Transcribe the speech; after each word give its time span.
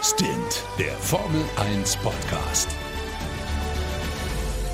Stint, 0.00 0.62
der 0.78 0.92
Formel 0.92 1.42
1 1.56 1.96
Podcast. 1.96 2.68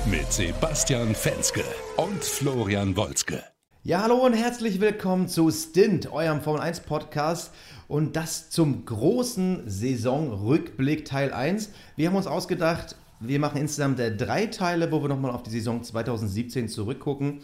Mit 0.05 0.31
Sebastian 0.31 1.15
Fenske 1.15 1.63
und 1.97 2.23
Florian 2.23 2.95
Wolzke. 2.95 3.43
Ja, 3.81 4.03
hallo 4.03 4.23
und 4.23 4.33
herzlich 4.33 4.79
willkommen 4.79 5.27
zu 5.27 5.49
Stint, 5.49 6.11
eurem 6.11 6.41
Formel 6.41 6.61
1 6.61 6.81
Podcast. 6.81 7.55
Und 7.87 8.15
das 8.15 8.51
zum 8.51 8.85
großen 8.85 9.63
Saisonrückblick 9.65 11.05
Teil 11.05 11.33
1. 11.33 11.71
Wir 11.95 12.09
haben 12.09 12.15
uns 12.15 12.27
ausgedacht, 12.27 12.95
wir 13.19 13.39
machen 13.39 13.59
insgesamt 13.59 13.99
äh, 13.99 14.15
drei 14.15 14.45
Teile, 14.45 14.91
wo 14.91 15.01
wir 15.01 15.09
nochmal 15.09 15.31
auf 15.31 15.41
die 15.41 15.49
Saison 15.49 15.81
2017 15.81 16.69
zurückgucken. 16.69 17.39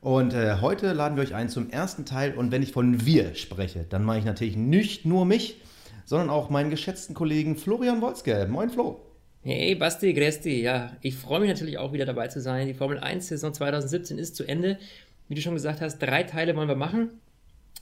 Und 0.00 0.34
äh, 0.34 0.58
heute 0.60 0.92
laden 0.92 1.16
wir 1.16 1.24
euch 1.24 1.34
ein 1.34 1.48
zum 1.48 1.68
ersten 1.68 2.04
Teil. 2.04 2.34
Und 2.34 2.52
wenn 2.52 2.62
ich 2.62 2.70
von 2.70 3.04
wir 3.04 3.34
spreche, 3.34 3.86
dann 3.88 4.04
mache 4.04 4.18
ich 4.18 4.24
natürlich 4.24 4.56
nicht 4.56 5.04
nur 5.04 5.24
mich, 5.24 5.60
sondern 6.04 6.30
auch 6.30 6.50
meinen 6.50 6.70
geschätzten 6.70 7.14
Kollegen 7.14 7.56
Florian 7.56 8.00
Wolzke. 8.00 8.46
Moin 8.48 8.70
Flo. 8.70 9.00
Hey 9.42 9.74
Basti, 9.74 10.14
Gresti. 10.14 10.62
Ja, 10.62 10.96
ich 11.02 11.16
freue 11.16 11.40
mich 11.40 11.48
natürlich 11.48 11.78
auch 11.78 11.92
wieder 11.92 12.06
dabei 12.06 12.28
zu 12.28 12.40
sein. 12.40 12.66
Die 12.66 12.74
Formel 12.74 12.98
1 12.98 13.28
Saison 13.28 13.52
2017 13.52 14.18
ist 14.18 14.36
zu 14.36 14.44
Ende. 14.44 14.78
Wie 15.28 15.34
du 15.34 15.40
schon 15.40 15.54
gesagt 15.54 15.80
hast, 15.80 15.98
drei 15.98 16.22
Teile 16.22 16.56
wollen 16.56 16.68
wir 16.68 16.76
machen. 16.76 17.10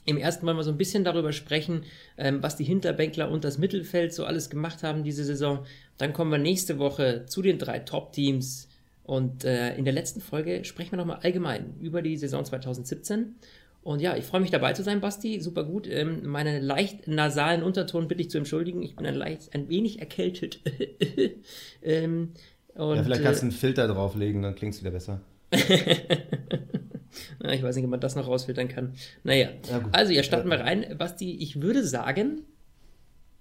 Im 0.05 0.17
ersten 0.17 0.45
wollen 0.45 0.57
wir 0.57 0.63
so 0.63 0.71
ein 0.71 0.77
bisschen 0.77 1.05
darüber 1.05 1.31
sprechen, 1.31 1.83
ähm, 2.17 2.43
was 2.43 2.57
die 2.57 2.65
Hinterbänkler 2.65 3.29
und 3.31 3.45
das 3.45 3.57
Mittelfeld 3.57 4.13
so 4.13 4.25
alles 4.25 4.49
gemacht 4.49 4.83
haben 4.83 5.03
diese 5.03 5.23
Saison. 5.23 5.65
Dann 5.97 6.11
kommen 6.11 6.31
wir 6.31 6.37
nächste 6.37 6.79
Woche 6.79 7.25
zu 7.25 7.41
den 7.41 7.57
drei 7.57 7.79
Top-Teams. 7.79 8.67
Und 9.03 9.43
äh, 9.43 9.75
in 9.75 9.85
der 9.85 9.93
letzten 9.93 10.21
Folge 10.21 10.63
sprechen 10.65 10.91
wir 10.91 10.97
nochmal 10.97 11.19
allgemein 11.23 11.75
über 11.79 12.01
die 12.01 12.17
Saison 12.17 12.43
2017. 12.43 13.35
Und 13.83 14.01
ja, 14.01 14.15
ich 14.15 14.23
freue 14.23 14.39
mich 14.39 14.51
dabei 14.51 14.73
zu 14.73 14.81
sein, 14.81 15.01
Basti. 15.01 15.41
Super 15.41 15.65
gut. 15.65 15.87
Ähm, 15.87 16.25
meine 16.25 16.59
leicht 16.59 17.07
nasalen 17.07 17.63
Unterton 17.63 18.07
bitte 18.07 18.21
ich 18.21 18.29
zu 18.29 18.37
entschuldigen. 18.37 18.81
Ich 18.81 18.95
bin 18.95 19.05
ein, 19.05 19.15
leicht, 19.15 19.53
ein 19.53 19.67
wenig 19.67 19.99
erkältet. 19.99 20.61
ähm, 21.81 22.31
und, 22.75 22.95
ja, 22.95 23.03
vielleicht 23.03 23.23
kannst 23.23 23.41
du 23.41 23.45
einen 23.45 23.51
Filter 23.51 23.87
drauflegen, 23.87 24.41
dann 24.41 24.55
klingt 24.55 24.73
es 24.73 24.81
wieder 24.81 24.91
besser. 24.91 25.21
Na, 27.39 27.53
ich 27.53 27.61
weiß 27.61 27.75
nicht, 27.75 27.85
ob 27.85 27.91
man 27.91 27.99
das 27.99 28.15
noch 28.15 28.27
rausfiltern 28.27 28.69
kann. 28.69 28.93
Naja, 29.23 29.49
ja, 29.69 29.89
also 29.91 30.13
ja, 30.13 30.23
starten 30.23 30.49
wir 30.49 30.59
rein. 30.61 30.95
Basti, 30.97 31.35
ich 31.35 31.61
würde 31.61 31.85
sagen, 31.85 32.41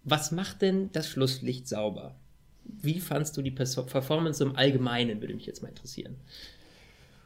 was 0.04 0.32
macht 0.32 0.60
denn 0.62 0.90
das 0.92 1.08
Schlusslicht 1.08 1.68
sauber? 1.68 2.16
Wie 2.64 3.00
fandst 3.00 3.36
du 3.36 3.42
die 3.42 3.50
Performance 3.50 4.42
im 4.42 4.56
Allgemeinen, 4.56 5.20
würde 5.20 5.34
mich 5.34 5.46
jetzt 5.46 5.62
mal 5.62 5.68
interessieren. 5.68 6.16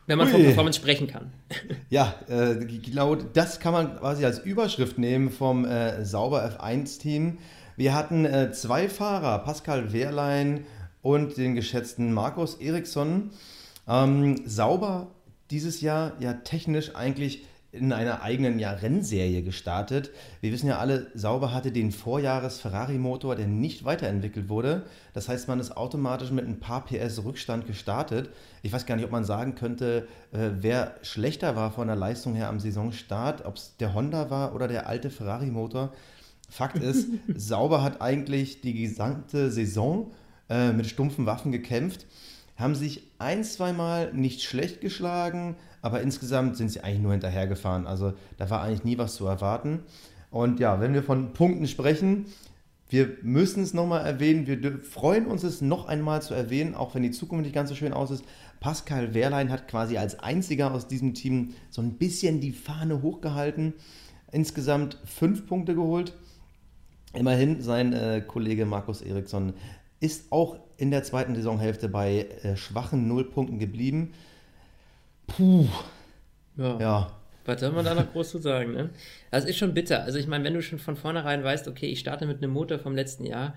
Wenn 0.07 0.19
man 0.19 0.29
Ui. 0.29 0.33
von 0.33 0.43
Performance 0.43 0.79
sprechen 0.79 1.07
kann. 1.07 1.33
Ja, 1.89 2.15
äh, 2.29 2.57
genau 2.57 3.15
das 3.15 3.61
kann 3.61 3.73
man 3.73 3.97
quasi 3.99 4.25
als 4.25 4.41
Überschrift 4.41 4.99
nehmen 4.99 5.31
vom 5.31 5.65
äh, 5.65 6.05
Sauber 6.05 6.45
F1-Team. 6.59 7.39
Wir 7.77 7.95
hatten 7.95 8.25
äh, 8.25 8.51
zwei 8.53 8.89
Fahrer, 8.89 9.39
Pascal 9.39 9.93
Wehrlein 9.93 10.67
und 11.03 11.37
den 11.37 11.55
geschätzten 11.55 12.13
Markus 12.13 12.57
Eriksson. 12.57 13.31
Ähm, 13.87 14.43
Sauber 14.47 15.09
dieses 15.51 15.81
Jahr 15.81 16.13
ja 16.19 16.33
technisch 16.33 16.97
eigentlich 16.97 17.47
in 17.77 17.93
einer 17.93 18.23
eigenen 18.23 18.59
ja, 18.59 18.71
Rennserie 18.71 19.43
gestartet. 19.43 20.11
Wir 20.41 20.53
wissen 20.53 20.67
ja 20.67 20.79
alle, 20.79 21.07
Sauber 21.15 21.53
hatte 21.53 21.73
den 21.73 21.93
Vorjahres-Ferrari-Motor, 21.93 23.37
der 23.37 23.47
nicht 23.47 23.85
weiterentwickelt 23.85 24.49
wurde. 24.49 24.83
Das 25.15 25.29
heißt, 25.29 25.49
man 25.49 25.61
ist 25.61 25.77
automatisch 25.77 26.31
mit 26.31 26.47
ein 26.47 26.61
paar 26.61 26.85
PS 26.85 27.25
Rückstand 27.25 27.67
gestartet. 27.67 28.31
Ich 28.63 28.73
weiß 28.73 28.87
gar 28.87 28.97
nicht, 28.97 29.05
ob 29.05 29.13
man 29.13 29.25
sagen 29.25 29.55
könnte, 29.55 30.09
äh, 30.33 30.51
wer 30.61 30.97
schlechter 31.03 31.57
war 31.57 31.71
von 31.71 31.87
der 31.87 31.97
Leistung 31.97 32.35
her 32.35 32.49
am 32.49 32.61
Saisonstart, 32.61 33.45
ob 33.45 33.57
es 33.57 33.77
der 33.79 33.95
Honda 33.95 34.31
war 34.31 34.55
oder 34.55 34.69
der 34.69 34.89
alte 34.89 35.11
Ferrari-Motor. 35.11 35.93
Fakt 36.49 36.79
ist, 36.79 37.09
Sauber 37.35 37.83
hat 37.83 38.01
eigentlich 38.01 38.61
die 38.61 38.75
gesamte 38.75 39.51
Saison 39.51 40.13
äh, 40.49 40.73
mit 40.73 40.87
stumpfen 40.87 41.27
Waffen 41.27 41.53
gekämpft 41.53 42.07
haben 42.57 42.75
sich 42.75 43.11
ein, 43.19 43.45
zweimal 43.45 44.13
nicht 44.13 44.43
schlecht 44.43 44.81
geschlagen, 44.81 45.57
aber 45.83 46.01
insgesamt 46.01 46.57
sind 46.57 46.71
sie 46.71 46.81
eigentlich 46.81 47.03
nur 47.03 47.13
hinterhergefahren. 47.13 47.87
Also 47.87 48.15
da 48.39 48.51
war 48.51 48.63
eigentlich 48.63 48.85
nie 48.85 48.99
was 48.99 49.15
zu 49.15 49.27
erwarten. 49.27 49.81
Und 50.31 50.59
ja, 50.59 50.81
wenn 50.81 50.95
wir 50.95 51.03
von 51.03 51.33
Punkten 51.33 51.67
sprechen, 51.67 52.27
wir 52.89 53.17
müssen 53.23 53.63
es 53.63 53.75
nochmal 53.75 54.07
erwähnen, 54.07 54.47
wir 54.47 54.79
freuen 54.81 55.27
uns 55.27 55.43
es 55.43 55.61
noch 55.61 55.87
einmal 55.87 56.23
zu 56.23 56.35
erwähnen, 56.35 56.75
auch 56.75 56.95
wenn 56.95 57.03
die 57.03 57.11
Zukunft 57.11 57.45
nicht 57.45 57.55
ganz 57.55 57.69
so 57.69 57.75
schön 57.75 57.93
aus 57.93 58.11
ist. 58.11 58.25
Pascal 58.61 59.13
Wehrlein 59.13 59.51
hat 59.51 59.69
quasi 59.69 59.99
als 59.99 60.19
einziger 60.21 60.73
aus 60.73 60.87
diesem 60.87 61.13
Team 61.15 61.55
so 61.71 61.83
ein 61.83 61.95
bisschen 61.95 62.41
die 62.41 62.53
Fahne 62.53 63.03
hochgehalten. 63.03 63.75
Insgesamt 64.31 64.99
fünf 65.05 65.47
Punkte 65.47 65.75
geholt. 65.75 66.15
Immerhin 67.13 67.61
sein 67.61 67.93
äh, 67.93 68.23
Kollege 68.27 68.67
Markus 68.67 69.03
Eriksson 69.03 69.55
ist 70.01 70.31
auch 70.33 70.59
in 70.77 70.91
der 70.91 71.03
zweiten 71.03 71.35
Saisonhälfte 71.35 71.89
bei 71.89 72.27
äh, 72.43 72.57
schwachen 72.57 73.09
Nullpunkten 73.09 73.59
geblieben. 73.59 74.13
Puh. 75.27 75.67
Ja. 76.57 76.79
ja. 76.79 77.13
Was 77.45 77.61
soll 77.61 77.73
man 77.73 77.85
da 77.85 77.95
noch 77.95 78.13
groß 78.13 78.31
zu 78.31 78.39
sagen, 78.39 78.73
ne? 78.73 78.91
Das 79.31 79.45
ist 79.45 79.57
schon 79.57 79.73
bitter. 79.73 80.03
Also 80.03 80.19
ich 80.19 80.27
meine, 80.27 80.45
wenn 80.45 80.55
du 80.55 80.63
schon 80.63 80.79
von 80.79 80.97
vornherein 80.97 81.45
weißt, 81.45 81.69
okay, 81.69 81.87
ich 81.87 82.01
starte 82.01 82.27
mit 82.27 82.39
einem 82.39 82.53
Motor 82.53 82.79
vom 82.79 82.97
letzten 82.97 83.25
Jahr, 83.25 83.55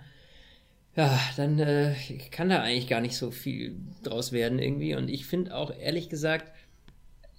ja, 0.96 1.20
dann 1.38 1.60
äh, 1.60 1.96
kann 2.32 2.50
da 2.50 2.62
eigentlich 2.62 2.88
gar 2.88 3.02
nicht 3.02 3.18
so 3.18 3.32
viel 3.32 3.78
draus 4.04 4.32
werden 4.32 4.60
irgendwie. 4.60 4.96
Und 4.96 5.10
ich 5.10 5.26
finde 5.26 5.56
auch, 5.56 5.72
ehrlich 5.76 6.10
gesagt, 6.10 6.54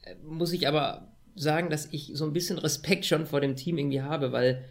äh, 0.03 0.15
muss 0.25 0.53
ich 0.53 0.67
aber 0.67 1.09
sagen, 1.37 1.71
dass 1.71 1.87
ich 1.93 2.11
so 2.15 2.25
ein 2.25 2.33
bisschen 2.33 2.59
Respekt 2.59 3.07
schon 3.07 3.27
vor 3.27 3.41
dem 3.41 3.57
Team 3.57 3.79
irgendwie 3.79 4.03
habe, 4.03 4.33
weil 4.33 4.65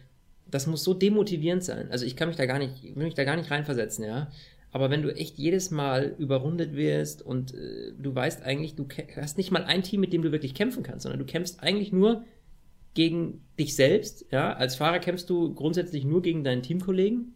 das 0.46 0.66
muss 0.66 0.84
so 0.84 0.94
demotivierend 0.94 1.64
sein. 1.64 1.90
Also 1.90 2.04
ich 2.04 2.16
kann 2.16 2.28
mich 2.28 2.36
da 2.36 2.46
gar 2.46 2.58
nicht, 2.58 2.96
will 2.96 3.04
mich 3.04 3.14
da 3.14 3.24
gar 3.24 3.36
nicht 3.36 3.50
reinversetzen, 3.50 4.04
ja. 4.04 4.30
Aber 4.72 4.90
wenn 4.90 5.02
du 5.02 5.14
echt 5.14 5.36
jedes 5.36 5.70
Mal 5.70 6.14
überrundet 6.18 6.74
wirst 6.74 7.22
und 7.22 7.54
äh, 7.54 7.92
du 7.98 8.14
weißt 8.14 8.42
eigentlich, 8.42 8.76
du 8.76 8.86
hast 9.16 9.36
nicht 9.36 9.50
mal 9.50 9.64
ein 9.64 9.82
Team, 9.82 10.00
mit 10.00 10.12
dem 10.12 10.22
du 10.22 10.30
wirklich 10.30 10.54
kämpfen 10.54 10.82
kannst, 10.82 11.02
sondern 11.02 11.18
du 11.18 11.26
kämpfst 11.26 11.60
eigentlich 11.60 11.92
nur 11.92 12.24
gegen 12.94 13.42
dich 13.58 13.74
selbst, 13.74 14.26
ja. 14.30 14.52
Als 14.52 14.76
Fahrer 14.76 14.98
kämpfst 14.98 15.28
du 15.28 15.54
grundsätzlich 15.54 16.04
nur 16.04 16.22
gegen 16.22 16.44
deinen 16.44 16.62
Teamkollegen. 16.62 17.34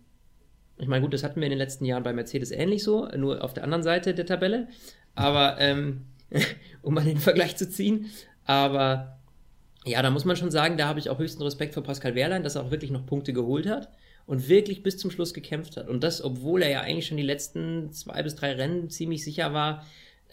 Ich 0.78 0.88
meine, 0.88 1.02
gut, 1.02 1.14
das 1.14 1.22
hatten 1.22 1.40
wir 1.40 1.46
in 1.46 1.50
den 1.52 1.58
letzten 1.58 1.84
Jahren 1.84 2.02
bei 2.02 2.12
Mercedes 2.12 2.50
ähnlich 2.50 2.82
so, 2.82 3.06
nur 3.16 3.44
auf 3.44 3.54
der 3.54 3.64
anderen 3.64 3.84
Seite 3.84 4.14
der 4.14 4.26
Tabelle. 4.26 4.68
Aber, 5.14 5.56
ähm, 5.60 6.06
um 6.82 6.94
mal 6.94 7.04
den 7.04 7.18
Vergleich 7.18 7.56
zu 7.56 7.68
ziehen. 7.68 8.06
Aber 8.44 9.18
ja, 9.84 10.00
da 10.02 10.10
muss 10.10 10.24
man 10.24 10.36
schon 10.36 10.50
sagen, 10.50 10.76
da 10.76 10.88
habe 10.88 10.98
ich 10.98 11.10
auch 11.10 11.18
höchsten 11.18 11.42
Respekt 11.42 11.74
vor 11.74 11.82
Pascal 11.82 12.14
Wehrlein, 12.14 12.42
dass 12.42 12.54
er 12.54 12.62
auch 12.62 12.70
wirklich 12.70 12.90
noch 12.90 13.06
Punkte 13.06 13.32
geholt 13.32 13.66
hat 13.66 13.90
und 14.26 14.48
wirklich 14.48 14.82
bis 14.82 14.96
zum 14.96 15.10
Schluss 15.10 15.34
gekämpft 15.34 15.76
hat. 15.76 15.88
Und 15.88 16.02
das, 16.02 16.22
obwohl 16.24 16.62
er 16.62 16.70
ja 16.70 16.80
eigentlich 16.80 17.06
schon 17.06 17.18
die 17.18 17.22
letzten 17.22 17.92
zwei 17.92 18.22
bis 18.22 18.34
drei 18.34 18.52
Rennen 18.52 18.88
ziemlich 18.88 19.22
sicher 19.24 19.52
war, 19.52 19.84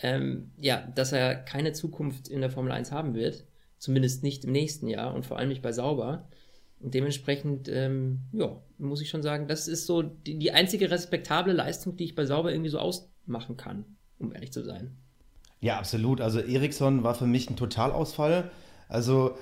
ähm, 0.02 0.52
ja, 0.58 0.88
dass 0.96 1.12
er 1.12 1.36
keine 1.36 1.74
Zukunft 1.74 2.28
in 2.28 2.42
der 2.42 2.50
Formel 2.50 2.72
1 2.72 2.92
haben 2.92 3.14
wird. 3.14 3.46
Zumindest 3.78 4.24
nicht 4.24 4.46
im 4.46 4.52
nächsten 4.52 4.88
Jahr 4.88 5.14
und 5.14 5.26
vor 5.26 5.38
allem 5.38 5.50
nicht 5.50 5.62
bei 5.62 5.74
Sauber. 5.74 6.28
Und 6.80 6.94
dementsprechend, 6.94 7.68
ähm, 7.68 8.22
ja, 8.32 8.56
muss 8.78 9.02
ich 9.02 9.10
schon 9.10 9.22
sagen, 9.22 9.48
das 9.48 9.68
ist 9.68 9.86
so 9.86 10.02
die, 10.02 10.40
die 10.40 10.52
einzige 10.52 10.90
respektable 10.90 11.54
Leistung, 11.54 11.96
die 11.98 12.06
ich 12.06 12.16
bei 12.16 12.26
Sauber 12.26 12.52
irgendwie 12.52 12.70
so 12.70 12.80
ausmachen 12.80 13.58
kann, 13.58 13.86
um 14.18 14.34
ehrlich 14.34 14.52
zu 14.52 14.64
sein. 14.64 14.96
Ja, 15.60 15.78
absolut. 15.78 16.22
Also 16.22 16.40
Eriksson 16.40 17.04
war 17.04 17.14
für 17.14 17.28
mich 17.28 17.50
ein 17.50 17.56
Totalausfall. 17.56 18.50
Also 18.92 19.36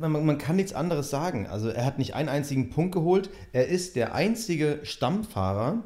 man, 0.00 0.24
man, 0.24 0.38
kann 0.38 0.56
nichts 0.56 0.72
anderes 0.72 1.10
sagen. 1.10 1.46
Also 1.46 1.68
er 1.68 1.84
hat 1.84 1.98
nicht 1.98 2.14
einen 2.14 2.28
einzigen 2.28 2.70
Punkt 2.70 2.92
geholt. 2.92 3.30
Er 3.52 3.66
ist 3.66 3.96
der 3.96 4.14
einzige 4.14 4.80
Stammfahrer 4.82 5.82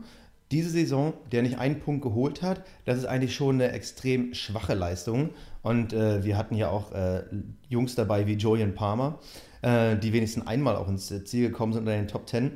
diese 0.51 0.71
Saison, 0.71 1.15
der 1.31 1.43
nicht 1.43 1.59
einen 1.59 1.81
Punkt 1.81 2.03
geholt 2.03 2.43
hat. 2.43 2.65
Das 2.85 2.99
ist 2.99 3.05
eigentlich 3.05 3.35
schon 3.35 3.57
eine 3.57 3.73
extrem 3.73 4.35
schwache 4.35 4.75
Leistung. 4.75 5.31
Und 5.63 5.93
äh, 5.93 6.25
wir 6.25 6.37
hatten 6.37 6.55
ja 6.55 6.71
auch 6.71 6.93
äh, 6.93 7.23
Jungs 7.69 7.95
dabei 7.95 8.27
wie 8.27 8.35
Julian 8.35 8.75
Palmer, 8.75 9.19
äh, 9.63 9.97
die 9.97 10.13
wenigstens 10.13 10.47
einmal 10.47 10.77
auch 10.77 10.89
ins 10.89 11.07
Ziel 11.25 11.49
gekommen 11.49 11.73
sind 11.73 11.83
unter 11.83 11.97
den 11.97 12.09
Top 12.09 12.27
Ten. 12.27 12.53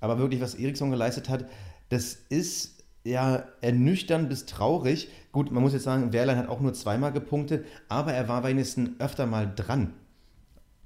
Aber 0.00 0.18
wirklich, 0.18 0.40
was 0.40 0.54
Eriksson 0.54 0.90
geleistet 0.90 1.28
hat, 1.28 1.46
das 1.88 2.14
ist 2.28 2.84
ja 3.04 3.44
ernüchternd 3.60 4.28
bis 4.28 4.46
traurig. 4.46 5.08
Gut, 5.36 5.50
man 5.50 5.62
muss 5.62 5.74
jetzt 5.74 5.82
sagen, 5.82 6.14
Wehrlein 6.14 6.38
hat 6.38 6.48
auch 6.48 6.60
nur 6.60 6.72
zweimal 6.72 7.12
gepunktet, 7.12 7.66
aber 7.90 8.14
er 8.14 8.26
war 8.26 8.42
wenigstens 8.42 8.98
öfter 8.98 9.26
mal 9.26 9.52
dran. 9.54 9.92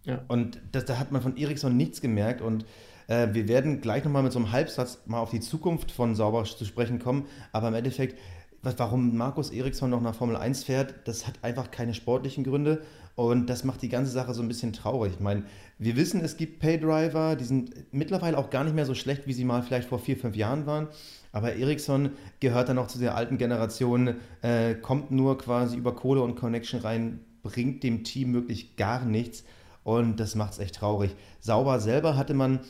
Ja. 0.03 0.23
Und 0.27 0.61
das, 0.73 0.87
da 0.87 0.99
hat 0.99 1.13
man 1.13 1.23
von 1.23 1.37
Eriksson 1.37 1.77
nichts 1.77 2.01
gemerkt 2.01 2.43
und 2.43 2.65
äh, 3.07 3.29
wir 3.31 3.47
werden 3.47 3.81
gleich 3.81 4.03
nochmal 4.03 4.25
mit 4.25 4.33
so 4.33 4.41
einem 4.41 4.51
Halbsatz 4.51 5.03
mal 5.07 5.21
auf 5.21 5.31
die 5.31 5.39
Zukunft 5.39 5.93
von 5.93 6.17
Sauber 6.17 6.43
zu 6.43 6.65
sprechen 6.65 6.99
kommen, 6.99 7.27
aber 7.53 7.69
im 7.69 7.75
Endeffekt, 7.75 8.19
was, 8.61 8.77
warum 8.77 9.17
Markus 9.17 9.51
Eriksson 9.53 9.91
noch 9.91 10.01
nach 10.01 10.17
Formel 10.17 10.35
1 10.35 10.65
fährt, 10.65 10.97
das 11.05 11.29
hat 11.29 11.35
einfach 11.43 11.71
keine 11.71 11.95
sportlichen 11.95 12.43
Gründe 12.43 12.83
und 13.21 13.51
das 13.51 13.65
macht 13.65 13.83
die 13.83 13.91
ganze 13.91 14.11
Sache 14.11 14.33
so 14.33 14.41
ein 14.41 14.49
bisschen 14.49 14.73
traurig. 14.73 15.13
Ich 15.13 15.21
meine, 15.21 15.43
wir 15.79 15.95
wissen, 15.97 16.23
es 16.23 16.39
gibt 16.39 16.59
Paydriver, 16.59 17.37
die 17.37 17.45
sind 17.45 17.75
mittlerweile 17.93 18.39
auch 18.39 18.49
gar 18.49 18.65
nicht 18.65 18.75
mehr 18.75 18.87
so 18.87 18.95
schlecht, 18.95 19.27
wie 19.27 19.35
sie 19.35 19.45
mal 19.45 19.63
vielleicht 19.63 19.91
vor 19.91 19.99
vier, 19.99 20.17
fünf 20.17 20.37
Jahren 20.37 20.65
waren. 20.65 20.89
Aber 21.31 21.55
Ericsson 21.55 22.13
gehört 22.41 22.71
dann 22.71 22.77
noch 22.77 22.87
zu 22.87 22.99
der 22.99 23.15
alten 23.15 23.37
Generation, 23.37 24.15
äh, 24.41 24.75
kommt 24.75 25.11
nur 25.11 25.37
quasi 25.37 25.77
über 25.77 25.95
Kohle 25.95 26.23
und 26.23 26.35
Connection 26.35 26.81
rein, 26.81 27.21
bringt 27.43 27.83
dem 27.83 28.05
Team 28.05 28.33
wirklich 28.33 28.77
gar 28.77 29.05
nichts. 29.05 29.45
Und 29.85 30.19
das 30.19 30.35
macht 30.35 30.55
es 30.55 30.59
echt 30.59 30.77
traurig. 30.77 31.15
Sauber 31.41 31.79
selber 31.79 32.17
hatte 32.17 32.33
man 32.33 32.61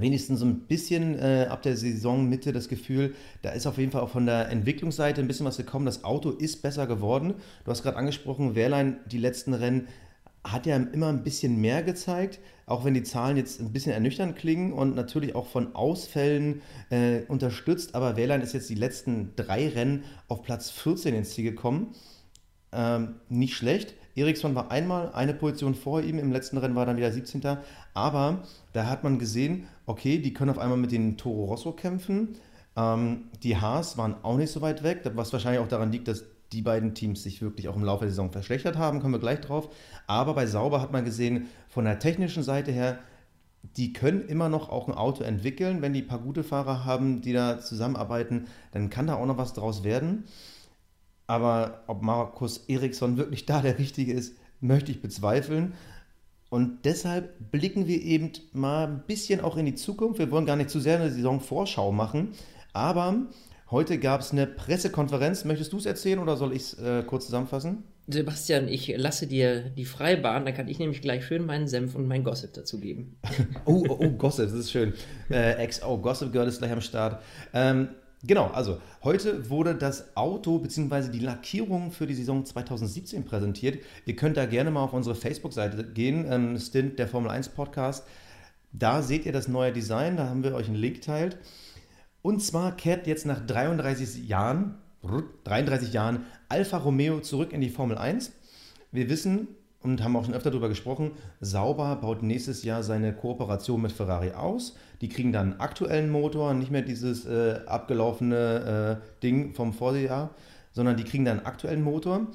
wenigstens 0.00 0.40
so 0.40 0.46
ein 0.46 0.60
bisschen 0.60 1.18
äh, 1.18 1.46
ab 1.48 1.62
der 1.62 1.76
Saisonmitte 1.76 2.52
das 2.52 2.68
Gefühl, 2.68 3.14
da 3.42 3.50
ist 3.50 3.66
auf 3.66 3.78
jeden 3.78 3.92
Fall 3.92 4.02
auch 4.02 4.10
von 4.10 4.26
der 4.26 4.48
Entwicklungsseite 4.50 5.20
ein 5.20 5.28
bisschen 5.28 5.46
was 5.46 5.56
gekommen. 5.56 5.86
Das 5.86 6.04
Auto 6.04 6.30
ist 6.30 6.62
besser 6.62 6.86
geworden. 6.86 7.34
Du 7.64 7.70
hast 7.70 7.82
gerade 7.82 7.96
angesprochen, 7.96 8.54
Wehrlein 8.54 8.98
die 9.06 9.18
letzten 9.18 9.54
Rennen 9.54 9.88
hat 10.44 10.66
ja 10.66 10.76
immer 10.76 11.08
ein 11.08 11.22
bisschen 11.22 11.60
mehr 11.60 11.82
gezeigt, 11.82 12.38
auch 12.66 12.84
wenn 12.84 12.94
die 12.94 13.02
Zahlen 13.02 13.36
jetzt 13.36 13.60
ein 13.60 13.72
bisschen 13.72 13.92
ernüchternd 13.92 14.36
klingen 14.36 14.72
und 14.72 14.94
natürlich 14.94 15.34
auch 15.34 15.46
von 15.46 15.74
Ausfällen 15.74 16.62
äh, 16.90 17.20
unterstützt. 17.28 17.94
Aber 17.94 18.16
Wehrlein 18.16 18.40
ist 18.40 18.54
jetzt 18.54 18.70
die 18.70 18.74
letzten 18.74 19.32
drei 19.36 19.68
Rennen 19.68 20.04
auf 20.28 20.42
Platz 20.42 20.70
14 20.70 21.14
ins 21.14 21.30
Ziel 21.30 21.44
gekommen. 21.44 21.94
Ähm, 22.72 23.16
nicht 23.28 23.54
schlecht. 23.54 23.94
Eriksson 24.20 24.54
war 24.54 24.70
einmal 24.70 25.12
eine 25.12 25.34
Position 25.34 25.74
vor 25.74 26.02
ihm, 26.02 26.18
im 26.18 26.32
letzten 26.32 26.58
Rennen 26.58 26.74
war 26.74 26.86
dann 26.86 26.96
wieder 26.96 27.12
17. 27.12 27.42
Aber 27.94 28.42
da 28.72 28.86
hat 28.86 29.04
man 29.04 29.18
gesehen, 29.18 29.66
okay, 29.86 30.18
die 30.18 30.32
können 30.32 30.50
auf 30.50 30.58
einmal 30.58 30.78
mit 30.78 30.92
den 30.92 31.16
Toro 31.16 31.44
Rosso 31.44 31.72
kämpfen. 31.72 32.36
Ähm, 32.76 33.24
die 33.42 33.56
Haas 33.56 33.98
waren 33.98 34.16
auch 34.22 34.36
nicht 34.36 34.52
so 34.52 34.60
weit 34.60 34.82
weg, 34.82 35.02
was 35.14 35.32
wahrscheinlich 35.32 35.60
auch 35.60 35.68
daran 35.68 35.92
liegt, 35.92 36.08
dass 36.08 36.24
die 36.52 36.62
beiden 36.62 36.94
Teams 36.94 37.22
sich 37.22 37.42
wirklich 37.42 37.68
auch 37.68 37.76
im 37.76 37.84
Laufe 37.84 38.04
der 38.04 38.10
Saison 38.10 38.32
verschlechtert 38.32 38.76
haben, 38.76 39.00
kommen 39.00 39.14
wir 39.14 39.20
gleich 39.20 39.40
drauf. 39.40 39.68
Aber 40.06 40.34
bei 40.34 40.46
Sauber 40.46 40.80
hat 40.80 40.92
man 40.92 41.04
gesehen, 41.04 41.48
von 41.68 41.84
der 41.84 41.98
technischen 41.98 42.42
Seite 42.42 42.72
her, 42.72 42.98
die 43.76 43.92
können 43.92 44.22
immer 44.22 44.48
noch 44.48 44.70
auch 44.70 44.88
ein 44.88 44.94
Auto 44.94 45.24
entwickeln. 45.24 45.82
Wenn 45.82 45.92
die 45.92 46.02
ein 46.02 46.08
paar 46.08 46.20
gute 46.20 46.44
Fahrer 46.44 46.84
haben, 46.84 47.20
die 47.20 47.32
da 47.32 47.60
zusammenarbeiten, 47.60 48.46
dann 48.72 48.88
kann 48.88 49.06
da 49.06 49.16
auch 49.16 49.26
noch 49.26 49.36
was 49.36 49.52
draus 49.52 49.84
werden. 49.84 50.24
Aber 51.28 51.84
ob 51.86 52.02
Markus 52.02 52.64
Eriksson 52.68 53.18
wirklich 53.18 53.46
da 53.46 53.60
der 53.60 53.78
Richtige 53.78 54.12
ist, 54.14 54.34
möchte 54.60 54.90
ich 54.90 55.00
bezweifeln. 55.00 55.74
Und 56.50 56.86
deshalb 56.86 57.50
blicken 57.52 57.86
wir 57.86 58.00
eben 58.00 58.32
mal 58.54 58.86
ein 58.86 59.02
bisschen 59.06 59.42
auch 59.42 59.58
in 59.58 59.66
die 59.66 59.74
Zukunft. 59.74 60.18
Wir 60.18 60.30
wollen 60.30 60.46
gar 60.46 60.56
nicht 60.56 60.70
zu 60.70 60.80
sehr 60.80 60.98
eine 60.98 61.10
Saisonvorschau 61.10 61.92
machen, 61.92 62.30
aber 62.72 63.26
heute 63.70 63.98
gab 63.98 64.22
es 64.22 64.32
eine 64.32 64.46
Pressekonferenz. 64.46 65.44
Möchtest 65.44 65.74
du 65.74 65.76
es 65.76 65.84
erzählen 65.84 66.18
oder 66.18 66.38
soll 66.38 66.54
ich 66.54 66.62
es 66.62 66.74
äh, 66.78 67.02
kurz 67.06 67.26
zusammenfassen? 67.26 67.84
Sebastian, 68.06 68.66
ich 68.68 68.94
lasse 68.96 69.26
dir 69.26 69.68
die 69.68 69.84
Freibahn, 69.84 70.46
dann 70.46 70.54
kann 70.54 70.68
ich 70.68 70.78
nämlich 70.78 71.02
gleich 71.02 71.26
schön 71.26 71.44
meinen 71.44 71.68
Senf 71.68 71.94
und 71.94 72.08
mein 72.08 72.24
Gossip 72.24 72.54
dazu 72.54 72.80
geben. 72.80 73.18
oh, 73.66 73.84
oh, 73.86 73.98
oh, 74.00 74.10
Gossip, 74.12 74.46
das 74.46 74.54
ist 74.54 74.70
schön. 74.70 74.94
Äh, 75.28 75.66
XO, 75.66 75.98
Gossip 75.98 76.32
Girl 76.32 76.48
ist 76.48 76.56
gleich 76.56 76.72
am 76.72 76.80
Start. 76.80 77.22
Ähm, 77.52 77.88
Genau, 78.24 78.48
also 78.48 78.80
heute 79.04 79.48
wurde 79.48 79.76
das 79.76 80.16
Auto 80.16 80.58
bzw. 80.58 81.08
die 81.10 81.20
Lackierung 81.20 81.92
für 81.92 82.06
die 82.06 82.14
Saison 82.14 82.44
2017 82.44 83.24
präsentiert. 83.24 83.80
Ihr 84.06 84.16
könnt 84.16 84.36
da 84.36 84.46
gerne 84.46 84.72
mal 84.72 84.82
auf 84.82 84.92
unsere 84.92 85.14
Facebook-Seite 85.14 85.84
gehen, 85.84 86.26
ähm, 86.28 86.58
Stint 86.58 86.98
der 86.98 87.06
Formel 87.06 87.30
1 87.30 87.50
Podcast. 87.50 88.04
Da 88.72 89.02
seht 89.02 89.24
ihr 89.24 89.32
das 89.32 89.46
neue 89.46 89.72
Design, 89.72 90.16
da 90.16 90.28
haben 90.28 90.42
wir 90.42 90.54
euch 90.54 90.66
einen 90.66 90.76
Link 90.76 91.00
teilt. 91.02 91.38
Und 92.20 92.42
zwar 92.42 92.76
kehrt 92.76 93.06
jetzt 93.06 93.24
nach 93.24 93.44
33 93.46 94.26
Jahren, 94.26 94.74
33 95.44 95.92
Jahren 95.92 96.24
Alfa 96.48 96.78
Romeo 96.78 97.20
zurück 97.20 97.52
in 97.52 97.60
die 97.60 97.70
Formel 97.70 97.96
1. 97.96 98.32
Wir 98.90 99.08
wissen, 99.08 99.46
und 99.80 100.02
haben 100.02 100.16
auch 100.16 100.24
schon 100.24 100.34
öfter 100.34 100.50
darüber 100.50 100.68
gesprochen, 100.68 101.12
Sauber 101.40 101.96
baut 101.96 102.22
nächstes 102.22 102.64
Jahr 102.64 102.82
seine 102.82 103.12
Kooperation 103.12 103.80
mit 103.80 103.92
Ferrari 103.92 104.32
aus. 104.32 104.76
Die 105.00 105.08
kriegen 105.08 105.32
dann 105.32 105.52
einen 105.52 105.60
aktuellen 105.60 106.10
Motor, 106.10 106.54
nicht 106.54 106.70
mehr 106.70 106.82
dieses 106.82 107.26
äh, 107.26 107.60
abgelaufene 107.66 109.00
äh, 109.00 109.22
Ding 109.22 109.54
vom 109.54 109.72
Vorjahr, 109.72 110.30
sondern 110.72 110.96
die 110.96 111.04
kriegen 111.04 111.24
dann 111.24 111.38
einen 111.38 111.46
aktuellen 111.46 111.82
Motor. 111.82 112.26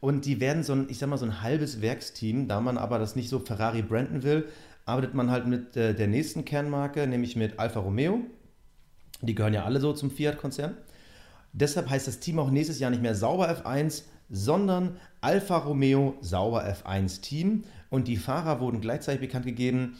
Und 0.00 0.26
die 0.26 0.40
werden 0.40 0.62
so 0.62 0.74
ein, 0.74 0.86
ich 0.90 0.98
sag 0.98 1.08
mal, 1.08 1.16
so 1.16 1.24
ein 1.24 1.42
halbes 1.42 1.80
Werksteam, 1.80 2.46
da 2.46 2.60
man 2.60 2.76
aber 2.76 2.98
das 2.98 3.16
nicht 3.16 3.30
so 3.30 3.38
Ferrari 3.38 3.80
branden 3.80 4.22
will, 4.22 4.46
arbeitet 4.84 5.14
man 5.14 5.30
halt 5.30 5.46
mit 5.46 5.76
äh, 5.76 5.94
der 5.94 6.08
nächsten 6.08 6.44
Kernmarke, 6.44 7.06
nämlich 7.06 7.36
mit 7.36 7.58
Alfa 7.58 7.80
Romeo. 7.80 8.20
Die 9.22 9.34
gehören 9.34 9.54
ja 9.54 9.64
alle 9.64 9.80
so 9.80 9.94
zum 9.94 10.10
Fiat-Konzern. 10.10 10.76
Deshalb 11.54 11.88
heißt 11.88 12.06
das 12.06 12.20
Team 12.20 12.38
auch 12.38 12.50
nächstes 12.50 12.78
Jahr 12.78 12.90
nicht 12.90 13.02
mehr 13.02 13.14
Sauber 13.14 13.50
F1, 13.50 14.02
sondern 14.30 14.96
Alfa 15.20 15.58
Romeo 15.58 16.14
Sauber 16.20 16.64
F1 16.64 17.20
Team. 17.20 17.64
Und 17.90 18.08
die 18.08 18.16
Fahrer 18.16 18.60
wurden 18.60 18.80
gleichzeitig 18.80 19.20
bekannt 19.20 19.46
gegeben. 19.46 19.96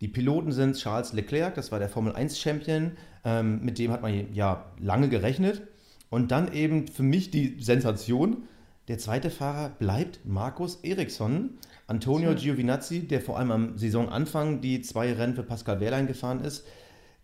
Die 0.00 0.08
Piloten 0.08 0.52
sind 0.52 0.76
Charles 0.76 1.12
Leclerc, 1.12 1.54
das 1.54 1.72
war 1.72 1.78
der 1.78 1.88
Formel 1.88 2.14
1 2.14 2.38
Champion, 2.38 2.92
ähm, 3.24 3.64
mit 3.64 3.78
dem 3.78 3.92
hat 3.92 4.02
man 4.02 4.32
ja 4.34 4.66
lange 4.78 5.08
gerechnet. 5.08 5.62
Und 6.10 6.30
dann 6.30 6.52
eben 6.52 6.86
für 6.86 7.02
mich 7.02 7.30
die 7.30 7.56
Sensation, 7.60 8.44
der 8.88 8.98
zweite 8.98 9.30
Fahrer 9.30 9.70
bleibt 9.70 10.20
Markus 10.24 10.76
Eriksson. 10.82 11.58
Antonio 11.88 12.34
Giovinazzi, 12.34 13.06
der 13.06 13.20
vor 13.20 13.38
allem 13.38 13.50
am 13.50 13.78
Saisonanfang 13.78 14.60
die 14.60 14.80
zwei 14.82 15.12
Rennen 15.12 15.34
für 15.34 15.42
Pascal 15.42 15.80
Wehrlein 15.80 16.06
gefahren 16.06 16.44
ist, 16.44 16.66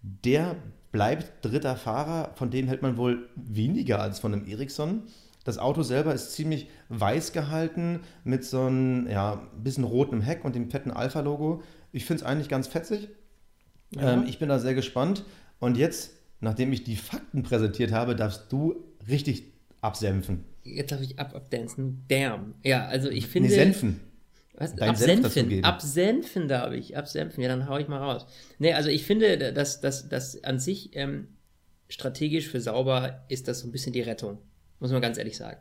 der 0.02 0.56
bleibt 0.90 1.44
dritter 1.44 1.76
Fahrer, 1.76 2.32
von 2.34 2.50
dem 2.50 2.68
hält 2.68 2.82
man 2.82 2.96
wohl 2.96 3.28
weniger 3.36 4.00
als 4.00 4.18
von 4.18 4.32
einem 4.32 4.46
Eriksson. 4.46 5.04
Das 5.44 5.58
Auto 5.58 5.82
selber 5.82 6.14
ist 6.14 6.32
ziemlich 6.32 6.68
weiß 6.88 7.32
gehalten 7.32 8.00
mit 8.24 8.44
so 8.44 8.62
einem 8.62 9.08
ja, 9.08 9.42
bisschen 9.56 9.84
rotem 9.84 10.20
Heck 10.20 10.44
und 10.44 10.54
dem 10.54 10.70
fetten 10.70 10.90
Alpha-Logo. 10.90 11.62
Ich 11.90 12.04
finde 12.04 12.22
es 12.22 12.28
eigentlich 12.28 12.48
ganz 12.48 12.68
fetzig. 12.68 13.08
Ja. 13.90 14.14
Ähm, 14.14 14.24
ich 14.28 14.38
bin 14.38 14.48
da 14.48 14.58
sehr 14.58 14.74
gespannt. 14.74 15.24
Und 15.58 15.76
jetzt, 15.76 16.12
nachdem 16.40 16.72
ich 16.72 16.84
die 16.84 16.96
Fakten 16.96 17.42
präsentiert 17.42 17.92
habe, 17.92 18.14
darfst 18.14 18.52
du 18.52 18.84
richtig 19.08 19.44
absenfen. 19.80 20.44
Jetzt 20.62 20.92
darf 20.92 21.00
ich 21.00 21.18
ab 21.18 21.34
abdancen. 21.34 22.04
Damn. 22.08 22.54
Ja, 22.62 22.86
also 22.86 23.10
ich 23.10 23.26
finde. 23.26 23.48
Nee, 23.48 23.54
senfen. 23.56 24.00
Was? 24.54 24.76
Dein 24.76 24.90
absenfen. 24.90 25.64
Absenfen 25.64 26.46
darf 26.46 26.72
ich. 26.72 26.96
Absenfen. 26.96 27.42
Ja, 27.42 27.48
dann 27.48 27.68
hau 27.68 27.78
ich 27.78 27.88
mal 27.88 27.98
raus. 27.98 28.26
Nee, 28.60 28.74
also 28.74 28.90
ich 28.90 29.04
finde, 29.04 29.52
dass 29.52 29.80
das 29.80 30.44
an 30.44 30.60
sich 30.60 30.94
ähm, 30.94 31.28
strategisch 31.88 32.48
für 32.48 32.60
sauber 32.60 33.24
ist 33.28 33.48
das 33.48 33.60
so 33.60 33.66
ein 33.66 33.72
bisschen 33.72 33.92
die 33.92 34.02
Rettung 34.02 34.38
muss 34.82 34.90
man 34.90 35.00
ganz 35.00 35.16
ehrlich 35.16 35.36
sagen. 35.36 35.58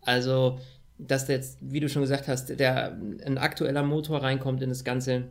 Also, 0.00 0.58
dass 0.96 1.28
jetzt, 1.28 1.58
wie 1.60 1.80
du 1.80 1.88
schon 1.88 2.02
gesagt 2.02 2.28
hast, 2.28 2.58
der, 2.58 2.96
ein 3.26 3.36
aktueller 3.36 3.82
Motor 3.82 4.22
reinkommt 4.22 4.62
in 4.62 4.70
das 4.70 4.84
Ganze, 4.84 5.24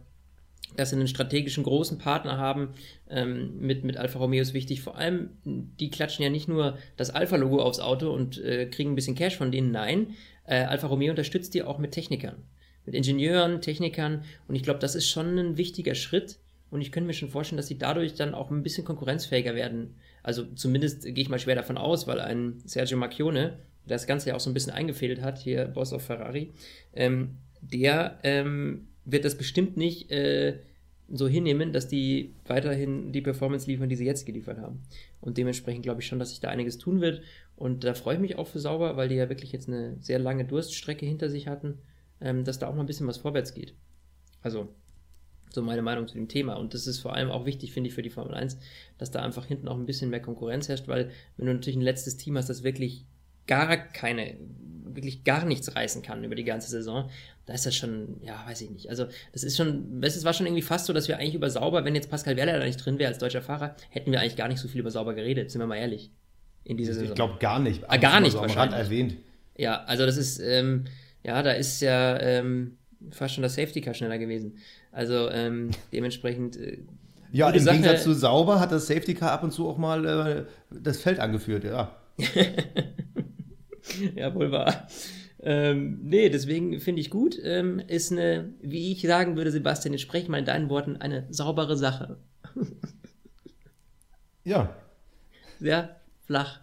dass 0.75 0.91
sie 0.91 0.97
einen 0.97 1.07
strategischen 1.07 1.63
großen 1.63 1.97
Partner 1.97 2.37
haben 2.37 2.73
ähm, 3.09 3.59
mit, 3.59 3.83
mit 3.83 3.97
Alfa 3.97 4.19
Romeo 4.19 4.41
ist 4.41 4.53
wichtig. 4.53 4.81
Vor 4.81 4.97
allem, 4.97 5.29
die 5.43 5.89
klatschen 5.89 6.21
ja 6.21 6.29
nicht 6.29 6.47
nur 6.47 6.77
das 6.97 7.09
Alfa-Logo 7.09 7.61
aufs 7.61 7.79
Auto 7.79 8.11
und 8.11 8.43
äh, 8.43 8.67
kriegen 8.67 8.91
ein 8.91 8.95
bisschen 8.95 9.15
Cash 9.15 9.37
von 9.37 9.51
denen. 9.51 9.71
Nein, 9.71 10.15
äh, 10.45 10.65
Alfa 10.65 10.87
Romeo 10.87 11.11
unterstützt 11.11 11.53
die 11.53 11.63
auch 11.63 11.79
mit 11.79 11.91
Technikern, 11.91 12.43
mit 12.85 12.93
Ingenieuren, 12.93 13.61
Technikern. 13.61 14.23
Und 14.47 14.55
ich 14.55 14.63
glaube, 14.63 14.79
das 14.79 14.95
ist 14.95 15.09
schon 15.09 15.39
ein 15.39 15.57
wichtiger 15.57 15.95
Schritt. 15.95 16.37
Und 16.69 16.81
ich 16.81 16.91
könnte 16.91 17.07
mir 17.07 17.13
schon 17.13 17.29
vorstellen, 17.29 17.57
dass 17.57 17.67
sie 17.67 17.79
dadurch 17.79 18.13
dann 18.13 18.35
auch 18.35 18.51
ein 18.51 18.61
bisschen 18.61 18.85
konkurrenzfähiger 18.85 19.55
werden 19.55 19.95
also 20.23 20.45
zumindest 20.55 21.03
gehe 21.03 21.21
ich 21.21 21.29
mal 21.29 21.39
schwer 21.39 21.55
davon 21.55 21.77
aus, 21.77 22.07
weil 22.07 22.19
ein 22.19 22.61
Sergio 22.65 22.97
Macchione, 22.97 23.59
der 23.85 23.95
das 23.95 24.07
Ganze 24.07 24.29
ja 24.29 24.35
auch 24.35 24.39
so 24.39 24.49
ein 24.49 24.53
bisschen 24.53 24.73
eingefädelt 24.73 25.21
hat, 25.21 25.37
hier 25.37 25.65
Boss 25.65 25.93
of 25.93 26.03
Ferrari, 26.03 26.51
ähm, 26.93 27.37
der 27.61 28.19
ähm, 28.23 28.87
wird 29.05 29.25
das 29.25 29.37
bestimmt 29.37 29.77
nicht 29.77 30.11
äh, 30.11 30.59
so 31.11 31.27
hinnehmen, 31.27 31.73
dass 31.73 31.87
die 31.87 32.35
weiterhin 32.45 33.11
die 33.11 33.21
Performance 33.21 33.69
liefern, 33.69 33.89
die 33.89 33.95
sie 33.95 34.05
jetzt 34.05 34.25
geliefert 34.25 34.59
haben. 34.59 34.83
Und 35.21 35.37
dementsprechend 35.37 35.83
glaube 35.83 36.01
ich 36.01 36.07
schon, 36.07 36.19
dass 36.19 36.29
sich 36.29 36.39
da 36.39 36.49
einiges 36.49 36.77
tun 36.77 37.01
wird. 37.01 37.21
Und 37.55 37.83
da 37.83 37.93
freue 37.93 38.15
ich 38.15 38.21
mich 38.21 38.37
auch 38.37 38.47
für 38.47 38.59
Sauber, 38.59 38.95
weil 38.95 39.09
die 39.09 39.15
ja 39.15 39.29
wirklich 39.29 39.51
jetzt 39.51 39.67
eine 39.67 39.97
sehr 39.99 40.19
lange 40.19 40.45
Durststrecke 40.45 41.05
hinter 41.05 41.29
sich 41.29 41.47
hatten, 41.47 41.79
ähm, 42.21 42.43
dass 42.43 42.59
da 42.59 42.67
auch 42.67 42.75
mal 42.75 42.81
ein 42.81 42.87
bisschen 42.87 43.07
was 43.07 43.17
vorwärts 43.17 43.53
geht. 43.53 43.73
Also 44.41 44.69
so 45.53 45.61
meine 45.61 45.81
Meinung 45.81 46.07
zu 46.07 46.15
dem 46.15 46.27
Thema. 46.27 46.55
Und 46.55 46.73
das 46.73 46.87
ist 46.87 46.99
vor 46.99 47.13
allem 47.13 47.31
auch 47.31 47.45
wichtig, 47.45 47.73
finde 47.73 47.89
ich, 47.89 47.95
für 47.95 48.01
die 48.01 48.09
Formel 48.09 48.33
1, 48.33 48.57
dass 48.97 49.11
da 49.11 49.21
einfach 49.21 49.45
hinten 49.45 49.67
auch 49.67 49.77
ein 49.77 49.85
bisschen 49.85 50.09
mehr 50.09 50.21
Konkurrenz 50.21 50.69
herrscht, 50.69 50.87
weil 50.87 51.11
wenn 51.37 51.47
du 51.47 51.53
natürlich 51.53 51.77
ein 51.77 51.81
letztes 51.81 52.17
Team 52.17 52.37
hast, 52.37 52.49
das 52.49 52.63
wirklich 52.63 53.05
gar 53.47 53.75
keine, 53.77 54.35
wirklich 54.85 55.23
gar 55.23 55.45
nichts 55.45 55.75
reißen 55.75 56.03
kann 56.03 56.23
über 56.23 56.35
die 56.35 56.43
ganze 56.43 56.69
Saison, 56.69 57.09
da 57.47 57.53
ist 57.53 57.65
das 57.65 57.75
schon, 57.75 58.21
ja, 58.21 58.43
weiß 58.45 58.61
ich 58.61 58.69
nicht. 58.69 58.89
Also, 58.89 59.07
das 59.33 59.43
ist 59.43 59.57
schon, 59.57 60.03
es 60.03 60.23
war 60.23 60.33
schon 60.33 60.45
irgendwie 60.45 60.61
fast 60.61 60.85
so, 60.85 60.93
dass 60.93 61.07
wir 61.07 61.17
eigentlich 61.17 61.33
über 61.33 61.49
Sauber, 61.49 61.83
wenn 61.83 61.95
jetzt 61.95 62.11
Pascal 62.11 62.37
Wehrlein 62.37 62.59
da 62.59 62.65
nicht 62.65 62.85
drin 62.85 62.99
wäre 62.99 63.09
als 63.09 63.17
deutscher 63.17 63.41
Fahrer, 63.41 63.75
hätten 63.89 64.11
wir 64.11 64.21
eigentlich 64.21 64.35
gar 64.35 64.47
nicht 64.47 64.59
so 64.59 64.67
viel 64.67 64.81
über 64.81 64.91
Sauber 64.91 65.15
geredet, 65.15 65.49
sind 65.49 65.59
wir 65.59 65.67
mal 65.67 65.77
ehrlich. 65.77 66.11
In 66.63 66.77
dieser 66.77 66.93
Saison. 66.93 67.09
Ich 67.09 67.15
glaube 67.15 67.37
gar 67.39 67.57
nicht. 67.59 67.83
Ah, 67.87 67.97
gar 67.97 68.19
nicht, 68.19 68.33
so 68.33 68.41
wahrscheinlich. 68.41 68.77
erwähnt. 68.77 69.15
Ja, 69.57 69.83
also 69.85 70.05
das 70.05 70.17
ist, 70.17 70.39
ähm, 70.39 70.85
ja, 71.23 71.41
da 71.41 71.51
ist 71.53 71.81
ja 71.81 72.19
ähm, 72.19 72.77
fast 73.11 73.35
schon 73.35 73.43
das 73.43 73.55
Safety 73.55 73.81
Car 73.81 73.93
schneller 73.93 74.17
gewesen. 74.17 74.57
Also 74.91 75.29
ähm, 75.29 75.71
dementsprechend. 75.91 76.57
Äh, 76.57 76.79
ja, 77.31 77.49
im 77.49 77.59
Sache. 77.59 77.77
Gegensatz 77.77 78.03
zu 78.03 78.13
sauber 78.13 78.59
hat 78.59 78.71
das 78.71 78.87
Safety 78.87 79.13
Car 79.13 79.31
ab 79.31 79.43
und 79.43 79.51
zu 79.51 79.67
auch 79.67 79.77
mal 79.77 80.05
äh, 80.05 80.45
das 80.71 81.01
Feld 81.01 81.19
angeführt, 81.19 81.63
ja. 81.63 81.95
ja, 84.15 84.33
wohl 84.33 84.51
wahr. 84.51 84.87
Ähm, 85.41 85.99
nee, 86.03 86.29
deswegen 86.29 86.79
finde 86.79 87.01
ich 87.01 87.09
gut. 87.09 87.37
Ähm, 87.41 87.79
ist 87.87 88.11
eine, 88.11 88.49
wie 88.61 88.91
ich 88.91 89.01
sagen 89.01 89.37
würde, 89.37 89.51
Sebastian, 89.51 89.93
jetzt 89.93 90.01
spreche 90.01 90.23
ich 90.23 90.29
mal 90.29 90.39
in 90.39 90.45
deinen 90.45 90.69
Worten, 90.69 90.97
eine 90.97 91.27
saubere 91.29 91.77
Sache. 91.77 92.17
ja. 94.43 94.75
Sehr 95.59 95.95
flach. 96.25 96.59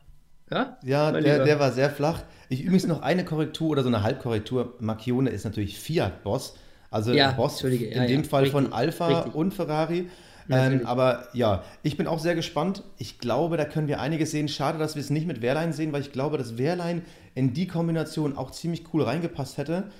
Ja, 0.50 0.78
ja 0.84 1.12
der, 1.12 1.44
der, 1.44 1.58
war 1.58 1.72
sehr 1.72 1.90
flach. 1.90 2.22
Ich 2.48 2.62
übrigens 2.62 2.86
noch 2.86 3.02
eine 3.02 3.24
Korrektur 3.24 3.70
oder 3.70 3.82
so 3.82 3.88
eine 3.88 4.02
Halbkorrektur. 4.02 4.74
Marchione 4.80 5.30
ist 5.30 5.44
natürlich 5.44 5.78
Fiat-Boss. 5.78 6.56
Also 6.90 7.12
ja, 7.12 7.32
Boss 7.32 7.62
in 7.62 7.90
ja, 7.90 8.06
dem 8.06 8.22
ja, 8.22 8.28
Fall 8.28 8.44
richtig, 8.44 8.52
von 8.52 8.72
Alpha 8.72 9.08
richtig. 9.08 9.34
und 9.34 9.52
Ferrari. 9.52 10.08
Ähm, 10.48 10.86
aber 10.86 11.28
ja, 11.32 11.64
ich 11.82 11.96
bin 11.96 12.06
auch 12.06 12.20
sehr 12.20 12.36
gespannt. 12.36 12.84
Ich 12.98 13.18
glaube, 13.18 13.56
da 13.56 13.64
können 13.64 13.88
wir 13.88 14.00
einiges 14.00 14.30
sehen. 14.30 14.48
Schade, 14.48 14.78
dass 14.78 14.94
wir 14.94 15.00
es 15.00 15.10
nicht 15.10 15.26
mit 15.26 15.42
Wehrlein 15.42 15.72
sehen, 15.72 15.92
weil 15.92 16.02
ich 16.02 16.12
glaube, 16.12 16.38
dass 16.38 16.56
Wehrlein 16.56 17.02
in 17.34 17.52
die 17.52 17.66
Kombination 17.66 18.36
auch 18.36 18.52
ziemlich 18.52 18.84
cool 18.94 19.02
reingepasst 19.02 19.58
hätte. 19.58 19.90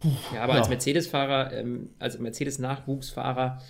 Puh, 0.00 0.10
ja, 0.34 0.42
aber 0.42 0.54
als 0.54 0.68
Mercedes-Fahrer, 0.68 1.52
ähm, 1.52 1.90
als 2.00 2.18
Mercedes-Nachwuchsfahrer, 2.18 3.62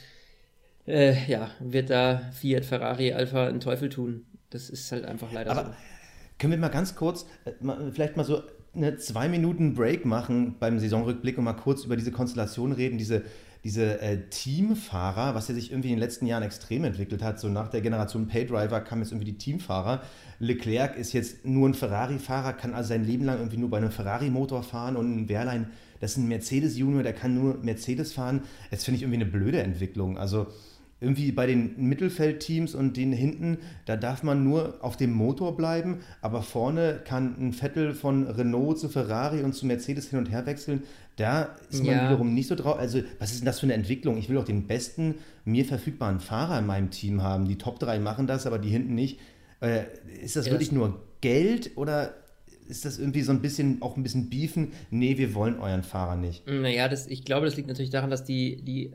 äh, 0.87 1.31
ja, 1.31 1.51
wird 1.61 1.91
da 1.91 2.23
Fiat, 2.33 2.65
Ferrari, 2.65 3.13
Alpha 3.13 3.47
einen 3.47 3.61
Teufel 3.61 3.91
tun. 3.91 4.25
Das 4.49 4.71
ist 4.71 4.91
halt 4.93 5.05
einfach 5.05 5.31
leider 5.31 5.51
aber 5.51 5.65
so. 5.65 5.71
Können 6.43 6.55
wir 6.55 6.59
mal 6.59 6.71
ganz 6.71 6.97
kurz, 6.97 7.25
äh, 7.45 7.53
vielleicht 7.93 8.17
mal 8.17 8.25
so 8.25 8.43
eine 8.75 8.97
zwei 8.97 9.29
Minuten 9.29 9.75
Break 9.75 10.05
machen 10.05 10.57
beim 10.59 10.81
Saisonrückblick 10.81 11.39
und 11.39 11.45
mal 11.45 11.53
kurz 11.53 11.85
über 11.85 11.95
diese 11.95 12.11
Konstellation 12.11 12.73
reden, 12.73 12.99
diese, 12.99 13.23
diese 13.63 14.01
äh, 14.01 14.29
Teamfahrer, 14.29 15.37
was 15.37 15.47
ja 15.47 15.55
sich 15.55 15.71
irgendwie 15.71 15.91
in 15.91 15.95
den 15.95 16.01
letzten 16.01 16.27
Jahren 16.27 16.43
extrem 16.43 16.83
entwickelt 16.83 17.23
hat. 17.23 17.39
So 17.39 17.49
nach 17.49 17.69
der 17.69 17.81
Generation 17.81 18.27
Paydriver 18.27 18.81
kamen 18.81 19.03
jetzt 19.03 19.13
irgendwie 19.13 19.31
die 19.31 19.39
Teamfahrer. 19.39 20.03
Leclerc 20.41 20.97
ist 20.97 21.13
jetzt 21.13 21.45
nur 21.47 21.69
ein 21.69 21.75
Ferrari-Fahrer, 21.75 22.55
kann 22.55 22.75
also 22.75 22.89
sein 22.89 23.05
Leben 23.05 23.25
lang 23.25 23.39
irgendwie 23.39 23.59
nur 23.59 23.71
bei 23.71 23.77
einem 23.77 23.93
Ferrari-Motor 23.93 24.65
fahren 24.65 24.97
und 24.97 25.15
ein 25.15 25.29
Wehrlein, 25.29 25.71
das 26.01 26.13
ist 26.13 26.17
ein 26.17 26.27
Mercedes-Junior, 26.27 27.05
der 27.05 27.13
kann 27.13 27.37
nur 27.37 27.59
Mercedes 27.63 28.13
fahren. 28.13 28.43
Das 28.73 28.83
finde 28.83 28.97
ich 28.97 29.03
irgendwie 29.05 29.23
eine 29.23 29.31
blöde 29.31 29.63
Entwicklung. 29.63 30.19
Also 30.19 30.49
irgendwie 31.03 31.33
bei 31.33 31.47
den 31.47 31.75
Mittelfeldteams 31.89 32.75
und 32.75 32.97
den 32.97 33.13
hinten, 33.13 33.59
da 33.87 33.97
darf 33.97 34.23
man 34.23 34.45
nur 34.45 34.79
auf 34.81 34.97
dem 34.97 35.13
Motor 35.13 35.57
bleiben, 35.57 35.99
aber 36.21 36.43
vorne 36.43 37.01
kann 37.05 37.35
ein 37.39 37.53
Vettel 37.53 37.95
von 37.95 38.27
Renault 38.27 38.79
zu 38.79 38.89
Ferrari 38.89 39.43
und 39.43 39.55
zu 39.55 39.67
Mercedes 39.67 40.09
hin 40.09 40.21
und 40.21 40.31
her 40.31 40.47
wechseln. 40.47 40.85
Da 41.17 41.57
ist 41.71 41.85
man 41.85 41.95
ja. 41.95 42.07
wiederum 42.07 42.33
nicht 42.33 42.47
so 42.47 42.55
drauf. 42.55 42.79
Also, 42.79 43.01
was 43.19 43.33
ist 43.33 43.41
denn 43.41 43.47
das 43.47 43.61
für 43.61 43.67
eine 43.67 43.75
Entwicklung? 43.75 44.17
Ich 44.17 44.29
will 44.29 44.37
doch 44.37 44.45
den 44.45 44.67
besten 44.67 45.17
mir 45.45 45.65
verfügbaren 45.65 46.21
Fahrer 46.21 46.59
in 46.59 46.67
meinem 46.67 46.91
Team 46.91 47.23
haben. 47.23 47.47
Die 47.47 47.59
Top 47.59 47.79
3 47.79 47.99
machen 47.99 48.27
das, 48.27 48.47
aber 48.47 48.59
die 48.59 48.71
hinten 48.71 48.95
nicht. 48.95 49.19
Äh, 49.61 49.83
ist 50.23 50.37
das 50.37 50.47
ja, 50.47 50.53
wirklich 50.53 50.71
das 50.71 50.77
nur 50.77 51.03
Geld 51.21 51.73
oder 51.77 52.15
ist 52.69 52.85
das 52.85 52.99
irgendwie 52.99 53.23
so 53.23 53.33
ein 53.33 53.43
bisschen 53.43 53.83
auch 53.83 53.97
ein 53.97 54.03
bisschen 54.03 54.31
beefen? 54.31 54.73
Nee, 54.91 55.19
wir 55.19 55.35
wollen 55.35 55.59
euren 55.61 55.83
Fahrer 55.83 56.17
nicht. 56.17 56.47
Naja, 56.47 56.89
das, 56.89 57.07
ich 57.07 57.25
glaube, 57.25 57.47
das 57.47 57.57
liegt 57.57 57.69
natürlich 57.69 57.91
daran, 57.91 58.11
dass 58.11 58.25
die, 58.25 58.63
die 58.63 58.93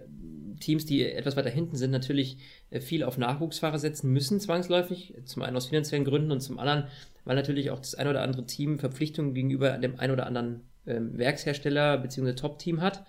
Teams, 0.60 0.86
die 0.86 1.06
etwas 1.06 1.36
weiter 1.36 1.50
hinten 1.50 1.76
sind, 1.76 1.92
natürlich 1.92 2.38
äh, 2.70 2.80
viel 2.80 3.04
auf 3.04 3.18
Nachwuchsfahrer 3.18 3.80
setzen 3.80 4.12
müssen, 4.12 4.40
zwangsläufig. 4.40 5.14
Zum 5.26 5.42
einen 5.42 5.58
aus 5.58 5.68
finanziellen 5.68 6.06
Gründen 6.06 6.32
und 6.32 6.42
zum 6.42 6.60
anderen, 6.60 6.86
weil 7.26 7.36
natürlich 7.36 7.72
auch 7.72 7.80
das 7.80 7.96
ein 7.96 8.08
oder 8.08 8.22
andere 8.22 8.46
Team 8.46 8.80
Verpflichtungen 8.80 9.34
gegenüber 9.34 9.78
dem 9.78 10.00
ein 10.00 10.12
oder 10.12 10.26
anderen 10.26 10.62
ähm, 10.86 11.18
Werkshersteller 11.18 11.98
bzw. 11.98 12.34
Top-Team 12.34 12.82
hat. 12.82 13.06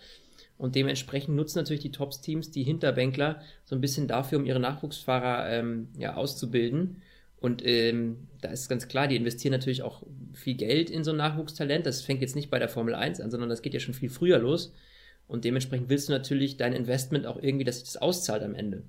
Und 0.58 0.74
dementsprechend 0.74 1.36
nutzen 1.36 1.58
natürlich 1.58 1.82
die 1.82 1.92
Top-Teams 1.92 2.50
die 2.50 2.64
Hinterbänkler 2.64 3.40
so 3.64 3.76
ein 3.76 3.80
bisschen 3.80 4.08
dafür, 4.08 4.38
um 4.38 4.44
ihre 4.44 4.58
Nachwuchsfahrer 4.58 5.48
ähm, 5.50 5.88
ja, 5.96 6.14
auszubilden. 6.14 7.02
Und 7.40 7.64
ähm, 7.64 8.26
da 8.40 8.48
ist 8.48 8.68
ganz 8.68 8.88
klar, 8.88 9.06
die 9.06 9.14
investieren 9.14 9.52
natürlich 9.52 9.82
auch 9.82 10.02
viel 10.34 10.54
Geld 10.54 10.90
in 10.90 11.04
so 11.04 11.12
ein 11.12 11.16
Nachwuchstalent. 11.16 11.86
Das 11.86 12.02
fängt 12.02 12.20
jetzt 12.20 12.34
nicht 12.34 12.50
bei 12.50 12.58
der 12.58 12.68
Formel 12.68 12.94
1 12.94 13.20
an, 13.20 13.30
sondern 13.30 13.48
das 13.48 13.62
geht 13.62 13.74
ja 13.74 13.80
schon 13.80 13.94
viel 13.94 14.10
früher 14.10 14.38
los. 14.38 14.72
Und 15.28 15.44
dementsprechend 15.44 15.90
willst 15.90 16.08
du 16.08 16.12
natürlich 16.12 16.56
dein 16.56 16.72
Investment 16.72 17.26
auch 17.26 17.40
irgendwie, 17.40 17.64
dass 17.64 17.76
sich 17.76 17.84
das 17.84 17.98
auszahlt 17.98 18.42
am 18.42 18.54
Ende. 18.54 18.82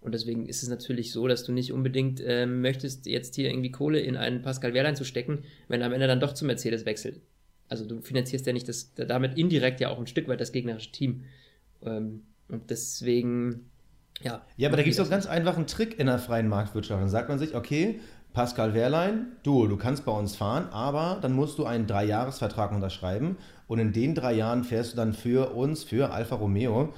Und 0.00 0.12
deswegen 0.12 0.46
ist 0.46 0.62
es 0.62 0.68
natürlich 0.68 1.12
so, 1.12 1.28
dass 1.28 1.44
du 1.44 1.52
nicht 1.52 1.72
unbedingt 1.72 2.20
äh, 2.20 2.46
möchtest, 2.46 3.06
jetzt 3.06 3.36
hier 3.36 3.48
irgendwie 3.48 3.70
Kohle 3.70 4.00
in 4.00 4.16
einen 4.16 4.42
Pascal 4.42 4.74
Wehrlein 4.74 4.96
zu 4.96 5.04
stecken, 5.04 5.44
wenn 5.68 5.80
er 5.80 5.86
am 5.86 5.92
Ende 5.92 6.08
dann 6.08 6.18
doch 6.18 6.32
zu 6.32 6.44
Mercedes 6.44 6.84
wechselt. 6.86 7.20
Also 7.68 7.86
du 7.86 8.00
finanzierst 8.00 8.46
ja 8.46 8.52
nicht 8.52 8.68
das, 8.68 8.92
damit 8.94 9.38
indirekt 9.38 9.80
ja 9.80 9.90
auch 9.90 9.98
ein 9.98 10.08
Stück 10.08 10.26
weit 10.28 10.40
das 10.40 10.50
gegnerische 10.50 10.90
Team. 10.90 11.24
Ähm, 11.82 12.22
und 12.48 12.70
deswegen, 12.70 13.70
ja. 14.22 14.44
Ja, 14.56 14.68
aber 14.68 14.76
da 14.76 14.82
gibt 14.82 14.94
es 14.94 15.00
einen 15.00 15.10
ganz 15.10 15.26
einfachen 15.26 15.66
Trick 15.66 15.98
in 15.98 16.06
der 16.06 16.18
freien 16.18 16.48
Marktwirtschaft. 16.48 17.00
Dann 17.00 17.08
sagt 17.08 17.28
man 17.28 17.38
sich, 17.38 17.54
okay, 17.54 18.00
Pascal 18.32 18.74
Wehrlein, 18.74 19.36
du, 19.42 19.66
du 19.66 19.76
kannst 19.76 20.04
bei 20.04 20.12
uns 20.12 20.34
fahren, 20.36 20.68
aber 20.70 21.18
dann 21.20 21.32
musst 21.32 21.58
du 21.58 21.64
einen 21.64 21.86
Dreijahresvertrag 21.86 22.72
unterschreiben 22.72 23.36
und 23.72 23.78
in 23.78 23.94
den 23.94 24.14
drei 24.14 24.34
Jahren 24.34 24.64
fährst 24.64 24.92
du 24.92 24.96
dann 24.98 25.14
für 25.14 25.54
uns, 25.54 25.82
für 25.82 26.12
Alfa 26.12 26.34
Romeo. 26.34 26.92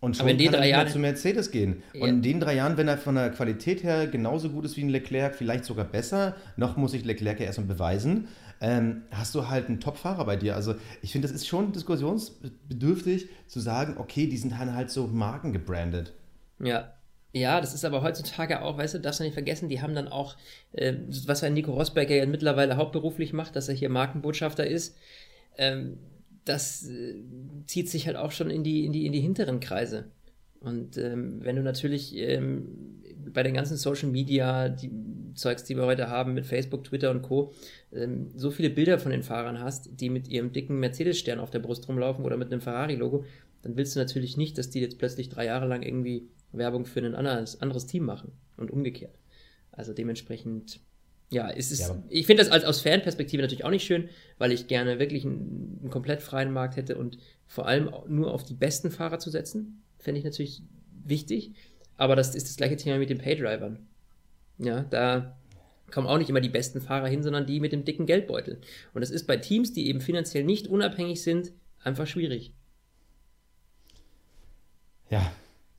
Und 0.00 0.16
schon 0.16 0.22
aber 0.22 0.30
in 0.30 0.38
den 0.38 0.52
kann 0.52 0.60
drei 0.60 0.70
Jahren 0.70 0.88
zu 0.88 0.98
Mercedes 0.98 1.50
gehen. 1.50 1.82
Ja. 1.92 2.00
Und 2.00 2.08
in 2.08 2.22
den 2.22 2.40
drei 2.40 2.54
Jahren, 2.54 2.78
wenn 2.78 2.88
er 2.88 2.96
von 2.96 3.14
der 3.14 3.28
Qualität 3.28 3.82
her 3.82 4.06
genauso 4.06 4.48
gut 4.48 4.64
ist 4.64 4.74
wie 4.78 4.84
ein 4.84 4.88
Leclerc, 4.88 5.34
vielleicht 5.34 5.66
sogar 5.66 5.84
besser, 5.84 6.34
noch 6.56 6.78
muss 6.78 6.94
ich 6.94 7.04
Leclerc 7.04 7.40
ja 7.40 7.44
erstmal 7.44 7.66
beweisen, 7.66 8.28
ähm, 8.62 9.02
hast 9.10 9.34
du 9.34 9.50
halt 9.50 9.68
einen 9.68 9.80
Top-Fahrer 9.80 10.24
bei 10.24 10.36
dir. 10.36 10.56
Also 10.56 10.76
ich 11.02 11.12
finde, 11.12 11.28
das 11.28 11.36
ist 11.36 11.46
schon 11.46 11.72
diskussionsbedürftig 11.72 13.28
zu 13.46 13.60
sagen, 13.60 13.96
okay, 13.98 14.26
die 14.26 14.38
sind 14.38 14.56
halt 14.56 14.90
so 14.90 15.06
Marken 15.06 15.52
gebrandet. 15.52 16.14
Ja, 16.58 16.94
ja, 17.32 17.60
das 17.60 17.74
ist 17.74 17.84
aber 17.84 18.00
heutzutage 18.00 18.62
auch, 18.62 18.78
weißt 18.78 18.94
du, 18.94 19.00
darfst 19.00 19.20
du 19.20 19.24
nicht 19.24 19.34
vergessen, 19.34 19.68
die 19.68 19.82
haben 19.82 19.94
dann 19.94 20.08
auch, 20.08 20.36
äh, 20.72 20.94
was 21.26 21.44
ein 21.44 21.52
Nico 21.52 21.72
Rosberg 21.74 22.08
ja 22.08 22.24
mittlerweile 22.24 22.78
hauptberuflich 22.78 23.34
macht, 23.34 23.56
dass 23.56 23.68
er 23.68 23.74
hier 23.74 23.90
Markenbotschafter 23.90 24.66
ist. 24.66 24.96
Ähm, 25.58 25.98
das 26.44 26.88
äh, 26.88 27.22
zieht 27.66 27.88
sich 27.88 28.06
halt 28.06 28.16
auch 28.16 28.32
schon 28.32 28.50
in 28.50 28.64
die, 28.64 28.84
in 28.84 28.92
die, 28.92 29.06
in 29.06 29.12
die 29.12 29.20
hinteren 29.20 29.60
Kreise. 29.60 30.06
Und 30.60 30.96
ähm, 30.96 31.44
wenn 31.44 31.56
du 31.56 31.62
natürlich 31.62 32.16
ähm, 32.16 33.02
bei 33.32 33.42
den 33.42 33.54
ganzen 33.54 33.76
Social 33.76 34.08
Media, 34.08 34.68
die 34.68 34.90
Zeugs, 35.34 35.64
die 35.64 35.76
wir 35.76 35.84
heute 35.84 36.08
haben 36.08 36.34
mit 36.34 36.46
Facebook, 36.46 36.84
Twitter 36.84 37.10
und 37.10 37.22
Co., 37.22 37.52
ähm, 37.92 38.30
so 38.34 38.50
viele 38.50 38.70
Bilder 38.70 38.98
von 38.98 39.12
den 39.12 39.22
Fahrern 39.22 39.60
hast, 39.60 40.00
die 40.00 40.08
mit 40.08 40.28
ihrem 40.28 40.52
dicken 40.52 40.80
Mercedes-Stern 40.80 41.38
auf 41.38 41.50
der 41.50 41.58
Brust 41.58 41.88
rumlaufen 41.88 42.24
oder 42.24 42.36
mit 42.36 42.50
einem 42.50 42.60
Ferrari-Logo, 42.60 43.24
dann 43.62 43.76
willst 43.76 43.94
du 43.94 44.00
natürlich 44.00 44.36
nicht, 44.36 44.56
dass 44.58 44.70
die 44.70 44.80
jetzt 44.80 44.98
plötzlich 44.98 45.28
drei 45.28 45.46
Jahre 45.46 45.66
lang 45.66 45.82
irgendwie 45.82 46.28
Werbung 46.52 46.86
für 46.86 47.00
ein 47.00 47.14
anderes, 47.14 47.60
anderes 47.60 47.86
Team 47.86 48.04
machen 48.04 48.32
und 48.56 48.70
umgekehrt. 48.70 49.18
Also 49.72 49.92
dementsprechend 49.92 50.80
ja, 51.30 51.50
es 51.50 51.72
ist, 51.72 51.80
ja, 51.80 52.02
ich 52.08 52.26
finde 52.26 52.42
das 52.42 52.52
als, 52.52 52.64
aus 52.64 52.80
Fanperspektive 52.80 53.42
natürlich 53.42 53.64
auch 53.64 53.70
nicht 53.70 53.84
schön, 53.84 54.08
weil 54.38 54.52
ich 54.52 54.68
gerne 54.68 54.98
wirklich 54.98 55.24
einen, 55.24 55.78
einen, 55.80 55.90
komplett 55.90 56.22
freien 56.22 56.52
Markt 56.52 56.76
hätte 56.76 56.96
und 56.96 57.18
vor 57.46 57.66
allem 57.66 57.90
nur 58.08 58.32
auf 58.32 58.44
die 58.44 58.54
besten 58.54 58.90
Fahrer 58.90 59.18
zu 59.18 59.30
setzen, 59.30 59.82
fände 59.98 60.18
ich 60.18 60.24
natürlich 60.24 60.62
wichtig. 61.04 61.52
Aber 61.96 62.16
das 62.16 62.34
ist 62.34 62.48
das 62.48 62.56
gleiche 62.56 62.76
Thema 62.76 62.98
mit 62.98 63.10
den 63.10 63.18
Paydrivern. 63.18 63.86
Ja, 64.58 64.82
da 64.82 65.36
kommen 65.90 66.06
auch 66.06 66.18
nicht 66.18 66.30
immer 66.30 66.40
die 66.40 66.48
besten 66.48 66.80
Fahrer 66.80 67.08
hin, 67.08 67.22
sondern 67.22 67.46
die 67.46 67.60
mit 67.60 67.72
dem 67.72 67.84
dicken 67.84 68.06
Geldbeutel. 68.06 68.60
Und 68.92 69.00
das 69.00 69.10
ist 69.10 69.26
bei 69.26 69.36
Teams, 69.36 69.72
die 69.72 69.88
eben 69.88 70.00
finanziell 70.00 70.44
nicht 70.44 70.66
unabhängig 70.66 71.22
sind, 71.22 71.52
einfach 71.82 72.06
schwierig. 72.06 72.52
Ja, 75.10 75.32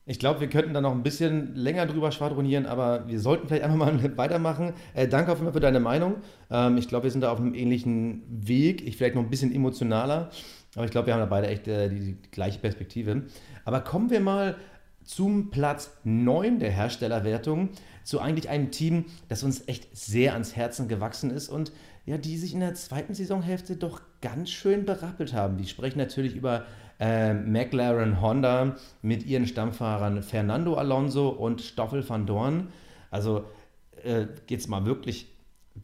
ich 0.08 0.20
glaube, 0.20 0.40
wir 0.40 0.48
könnten 0.48 0.72
da 0.72 0.80
noch 0.80 0.92
ein 0.92 1.02
bisschen 1.02 1.56
länger 1.56 1.84
drüber 1.86 2.12
schwadronieren, 2.12 2.64
aber 2.64 3.08
wir 3.08 3.18
sollten 3.18 3.48
vielleicht 3.48 3.64
einfach 3.64 3.76
mal 3.76 4.16
weitermachen. 4.16 4.72
Äh, 4.94 5.08
danke 5.08 5.32
auf 5.32 5.38
jeden 5.38 5.46
Fall 5.46 5.54
für 5.54 5.60
deine 5.60 5.80
Meinung. 5.80 6.16
Ähm, 6.48 6.78
ich 6.78 6.86
glaube, 6.86 7.04
wir 7.04 7.10
sind 7.10 7.22
da 7.22 7.32
auf 7.32 7.40
einem 7.40 7.54
ähnlichen 7.54 8.22
Weg. 8.28 8.86
Ich 8.86 8.96
vielleicht 8.96 9.16
noch 9.16 9.22
ein 9.22 9.30
bisschen 9.30 9.52
emotionaler, 9.52 10.30
aber 10.76 10.84
ich 10.84 10.92
glaube, 10.92 11.08
wir 11.08 11.14
haben 11.14 11.20
da 11.20 11.26
beide 11.26 11.48
echt 11.48 11.66
äh, 11.66 11.88
die, 11.88 11.98
die, 11.98 12.16
gleiche 12.30 12.60
Perspektive. 12.60 13.24
Aber 13.64 13.80
kommen 13.80 14.10
wir 14.10 14.20
mal 14.20 14.56
zum 15.02 15.50
Platz 15.50 15.90
9 16.04 16.60
der 16.60 16.70
Herstellerwertung, 16.70 17.70
zu 18.04 18.20
eigentlich 18.20 18.48
einem 18.48 18.70
Team, 18.70 19.06
das 19.28 19.42
uns 19.42 19.66
echt 19.66 19.88
sehr 19.96 20.34
ans 20.34 20.54
Herzen 20.54 20.86
gewachsen 20.86 21.30
ist 21.30 21.48
und 21.48 21.72
ja, 22.04 22.16
die 22.18 22.36
sich 22.36 22.54
in 22.54 22.60
der 22.60 22.74
zweiten 22.74 23.14
Saisonhälfte 23.14 23.74
doch 23.74 24.00
ganz 24.20 24.50
schön 24.50 24.84
berappelt 24.84 25.32
haben. 25.32 25.56
Die 25.56 25.66
sprechen 25.66 25.98
natürlich 25.98 26.36
über 26.36 26.64
äh, 26.98 27.34
McLaren 27.34 28.20
Honda 28.20 28.76
mit 29.02 29.26
ihren 29.26 29.46
Stammfahrern 29.46 30.22
Fernando 30.22 30.74
Alonso 30.74 31.28
und 31.28 31.60
Stoffel 31.60 32.08
van 32.08 32.26
Dorn. 32.26 32.68
Also 33.10 33.44
äh, 34.02 34.26
geht's 34.46 34.68
mal 34.68 34.86
wirklich, 34.86 35.28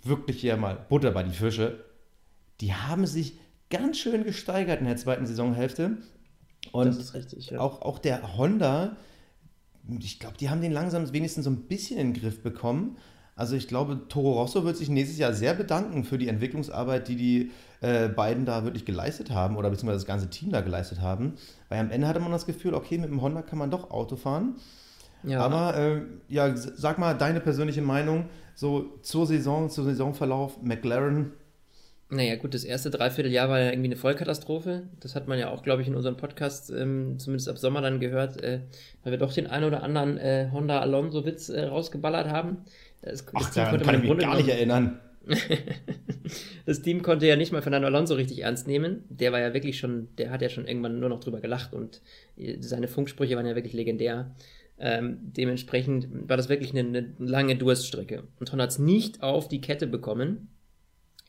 wirklich 0.03 0.41
hier 0.41 0.57
mal 0.57 0.77
Butter 0.89 1.11
bei 1.11 1.23
die 1.23 1.35
Fische. 1.35 1.85
Die 2.61 2.75
haben 2.75 3.07
sich 3.07 3.39
ganz 3.71 3.99
schön 3.99 4.25
gesteigert 4.25 4.81
in 4.81 4.87
der 4.87 4.97
zweiten 4.97 5.27
Saisonhälfte. 5.27 5.99
Und 6.71 7.15
richtig, 7.15 7.51
ja. 7.51 7.61
auch, 7.61 7.83
auch 7.83 7.99
der 7.99 8.37
Honda, 8.37 8.97
ich 10.01 10.21
glaube, 10.21 10.37
die 10.39 10.49
haben 10.49 10.61
den 10.61 10.73
langsam 10.73 11.13
wenigstens 11.13 11.45
so 11.45 11.51
ein 11.51 11.63
bisschen 11.67 11.99
in 11.99 12.13
den 12.13 12.21
Griff 12.21 12.43
bekommen. 12.43 12.97
Also 13.35 13.57
ich 13.57 13.67
glaube, 13.67 14.09
Toro 14.09 14.33
Rosso 14.33 14.65
wird 14.65 14.77
sich 14.77 14.91
nächstes 14.91 15.19
Jahr 15.19 15.33
sehr 15.33 15.55
bedanken 15.55 16.05
für 16.05 16.19
die 16.19 16.29
Entwicklungsarbeit, 16.29 17.09
die 17.09 17.17
die 17.17 17.51
äh, 17.81 18.09
beiden 18.09 18.45
da 18.45 18.65
wirklich 18.65 18.85
geleistet 18.85 19.31
haben 19.31 19.57
oder 19.57 19.71
beziehungsweise 19.71 20.01
das 20.01 20.07
ganze 20.07 20.29
Team 20.29 20.53
da 20.53 20.61
geleistet 20.61 21.01
haben. 21.01 21.35
Weil 21.69 21.81
am 21.81 21.91
Ende 21.91 22.07
hatte 22.07 22.21
man 22.21 22.31
das 22.31 22.47
Gefühl, 22.47 22.75
okay, 22.75 22.99
mit 22.99 23.11
dem 23.11 23.23
Honda 23.23 23.43
kann 23.43 23.59
man 23.59 23.71
doch 23.71 23.91
Auto 23.91 24.17
fahren. 24.17 24.57
Ja. 25.23 25.41
Aber 25.41 25.77
äh, 25.77 26.03
ja, 26.29 26.55
sag 26.57 26.99
mal 26.99 27.15
deine 27.15 27.41
persönliche 27.41 27.83
Meinung 27.83 28.27
so 28.55 28.99
zur 29.03 29.27
Saison, 29.27 29.71
zum 29.71 29.85
Saisonverlauf 29.85 30.61
McLaren. 30.63 31.33
Naja, 32.13 32.37
gut, 32.37 32.53
das 32.53 32.65
erste 32.65 32.91
Dreivierteljahr 32.91 33.49
war 33.49 33.59
ja 33.59 33.71
irgendwie 33.71 33.89
eine 33.89 33.97
Vollkatastrophe. 33.97 34.83
Das 35.01 35.15
hat 35.15 35.29
man 35.29 35.39
ja 35.39 35.49
auch, 35.49 35.63
glaube 35.63 35.81
ich, 35.81 35.89
in 35.89 35.95
unserem 35.95 36.19
Podcast 36.19 36.71
ähm, 36.71 37.19
zumindest 37.19 37.49
ab 37.49 37.57
Sommer 37.57 37.81
dann 37.81 38.01
gehört, 38.01 38.43
äh, 38.43 38.61
weil 39.03 39.13
wir 39.13 39.19
doch 39.19 39.33
den 39.33 39.47
einen 39.47 39.65
oder 39.65 39.83
anderen 39.83 40.19
äh, 40.19 40.51
Honda 40.53 40.81
Alonso-Witz 40.81 41.49
äh, 41.49 41.65
rausgeballert 41.65 42.29
haben. 42.29 42.59
Das, 43.01 43.25
Ach, 43.33 43.41
das 43.41 43.53
Team 43.53 43.65
konnte 43.65 43.87
man 43.87 43.95
im 43.95 44.03
Grunde 44.03 44.25
gar 44.27 44.37
nicht 44.37 44.51
erinnern. 44.51 45.01
das 46.67 46.83
Team 46.83 47.01
konnte 47.01 47.27
ja 47.27 47.37
nicht 47.37 47.51
mal 47.51 47.63
Fernando 47.63 47.89
Alonso 47.89 48.13
richtig 48.13 48.41
ernst 48.43 48.67
nehmen. 48.67 49.05
Der 49.09 49.33
war 49.33 49.41
ja 49.41 49.55
wirklich 49.55 49.79
schon, 49.79 50.09
der 50.19 50.31
hat 50.33 50.43
ja 50.43 50.51
schon 50.51 50.67
irgendwann 50.67 51.01
nur 51.01 51.09
noch 51.09 51.21
drüber 51.21 51.41
gelacht 51.41 51.73
und 51.73 52.03
seine 52.61 52.89
Funksprüche 52.89 53.37
waren 53.37 53.47
ja 53.47 53.55
wirklich 53.55 53.73
legendär. 53.73 54.35
Ähm, 54.79 55.17
dementsprechend 55.23 56.09
war 56.29 56.37
das 56.37 56.51
wirklich 56.51 56.77
eine, 56.77 56.87
eine 56.87 57.15
lange 57.19 57.57
Durststrecke. 57.57 58.25
Und 58.39 58.53
Honda 58.53 58.65
hat 58.65 58.71
es 58.71 58.79
nicht 58.79 59.23
auf 59.23 59.49
die 59.49 59.63
Kette 59.63 59.87
bekommen. 59.87 60.49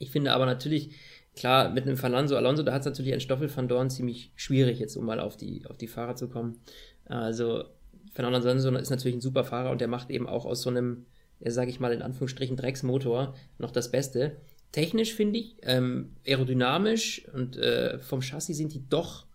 Ich 0.04 0.12
finde 0.12 0.34
aber 0.34 0.46
natürlich, 0.46 0.92
klar, 1.36 1.70
mit 1.70 1.86
einem 1.86 1.98
Fernando 1.98 2.36
Alonso, 2.36 2.62
da 2.62 2.74
hat 2.74 2.82
es 2.82 2.86
natürlich 2.86 3.14
ein 3.14 3.22
Stoffel 3.22 3.54
van 3.54 3.68
Dorn 3.70 3.90
ziemlich 3.90 4.32
schwierig, 4.36 4.80
jetzt 4.80 4.98
um 4.98 5.06
mal 5.06 5.20
auf 5.20 5.38
die, 5.38 5.66
auf 5.68 5.78
die 5.78 5.88
Fahrer 5.88 6.16
zu 6.16 6.28
kommen. 6.28 6.60
Also, 7.06 7.64
Fernando 8.12 8.38
Alonso 8.38 8.70
ist 8.76 8.90
natürlich 8.90 9.16
ein 9.16 9.22
super 9.22 9.46
Fahrer 9.46 9.72
und 9.72 9.80
der 9.80 9.88
macht 9.88 10.10
eben 10.10 10.28
auch 10.28 10.46
aus 10.46 10.62
so 10.62 10.70
einem, 10.70 11.06
sage 11.40 11.70
ich 11.70 11.80
mal 11.80 11.94
in 11.94 12.02
Anführungsstrichen, 12.02 12.58
Drecksmotor 12.58 13.34
noch 13.58 13.72
das 13.72 13.92
Beste. 13.92 14.36
Technisch 14.74 15.14
finde 15.14 15.40
ich, 15.40 15.56
ähm, 15.62 16.16
aerodynamisch 16.28 17.26
und 17.34 17.58
äh, 17.58 18.00
vom 18.00 18.22
Chassis 18.22 18.58
sind 18.58 18.74
die 18.74 18.88
doch 18.90 19.26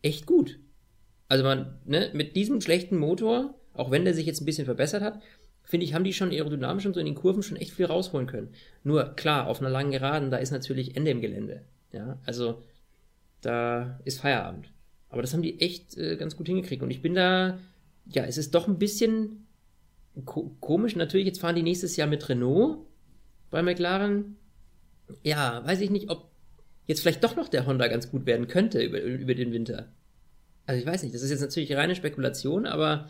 echt 0.00 0.24
gut. 0.26 0.58
Also 1.28 1.44
man, 1.44 1.78
ne, 1.84 2.10
mit 2.14 2.36
diesem 2.36 2.60
schlechten 2.60 2.96
Motor, 2.96 3.54
auch 3.74 3.90
wenn 3.90 4.04
der 4.04 4.14
sich 4.14 4.26
jetzt 4.26 4.40
ein 4.40 4.46
bisschen 4.46 4.64
verbessert 4.64 5.02
hat, 5.02 5.20
finde 5.66 5.84
ich, 5.84 5.94
haben 5.94 6.04
die 6.04 6.12
schon 6.12 6.30
aerodynamisch 6.30 6.86
und 6.86 6.94
so 6.94 7.00
in 7.00 7.06
den 7.06 7.16
Kurven 7.16 7.42
schon 7.42 7.56
echt 7.56 7.72
viel 7.72 7.86
rausholen 7.86 8.26
können. 8.26 8.48
Nur, 8.84 9.14
klar, 9.16 9.48
auf 9.48 9.60
einer 9.60 9.68
langen 9.68 9.90
Geraden, 9.90 10.30
da 10.30 10.38
ist 10.38 10.52
natürlich 10.52 10.96
Ende 10.96 11.10
im 11.10 11.20
Gelände. 11.20 11.62
Ja, 11.92 12.18
also 12.24 12.62
da 13.40 14.00
ist 14.04 14.20
Feierabend. 14.20 14.70
Aber 15.08 15.22
das 15.22 15.32
haben 15.32 15.42
die 15.42 15.60
echt 15.60 15.96
äh, 15.96 16.16
ganz 16.16 16.36
gut 16.36 16.46
hingekriegt. 16.46 16.82
Und 16.82 16.90
ich 16.90 17.02
bin 17.02 17.14
da, 17.14 17.58
ja, 18.06 18.24
es 18.24 18.38
ist 18.38 18.54
doch 18.54 18.68
ein 18.68 18.78
bisschen 18.78 19.46
ko 20.24 20.56
komisch. 20.60 20.94
Natürlich, 20.94 21.26
jetzt 21.26 21.40
fahren 21.40 21.56
die 21.56 21.62
nächstes 21.62 21.96
Jahr 21.96 22.08
mit 22.08 22.28
Renault 22.28 22.78
bei 23.50 23.62
McLaren. 23.62 24.36
Ja, 25.24 25.62
weiß 25.66 25.80
ich 25.80 25.90
nicht, 25.90 26.10
ob 26.10 26.30
jetzt 26.86 27.00
vielleicht 27.00 27.24
doch 27.24 27.34
noch 27.34 27.48
der 27.48 27.66
Honda 27.66 27.88
ganz 27.88 28.10
gut 28.10 28.24
werden 28.26 28.46
könnte 28.46 28.82
über, 28.82 29.00
über 29.00 29.34
den 29.34 29.52
Winter. 29.52 29.88
Also 30.66 30.80
ich 30.80 30.86
weiß 30.86 31.02
nicht, 31.02 31.14
das 31.14 31.22
ist 31.22 31.30
jetzt 31.30 31.40
natürlich 31.40 31.74
reine 31.74 31.96
Spekulation, 31.96 32.66
aber 32.66 33.08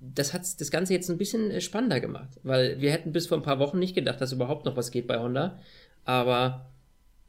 das 0.00 0.32
hat 0.32 0.42
das 0.60 0.70
Ganze 0.70 0.92
jetzt 0.92 1.10
ein 1.10 1.18
bisschen 1.18 1.50
äh, 1.50 1.60
spannender 1.60 2.00
gemacht, 2.00 2.28
weil 2.42 2.80
wir 2.80 2.92
hätten 2.92 3.12
bis 3.12 3.26
vor 3.26 3.38
ein 3.38 3.42
paar 3.42 3.58
Wochen 3.58 3.78
nicht 3.78 3.94
gedacht, 3.94 4.20
dass 4.20 4.32
überhaupt 4.32 4.64
noch 4.64 4.76
was 4.76 4.90
geht 4.90 5.06
bei 5.06 5.18
Honda, 5.18 5.58
aber 6.04 6.70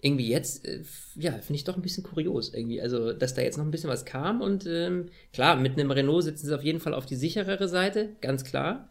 irgendwie 0.02 0.30
jetzt, 0.30 0.66
äh, 0.66 0.84
ja, 1.16 1.32
finde 1.34 1.56
ich 1.56 1.64
doch 1.64 1.76
ein 1.76 1.82
bisschen 1.82 2.04
kurios 2.04 2.54
irgendwie, 2.54 2.82
also 2.82 3.14
dass 3.14 3.34
da 3.34 3.42
jetzt 3.42 3.58
noch 3.58 3.66
ein 3.66 3.72
bisschen 3.72 3.90
was 3.90 4.06
kam 4.06 4.42
und 4.42 4.66
ähm, 4.66 5.08
klar, 5.34 5.56
mit 5.56 5.74
einem 5.74 5.92
Renault 5.92 6.24
sitzen 6.24 6.48
sie 6.48 6.56
auf 6.56 6.64
jeden 6.64 6.80
Fall 6.80 6.94
auf 6.94 7.06
die 7.06 7.16
sicherere 7.16 7.68
Seite, 7.68 8.10
ganz 8.22 8.44
klar, 8.44 8.90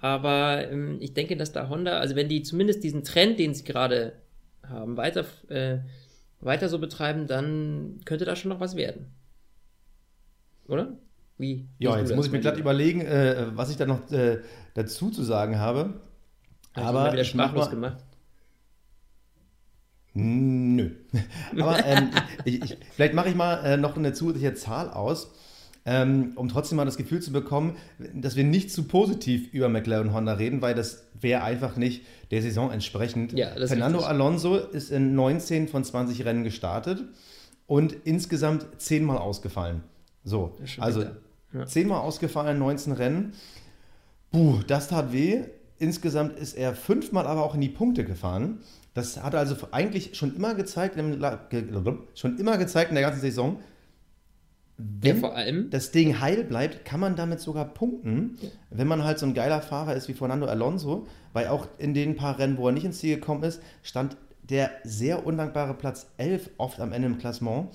aber 0.00 0.68
ähm, 0.68 0.98
ich 1.00 1.14
denke, 1.14 1.36
dass 1.36 1.52
da 1.52 1.68
Honda, 1.68 1.98
also 2.00 2.16
wenn 2.16 2.28
die 2.28 2.42
zumindest 2.42 2.82
diesen 2.82 3.04
Trend, 3.04 3.38
den 3.38 3.54
sie 3.54 3.64
gerade 3.64 4.14
haben, 4.64 4.96
weiter, 4.96 5.24
äh, 5.48 5.78
weiter 6.40 6.68
so 6.68 6.78
betreiben, 6.80 7.28
dann 7.28 8.00
könnte 8.04 8.24
da 8.24 8.34
schon 8.34 8.48
noch 8.48 8.60
was 8.60 8.76
werden. 8.76 9.06
Oder? 10.66 10.98
Wie? 11.42 11.68
Ja, 11.78 11.98
jetzt 11.98 12.14
muss 12.14 12.26
ich 12.26 12.32
mir 12.32 12.38
glatt 12.38 12.56
überlegen, 12.56 13.00
äh, 13.00 13.48
was 13.56 13.68
ich 13.68 13.76
da 13.76 13.84
noch 13.84 14.08
äh, 14.12 14.38
dazu 14.74 15.10
zu 15.10 15.24
sagen 15.24 15.58
habe. 15.58 15.94
Hast 16.72 16.86
Aber 16.86 17.06
du 17.06 17.12
wieder 17.14 17.24
sprachlos 17.24 17.68
gemacht. 17.68 17.96
Nö. 20.14 20.90
Aber 21.58 21.84
ähm, 21.84 22.10
ich, 22.44 22.62
ich, 22.62 22.78
vielleicht 22.92 23.14
mache 23.14 23.28
ich 23.28 23.34
mal 23.34 23.56
äh, 23.64 23.76
noch 23.76 23.96
eine 23.96 24.12
zusätzliche 24.12 24.54
Zahl 24.54 24.88
aus, 24.90 25.32
ähm, 25.84 26.34
um 26.36 26.48
trotzdem 26.48 26.76
mal 26.76 26.84
das 26.84 26.96
Gefühl 26.96 27.20
zu 27.20 27.32
bekommen, 27.32 27.76
dass 28.14 28.36
wir 28.36 28.44
nicht 28.44 28.70
zu 28.70 28.84
positiv 28.84 29.52
über 29.52 29.68
McLaren 29.68 30.14
Honda 30.14 30.34
reden, 30.34 30.62
weil 30.62 30.76
das 30.76 31.08
wäre 31.20 31.42
einfach 31.42 31.76
nicht 31.76 32.02
der 32.30 32.40
Saison 32.40 32.70
entsprechend. 32.70 33.32
Ja, 33.32 33.48
Fernando 33.66 33.98
ist 33.98 34.04
Alonso 34.04 34.58
ist 34.58 34.92
in 34.92 35.16
19 35.16 35.66
von 35.66 35.82
20 35.82 36.24
Rennen 36.24 36.44
gestartet 36.44 37.02
und 37.66 37.96
insgesamt 38.04 38.66
zehnmal 38.78 39.18
ausgefallen. 39.18 39.82
So, 40.24 40.56
also 40.78 41.04
ja. 41.52 41.66
zehnmal 41.66 42.00
ausgefallen, 42.00 42.58
19 42.58 42.92
Rennen. 42.92 43.32
Puh, 44.30 44.60
das 44.66 44.88
tat 44.88 45.12
weh. 45.12 45.44
Insgesamt 45.78 46.38
ist 46.38 46.54
er 46.54 46.74
fünfmal 46.74 47.26
aber 47.26 47.42
auch 47.42 47.54
in 47.54 47.60
die 47.60 47.68
Punkte 47.68 48.04
gefahren. 48.04 48.60
Das 48.94 49.22
hat 49.22 49.34
also 49.34 49.56
eigentlich 49.70 50.16
schon 50.16 50.36
immer 50.36 50.54
gezeigt, 50.54 50.96
schon 52.14 52.38
immer 52.38 52.58
gezeigt 52.58 52.90
in 52.90 52.94
der 52.94 53.04
ganzen 53.04 53.20
Saison, 53.20 53.58
wenn 54.78 55.16
ja, 55.16 55.20
vor 55.20 55.36
allem. 55.36 55.70
das 55.70 55.90
Ding 55.90 56.20
heil 56.20 56.44
bleibt, 56.44 56.84
kann 56.84 57.00
man 57.00 57.14
damit 57.14 57.40
sogar 57.40 57.66
punkten, 57.66 58.38
ja. 58.40 58.48
wenn 58.70 58.88
man 58.88 59.04
halt 59.04 59.18
so 59.18 59.26
ein 59.26 59.34
geiler 59.34 59.60
Fahrer 59.60 59.94
ist 59.94 60.08
wie 60.08 60.14
Fernando 60.14 60.46
Alonso, 60.46 61.06
weil 61.32 61.48
auch 61.48 61.68
in 61.78 61.94
den 61.94 62.16
paar 62.16 62.38
Rennen, 62.38 62.56
wo 62.56 62.66
er 62.66 62.72
nicht 62.72 62.84
ins 62.84 62.98
Ziel 62.98 63.16
gekommen 63.16 63.42
ist, 63.44 63.60
stand 63.82 64.16
der 64.42 64.70
sehr 64.82 65.24
undankbare 65.26 65.74
Platz 65.74 66.06
11 66.16 66.50
oft 66.58 66.80
am 66.80 66.92
Ende 66.92 67.08
im 67.08 67.18
Klassement. 67.18 67.68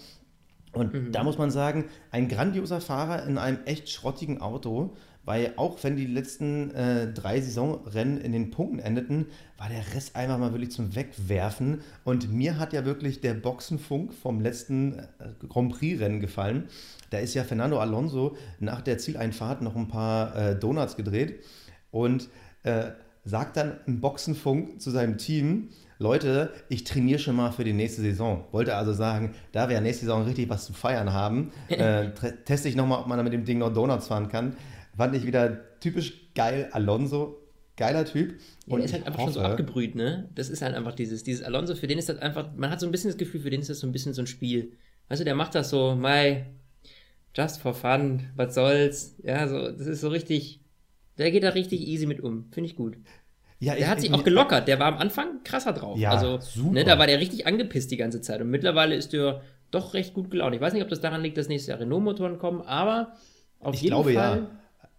Und 0.77 0.93
mhm. 0.93 1.11
da 1.11 1.23
muss 1.23 1.37
man 1.37 1.51
sagen, 1.51 1.85
ein 2.11 2.27
grandioser 2.27 2.81
Fahrer 2.81 3.25
in 3.25 3.37
einem 3.37 3.59
echt 3.65 3.89
schrottigen 3.89 4.41
Auto, 4.41 4.95
weil 5.27 5.53
auch 5.57 5.77
wenn 5.83 5.97
die 5.97 6.05
letzten 6.05 6.71
äh, 6.71 7.11
drei 7.11 7.41
Saisonrennen 7.41 8.21
in 8.21 8.31
den 8.31 8.49
Punkten 8.49 8.79
endeten, 8.79 9.25
war 9.57 9.67
der 9.67 9.93
Rest 9.93 10.15
einfach 10.15 10.37
mal 10.37 10.53
wirklich 10.53 10.71
zum 10.71 10.95
Wegwerfen. 10.95 11.81
Und 12.05 12.31
mir 12.31 12.57
hat 12.57 12.71
ja 12.71 12.85
wirklich 12.85 13.19
der 13.19 13.33
Boxenfunk 13.33 14.13
vom 14.13 14.39
letzten 14.39 14.99
äh, 14.99 15.47
Grand 15.49 15.73
Prix-Rennen 15.73 16.21
gefallen. 16.21 16.69
Da 17.09 17.17
ist 17.17 17.33
ja 17.33 17.43
Fernando 17.43 17.77
Alonso 17.77 18.37
nach 18.59 18.81
der 18.81 18.99
Zieleinfahrt 18.99 19.61
noch 19.61 19.75
ein 19.75 19.89
paar 19.89 20.33
äh, 20.33 20.57
Donuts 20.57 20.95
gedreht 20.95 21.43
und 21.91 22.29
äh, 22.63 22.91
sagt 23.25 23.57
dann 23.57 23.79
im 23.85 23.99
Boxenfunk 23.99 24.81
zu 24.81 24.91
seinem 24.91 25.17
Team, 25.17 25.69
Leute, 25.99 26.53
ich 26.69 26.83
trainiere 26.83 27.19
schon 27.19 27.35
mal 27.35 27.51
für 27.51 27.63
die 27.63 27.73
nächste 27.73 28.01
Saison. 28.01 28.45
Wollte 28.51 28.75
also 28.75 28.93
sagen, 28.93 29.33
da 29.51 29.67
wir 29.67 29.81
nächste 29.81 30.05
Saison 30.05 30.23
richtig 30.23 30.49
was 30.49 30.65
zu 30.65 30.73
feiern 30.73 31.11
haben, 31.11 31.51
äh, 31.69 32.09
teste 32.45 32.69
ich 32.69 32.75
nochmal, 32.75 32.99
ob 32.99 33.07
man 33.07 33.23
mit 33.23 33.33
dem 33.33 33.45
Ding 33.45 33.57
noch 33.57 33.73
Donuts 33.73 34.07
fahren 34.07 34.29
kann. 34.29 34.55
Fand 34.95 35.15
ich 35.15 35.25
wieder 35.25 35.79
typisch 35.79 36.33
geil. 36.35 36.69
Alonso, 36.71 37.37
geiler 37.77 38.05
Typ. 38.05 38.39
Ja, 38.65 38.73
und 38.73 38.79
der 38.79 38.85
ist 38.85 38.93
halt 38.93 39.07
einfach 39.07 39.19
hoffe, 39.19 39.33
schon 39.33 39.43
so 39.43 39.47
abgebrüht, 39.47 39.95
ne? 39.95 40.29
Das 40.35 40.49
ist 40.49 40.61
halt 40.61 40.75
einfach 40.75 40.93
dieses, 40.93 41.23
dieses 41.23 41.43
Alonso, 41.43 41.75
für 41.75 41.87
den 41.87 41.97
ist 41.97 42.09
das 42.09 42.19
einfach, 42.19 42.49
man 42.55 42.69
hat 42.69 42.79
so 42.79 42.85
ein 42.85 42.91
bisschen 42.91 43.09
das 43.09 43.17
Gefühl, 43.17 43.41
für 43.41 43.49
den 43.49 43.61
ist 43.61 43.69
das 43.69 43.79
so 43.79 43.87
ein 43.87 43.91
bisschen 43.91 44.13
so 44.13 44.21
ein 44.21 44.27
Spiel. 44.27 44.73
Weißt 45.09 45.21
du, 45.21 45.25
der 45.25 45.35
macht 45.35 45.55
das 45.55 45.69
so, 45.69 45.95
my, 45.95 46.43
just 47.35 47.61
for 47.61 47.73
fun, 47.73 48.29
was 48.35 48.55
soll's. 48.55 49.15
Ja, 49.23 49.47
so, 49.47 49.71
das 49.71 49.87
ist 49.87 50.01
so 50.01 50.09
richtig, 50.09 50.61
der 51.17 51.31
geht 51.31 51.43
da 51.43 51.49
richtig 51.49 51.81
easy 51.81 52.05
mit 52.05 52.19
um. 52.19 52.47
Finde 52.51 52.69
ich 52.69 52.75
gut. 52.75 52.97
Ja, 53.59 53.73
der 53.73 53.81
ich, 53.81 53.87
hat 53.87 54.01
sich 54.01 54.13
auch 54.13 54.23
gelockert. 54.23 54.67
Der 54.67 54.79
war 54.79 54.87
am 54.87 54.97
Anfang 54.97 55.43
krasser 55.43 55.73
drauf. 55.73 55.97
Ja, 55.97 56.11
also, 56.11 56.39
super. 56.39 56.73
Ne, 56.73 56.83
da 56.83 56.99
war 56.99 57.07
der 57.07 57.19
richtig 57.19 57.47
angepisst 57.47 57.89
die 57.91 57.97
ganze 57.97 58.21
Zeit. 58.21 58.41
Und 58.41 58.49
mittlerweile 58.49 58.95
ist 58.95 59.13
der 59.13 59.41
doch 59.71 59.93
recht 59.93 60.13
gut 60.13 60.29
gelaunt. 60.31 60.55
Ich 60.55 60.61
weiß 60.61 60.73
nicht, 60.73 60.83
ob 60.83 60.89
das 60.89 61.01
daran 61.01 61.21
liegt, 61.21 61.37
dass 61.37 61.47
nächstes 61.47 61.69
Jahr 61.69 61.79
Renault-Motoren 61.79 62.37
kommen, 62.37 62.61
aber 62.61 63.13
auf 63.59 63.75
ich 63.75 63.81
jeden 63.81 63.95
glaube, 63.95 64.13
Fall. 64.13 64.37
Ja. 64.37 64.47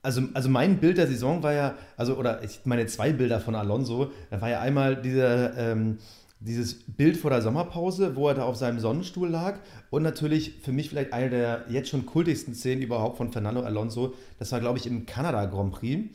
Also, 0.02 0.22
also 0.34 0.48
mein 0.48 0.78
Bild 0.78 0.98
der 0.98 1.06
Saison 1.06 1.42
war 1.42 1.52
ja, 1.52 1.74
also, 1.96 2.16
oder 2.16 2.42
ich 2.42 2.60
meine 2.64 2.86
zwei 2.86 3.12
Bilder 3.12 3.40
von 3.40 3.54
Alonso, 3.54 4.10
da 4.30 4.40
war 4.40 4.48
ja 4.48 4.60
einmal 4.60 4.96
diese, 4.96 5.54
ähm, 5.56 5.98
dieses 6.40 6.84
Bild 6.86 7.16
vor 7.16 7.30
der 7.30 7.42
Sommerpause, 7.42 8.14
wo 8.14 8.28
er 8.28 8.34
da 8.34 8.44
auf 8.44 8.56
seinem 8.56 8.78
Sonnenstuhl 8.78 9.28
lag 9.28 9.58
und 9.90 10.02
natürlich 10.02 10.60
für 10.62 10.72
mich 10.72 10.88
vielleicht 10.88 11.12
eine 11.12 11.30
der 11.30 11.64
jetzt 11.68 11.88
schon 11.88 12.06
kultigsten 12.06 12.54
Szenen 12.54 12.82
überhaupt 12.82 13.16
von 13.16 13.32
Fernando 13.32 13.62
Alonso, 13.62 14.14
das 14.38 14.52
war 14.52 14.60
glaube 14.60 14.78
ich 14.78 14.86
im 14.86 15.04
Kanada 15.04 15.46
Grand 15.46 15.72
Prix. 15.72 16.10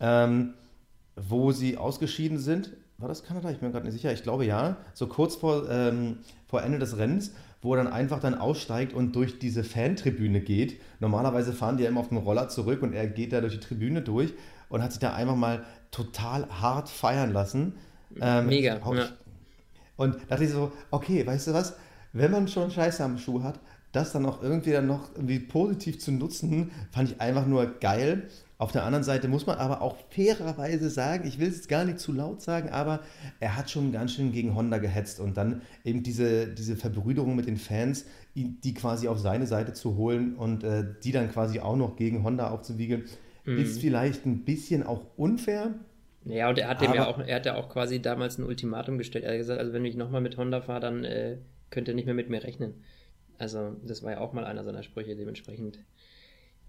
Ähm, 0.00 0.54
wo 1.28 1.52
sie 1.52 1.76
ausgeschieden 1.76 2.38
sind. 2.38 2.72
War 2.98 3.08
das 3.08 3.22
Kanada? 3.22 3.50
Ich 3.50 3.58
bin 3.58 3.68
mir 3.68 3.72
gerade 3.72 3.86
nicht 3.86 3.94
sicher. 3.94 4.12
Ich 4.12 4.22
glaube 4.22 4.44
ja. 4.44 4.76
So 4.92 5.06
kurz 5.06 5.36
vor, 5.36 5.68
ähm, 5.70 6.18
vor 6.46 6.62
Ende 6.62 6.78
des 6.78 6.96
Rennens, 6.96 7.32
wo 7.62 7.74
er 7.74 7.82
dann 7.82 7.92
einfach 7.92 8.20
dann 8.20 8.34
aussteigt 8.34 8.92
und 8.92 9.14
durch 9.14 9.38
diese 9.38 9.64
Fantribüne 9.64 10.40
geht. 10.40 10.80
Normalerweise 11.00 11.52
fahren 11.52 11.76
die 11.76 11.84
ja 11.84 11.88
immer 11.88 12.00
auf 12.00 12.08
dem 12.08 12.18
Roller 12.18 12.48
zurück 12.48 12.82
und 12.82 12.92
er 12.92 13.06
geht 13.06 13.32
da 13.32 13.40
durch 13.40 13.54
die 13.54 13.60
Tribüne 13.60 14.02
durch 14.02 14.34
und 14.68 14.82
hat 14.82 14.92
sich 14.92 15.00
da 15.00 15.14
einfach 15.14 15.36
mal 15.36 15.64
total 15.90 16.48
hart 16.48 16.88
feiern 16.88 17.32
lassen. 17.32 17.74
Ähm, 18.20 18.46
Mega. 18.46 18.80
Ja. 18.94 19.08
Und 19.96 20.16
dachte 20.28 20.44
ich 20.44 20.50
so, 20.50 20.72
okay, 20.90 21.26
weißt 21.26 21.48
du 21.48 21.52
was? 21.54 21.76
Wenn 22.12 22.30
man 22.30 22.48
schon 22.48 22.70
Scheiße 22.70 23.04
am 23.04 23.18
Schuh 23.18 23.42
hat, 23.42 23.60
das 23.92 24.12
dann 24.12 24.26
auch 24.26 24.42
irgendwie 24.42 24.72
dann 24.72 24.86
noch 24.86 25.14
irgendwie 25.14 25.40
positiv 25.40 25.98
zu 25.98 26.12
nutzen, 26.12 26.70
fand 26.90 27.10
ich 27.10 27.20
einfach 27.20 27.46
nur 27.46 27.66
geil. 27.80 28.28
Auf 28.58 28.72
der 28.72 28.82
anderen 28.84 29.04
Seite 29.04 29.28
muss 29.28 29.46
man 29.46 29.58
aber 29.58 29.82
auch 29.82 29.96
fairerweise 30.10 30.90
sagen, 30.90 31.26
ich 31.28 31.38
will 31.38 31.48
es 31.48 31.56
jetzt 31.56 31.68
gar 31.68 31.84
nicht 31.84 32.00
zu 32.00 32.12
laut 32.12 32.42
sagen, 32.42 32.70
aber 32.70 33.00
er 33.38 33.56
hat 33.56 33.70
schon 33.70 33.92
ganz 33.92 34.14
schön 34.14 34.32
gegen 34.32 34.56
Honda 34.56 34.78
gehetzt 34.78 35.20
und 35.20 35.36
dann 35.36 35.62
eben 35.84 36.02
diese, 36.02 36.48
diese 36.48 36.76
Verbrüderung 36.76 37.36
mit 37.36 37.46
den 37.46 37.56
Fans, 37.56 38.04
die 38.34 38.74
quasi 38.74 39.06
auf 39.06 39.18
seine 39.18 39.46
Seite 39.46 39.74
zu 39.74 39.96
holen 39.96 40.34
und 40.34 40.64
äh, 40.64 40.84
die 41.04 41.12
dann 41.12 41.30
quasi 41.30 41.60
auch 41.60 41.76
noch 41.76 41.96
gegen 41.96 42.24
Honda 42.24 42.50
aufzuwiegeln, 42.50 43.04
mhm. 43.44 43.58
ist 43.58 43.80
vielleicht 43.80 44.26
ein 44.26 44.44
bisschen 44.44 44.82
auch 44.82 45.06
unfair. 45.16 45.74
Ja, 46.24 46.48
und 46.48 46.58
er 46.58 46.68
hat 46.68 46.80
dem 46.82 46.92
ja 46.94 47.06
auch, 47.06 47.20
er 47.20 47.36
hat 47.36 47.46
ja 47.46 47.54
auch 47.54 47.68
quasi 47.68 48.02
damals 48.02 48.38
ein 48.38 48.44
Ultimatum 48.44 48.98
gestellt. 48.98 49.24
Er 49.24 49.32
hat 49.32 49.38
gesagt, 49.38 49.60
also 49.60 49.72
wenn 49.72 49.84
ich 49.84 49.96
nochmal 49.96 50.20
mit 50.20 50.36
Honda 50.36 50.60
fahre, 50.60 50.80
dann 50.80 51.04
äh, 51.04 51.38
könnt 51.70 51.88
ihr 51.88 51.94
nicht 51.94 52.06
mehr 52.06 52.14
mit 52.14 52.28
mir 52.28 52.42
rechnen. 52.42 52.74
Also, 53.38 53.76
das 53.84 54.02
war 54.02 54.12
ja 54.12 54.20
auch 54.20 54.32
mal 54.32 54.44
einer 54.44 54.64
seiner 54.64 54.82
Sprüche, 54.82 55.16
dementsprechend 55.16 55.78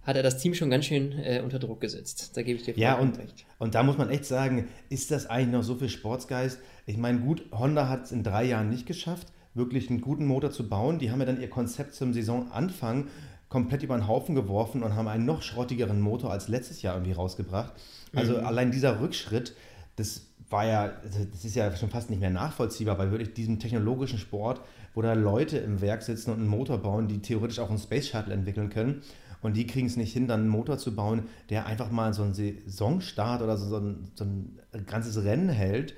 hat 0.04 0.16
er 0.16 0.24
das 0.24 0.38
Team 0.38 0.54
schon 0.54 0.70
ganz 0.70 0.86
schön 0.86 1.12
äh, 1.20 1.42
unter 1.44 1.60
Druck 1.60 1.82
gesetzt. 1.82 2.36
Da 2.36 2.42
gebe 2.42 2.58
ich 2.58 2.66
dir 2.66 2.78
ja, 2.78 2.96
und, 2.96 3.18
recht. 3.18 3.46
Und 3.58 3.76
da 3.76 3.84
muss 3.84 3.98
man 3.98 4.10
echt 4.10 4.26
sagen, 4.26 4.68
ist 4.90 5.12
das 5.12 5.28
eigentlich 5.28 5.52
noch 5.52 5.64
so 5.64 5.76
viel 5.76 5.90
Sportsgeist? 5.90 6.60
Ich 6.86 6.98
meine, 6.98 7.20
gut, 7.20 7.44
Honda 7.52 7.90
hat 7.90 8.06
es 8.06 8.12
in 8.12 8.24
drei 8.24 8.46
Jahren 8.46 8.70
nicht 8.70 8.86
geschafft, 8.86 9.28
wirklich 9.54 9.90
einen 9.90 10.02
guten 10.02 10.26
Motor 10.26 10.52
zu 10.52 10.68
bauen. 10.68 11.00
Die 11.00 11.12
haben 11.12 11.20
ja 11.20 11.26
dann 11.26 11.42
ihr 11.42 11.50
Konzept 11.50 11.94
zum 11.96 12.14
Saisonanfang 12.14 13.08
komplett 13.50 13.84
über 13.84 13.98
den 13.98 14.08
Haufen 14.08 14.36
geworfen 14.36 14.84
und 14.84 14.96
haben 14.96 15.08
einen 15.08 15.26
noch 15.26 15.42
schrottigeren 15.42 16.00
Motor 16.00 16.32
als 16.32 16.48
letztes 16.48 16.82
Jahr 16.82 16.96
irgendwie 16.96 17.14
rausgebracht. 17.14 17.74
Also 18.16 18.38
mhm. 18.38 18.46
allein 18.46 18.72
dieser 18.72 19.02
Rückschritt, 19.02 19.56
das 19.96 20.28
war 20.50 20.66
ja, 20.66 20.94
das 21.34 21.46
ist 21.46 21.56
ja 21.56 21.76
schon 21.76 21.90
fast 21.90 22.10
nicht 22.10 22.20
mehr 22.20 22.30
nachvollziehbar, 22.30 22.98
bei 22.98 23.12
wirklich 23.12 23.34
diesem 23.34 23.60
technologischen 23.60 24.18
Sport, 24.18 24.62
wo 24.94 25.02
da 25.02 25.14
Leute 25.14 25.58
im 25.58 25.82
Werk 25.82 26.02
sitzen 26.02 26.32
und 26.32 26.40
einen 26.40 26.48
Motor 26.48 26.80
bauen, 26.80 27.08
die 27.08 27.20
theoretisch 27.20 27.60
auch 27.60 27.70
einen 27.70 27.80
Space 27.80 28.08
Shuttle 28.08 28.34
entwickeln 28.34 28.70
können. 28.70 29.02
Und 29.42 29.56
die 29.56 29.66
kriegen 29.66 29.88
es 29.88 29.96
nicht 29.96 30.12
hin, 30.12 30.28
dann 30.28 30.42
einen 30.42 30.50
Motor 30.50 30.78
zu 30.78 30.96
bauen, 30.96 31.24
der 31.50 31.66
einfach 31.66 31.92
mal 31.92 32.14
so 32.14 32.24
einen 32.24 32.34
Saisonstart 32.34 33.42
oder 33.42 33.58
so, 33.58 33.78
ein, 33.78 34.12
so 34.16 34.26
ein 34.26 34.60
ganzes 34.86 35.24
Rennen 35.24 35.50
hält. 35.50 35.96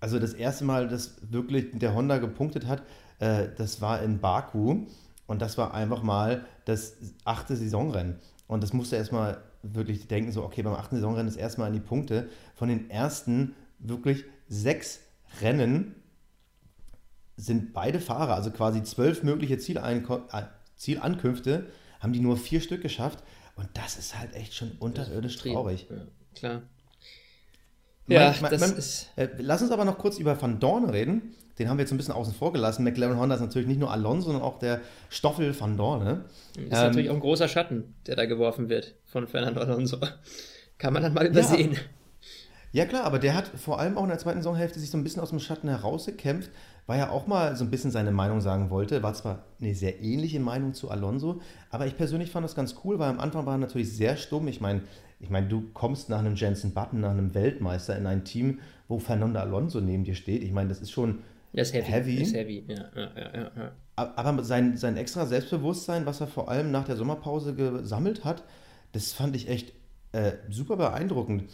Also 0.00 0.18
das 0.18 0.34
erste 0.34 0.64
Mal, 0.64 0.88
dass 0.88 1.16
wirklich 1.30 1.66
der 1.72 1.94
Honda 1.94 2.18
gepunktet 2.18 2.66
hat, 2.66 2.82
äh, 3.20 3.48
das 3.56 3.80
war 3.80 4.02
in 4.02 4.18
Baku. 4.18 4.86
Und 5.26 5.40
das 5.40 5.56
war 5.56 5.72
einfach 5.72 6.02
mal 6.02 6.44
das 6.64 6.96
achte 7.24 7.56
Saisonrennen. 7.56 8.16
Und 8.46 8.62
das 8.62 8.72
musste 8.72 8.96
erstmal 8.96 9.38
wirklich 9.62 10.06
denken, 10.06 10.32
so, 10.32 10.44
okay, 10.44 10.62
beim 10.62 10.74
achten 10.74 10.96
Saisonrennen 10.96 11.28
ist 11.28 11.36
erstmal 11.36 11.68
an 11.68 11.72
die 11.72 11.80
Punkte. 11.80 12.28
Von 12.54 12.68
den 12.68 12.90
ersten 12.90 13.54
wirklich 13.78 14.24
sechs 14.48 15.00
Rennen 15.40 15.94
sind 17.36 17.72
beide 17.72 18.00
Fahrer, 18.00 18.34
also 18.34 18.50
quasi 18.50 18.82
zwölf 18.82 19.22
mögliche 19.22 19.54
äh, 19.54 20.42
Zielankünfte, 20.76 21.66
haben 22.00 22.12
die 22.12 22.20
nur 22.20 22.36
vier 22.36 22.60
Stück 22.60 22.82
geschafft. 22.82 23.22
Und 23.56 23.68
das 23.74 23.96
ist 23.96 24.18
halt 24.18 24.34
echt 24.34 24.54
schon 24.54 24.72
unterirdisch 24.78 25.36
traurig. 25.36 25.86
Ja, 25.88 25.96
klar. 26.34 26.62
Ja, 28.06 28.34
man, 28.40 28.50
das 28.50 28.60
man, 28.60 28.76
ist. 28.76 29.10
Äh, 29.16 29.28
lass 29.38 29.62
uns 29.62 29.70
aber 29.70 29.84
noch 29.84 29.96
kurz 29.98 30.18
über 30.18 30.40
Van 30.40 30.60
Dorn 30.60 30.90
reden. 30.90 31.34
Den 31.58 31.68
haben 31.68 31.78
wir 31.78 31.84
jetzt 31.84 31.92
ein 31.92 31.96
bisschen 31.96 32.14
außen 32.14 32.34
vor 32.34 32.52
gelassen. 32.52 32.82
McLaren 32.82 33.16
Honda 33.16 33.36
ist 33.36 33.40
natürlich 33.40 33.68
nicht 33.68 33.78
nur 33.78 33.90
Alonso, 33.90 34.26
sondern 34.26 34.42
auch 34.42 34.58
der 34.58 34.80
Stoffel 35.08 35.58
Van 35.58 35.76
Dorn. 35.76 36.24
Ist 36.56 36.58
ähm, 36.58 36.68
natürlich 36.70 37.10
auch 37.10 37.14
ein 37.14 37.20
großer 37.20 37.48
Schatten, 37.48 37.94
der 38.06 38.16
da 38.16 38.26
geworfen 38.26 38.68
wird 38.68 38.96
von 39.04 39.28
Fernando 39.28 39.60
Alonso. 39.60 39.98
Kann 40.78 40.92
man 40.92 41.02
dann 41.02 41.14
mal 41.14 41.26
übersehen. 41.26 41.72
Ja. 41.72 41.78
Ja 42.74 42.86
klar, 42.86 43.04
aber 43.04 43.20
der 43.20 43.36
hat 43.36 43.46
vor 43.46 43.78
allem 43.78 43.96
auch 43.96 44.02
in 44.02 44.08
der 44.08 44.18
zweiten 44.18 44.40
Saisonhälfte 44.40 44.80
sich 44.80 44.90
so 44.90 44.98
ein 44.98 45.04
bisschen 45.04 45.22
aus 45.22 45.30
dem 45.30 45.38
Schatten 45.38 45.68
herausgekämpft, 45.68 46.50
weil 46.86 46.98
er 46.98 47.12
auch 47.12 47.26
mal 47.26 47.56
so 47.56 47.64
ein 47.64 47.70
bisschen 47.70 47.90
seine 47.90 48.10
Meinung 48.12 48.40
sagen 48.40 48.70
wollte. 48.70 49.02
War 49.02 49.14
zwar 49.14 49.44
eine 49.60 49.74
sehr 49.74 50.02
ähnliche 50.02 50.40
Meinung 50.40 50.74
zu 50.74 50.90
Alonso, 50.90 51.40
aber 51.70 51.86
ich 51.86 51.96
persönlich 51.96 52.30
fand 52.30 52.44
das 52.44 52.54
ganz 52.54 52.76
cool, 52.84 52.98
weil 52.98 53.10
am 53.10 53.20
Anfang 53.20 53.46
war 53.46 53.54
er 53.54 53.58
natürlich 53.58 53.94
sehr 53.94 54.16
stumm. 54.16 54.48
Ich 54.48 54.60
meine, 54.60 54.82
ich 55.20 55.30
meine, 55.30 55.48
du 55.48 55.70
kommst 55.72 56.08
nach 56.10 56.18
einem 56.18 56.34
Jensen 56.34 56.74
Button, 56.74 57.00
nach 57.00 57.10
einem 57.10 57.34
Weltmeister 57.34 57.96
in 57.96 58.06
ein 58.06 58.24
Team, 58.24 58.60
wo 58.88 58.98
Fernando 58.98 59.40
Alonso 59.40 59.80
neben 59.80 60.04
dir 60.04 60.14
steht. 60.14 60.42
Ich 60.42 60.52
meine, 60.52 60.68
das 60.68 60.80
ist 60.80 60.90
schon 60.90 61.20
das 61.54 61.68
ist 61.68 61.74
heavy. 61.74 61.90
heavy. 61.90 62.22
Ist 62.22 62.34
heavy. 62.34 62.64
Ja, 62.68 62.84
ja, 62.94 63.10
ja, 63.16 63.50
ja. 63.56 63.72
Aber 63.96 64.42
sein, 64.42 64.76
sein 64.76 64.96
extra 64.96 65.24
Selbstbewusstsein, 65.24 66.04
was 66.04 66.20
er 66.20 66.26
vor 66.26 66.48
allem 66.48 66.72
nach 66.72 66.84
der 66.84 66.96
Sommerpause 66.96 67.54
gesammelt 67.54 68.24
hat, 68.24 68.42
das 68.92 69.12
fand 69.12 69.36
ich 69.36 69.48
echt 69.48 69.72
äh, 70.12 70.32
super 70.50 70.76
beeindruckend. 70.76 71.44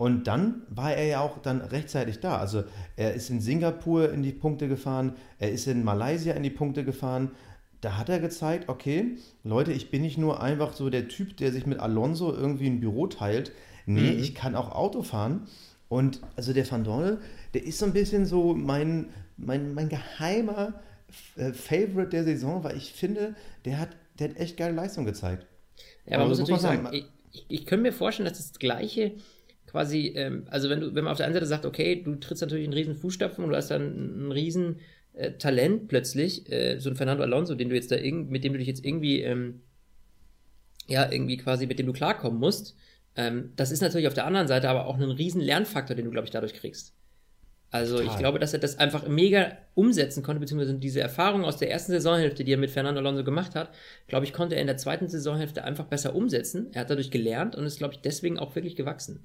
Und 0.00 0.28
dann 0.28 0.62
war 0.70 0.94
er 0.94 1.04
ja 1.04 1.20
auch 1.20 1.42
dann 1.42 1.60
rechtzeitig 1.60 2.20
da. 2.20 2.38
Also 2.38 2.64
er 2.96 3.12
ist 3.12 3.28
in 3.28 3.42
Singapur 3.42 4.10
in 4.10 4.22
die 4.22 4.32
Punkte 4.32 4.66
gefahren, 4.66 5.12
er 5.38 5.50
ist 5.50 5.66
in 5.66 5.84
Malaysia 5.84 6.32
in 6.32 6.42
die 6.42 6.48
Punkte 6.48 6.84
gefahren. 6.84 7.32
Da 7.82 7.98
hat 7.98 8.08
er 8.08 8.18
gezeigt, 8.18 8.70
okay, 8.70 9.18
Leute, 9.44 9.72
ich 9.72 9.90
bin 9.90 10.00
nicht 10.00 10.16
nur 10.16 10.42
einfach 10.42 10.72
so 10.72 10.88
der 10.88 11.08
Typ, 11.08 11.36
der 11.36 11.52
sich 11.52 11.66
mit 11.66 11.80
Alonso 11.80 12.32
irgendwie 12.32 12.68
ein 12.68 12.80
Büro 12.80 13.08
teilt. 13.08 13.52
Nee, 13.84 14.12
mhm. 14.12 14.20
ich 14.20 14.34
kann 14.34 14.56
auch 14.56 14.72
Auto 14.74 15.02
fahren. 15.02 15.46
Und 15.90 16.22
also 16.34 16.54
der 16.54 16.70
Van 16.70 16.82
Dornel, 16.82 17.18
der 17.52 17.62
ist 17.64 17.78
so 17.78 17.84
ein 17.84 17.92
bisschen 17.92 18.24
so 18.24 18.54
mein, 18.54 19.10
mein, 19.36 19.74
mein 19.74 19.90
geheimer 19.90 20.80
äh, 21.36 21.52
Favorite 21.52 22.08
der 22.08 22.24
Saison, 22.24 22.64
weil 22.64 22.78
ich 22.78 22.94
finde, 22.94 23.34
der 23.66 23.78
hat, 23.78 23.90
der 24.18 24.30
hat 24.30 24.38
echt 24.38 24.56
geile 24.56 24.72
Leistung 24.72 25.04
gezeigt. 25.04 25.44
Ja, 26.06 26.14
aber 26.14 26.22
also, 26.22 26.40
muss 26.40 26.48
natürlich 26.48 26.62
sagen, 26.62 26.84
sagen 26.84 26.96
ich, 26.96 27.04
ich, 27.32 27.44
ich 27.48 27.66
könnte 27.66 27.82
mir 27.82 27.92
vorstellen, 27.92 28.26
dass 28.26 28.38
das 28.38 28.58
Gleiche 28.58 29.12
quasi, 29.70 30.12
ähm, 30.16 30.44
also 30.50 30.68
wenn 30.68 30.80
du, 30.80 30.94
wenn 30.94 31.04
man 31.04 31.12
auf 31.12 31.16
der 31.16 31.26
einen 31.26 31.34
Seite 31.34 31.46
sagt, 31.46 31.64
okay, 31.64 32.02
du 32.02 32.16
trittst 32.16 32.42
natürlich 32.42 32.64
in 32.64 32.72
riesen 32.72 32.94
Fußstapfen 32.94 33.44
und 33.44 33.50
du 33.50 33.56
hast 33.56 33.70
dann 33.70 34.28
ein 34.28 34.32
riesen 34.32 34.80
äh, 35.12 35.32
Talent 35.32 35.88
plötzlich, 35.88 36.50
äh, 36.50 36.78
so 36.78 36.90
ein 36.90 36.96
Fernando 36.96 37.22
Alonso, 37.22 37.54
den 37.54 37.68
du 37.68 37.74
jetzt 37.74 37.90
da 37.90 37.96
irgend, 37.96 38.30
mit 38.30 38.44
dem 38.44 38.52
du 38.52 38.58
dich 38.58 38.68
jetzt 38.68 38.84
irgendwie, 38.84 39.22
ähm, 39.22 39.60
ja, 40.88 41.10
irgendwie 41.10 41.36
quasi, 41.36 41.66
mit 41.66 41.78
dem 41.78 41.86
du 41.86 41.92
klarkommen 41.92 42.40
musst. 42.40 42.76
Ähm, 43.16 43.52
das 43.56 43.70
ist 43.70 43.80
natürlich 43.80 44.08
auf 44.08 44.14
der 44.14 44.26
anderen 44.26 44.48
Seite 44.48 44.68
aber 44.68 44.86
auch 44.86 44.96
ein 44.96 45.02
riesen 45.02 45.40
Lernfaktor, 45.40 45.94
den 45.94 46.06
du, 46.06 46.10
glaube 46.10 46.26
ich, 46.26 46.32
dadurch 46.32 46.54
kriegst. 46.54 46.94
Also 47.72 47.98
Total. 47.98 48.12
ich 48.12 48.18
glaube, 48.18 48.38
dass 48.40 48.52
er 48.52 48.58
das 48.58 48.78
einfach 48.78 49.06
mega 49.06 49.56
umsetzen 49.74 50.24
konnte, 50.24 50.40
beziehungsweise 50.40 50.74
diese 50.74 51.00
Erfahrung 51.00 51.44
aus 51.44 51.56
der 51.56 51.70
ersten 51.70 51.92
Saisonhälfte, 51.92 52.42
die 52.42 52.52
er 52.52 52.58
mit 52.58 52.70
Fernando 52.70 53.00
Alonso 53.00 53.22
gemacht 53.22 53.54
hat, 53.54 53.72
glaube 54.08 54.24
ich, 54.24 54.32
konnte 54.32 54.56
er 54.56 54.60
in 54.60 54.66
der 54.66 54.76
zweiten 54.76 55.08
Saisonhälfte 55.08 55.62
einfach 55.62 55.84
besser 55.84 56.16
umsetzen. 56.16 56.68
Er 56.72 56.80
hat 56.80 56.90
dadurch 56.90 57.12
gelernt 57.12 57.54
und 57.54 57.64
ist, 57.64 57.78
glaube 57.78 57.94
ich, 57.94 58.00
deswegen 58.00 58.40
auch 58.40 58.56
wirklich 58.56 58.74
gewachsen. 58.74 59.24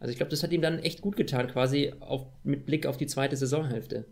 Also 0.00 0.10
ich 0.12 0.16
glaube, 0.16 0.30
das 0.30 0.42
hat 0.42 0.50
ihm 0.50 0.62
dann 0.62 0.78
echt 0.78 1.02
gut 1.02 1.16
getan, 1.16 1.46
quasi 1.46 1.92
auf, 2.00 2.26
mit 2.42 2.66
Blick 2.66 2.86
auf 2.86 2.96
die 2.96 3.06
zweite 3.06 3.36
Saisonhälfte. 3.36 4.06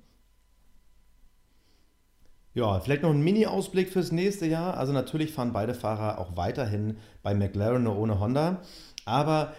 Ja, 2.55 2.79
vielleicht 2.81 3.03
noch 3.03 3.11
ein 3.11 3.23
Mini-Ausblick 3.23 3.89
fürs 3.89 4.13
nächste 4.13 4.47
Jahr. 4.47 4.77
Also 4.77 4.93
natürlich 4.93 5.33
fahren 5.33 5.53
beide 5.53 5.75
Fahrer 5.75 6.19
auch 6.19 6.37
weiterhin 6.37 6.99
bei 7.23 7.35
McLaren 7.35 7.83
nur 7.85 7.97
ohne 7.97 8.21
Honda. 8.21 8.63
Aber 9.07 9.55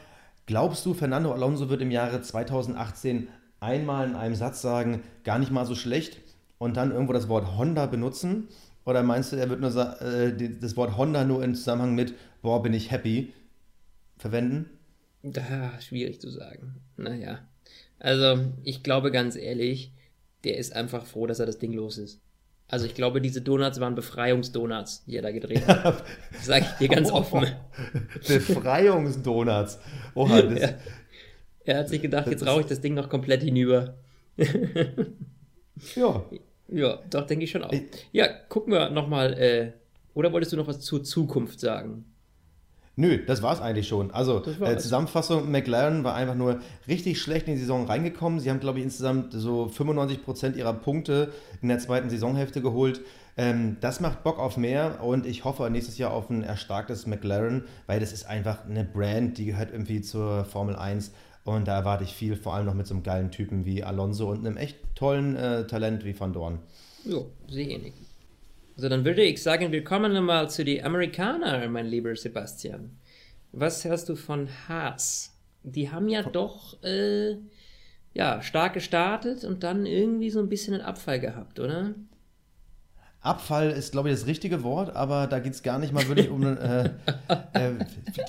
glaubst 0.46 0.86
du, 0.86 0.94
Fernando 0.94 1.32
Alonso 1.32 1.70
wird 1.70 1.82
im 1.82 1.92
Jahre 1.92 2.22
2018 2.22 3.28
einmal 3.60 4.08
in 4.08 4.16
einem 4.16 4.36
Satz 4.36 4.62
sagen, 4.62 5.02
gar 5.24 5.40
nicht 5.40 5.52
mal 5.52 5.66
so 5.66 5.76
schlecht 5.76 6.22
und 6.60 6.78
dann 6.78 6.92
irgendwo 6.92 7.14
das 7.14 7.30
Wort 7.30 7.58
Honda 7.58 7.88
benutzen? 7.88 8.50
Oder 8.86 9.02
meinst 9.02 9.32
du, 9.32 9.38
er 9.38 9.50
wird 9.50 9.62
nur 9.62 10.02
äh, 10.02 10.36
das 10.60 10.78
Wort 10.78 10.98
Honda 10.98 11.24
nur 11.24 11.44
im 11.44 11.56
Zusammenhang 11.56 11.96
mit, 11.96 12.14
boah, 12.42 12.62
bin 12.62 12.74
ich 12.74 12.92
happy 12.92 13.34
verwenden? 14.18 14.79
Da, 15.24 15.80
schwierig 15.82 16.22
zu 16.22 16.30
sagen. 16.30 16.82
Naja. 16.98 17.40
Also, 18.00 18.46
ich 18.64 18.84
glaube 18.84 19.12
ganz 19.12 19.36
ehrlich, 19.36 19.92
der 20.44 20.58
ist 20.58 20.74
einfach 20.74 21.06
froh, 21.06 21.28
dass 21.28 21.40
er 21.40 21.46
das 21.46 21.60
Ding 21.60 21.74
los 21.74 21.98
ist. 21.98 22.22
Also 22.70 22.86
ich 22.86 22.94
glaube, 22.94 23.20
diese 23.20 23.42
Donuts 23.42 23.80
waren 23.80 23.96
Befreiungsdonuts, 23.96 25.04
die 25.06 25.16
er 25.16 25.24
da 25.24 25.32
gedreht 25.32 25.68
hat. 25.68 26.04
Das 26.32 26.46
sage 26.46 26.66
ich 26.70 26.78
dir 26.78 26.88
ganz 26.96 27.12
oh, 27.12 27.16
offen. 27.16 27.48
Befreiungsdonuts. 28.28 29.80
Oha, 30.14 30.42
das, 30.44 30.60
ja. 30.60 30.70
Er 31.66 31.80
hat 31.80 31.90
sich 31.90 32.02
gedacht, 32.02 32.28
jetzt 32.28 32.46
rauche 32.46 32.62
ich 32.62 32.68
das 32.68 32.80
Ding 32.80 32.94
noch 32.94 33.10
komplett 33.10 33.42
hinüber. 33.42 33.96
ja. 35.96 36.26
Ja, 36.72 37.00
doch, 37.10 37.26
denke 37.26 37.46
ich 37.46 37.52
schon 37.52 37.64
auch. 37.64 37.74
Ja, 38.12 38.28
gucken 38.28 38.72
wir 38.74 38.92
nochmal. 38.92 39.34
Äh, 39.34 39.72
oder 40.14 40.32
wolltest 40.32 40.54
du 40.54 40.58
noch 40.58 40.68
was 40.68 40.80
zur 40.80 41.04
Zukunft 41.04 41.60
sagen? 41.60 42.06
Nö, 43.00 43.18
das 43.26 43.42
war 43.42 43.54
es 43.54 43.62
eigentlich 43.62 43.88
schon. 43.88 44.12
Also 44.12 44.44
äh, 44.46 44.76
Zusammenfassung, 44.76 45.50
McLaren 45.50 46.04
war 46.04 46.16
einfach 46.16 46.36
nur 46.36 46.60
richtig 46.86 47.22
schlecht 47.22 47.48
in 47.48 47.54
die 47.54 47.60
Saison 47.62 47.86
reingekommen. 47.86 48.42
Sie 48.42 48.50
haben, 48.50 48.60
glaube 48.60 48.80
ich, 48.80 48.84
insgesamt 48.84 49.32
so 49.32 49.70
95 49.70 50.22
Prozent 50.22 50.58
ihrer 50.58 50.74
Punkte 50.74 51.32
in 51.62 51.70
der 51.70 51.80
zweiten 51.80 52.10
Saisonhälfte 52.10 52.62
geholt. 52.62 53.00
Ähm, 53.38 53.78
das 53.80 54.02
macht 54.02 54.24
Bock 54.24 54.38
auf 54.38 54.58
mehr 54.58 55.02
und 55.02 55.26
ich 55.26 55.46
hoffe 55.46 55.70
nächstes 55.70 55.98
Jahr 55.98 56.12
auf 56.12 56.30
ein 56.30 56.44
erstarktes 56.44 57.08
McLaren, 57.08 57.64
weil 57.88 58.02
das 58.02 58.12
ist 58.12 58.26
einfach 58.26 58.66
eine 58.66 58.84
Brand, 58.84 59.38
die 59.38 59.46
gehört 59.46 59.72
irgendwie 59.72 60.02
zur 60.02 60.44
Formel 60.44 60.76
1 60.76 61.14
und 61.46 61.70
da 61.70 61.78
erwarte 61.78 62.04
ich 62.04 62.14
viel, 62.14 62.36
vor 62.36 62.54
allem 62.54 62.66
noch 62.66 62.74
mit 62.74 62.86
so 62.86 62.96
einem 62.96 63.04
geilen 63.04 63.32
Typen 63.32 63.66
wie 63.66 63.82
Alonso 63.82 64.30
und 64.30 64.46
einem 64.46 64.58
echt 64.58 64.76
tollen 64.96 65.38
äh, 65.38 65.66
Talent 65.68 66.04
wie 66.04 66.20
Van 66.20 66.34
Dorn. 66.34 66.60
Jo, 67.06 67.28
sehe 67.48 67.66
ich 67.66 67.82
nicht. 67.82 68.09
Also 68.80 68.88
dann 68.88 69.04
würde 69.04 69.24
ich 69.24 69.44
sagen, 69.44 69.74
wir 69.74 69.84
kommen 69.84 70.24
mal 70.24 70.50
zu 70.50 70.64
den 70.64 70.86
Amerikanern, 70.86 71.70
mein 71.70 71.86
lieber 71.86 72.16
Sebastian. 72.16 72.92
Was 73.52 73.84
hörst 73.84 74.08
du 74.08 74.16
von 74.16 74.48
Haas? 74.70 75.38
Die 75.64 75.92
haben 75.92 76.08
ja 76.08 76.24
doch 76.24 76.82
äh, 76.82 77.36
ja, 78.14 78.42
stark 78.42 78.76
gestartet 78.76 79.44
und 79.44 79.64
dann 79.64 79.86
irgendwie 79.86 80.30
so 80.30 80.40
ein 80.40 80.48
bisschen 80.48 80.76
einen 80.76 80.84
Abfall 80.84 81.20
gehabt, 81.20 81.60
oder? 81.60 81.94
Abfall 83.20 83.72
ist, 83.72 83.92
glaube 83.92 84.12
ich, 84.12 84.16
das 84.16 84.28
richtige 84.28 84.64
Wort, 84.64 84.96
aber 84.96 85.28
da 85.28 85.40
geht 85.40 85.56
es 85.56 85.62
gar 85.62 85.78
nicht 85.78 85.92
mal 85.92 86.08
wirklich 86.08 86.30
um 86.30 86.44
äh, 86.44 86.86
äh, 86.86 87.74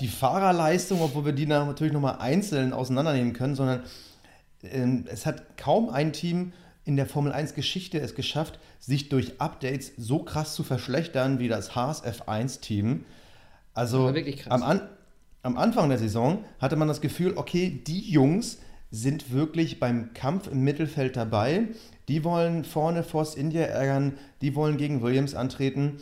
die 0.01 0.09
Fahrerleistung, 0.09 0.99
obwohl 1.01 1.23
wir 1.23 1.31
die 1.31 1.45
natürlich 1.45 1.93
nochmal 1.93 2.17
einzeln 2.19 2.73
auseinandernehmen 2.73 3.31
können, 3.31 3.55
sondern 3.55 3.83
äh, 4.63 5.03
es 5.07 5.25
hat 5.25 5.55
kaum 5.55 5.89
ein 5.89 6.11
Team 6.11 6.51
in 6.83 6.95
der 6.95 7.05
Formel 7.05 7.31
1 7.31 7.53
Geschichte 7.53 7.99
es 7.99 8.15
geschafft, 8.15 8.59
sich 8.79 9.09
durch 9.09 9.39
Updates 9.39 9.91
so 9.97 10.19
krass 10.19 10.55
zu 10.55 10.63
verschlechtern 10.63 11.39
wie 11.39 11.47
das 11.47 11.75
Haas 11.75 12.03
F1-Team. 12.03 13.05
Also 13.73 14.13
am, 14.49 14.63
An 14.63 14.89
am 15.43 15.57
Anfang 15.57 15.89
der 15.89 15.97
Saison 15.97 16.45
hatte 16.59 16.75
man 16.75 16.87
das 16.87 17.01
Gefühl, 17.01 17.33
okay, 17.35 17.81
die 17.85 18.11
Jungs 18.11 18.59
sind 18.91 19.31
wirklich 19.31 19.79
beim 19.79 20.13
Kampf 20.13 20.47
im 20.47 20.63
Mittelfeld 20.63 21.15
dabei. 21.15 21.67
Die 22.07 22.23
wollen 22.23 22.65
vorne 22.65 23.03
Force 23.03 23.35
India 23.35 23.63
ärgern, 23.63 24.17
die 24.41 24.55
wollen 24.55 24.77
gegen 24.77 25.01
Williams 25.01 25.33
antreten. 25.33 25.99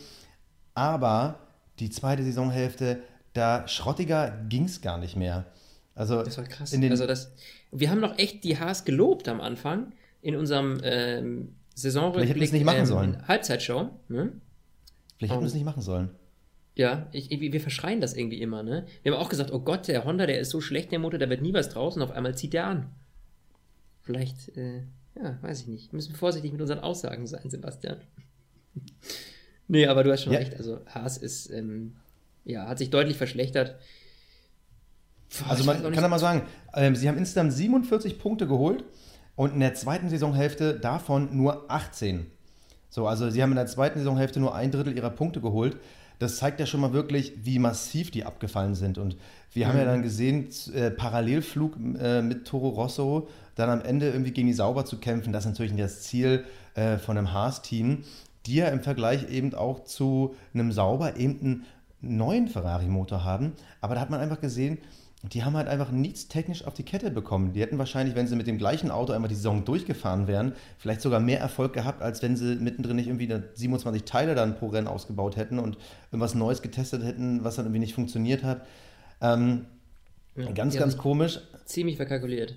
Aber 0.74 1.40
die 1.80 1.90
zweite 1.90 2.24
Saisonhälfte, 2.24 3.02
da 3.34 3.68
schrottiger 3.68 4.32
ging 4.50 4.66
es 4.66 4.82
gar 4.82 4.98
nicht 4.98 5.16
mehr. 5.16 5.46
Also, 5.96 6.24
das 6.24 6.38
war 6.38 6.46
krass. 6.46 6.74
also 6.74 7.06
das, 7.06 7.32
wir 7.72 7.90
haben 7.90 8.00
noch 8.00 8.18
echt 8.18 8.44
die 8.44 8.58
Haas 8.58 8.86
gelobt 8.86 9.28
am 9.28 9.40
Anfang 9.40 9.92
in 10.22 10.36
unserem 10.36 10.80
ähm, 10.84 11.56
Saisonrückblick. 11.76 12.34
Vielleicht 12.34 12.54
hätten 12.54 12.56
nicht 12.58 12.66
machen 12.66 12.80
ähm, 12.80 12.86
sollen. 12.86 13.28
Halbzeitshow. 13.28 13.90
Ne? 14.08 14.34
Vielleicht 15.18 15.34
hätten 15.34 15.44
wir 15.44 15.48
es 15.48 15.54
nicht 15.54 15.66
machen 15.66 15.82
sollen. 15.82 16.10
Ja, 16.76 17.08
ich, 17.12 17.30
wir 17.30 17.60
verschreien 17.60 18.00
das 18.00 18.14
irgendwie 18.14 18.42
immer, 18.42 18.64
ne? 18.64 18.86
Wir 19.04 19.12
haben 19.12 19.20
auch 19.20 19.28
gesagt, 19.28 19.52
oh 19.52 19.60
Gott, 19.60 19.90
der 19.90 20.06
Honda, 20.06 20.26
der 20.26 20.40
ist 20.40 20.50
so 20.50 20.62
schlecht, 20.62 20.94
der 20.94 21.00
Motor, 21.00 21.20
da 21.20 21.30
wird 21.30 21.42
nie 21.42 21.54
was 21.54 21.68
draußen, 21.68 22.02
auf 22.02 22.12
einmal 22.12 22.38
zieht 22.38 22.54
der 22.54 22.68
an. 22.68 22.90
Vielleicht, 24.02 24.56
äh, 24.56 24.84
ja, 25.22 25.38
weiß 25.42 25.62
ich 25.62 25.68
nicht. 25.68 25.92
Wir 25.92 25.98
müssen 25.98 26.16
vorsichtig 26.16 26.54
mit 26.54 26.62
unseren 26.62 26.80
Aussagen 26.80 27.28
sein, 27.28 27.50
Sebastian. 27.50 27.98
nee, 29.68 29.88
aber 29.88 30.06
du 30.06 30.12
hast 30.12 30.24
schon 30.24 30.32
ja. 30.32 30.40
recht. 30.40 30.56
Also 30.56 30.80
Haas 30.86 31.18
ist, 31.18 31.50
ähm, 31.50 31.98
ja, 32.46 32.66
hat 32.68 32.78
sich 32.78 32.90
deutlich 32.90 33.18
verschlechtert. 33.18 33.76
Boah, 35.38 35.52
also 35.52 35.66
man 35.66 35.82
kann 35.84 35.94
ja 35.96 36.08
mal 36.08 36.18
sagen, 36.18 36.44
ähm, 36.74 36.96
sie 36.96 37.10
haben 37.10 37.18
insgesamt 37.18 37.52
47 37.52 38.18
Punkte 38.20 38.48
geholt 38.48 38.86
und 39.40 39.54
in 39.54 39.62
der 39.62 39.74
zweiten 39.74 40.10
Saisonhälfte 40.10 40.78
davon 40.78 41.30
nur 41.32 41.72
18. 41.72 42.26
So, 42.90 43.08
also 43.08 43.30
sie 43.30 43.42
haben 43.42 43.52
in 43.52 43.56
der 43.56 43.68
zweiten 43.68 43.98
Saisonhälfte 43.98 44.42
nur 44.42 44.54
ein 44.54 44.70
Drittel 44.70 44.94
ihrer 44.94 45.12
Punkte 45.12 45.40
geholt. 45.40 45.78
Das 46.20 46.36
zeigt 46.36 46.60
ja 46.60 46.66
schon 46.66 46.82
mal 46.82 46.92
wirklich, 46.92 47.32
wie 47.46 47.58
massiv 47.58 48.12
die 48.12 48.26
abgefallen 48.26 48.76
sind. 48.76 48.98
Und 48.98 49.16
wir 49.54 49.66
mhm. 49.66 49.70
haben 49.70 49.78
ja 49.78 49.84
mhm. 49.86 49.88
dann 49.88 50.02
gesehen, 50.02 50.50
äh, 50.76 50.92
Parallelflug 50.92 51.78
äh, 52.02 52.22
mit 52.22 52.48
Toro 52.48 52.68
Rosso, 52.68 53.30
dann 53.56 53.70
am 53.70 53.82
Ende 53.82 54.10
irgendwie 54.10 54.32
gegen 54.32 54.48
die 54.48 54.54
Sauber 54.54 54.84
zu 54.84 54.98
kämpfen. 54.98 55.32
Das 55.32 55.46
ist 55.46 55.52
natürlich 55.52 55.72
nicht 55.72 55.86
das 55.86 56.02
Ziel 56.02 56.44
äh, 56.76 56.98
von 56.98 57.18
einem 57.18 57.32
Haas-Team, 57.32 58.04
die 58.46 58.56
ja 58.56 58.68
im 58.68 58.82
Vergleich 58.82 59.30
eben 59.30 59.54
auch 59.54 59.86
zu 59.86 60.36
einem 60.54 60.74
Sauber 60.74 61.16
eben 61.16 61.40
einen 61.40 61.66
neuen 62.02 62.50
Ferrari-Motor 62.50 63.24
haben. 63.24 63.54
Aber 63.80 63.96
da 63.96 64.02
hat 64.02 64.10
man 64.10 64.20
einfach 64.20 64.42
gesehen, 64.42 64.80
die 65.22 65.44
haben 65.44 65.58
halt 65.58 65.68
einfach 65.68 65.92
nichts 65.92 66.30
technisch 66.30 66.66
auf 66.66 66.74
die 66.74 66.84
Kette 66.84 67.12
bekommen. 67.12 67.52
Die 67.52 67.62
hätten 67.62 67.78
wahrscheinlich, 67.78 68.16
wenn 68.16 68.28
sie 68.28 68.38
mit 68.38 68.48
dem 68.48 68.58
gleichen 68.58 68.90
Auto 68.90 69.12
einmal 69.12 69.28
die 69.28 69.36
Saison 69.36 69.66
durchgefahren 69.66 70.28
wären, 70.28 70.54
vielleicht 70.78 71.02
sogar 71.02 71.20
mehr 71.20 71.42
Erfolg 71.42 71.74
gehabt, 71.74 72.02
als 72.02 72.22
wenn 72.24 72.38
sie 72.38 72.56
mittendrin 72.56 72.96
nicht 72.96 73.08
irgendwie 73.08 73.30
27 73.54 74.04
Teile 74.04 74.34
dann 74.34 74.56
pro 74.56 74.68
Rennen 74.68 74.88
ausgebaut 74.88 75.36
hätten 75.36 75.60
und 75.60 75.78
irgendwas 76.12 76.36
Neues 76.36 76.62
getestet 76.62 77.04
hätten, 77.04 77.44
was 77.44 77.58
dann 77.58 77.66
irgendwie 77.66 77.80
nicht 77.80 77.96
funktioniert 77.96 78.44
hat. 78.44 78.66
Ähm, 79.20 79.66
ja, 80.38 80.52
ganz, 80.52 80.78
ganz 80.78 80.98
komisch. 80.98 81.42
Ziemlich 81.66 81.98
verkalkuliert. 81.98 82.56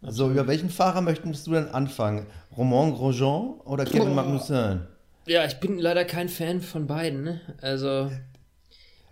So, 0.00 0.30
über 0.30 0.46
welchen 0.46 0.70
Fahrer 0.70 1.00
möchtest 1.00 1.48
du 1.48 1.52
denn 1.52 1.68
anfangen? 1.68 2.26
Romain 2.56 2.92
Grosjean 2.92 3.54
oder 3.64 3.84
Kevin 3.84 4.12
oh. 4.12 4.14
Magnussen? 4.14 4.86
Ja, 5.26 5.44
ich 5.44 5.58
bin 5.58 5.78
leider 5.78 6.04
kein 6.04 6.28
Fan 6.28 6.60
von 6.60 6.86
beiden. 6.86 7.24
Ne? 7.24 7.40
Also 7.60 8.10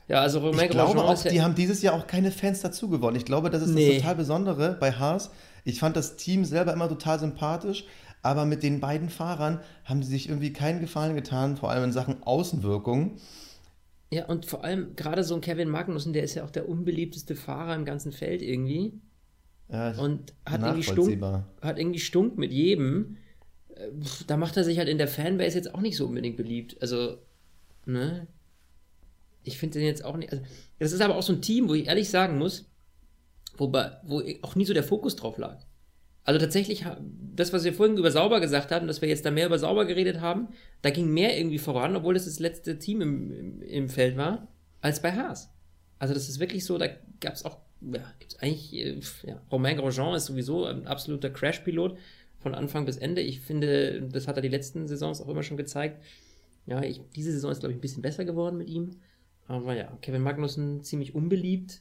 ja, 0.09 0.21
also 0.21 0.39
Romain 0.39 0.67
Ich 0.67 0.71
glaube 0.71 1.03
auch, 1.03 1.23
die 1.23 1.43
haben 1.43 1.55
dieses 1.55 1.83
Jahr 1.83 1.95
auch 1.95 2.07
keine 2.07 2.31
Fans 2.31 2.61
dazu 2.61 2.89
gewonnen. 2.89 3.17
Ich 3.17 3.25
glaube, 3.25 3.51
das 3.51 3.63
ist 3.63 3.71
nee. 3.71 3.89
das 3.89 3.97
total 3.99 4.15
Besondere 4.17 4.77
bei 4.79 4.93
Haas. 4.93 5.31
Ich 5.65 5.81
fand 5.81 5.97
das 5.97 6.17
Team 6.17 6.45
selber 6.45 6.73
immer 6.73 6.89
total 6.89 7.19
sympathisch, 7.19 7.85
aber 8.23 8.45
mit 8.45 8.63
den 8.63 8.79
beiden 8.79 9.09
Fahrern 9.09 9.61
haben 9.85 10.03
sie 10.03 10.13
sich 10.13 10.29
irgendwie 10.29 10.53
keinen 10.53 10.81
Gefallen 10.81 11.17
getan, 11.17 11.57
vor 11.57 11.71
allem 11.71 11.85
in 11.85 11.93
Sachen 11.93 12.23
Außenwirkung. 12.23 13.17
Ja, 14.11 14.27
und 14.27 14.47
vor 14.47 14.63
allem 14.63 14.95
gerade 14.95 15.25
so 15.25 15.35
ein 15.35 15.41
Kevin 15.41 15.69
Magnussen, 15.69 16.13
der 16.13 16.23
ist 16.23 16.35
ja 16.35 16.45
auch 16.45 16.51
der 16.51 16.69
unbeliebteste 16.69 17.35
Fahrer 17.35 17.75
im 17.75 17.85
ganzen 17.85 18.13
Feld 18.13 18.43
irgendwie. 18.43 19.01
Ja, 19.69 19.99
und 19.99 20.33
hat 20.45 20.63
irgendwie, 20.63 20.85
stunk, 20.85 21.21
hat 21.61 21.79
irgendwie 21.79 21.99
stunk 21.99 22.39
mit 22.39 22.53
jedem. 22.53 23.17
Äh, 23.75 23.89
da 24.29 24.37
macht 24.37 24.57
er 24.57 24.63
sich 24.63 24.79
halt 24.79 24.89
in 24.89 24.99
der 24.99 25.09
Fanbase 25.09 25.57
jetzt 25.57 25.75
auch 25.75 25.81
nicht 25.81 25.97
so 25.97 26.07
unbedingt 26.07 26.37
beliebt. 26.37 26.77
Also, 26.81 27.19
ne? 27.85 28.29
Ich 29.47 29.59
finde 29.59 29.79
den 29.79 29.87
jetzt 29.87 30.05
auch 30.05 30.17
nicht. 30.17 30.33
Also, 30.33 30.45
das 30.79 30.93
ist 30.93 31.01
aber 31.01 31.17
auch 31.17 31.23
so 31.23 31.33
ein 31.33 31.43
Team, 31.43 31.69
wo 31.69 31.75
ich 31.75 31.87
ehrlich 31.87 32.11
sagen 32.11 32.39
muss, 32.39 32.67
wobei, 33.57 33.93
wo 34.05 34.23
auch 34.43 34.55
nie 34.55 34.65
so 34.65 34.75
der 34.75 34.83
Fokus 34.83 35.17
drauf 35.17 35.39
lag. 35.39 35.59
Also 36.25 36.41
tatsächlich, 36.41 36.85
das, 37.37 37.53
was 37.53 37.63
wir 37.63 37.73
vorhin 37.73 37.97
über 37.97 38.11
Sauber 38.11 38.41
gesagt 38.41 38.73
haben, 38.73 38.89
dass 38.89 39.01
wir 39.01 39.09
jetzt 39.09 39.25
da 39.25 39.31
mehr 39.31 39.47
über 39.47 39.61
Sauber 39.61 39.85
geredet 39.85 40.21
haben, 40.21 40.49
da 40.83 40.91
ging 40.91 41.09
mehr 41.09 41.39
irgendwie 41.39 41.59
voran, 41.59 41.95
obwohl 41.95 42.15
das 42.15 42.25
das 42.25 42.41
letzte 42.41 42.81
Team 42.81 43.01
im, 43.01 43.33
im, 43.33 43.63
im 43.63 43.89
Feld 43.89 44.17
war, 44.17 44.49
als 44.81 45.01
bei 45.01 45.13
Haas. 45.13 45.51
Also 46.01 46.15
das 46.15 46.29
ist 46.29 46.41
wirklich 46.41 46.65
so, 46.65 46.79
da 46.79 46.89
gab 47.21 47.35
es 47.35 47.45
auch, 47.45 47.59
ja, 47.81 48.03
gibt 48.19 48.33
es 48.33 48.39
eigentlich, 48.41 48.75
äh, 48.75 49.01
ja, 49.23 49.41
Romain 49.53 49.77
Grosjean 49.77 50.17
ist 50.17 50.27
sowieso 50.27 50.65
ein 50.65 50.89
absoluter 50.89 51.31
Crash-Pilot 51.31 51.97
von 52.41 52.57
Anfang 52.57 52.87
bis 52.87 52.97
Ende. 52.97 53.21
Ich 53.21 53.41
finde, 53.41 54.03
das 54.11 54.27
hat 54.27 54.35
er 54.35 54.43
die 54.43 54.49
letzten 54.49 54.89
Saisons 54.89 55.21
auch 55.21 55.29
immer 55.29 55.45
schon 55.45 55.57
gezeigt. 55.57 56.03
Ja, 56.67 56.83
ich, 56.83 57.01
diese 57.15 57.31
Saison 57.31 57.53
ist, 57.53 57.61
glaube 57.61 57.73
ich, 57.73 57.79
ein 57.79 57.81
bisschen 57.81 58.03
besser 58.03 58.25
geworden 58.25 58.59
mit 58.59 58.69
ihm. 58.69 58.97
Aber 59.49 59.75
ja, 59.75 59.97
Kevin 60.03 60.23
Magnussen 60.23 60.83
ziemlich 60.83 61.15
unbeliebt. 61.15 61.81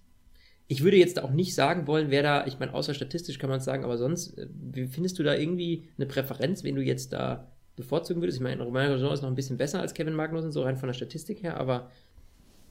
Ich 0.67 0.83
würde 0.83 0.97
jetzt 0.97 1.21
auch 1.21 1.31
nicht 1.31 1.53
sagen 1.53 1.87
wollen, 1.87 2.09
wer 2.09 2.23
da, 2.23 2.47
ich 2.47 2.59
meine, 2.59 2.73
außer 2.73 2.93
statistisch 2.93 3.37
kann 3.37 3.49
man 3.49 3.59
es 3.59 3.65
sagen, 3.65 3.83
aber 3.83 3.97
sonst, 3.97 4.37
äh, 4.37 4.47
wie 4.51 4.87
findest 4.87 5.19
du 5.19 5.23
da 5.23 5.35
irgendwie 5.35 5.87
eine 5.97 6.07
Präferenz, 6.07 6.63
wen 6.63 6.75
du 6.75 6.81
jetzt 6.81 7.13
da 7.13 7.51
bevorzugen 7.75 8.21
würdest? 8.21 8.37
Ich 8.37 8.43
meine, 8.43 8.63
Romain 8.63 8.89
Grosjean 8.89 9.13
ist 9.13 9.21
noch 9.21 9.29
ein 9.29 9.35
bisschen 9.35 9.57
besser 9.57 9.81
als 9.81 9.93
Kevin 9.93 10.15
Magnussen, 10.15 10.51
so 10.51 10.63
rein 10.63 10.77
von 10.77 10.87
der 10.87 10.93
Statistik 10.93 11.43
her, 11.43 11.57
aber 11.57 11.91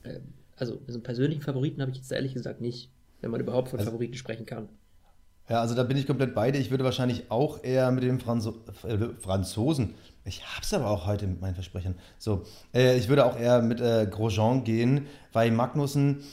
äh, 0.03 0.19
also 0.57 0.81
so 0.87 0.93
einen 0.93 1.03
persönlichen 1.03 1.41
Favoriten 1.41 1.81
habe 1.81 1.91
ich 1.91 1.97
jetzt 1.97 2.11
ehrlich 2.11 2.33
gesagt 2.33 2.61
nicht, 2.61 2.91
wenn 3.21 3.31
man 3.31 3.41
überhaupt 3.41 3.69
von 3.69 3.79
also, 3.79 3.91
Favoriten 3.91 4.15
sprechen 4.15 4.45
kann. 4.45 4.69
Ja, 5.47 5.61
also 5.61 5.75
da 5.75 5.83
bin 5.83 5.95
ich 5.97 6.07
komplett 6.07 6.33
beide. 6.33 6.57
Ich 6.57 6.71
würde 6.71 6.83
wahrscheinlich 6.83 7.29
auch 7.29 7.63
eher 7.63 7.91
mit 7.91 8.03
dem 8.03 8.19
Franzo 8.19 8.55
äh, 8.87 8.97
Franzosen, 9.19 9.93
ich 10.23 10.43
hab's 10.43 10.73
aber 10.73 10.89
auch 10.89 11.05
heute 11.05 11.27
mit 11.27 11.39
meinen 11.39 11.53
Versprechern, 11.53 11.95
so, 12.17 12.45
äh, 12.73 12.97
ich 12.97 13.09
würde 13.09 13.25
auch 13.25 13.37
eher 13.37 13.61
mit 13.61 13.79
äh, 13.79 14.07
Grosjean 14.09 14.63
gehen, 14.63 15.05
weil 15.33 15.51
Magnussen, 15.51 16.23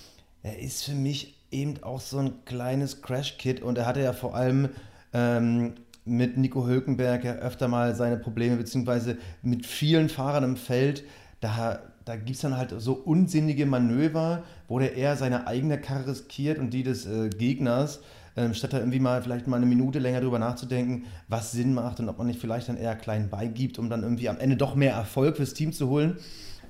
er 0.42 0.59
ist 0.59 0.85
für 0.85 0.94
mich 0.94 1.35
eben 1.51 1.83
auch 1.83 2.01
so 2.01 2.18
ein 2.18 2.44
kleines 2.46 3.03
Crash-Kit 3.03 3.61
und 3.61 3.77
er 3.77 3.85
hatte 3.85 4.01
ja 4.01 4.14
vor 4.14 4.35
allem 4.35 4.70
ähm, 5.12 5.75
mit 6.07 6.38
Nico 6.38 6.66
Hülkenberg 6.66 7.22
ja 7.25 7.35
öfter 7.35 7.68
mal 7.68 7.94
seine 7.94 8.16
Probleme, 8.16 8.57
beziehungsweise 8.57 9.18
mit 9.42 9.66
vielen 9.66 10.09
Fahrern 10.09 10.44
im 10.44 10.57
Feld, 10.57 11.05
da, 11.40 11.81
da 12.07 12.16
gibt 12.16 12.31
es 12.31 12.40
dann 12.40 12.57
halt 12.57 12.72
so 12.79 12.94
unsinnige 12.94 13.66
Manöver, 13.66 14.42
wo 14.68 14.79
der 14.79 14.96
eher 14.96 15.16
seine 15.16 15.46
eigene 15.46 15.79
Karre 15.79 16.09
riskiert 16.09 16.59
und 16.59 16.70
die 16.70 16.83
des 16.83 17.05
äh, 17.05 17.29
Gegners 17.29 18.01
ähm, 18.37 18.55
statt 18.55 18.73
da 18.73 18.79
irgendwie 18.79 19.01
mal 19.01 19.23
vielleicht 19.23 19.47
mal 19.47 19.57
eine 19.57 19.66
Minute 19.66 19.99
länger 19.99 20.21
drüber 20.21 20.38
nachzudenken, 20.38 21.05
was 21.29 21.53
Sinn 21.53 21.75
macht 21.75 22.01
und 22.01 22.09
ob 22.09 22.18
man 22.18 22.27
nicht 22.27 22.40
vielleicht 22.40 22.68
dann 22.68 22.77
eher 22.77 22.97
klein 22.97 23.29
beigibt, 23.29 23.79
um 23.79 23.90
dann 23.90 24.03
irgendwie 24.03 24.29
am 24.29 24.38
Ende 24.38 24.57
doch 24.57 24.75
mehr 24.75 24.95
Erfolg 24.95 25.37
fürs 25.37 25.55
Team 25.55 25.73
zu 25.73 25.88
holen. 25.88 26.18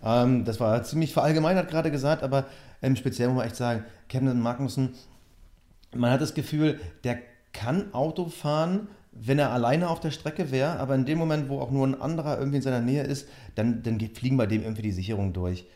Ähm, 0.05 0.45
das 0.45 0.61
war 0.61 0.83
ziemlich 0.83 1.13
verallgemeinert 1.13 1.69
gerade 1.69 1.91
gesagt, 1.91 2.23
aber 2.23 2.47
ähm, 2.83 2.97
speziell 2.97 3.29
muss 3.29 3.37
man 3.37 3.47
echt 3.47 3.57
sagen, 3.57 3.85
Kevin 4.09 4.41
Magnussen, 4.41 4.91
man 5.95 6.11
hat 6.11 6.21
das 6.21 6.35
Gefühl, 6.35 6.81
der 7.05 7.19
kann 7.53 7.93
Auto 7.95 8.27
fahren, 8.27 8.89
wenn 9.13 9.39
er 9.39 9.51
alleine 9.51 9.89
auf 9.91 10.01
der 10.01 10.11
Strecke 10.11 10.51
wäre, 10.51 10.79
aber 10.79 10.95
in 10.95 11.05
dem 11.05 11.19
Moment, 11.19 11.49
wo 11.49 11.61
auch 11.61 11.71
nur 11.71 11.87
ein 11.87 12.01
anderer 12.01 12.39
irgendwie 12.39 12.57
in 12.57 12.63
seiner 12.63 12.81
Nähe 12.81 13.05
ist, 13.05 13.29
dann, 13.55 13.83
dann 13.83 14.01
fliegen 14.01 14.39
bei 14.39 14.47
dem 14.47 14.63
irgendwie 14.63 14.83
die 14.83 14.93
Sicherungen 14.93 15.35
durch. 15.35 15.67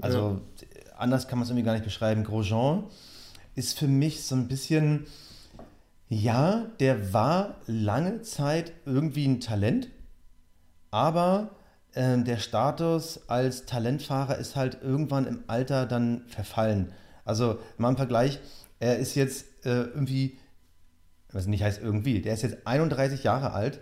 Also 0.00 0.40
ja. 0.60 0.96
anders 0.98 1.26
kann 1.26 1.38
man 1.38 1.44
es 1.44 1.50
irgendwie 1.50 1.64
gar 1.64 1.72
nicht 1.72 1.84
beschreiben. 1.84 2.24
Grosjean 2.24 2.84
ist 3.54 3.78
für 3.78 3.88
mich 3.88 4.24
so 4.24 4.34
ein 4.34 4.48
bisschen, 4.48 5.06
ja, 6.08 6.66
der 6.80 7.12
war 7.12 7.56
lange 7.66 8.22
Zeit 8.22 8.72
irgendwie 8.84 9.26
ein 9.26 9.40
Talent, 9.40 9.88
aber 10.90 11.50
äh, 11.92 12.18
der 12.18 12.38
Status 12.38 13.28
als 13.28 13.66
Talentfahrer 13.66 14.38
ist 14.38 14.56
halt 14.56 14.78
irgendwann 14.82 15.26
im 15.26 15.44
Alter 15.46 15.86
dann 15.86 16.22
verfallen. 16.28 16.92
Also 17.24 17.58
mal 17.78 17.90
im 17.90 17.96
Vergleich, 17.96 18.38
er 18.80 18.98
ist 18.98 19.14
jetzt 19.14 19.46
äh, 19.64 19.82
irgendwie, 19.82 20.38
was 21.32 21.46
nicht 21.46 21.62
heißt 21.62 21.80
irgendwie, 21.80 22.20
der 22.20 22.34
ist 22.34 22.42
jetzt 22.42 22.66
31 22.66 23.24
Jahre 23.24 23.52
alt. 23.52 23.80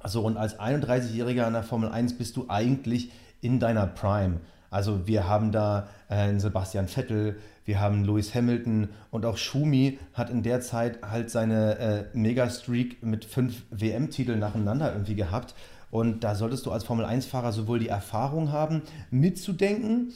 Also 0.00 0.22
und 0.22 0.36
als 0.36 0.58
31-Jähriger 0.60 1.46
in 1.46 1.54
der 1.54 1.64
Formel 1.64 1.90
1 1.90 2.16
bist 2.16 2.36
du 2.36 2.46
eigentlich 2.48 3.10
in 3.40 3.58
deiner 3.58 3.86
Prime. 3.86 4.40
Also 4.70 5.06
wir 5.06 5.28
haben 5.28 5.52
da 5.52 5.88
äh, 6.08 6.14
einen 6.14 6.40
Sebastian 6.40 6.88
Vettel, 6.88 7.38
wir 7.64 7.80
haben 7.80 8.04
Lewis 8.04 8.34
Hamilton 8.34 8.88
und 9.10 9.26
auch 9.26 9.36
Schumi 9.36 9.98
hat 10.14 10.30
in 10.30 10.42
der 10.42 10.60
Zeit 10.60 11.00
halt 11.02 11.30
seine 11.30 11.78
äh, 11.78 12.04
Mega-Streak 12.14 13.02
mit 13.02 13.24
fünf 13.24 13.62
WM-Titeln 13.70 14.38
nacheinander 14.38 14.92
irgendwie 14.92 15.14
gehabt. 15.14 15.54
Und 15.90 16.24
da 16.24 16.34
solltest 16.34 16.66
du 16.66 16.72
als 16.72 16.84
Formel-1-Fahrer 16.84 17.52
sowohl 17.52 17.78
die 17.78 17.88
Erfahrung 17.88 18.52
haben, 18.52 18.82
mitzudenken, 19.10 20.12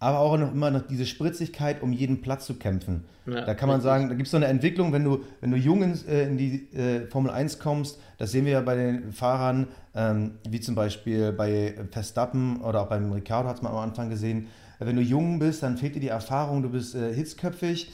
aber 0.00 0.18
auch 0.18 0.36
noch 0.38 0.52
immer 0.52 0.70
noch 0.70 0.86
diese 0.86 1.04
Spritzigkeit, 1.04 1.82
um 1.82 1.92
jeden 1.92 2.22
Platz 2.22 2.46
zu 2.46 2.54
kämpfen. 2.54 3.04
Ja, 3.26 3.44
da 3.44 3.54
kann 3.54 3.68
man 3.68 3.82
sagen, 3.82 4.08
da 4.08 4.14
gibt 4.14 4.26
es 4.26 4.30
so 4.30 4.38
eine 4.38 4.46
Entwicklung, 4.46 4.92
wenn 4.94 5.04
du, 5.04 5.22
wenn 5.42 5.50
du 5.50 5.58
jung 5.58 5.82
in, 5.82 5.94
äh, 6.08 6.26
in 6.26 6.38
die 6.38 6.72
äh, 6.74 7.06
Formel 7.06 7.30
1 7.30 7.58
kommst, 7.58 8.00
das 8.16 8.32
sehen 8.32 8.46
wir 8.46 8.52
ja 8.52 8.60
bei 8.62 8.74
den 8.74 9.12
Fahrern, 9.12 9.68
ähm, 9.94 10.32
wie 10.48 10.60
zum 10.60 10.74
Beispiel 10.74 11.32
bei 11.32 11.74
Verstappen 11.90 12.62
oder 12.62 12.80
auch 12.80 12.88
beim 12.88 13.12
Ricardo 13.12 13.48
hat 13.50 13.56
es 13.56 13.62
man 13.62 13.72
am 13.72 13.78
Anfang 13.78 14.08
gesehen. 14.08 14.46
Wenn 14.78 14.96
du 14.96 15.02
jung 15.02 15.38
bist, 15.38 15.62
dann 15.62 15.76
fehlt 15.76 15.94
dir 15.94 16.00
die 16.00 16.08
Erfahrung, 16.08 16.62
du 16.62 16.70
bist 16.70 16.94
äh, 16.94 17.14
hitzköpfig. 17.14 17.92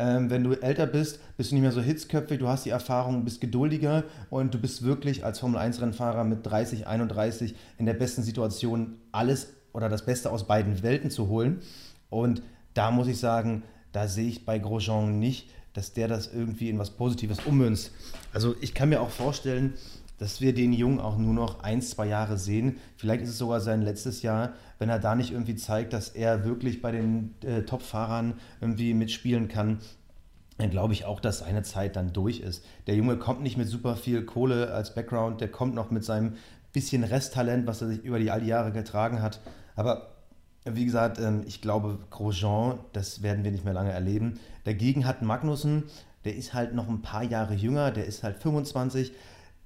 Ähm, 0.00 0.30
wenn 0.30 0.44
du 0.44 0.52
älter 0.52 0.86
bist, 0.86 1.18
bist 1.36 1.50
du 1.50 1.56
nicht 1.56 1.62
mehr 1.62 1.72
so 1.72 1.80
hitzköpfig, 1.80 2.38
du 2.38 2.46
hast 2.46 2.64
die 2.64 2.70
Erfahrung, 2.70 3.24
bist 3.24 3.40
geduldiger 3.40 4.04
und 4.30 4.54
du 4.54 4.58
bist 4.58 4.84
wirklich 4.84 5.24
als 5.24 5.40
Formel 5.40 5.58
1-Rennfahrer 5.58 6.22
mit 6.22 6.46
30, 6.46 6.86
31 6.86 7.56
in 7.78 7.86
der 7.86 7.94
besten 7.94 8.22
Situation, 8.22 8.98
alles 9.10 9.54
oder 9.72 9.88
das 9.88 10.04
Beste 10.04 10.30
aus 10.30 10.46
beiden 10.46 10.82
Welten 10.82 11.10
zu 11.10 11.28
holen. 11.28 11.60
Und 12.10 12.42
da 12.74 12.90
muss 12.90 13.08
ich 13.08 13.18
sagen, 13.18 13.62
da 13.92 14.06
sehe 14.08 14.28
ich 14.28 14.44
bei 14.44 14.58
Grosjean 14.58 15.18
nicht, 15.18 15.50
dass 15.72 15.92
der 15.92 16.08
das 16.08 16.32
irgendwie 16.32 16.70
in 16.70 16.78
was 16.78 16.90
Positives 16.90 17.40
ummünzt. 17.46 17.92
Also 18.32 18.56
ich 18.60 18.74
kann 18.74 18.88
mir 18.88 19.00
auch 19.00 19.10
vorstellen, 19.10 19.74
dass 20.18 20.40
wir 20.40 20.52
den 20.52 20.72
Jungen 20.72 20.98
auch 20.98 21.16
nur 21.16 21.32
noch 21.32 21.60
ein, 21.60 21.80
zwei 21.80 22.06
Jahre 22.06 22.38
sehen. 22.38 22.78
Vielleicht 22.96 23.22
ist 23.22 23.30
es 23.30 23.38
sogar 23.38 23.60
sein 23.60 23.82
letztes 23.82 24.22
Jahr, 24.22 24.54
wenn 24.78 24.88
er 24.88 24.98
da 24.98 25.14
nicht 25.14 25.30
irgendwie 25.30 25.54
zeigt, 25.54 25.92
dass 25.92 26.08
er 26.08 26.44
wirklich 26.44 26.82
bei 26.82 26.90
den 26.90 27.34
äh, 27.44 27.62
Top-Fahrern 27.62 28.34
irgendwie 28.60 28.94
mitspielen 28.94 29.48
kann. 29.48 29.78
Dann 30.58 30.70
glaube 30.70 30.92
ich 30.92 31.04
auch, 31.04 31.20
dass 31.20 31.38
seine 31.38 31.62
Zeit 31.62 31.94
dann 31.94 32.12
durch 32.12 32.40
ist. 32.40 32.64
Der 32.88 32.96
Junge 32.96 33.16
kommt 33.16 33.42
nicht 33.42 33.56
mit 33.56 33.68
super 33.68 33.94
viel 33.94 34.24
Kohle 34.24 34.72
als 34.74 34.92
Background, 34.92 35.40
der 35.40 35.48
kommt 35.48 35.76
noch 35.76 35.92
mit 35.92 36.04
seinem 36.04 36.34
bisschen 36.72 37.04
Resttalent, 37.04 37.66
was 37.66 37.82
er 37.82 37.88
sich 37.88 38.04
über 38.04 38.18
die 38.18 38.30
all 38.30 38.40
die 38.40 38.48
Jahre 38.48 38.72
getragen 38.72 39.22
hat. 39.22 39.40
Aber 39.76 40.14
wie 40.64 40.84
gesagt, 40.84 41.18
ähm, 41.18 41.44
ich 41.46 41.60
glaube, 41.60 41.98
Grosjean, 42.10 42.78
das 42.92 43.22
werden 43.22 43.44
wir 43.44 43.50
nicht 43.50 43.64
mehr 43.64 43.74
lange 43.74 43.92
erleben. 43.92 44.38
Dagegen 44.64 45.06
hat 45.06 45.22
Magnussen, 45.22 45.84
der 46.24 46.36
ist 46.36 46.52
halt 46.54 46.74
noch 46.74 46.88
ein 46.88 47.02
paar 47.02 47.22
Jahre 47.22 47.54
jünger, 47.54 47.90
der 47.90 48.06
ist 48.06 48.22
halt 48.22 48.36
25. 48.36 49.12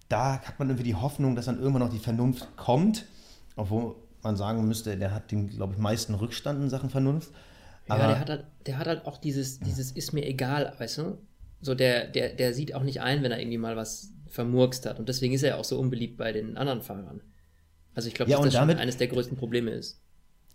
Da 0.08 0.40
hat 0.40 0.58
man 0.58 0.68
irgendwie 0.68 0.84
die 0.84 0.94
Hoffnung, 0.94 1.34
dass 1.34 1.46
dann 1.46 1.58
irgendwann 1.58 1.82
noch 1.82 1.92
die 1.92 1.98
Vernunft 1.98 2.56
kommt. 2.56 3.06
Obwohl 3.56 3.96
man 4.22 4.36
sagen 4.36 4.66
müsste, 4.66 4.96
der 4.96 5.12
hat 5.12 5.30
den, 5.30 5.48
glaube 5.48 5.74
ich, 5.74 5.78
meisten 5.78 6.14
Rückstand 6.14 6.62
in 6.62 6.70
Sachen 6.70 6.90
Vernunft. 6.90 7.32
Aber 7.88 8.02
ja, 8.02 8.08
der 8.08 8.20
hat 8.20 8.30
halt, 8.30 8.44
der 8.66 8.78
hat 8.78 8.86
halt 8.86 9.06
auch 9.06 9.18
dieses, 9.18 9.58
dieses 9.58 9.90
ist 9.92 10.12
mir 10.12 10.24
egal, 10.26 10.72
weißt 10.78 10.98
du? 10.98 11.18
So, 11.60 11.74
der, 11.74 12.06
der, 12.06 12.34
der 12.34 12.54
sieht 12.54 12.74
auch 12.74 12.82
nicht 12.82 13.00
ein, 13.00 13.22
wenn 13.22 13.32
er 13.32 13.40
irgendwie 13.40 13.58
mal 13.58 13.76
was 13.76 14.11
vermurkst 14.32 14.86
hat. 14.86 14.98
Und 14.98 15.08
deswegen 15.08 15.34
ist 15.34 15.42
er 15.42 15.50
ja 15.50 15.56
auch 15.56 15.64
so 15.64 15.78
unbeliebt 15.78 16.16
bei 16.16 16.32
den 16.32 16.56
anderen 16.56 16.82
Fahrern. 16.82 17.20
Also 17.94 18.08
ich 18.08 18.14
glaube, 18.14 18.30
ja, 18.30 18.38
dass 18.38 18.46
das 18.46 18.54
damit, 18.54 18.78
eines 18.78 18.96
der 18.96 19.08
größten 19.08 19.36
Probleme 19.36 19.70
ist. 19.70 20.00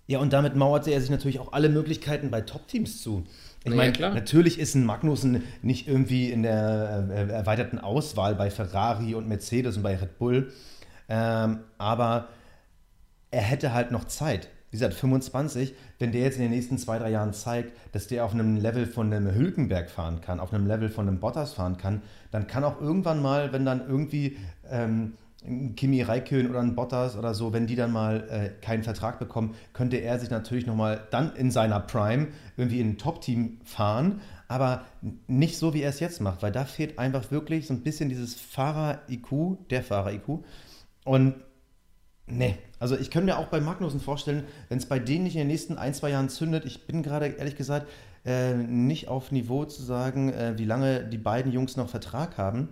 Ja, 0.08 0.20
und 0.20 0.32
damit 0.34 0.56
mauerte 0.56 0.92
er 0.92 1.02
sich 1.02 1.10
natürlich 1.10 1.40
auch 1.40 1.52
alle 1.52 1.70
Möglichkeiten 1.70 2.32
bei 2.32 2.42
Top-Teams 2.42 3.02
zu. 3.02 3.26
Ich 3.66 3.74
meine, 3.74 3.98
ja, 3.98 4.14
natürlich 4.14 4.58
ist 4.58 4.76
ein 4.76 4.86
Magnussen 4.86 5.44
nicht 5.62 5.88
irgendwie 5.88 6.32
in 6.32 6.44
der 6.44 7.08
äh, 7.12 7.32
erweiterten 7.32 7.78
Auswahl 7.78 8.34
bei 8.36 8.50
Ferrari 8.50 9.14
und 9.16 9.28
Mercedes 9.28 9.76
und 9.76 9.84
bei 9.84 9.98
Red 9.98 10.18
Bull, 10.18 10.54
ähm, 11.10 11.60
aber 11.78 12.30
er 13.32 13.42
hätte 13.42 13.74
halt 13.74 13.92
noch 13.92 14.06
Zeit. 14.06 14.48
Wie 14.70 14.76
gesagt, 14.76 14.96
25, 14.96 15.74
wenn 16.00 16.12
der 16.12 16.22
jetzt 16.22 16.36
in 16.36 16.42
den 16.42 16.52
nächsten 16.52 16.78
zwei, 16.78 17.00
drei 17.00 17.10
Jahren 17.10 17.34
zeigt, 17.34 17.72
dass 17.94 18.08
der 18.08 18.26
auf 18.26 18.34
einem 18.34 18.58
Level 18.58 18.86
von 18.86 19.14
einem 19.14 19.34
Hülkenberg 19.34 19.90
fahren 19.90 20.20
kann, 20.20 20.40
auf 20.40 20.54
einem 20.54 20.68
Level 20.68 20.90
von 20.90 21.08
einem 21.08 21.20
Bottas 21.20 21.54
fahren 21.54 21.78
kann, 21.78 22.02
dann 22.32 22.48
kann 22.48 22.64
auch 22.64 22.82
irgendwann 22.82 23.22
mal, 23.22 23.54
wenn 23.54 23.64
dann 23.64 23.88
irgendwie 23.88 24.38
ähm, 24.70 25.14
ein 25.46 25.76
Kimi 25.76 26.02
Räikkönen 26.02 26.50
oder 26.50 26.60
ein 26.60 26.76
Bottas 26.76 27.16
oder 27.16 27.34
so, 27.34 27.54
wenn 27.54 27.68
die 27.68 27.76
dann 27.76 27.92
mal 27.92 28.28
äh, 28.30 28.50
keinen 28.62 28.84
Vertrag 28.84 29.20
bekommen, 29.20 29.56
könnte 29.74 29.98
er 29.98 30.20
sich 30.20 30.30
natürlich 30.30 30.66
nochmal 30.66 31.08
dann 31.12 31.36
in 31.36 31.52
seiner 31.52 31.80
Prime 31.80 32.28
irgendwie 32.58 32.82
in 32.82 32.90
ein 32.90 32.98
Top-Team 32.98 33.60
fahren, 33.64 34.22
aber 34.48 34.86
nicht 35.28 35.58
so, 35.58 35.74
wie 35.74 35.82
er 35.82 35.90
es 35.90 36.00
jetzt 36.00 36.22
macht, 36.22 36.42
weil 36.42 36.52
da 36.52 36.66
fehlt 36.66 37.00
einfach 37.00 37.32
wirklich 37.32 37.68
so 37.68 37.74
ein 37.74 37.82
bisschen 37.82 38.10
dieses 38.10 38.36
Fahrer-IQ, 38.36 39.70
der 39.70 39.84
Fahrer-IQ. 39.84 40.40
Und 41.06 41.36
nee, 42.28 42.58
also 42.80 42.98
ich 42.98 43.10
könnte 43.10 43.26
mir 43.26 43.38
auch 43.38 43.48
bei 43.48 43.60
Magnussen 43.60 44.00
vorstellen, 44.00 44.44
wenn 44.70 44.78
es 44.78 44.86
bei 44.86 45.00
denen 45.00 45.24
nicht 45.24 45.36
in 45.36 45.40
den 45.40 45.48
nächsten 45.48 45.78
ein, 45.78 45.94
zwei 45.94 46.12
Jahren 46.12 46.30
zündet, 46.30 46.66
ich 46.66 46.86
bin 46.86 47.04
gerade 47.04 47.28
ehrlich 47.28 47.56
gesagt 47.56 47.88
äh, 48.26 48.54
nicht 48.54 49.08
auf 49.08 49.32
Niveau 49.32 49.66
zu 49.66 49.82
sagen, 49.82 50.32
äh, 50.32 50.58
wie 50.58 50.66
lange 50.66 51.06
die 51.06 51.18
beiden 51.18 51.52
Jungs 51.52 51.78
noch 51.78 51.90
Vertrag 51.90 52.38
haben, 52.38 52.70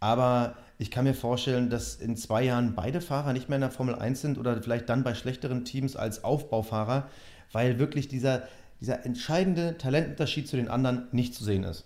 aber 0.00 0.56
ich 0.78 0.90
kann 0.90 1.04
mir 1.04 1.14
vorstellen, 1.14 1.70
dass 1.70 1.96
in 1.96 2.16
zwei 2.16 2.42
Jahren 2.42 2.74
beide 2.74 3.00
Fahrer 3.00 3.32
nicht 3.32 3.48
mehr 3.48 3.56
in 3.56 3.62
der 3.62 3.70
Formel 3.70 3.94
1 3.94 4.20
sind 4.20 4.38
oder 4.38 4.60
vielleicht 4.62 4.88
dann 4.88 5.04
bei 5.04 5.14
schlechteren 5.14 5.64
Teams 5.64 5.96
als 5.96 6.22
Aufbaufahrer, 6.22 7.08
weil 7.52 7.78
wirklich 7.78 8.08
dieser, 8.08 8.46
dieser 8.80 9.06
entscheidende 9.06 9.78
Talentunterschied 9.78 10.48
zu 10.48 10.56
den 10.56 10.68
anderen 10.68 11.08
nicht 11.12 11.34
zu 11.34 11.44
sehen 11.44 11.64
ist. 11.64 11.84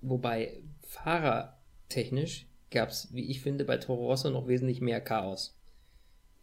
Wobei 0.00 0.60
fahrertechnisch 0.82 2.46
gab 2.70 2.90
es, 2.90 3.12
wie 3.12 3.28
ich 3.28 3.40
finde, 3.40 3.64
bei 3.64 3.78
Toro 3.78 4.06
Rosso 4.06 4.30
noch 4.30 4.46
wesentlich 4.46 4.80
mehr 4.80 5.00
Chaos. 5.00 5.57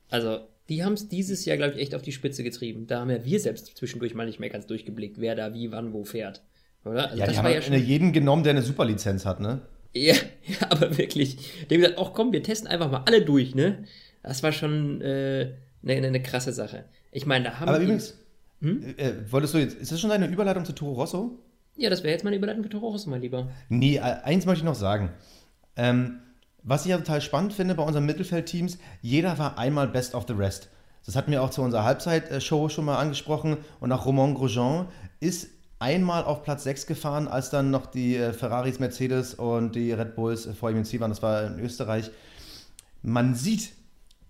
Also, 0.09 0.39
die 0.69 0.83
haben 0.83 0.93
es 0.93 1.07
dieses 1.07 1.45
Jahr, 1.45 1.57
glaube 1.57 1.75
ich, 1.75 1.81
echt 1.81 1.95
auf 1.95 2.01
die 2.01 2.11
Spitze 2.11 2.43
getrieben. 2.43 2.87
Da 2.87 2.99
haben 2.99 3.09
ja 3.09 3.23
wir 3.23 3.39
selbst 3.39 3.77
zwischendurch 3.77 4.13
mal 4.13 4.25
nicht 4.25 4.39
mehr 4.39 4.49
ganz 4.49 4.65
durchgeblickt, 4.67 5.19
wer 5.19 5.35
da 5.35 5.53
wie, 5.53 5.71
wann, 5.71 5.93
wo 5.93 6.03
fährt. 6.03 6.41
Oder? 6.83 7.09
Also 7.09 7.17
ja, 7.17 7.27
die 7.27 7.37
haben 7.37 7.51
ja 7.51 7.61
schon... 7.61 7.73
jeden 7.83 8.13
genommen, 8.13 8.43
der 8.43 8.51
eine 8.51 8.61
Superlizenz 8.61 9.25
hat, 9.25 9.39
ne? 9.39 9.61
Ja, 9.93 10.13
ja, 10.45 10.67
aber 10.69 10.97
wirklich. 10.97 11.37
Dem 11.69 11.81
gesagt, 11.81 11.99
ach 11.99 12.11
komm, 12.13 12.31
wir 12.33 12.43
testen 12.43 12.67
einfach 12.67 12.91
mal 12.91 13.03
alle 13.05 13.23
durch, 13.23 13.55
ne? 13.55 13.85
Das 14.23 14.43
war 14.43 14.51
schon 14.51 15.01
äh, 15.01 15.53
eine, 15.83 16.07
eine 16.07 16.21
krasse 16.21 16.53
Sache. 16.53 16.85
Ich 17.11 17.25
meine, 17.25 17.45
da 17.45 17.59
haben 17.59 17.69
Aber 17.69 17.79
übrigens, 17.79 18.15
hm? 18.61 18.95
äh, 18.97 19.13
wolltest 19.31 19.53
du 19.53 19.59
jetzt, 19.59 19.77
ist 19.79 19.91
das 19.91 20.01
schon 20.01 20.09
deine 20.09 20.27
Überleitung 20.27 20.65
zu 20.65 20.73
Toro 20.73 20.93
Rosso? 20.93 21.39
Ja, 21.77 21.89
das 21.89 22.03
wäre 22.03 22.13
jetzt 22.13 22.23
meine 22.23 22.35
Überleitung 22.35 22.63
für 22.63 22.69
Toro 22.69 22.89
Rosso, 22.89 23.09
mein 23.09 23.21
Lieber. 23.21 23.49
Nee, 23.69 23.97
äh, 23.97 24.01
eins 24.01 24.45
möchte 24.45 24.61
ich 24.61 24.65
noch 24.65 24.75
sagen. 24.75 25.11
Ähm, 25.75 26.19
was 26.65 26.85
ich 26.85 26.91
ja 26.91 26.97
total 26.97 27.21
spannend 27.21 27.53
finde 27.53 27.75
bei 27.75 27.83
unseren 27.83 28.05
Mittelfeldteams, 28.05 28.79
jeder 29.01 29.37
war 29.37 29.57
einmal 29.57 29.87
Best 29.87 30.15
of 30.15 30.25
the 30.27 30.33
Rest. 30.33 30.69
Das 31.05 31.15
hatten 31.15 31.31
wir 31.31 31.43
auch 31.43 31.51
zu 31.51 31.61
unserer 31.61 31.83
Halbzeitshow 31.83 32.67
schon 32.69 32.85
mal 32.85 32.97
angesprochen. 32.97 33.57
Und 33.79 33.91
auch 33.91 34.05
Romain 34.07 34.33
Grosjean 34.33 34.87
ist 35.19 35.49
einmal 35.77 36.23
auf 36.23 36.41
Platz 36.41 36.63
6 36.63 36.87
gefahren, 36.87 37.27
als 37.27 37.51
dann 37.51 37.69
noch 37.69 37.85
die 37.85 38.15
äh, 38.15 38.33
Ferraris, 38.33 38.79
Mercedes 38.79 39.35
und 39.35 39.75
die 39.75 39.91
Red 39.91 40.15
Bulls 40.15 40.49
vor 40.59 40.71
ihm 40.71 40.77
im 40.77 40.85
Ziel 40.85 40.99
waren. 40.99 41.11
Das 41.11 41.21
war 41.21 41.45
in 41.45 41.59
Österreich. 41.59 42.09
Man 43.03 43.35
sieht, 43.35 43.73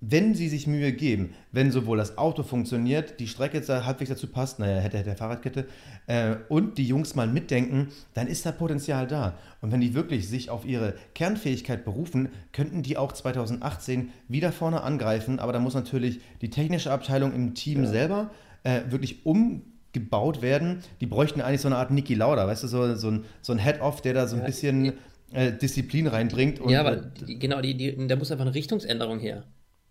wenn 0.07 0.35
sie 0.35 0.49
sich 0.49 0.67
Mühe 0.67 0.91
geben, 0.91 1.33
wenn 1.51 1.71
sowohl 1.71 1.97
das 1.97 2.17
Auto 2.17 2.43
funktioniert, 2.43 3.19
die 3.19 3.27
Strecke 3.27 3.61
halbwegs 3.85 4.09
dazu 4.09 4.27
passt, 4.27 4.59
naja, 4.59 4.79
hätte, 4.79 4.97
hätte 4.97 5.15
Fahrradkette, 5.15 5.65
äh, 6.07 6.35
und 6.49 6.77
die 6.77 6.87
Jungs 6.87 7.15
mal 7.15 7.27
mitdenken, 7.27 7.89
dann 8.13 8.27
ist 8.27 8.45
da 8.45 8.51
Potenzial 8.51 9.07
da. 9.07 9.37
Und 9.61 9.71
wenn 9.71 9.81
die 9.81 9.93
wirklich 9.93 10.27
sich 10.27 10.49
auf 10.49 10.65
ihre 10.65 10.93
Kernfähigkeit 11.15 11.85
berufen, 11.85 12.29
könnten 12.51 12.83
die 12.83 12.97
auch 12.97 13.11
2018 13.11 14.09
wieder 14.27 14.51
vorne 14.51 14.81
angreifen. 14.81 15.39
Aber 15.39 15.53
da 15.53 15.59
muss 15.59 15.73
natürlich 15.73 16.19
die 16.41 16.49
technische 16.49 16.91
Abteilung 16.91 17.33
im 17.33 17.55
Team 17.55 17.83
ja. 17.83 17.89
selber 17.89 18.31
äh, 18.63 18.81
wirklich 18.89 19.25
um 19.25 19.63
gebaut 19.93 20.41
werden, 20.41 20.83
die 20.99 21.05
bräuchten 21.05 21.39
eigentlich 21.39 21.61
so 21.61 21.69
eine 21.69 21.77
Art 21.77 21.89
Niki 21.89 22.15
Lauda, 22.15 22.45
weißt 22.47 22.63
du, 22.63 22.67
so, 22.67 22.95
so 22.95 23.09
ein, 23.09 23.23
so 23.41 23.53
ein 23.53 23.59
Head-Off, 23.59 24.01
der 24.01 24.13
da 24.13 24.27
so 24.27 24.35
ein 24.35 24.41
ja, 24.41 24.45
bisschen 24.45 24.93
äh, 25.31 25.53
Disziplin 25.53 26.07
reinbringt. 26.07 26.59
Und, 26.59 26.69
ja, 26.69 26.81
aber 26.81 26.97
die, 26.97 27.39
genau, 27.39 27.61
die, 27.61 27.77
die, 27.77 28.07
da 28.07 28.17
muss 28.17 28.29
einfach 28.29 28.45
eine 28.45 28.53
Richtungsänderung 28.53 29.19
her. 29.19 29.45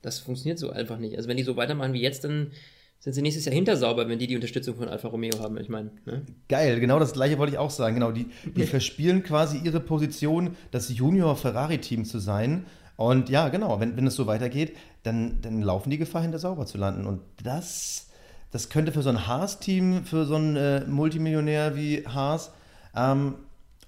Das 0.05 0.19
funktioniert 0.19 0.59
so 0.59 0.71
einfach 0.71 0.99
nicht. 0.99 1.17
Also 1.17 1.29
wenn 1.29 1.37
die 1.37 1.43
so 1.43 1.57
weitermachen 1.57 1.93
wie 1.93 2.01
jetzt, 2.01 2.25
dann 2.25 2.53
sind 3.01 3.13
sie 3.13 3.23
nächstes 3.23 3.45
Jahr 3.45 3.55
hintersauber, 3.55 4.09
wenn 4.09 4.19
die 4.19 4.27
die 4.27 4.35
Unterstützung 4.35 4.77
von 4.77 4.89
Alfa 4.89 5.09
Romeo 5.09 5.39
haben, 5.41 5.59
ich 5.59 5.69
meine. 5.69 5.91
Ne? 6.07 6.23
Geil, 6.49 6.81
genau 6.81 6.99
das 6.99 7.13
gleiche 7.13 7.39
wollte 7.39 7.53
ich 7.53 7.59
auch 7.59 7.71
sagen. 7.71 7.95
Genau, 7.97 8.13
die, 8.13 8.27
die 8.57 8.65
verspielen 8.65 9.23
quasi 9.23 9.59
ihre 9.59 9.81
Position, 9.81 10.57
das 10.71 10.89
Junior-Ferrari-Team 10.97 12.05
zu 12.05 12.19
sein. 12.19 12.65
Und 12.97 13.29
ja, 13.29 13.49
genau, 13.49 13.81
wenn, 13.81 13.97
wenn 13.97 14.07
es 14.07 14.15
so 14.15 14.27
weitergeht, 14.27 14.77
dann, 15.03 15.41
dann 15.43 15.61
laufen 15.61 15.91
die 15.91 15.99
Gefahr, 15.99 16.23
hinter 16.23 16.39
sauber 16.39 16.65
zu 16.65 16.79
landen. 16.79 17.07
Und 17.07 17.21
das 17.43 18.07
das 18.55 18.69
könnte 18.69 18.93
für 18.93 19.03
so 19.03 19.09
ein 19.11 19.27
Haas-Team, 19.27 20.05
für 20.05 20.27
so 20.27 20.37
einen 20.37 20.55
äh, 20.55 20.85
Multimillionär 20.87 21.75
wie 21.75 22.07
Haas, 22.07 22.53
ähm, 22.95 23.35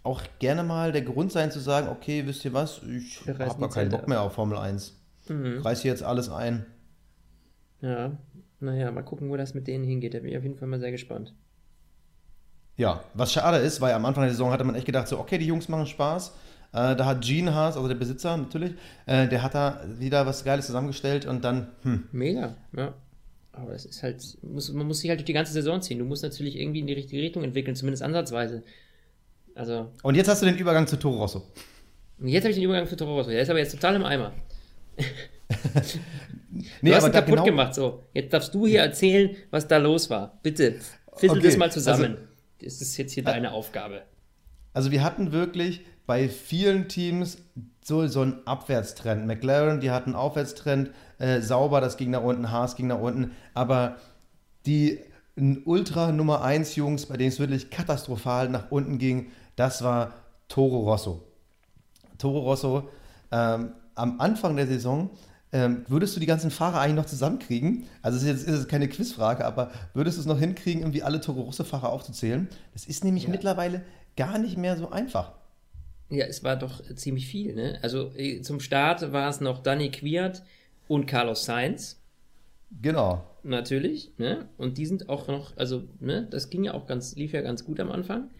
auch 0.02 0.20
gerne 0.40 0.64
mal 0.64 0.90
der 0.90 1.02
Grund 1.02 1.30
sein 1.30 1.52
zu 1.52 1.60
sagen, 1.60 1.86
okay, 1.86 2.26
wisst 2.26 2.44
ihr 2.44 2.52
was, 2.52 2.80
ich 2.82 3.20
habe 3.28 3.38
gar 3.38 3.70
keinen 3.70 3.90
Bock 3.92 4.08
mehr 4.08 4.22
auf 4.22 4.32
Formel 4.32 4.58
1. 4.58 4.95
Mhm. 5.28 5.60
Reiß 5.62 5.82
hier 5.82 5.90
jetzt 5.90 6.02
alles 6.02 6.28
ein. 6.28 6.66
Ja, 7.80 8.16
naja, 8.60 8.90
mal 8.90 9.02
gucken, 9.02 9.28
wo 9.30 9.36
das 9.36 9.54
mit 9.54 9.66
denen 9.66 9.84
hingeht. 9.84 10.14
Da 10.14 10.18
bin 10.18 10.30
ich 10.30 10.36
auf 10.36 10.42
jeden 10.42 10.56
Fall 10.56 10.68
mal 10.68 10.80
sehr 10.80 10.92
gespannt. 10.92 11.34
Ja, 12.76 13.04
was 13.14 13.32
schade 13.32 13.58
ist, 13.58 13.80
weil 13.80 13.94
am 13.94 14.04
Anfang 14.04 14.24
der 14.24 14.32
Saison 14.32 14.50
hatte 14.50 14.64
man 14.64 14.74
echt 14.74 14.86
gedacht, 14.86 15.08
so, 15.08 15.18
okay, 15.18 15.38
die 15.38 15.46
Jungs 15.46 15.68
machen 15.68 15.86
Spaß. 15.86 16.34
Äh, 16.72 16.94
da 16.96 17.06
hat 17.06 17.22
Gene 17.22 17.54
Haas, 17.54 17.76
also 17.76 17.88
der 17.88 17.94
Besitzer 17.94 18.36
natürlich, 18.36 18.74
äh, 19.06 19.28
der 19.28 19.42
hat 19.42 19.54
da 19.54 19.80
wieder 19.98 20.26
was 20.26 20.44
Geiles 20.44 20.66
zusammengestellt 20.66 21.24
und 21.24 21.42
dann, 21.42 21.68
hm. 21.82 22.04
Mega, 22.12 22.56
ja. 22.76 22.92
Aber 23.52 23.72
es 23.72 23.86
ist 23.86 24.02
halt, 24.02 24.22
muss, 24.42 24.70
man 24.72 24.86
muss 24.86 24.98
sich 25.00 25.08
halt 25.08 25.20
durch 25.20 25.24
die 25.24 25.32
ganze 25.32 25.54
Saison 25.54 25.80
ziehen. 25.80 25.98
Du 25.98 26.04
musst 26.04 26.22
natürlich 26.22 26.56
irgendwie 26.56 26.80
in 26.80 26.86
die 26.86 26.92
richtige 26.92 27.22
Richtung 27.22 27.42
entwickeln, 27.42 27.74
zumindest 27.74 28.02
ansatzweise. 28.02 28.62
Also. 29.54 29.90
Und 30.02 30.14
jetzt 30.14 30.28
hast 30.28 30.42
du 30.42 30.46
den 30.46 30.58
Übergang 30.58 30.86
zu 30.86 30.98
Toro 30.98 31.16
Rosso. 31.16 31.42
Und 32.18 32.28
jetzt 32.28 32.44
habe 32.44 32.50
ich 32.50 32.56
den 32.56 32.64
Übergang 32.64 32.86
zu 32.86 32.96
Toro 32.96 33.14
Rosso. 33.14 33.30
Der 33.30 33.40
ist 33.40 33.48
aber 33.48 33.58
jetzt 33.58 33.72
total 33.72 33.94
im 33.96 34.04
Eimer. 34.04 34.32
nee, 36.80 36.90
du 36.90 36.94
hast 36.94 37.06
ihn 37.06 37.12
kaputt 37.12 37.34
genau... 37.34 37.44
gemacht. 37.44 37.74
So, 37.74 38.04
jetzt 38.14 38.32
darfst 38.32 38.54
du 38.54 38.66
hier 38.66 38.80
erzählen, 38.80 39.36
was 39.50 39.68
da 39.68 39.76
los 39.78 40.10
war. 40.10 40.38
Bitte, 40.42 40.76
fissel 41.16 41.38
okay. 41.38 41.46
das 41.46 41.56
mal 41.56 41.72
zusammen. 41.72 42.16
Also, 42.16 42.26
das 42.62 42.80
ist 42.80 42.96
jetzt 42.96 43.12
hier 43.12 43.24
deine 43.24 43.52
Aufgabe. 43.52 44.02
Also 44.72 44.90
wir 44.90 45.02
hatten 45.02 45.32
wirklich 45.32 45.80
bei 46.06 46.28
vielen 46.28 46.88
Teams 46.88 47.38
so, 47.82 48.06
so 48.06 48.20
einen 48.20 48.46
Abwärtstrend. 48.46 49.26
McLaren, 49.26 49.80
die 49.80 49.90
hatten 49.90 50.10
einen 50.10 50.16
Aufwärtstrend, 50.16 50.90
äh, 51.18 51.40
sauber, 51.40 51.80
das 51.80 51.96
ging 51.96 52.10
nach 52.10 52.22
unten, 52.22 52.50
Haas 52.50 52.76
ging 52.76 52.86
nach 52.86 53.00
unten, 53.00 53.32
aber 53.54 53.96
die 54.66 55.00
Ultra 55.64 56.12
Nummer 56.12 56.42
1 56.42 56.76
Jungs, 56.76 57.06
bei 57.06 57.16
denen 57.16 57.28
es 57.28 57.38
wirklich 57.38 57.70
katastrophal 57.70 58.48
nach 58.48 58.70
unten 58.70 58.98
ging, 58.98 59.30
das 59.54 59.82
war 59.82 60.14
Toro 60.48 60.80
Rosso. 60.80 61.22
Toro 62.18 62.40
Rosso, 62.40 62.88
ähm, 63.30 63.72
am 63.96 64.20
Anfang 64.20 64.56
der 64.56 64.66
Saison, 64.66 65.10
ähm, 65.52 65.84
würdest 65.88 66.14
du 66.14 66.20
die 66.20 66.26
ganzen 66.26 66.50
Fahrer 66.50 66.80
eigentlich 66.80 66.96
noch 66.96 67.06
zusammenkriegen? 67.06 67.86
Also 68.02 68.16
es 68.16 68.24
ist 68.24 68.46
jetzt 68.46 68.48
ist 68.48 68.68
keine 68.68 68.88
Quizfrage, 68.88 69.44
aber 69.44 69.70
würdest 69.94 70.16
du 70.16 70.20
es 70.20 70.26
noch 70.26 70.38
hinkriegen, 70.38 70.82
irgendwie 70.82 71.02
alle 71.02 71.20
Toro 71.20 71.42
Rosso-Fahrer 71.42 71.90
aufzuzählen? 71.90 72.48
Das 72.72 72.86
ist 72.86 73.04
nämlich 73.04 73.24
ja. 73.24 73.30
mittlerweile 73.30 73.82
gar 74.16 74.38
nicht 74.38 74.56
mehr 74.56 74.76
so 74.76 74.90
einfach. 74.90 75.32
Ja, 76.10 76.26
es 76.26 76.44
war 76.44 76.56
doch 76.56 76.82
ziemlich 76.94 77.26
viel, 77.26 77.54
ne? 77.54 77.78
Also 77.82 78.12
äh, 78.14 78.40
zum 78.42 78.60
Start 78.60 79.12
war 79.12 79.28
es 79.28 79.40
noch 79.40 79.62
Danny 79.62 79.90
Quiert 79.90 80.42
und 80.88 81.06
Carlos 81.06 81.44
Sainz. 81.44 82.00
Genau. 82.82 83.24
Natürlich, 83.42 84.12
ne? 84.18 84.48
Und 84.56 84.78
die 84.78 84.86
sind 84.86 85.08
auch 85.08 85.28
noch, 85.28 85.56
also, 85.56 85.84
ne, 86.00 86.26
das 86.30 86.50
ging 86.50 86.64
ja 86.64 86.74
auch 86.74 86.86
ganz, 86.86 87.16
lief 87.16 87.32
ja 87.32 87.40
ganz 87.40 87.64
gut 87.64 87.80
am 87.80 87.90
Anfang. 87.90 88.30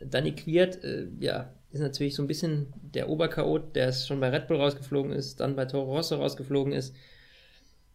Danny 0.00 0.32
Quiert, 0.32 0.82
äh, 0.84 1.06
ja, 1.20 1.52
ist 1.76 1.82
natürlich 1.82 2.14
so 2.14 2.22
ein 2.22 2.26
bisschen 2.26 2.72
der 2.82 3.08
Oberchaot, 3.08 3.76
der 3.76 3.92
schon 3.92 4.20
bei 4.20 4.28
Red 4.30 4.48
Bull 4.48 4.56
rausgeflogen 4.56 5.12
ist, 5.12 5.40
dann 5.40 5.56
bei 5.56 5.64
Toro 5.64 5.94
Rosso 5.94 6.16
rausgeflogen 6.16 6.72
ist. 6.72 6.94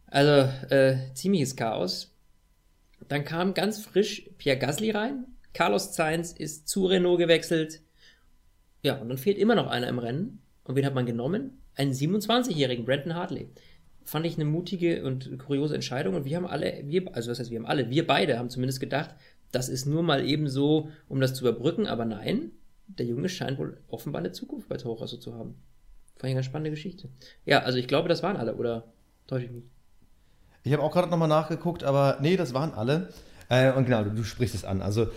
Also, 0.06 0.50
äh, 0.74 0.96
ziemliches 1.14 1.56
Chaos. 1.56 2.14
Dann 3.08 3.24
kam 3.24 3.54
ganz 3.54 3.84
frisch 3.84 4.28
Pierre 4.38 4.58
Gasly 4.58 4.90
rein. 4.90 5.24
Carlos 5.54 5.94
Sainz 5.94 6.32
ist 6.32 6.68
zu 6.68 6.86
Renault 6.86 7.18
gewechselt. 7.18 7.80
Ja, 8.82 8.96
und 8.96 9.08
dann 9.08 9.18
fehlt 9.18 9.38
immer 9.38 9.54
noch 9.54 9.68
einer 9.68 9.88
im 9.88 9.98
Rennen. 9.98 10.42
Und 10.64 10.76
wen 10.76 10.86
hat 10.86 10.94
man 10.94 11.06
genommen? 11.06 11.62
Einen 11.74 11.92
27-jährigen 11.92 12.84
Brandon 12.84 13.14
Hartley. 13.14 13.48
Fand 14.04 14.26
ich 14.26 14.34
eine 14.34 14.44
mutige 14.44 15.04
und 15.04 15.38
kuriose 15.38 15.74
Entscheidung. 15.74 16.14
Und 16.14 16.24
wir 16.24 16.36
haben 16.36 16.46
alle, 16.46 16.82
wir, 16.84 17.14
also 17.14 17.30
das 17.30 17.38
heißt, 17.38 17.50
wir 17.50 17.58
haben 17.58 17.66
alle, 17.66 17.90
wir 17.90 18.06
beide 18.06 18.38
haben 18.38 18.50
zumindest 18.50 18.80
gedacht, 18.80 19.14
das 19.50 19.68
ist 19.68 19.86
nur 19.86 20.02
mal 20.02 20.26
eben 20.26 20.48
so, 20.48 20.88
um 21.08 21.20
das 21.20 21.34
zu 21.34 21.46
überbrücken. 21.46 21.86
Aber 21.86 22.04
nein, 22.04 22.52
der 22.98 23.06
Junge 23.06 23.28
scheint 23.28 23.58
wohl 23.58 23.78
offenbar 23.88 24.20
eine 24.20 24.32
Zukunft 24.32 24.68
bei 24.68 24.76
Toro 24.76 24.94
Rosso 24.94 25.16
zu 25.16 25.34
haben. 25.34 25.54
Fand 26.16 26.24
ich 26.24 26.24
eine 26.24 26.34
ganz 26.34 26.46
spannende 26.46 26.70
Geschichte. 26.70 27.08
Ja, 27.44 27.60
also 27.60 27.78
ich 27.78 27.88
glaube, 27.88 28.08
das 28.08 28.22
waren 28.22 28.36
alle, 28.36 28.54
oder 28.56 28.92
täusche 29.26 29.46
ich 29.46 29.50
mich? 29.50 29.64
Ich 30.64 30.72
habe 30.72 30.82
auch 30.82 30.92
gerade 30.92 31.10
nochmal 31.10 31.28
nachgeguckt, 31.28 31.82
aber 31.82 32.18
nee, 32.20 32.36
das 32.36 32.54
waren 32.54 32.72
alle. 32.72 33.08
Äh, 33.48 33.72
und 33.72 33.84
genau, 33.84 34.04
du, 34.04 34.10
du, 34.10 34.22
sprichst 34.22 34.54
es 34.54 34.64
an. 34.64 34.80
Also 34.80 35.08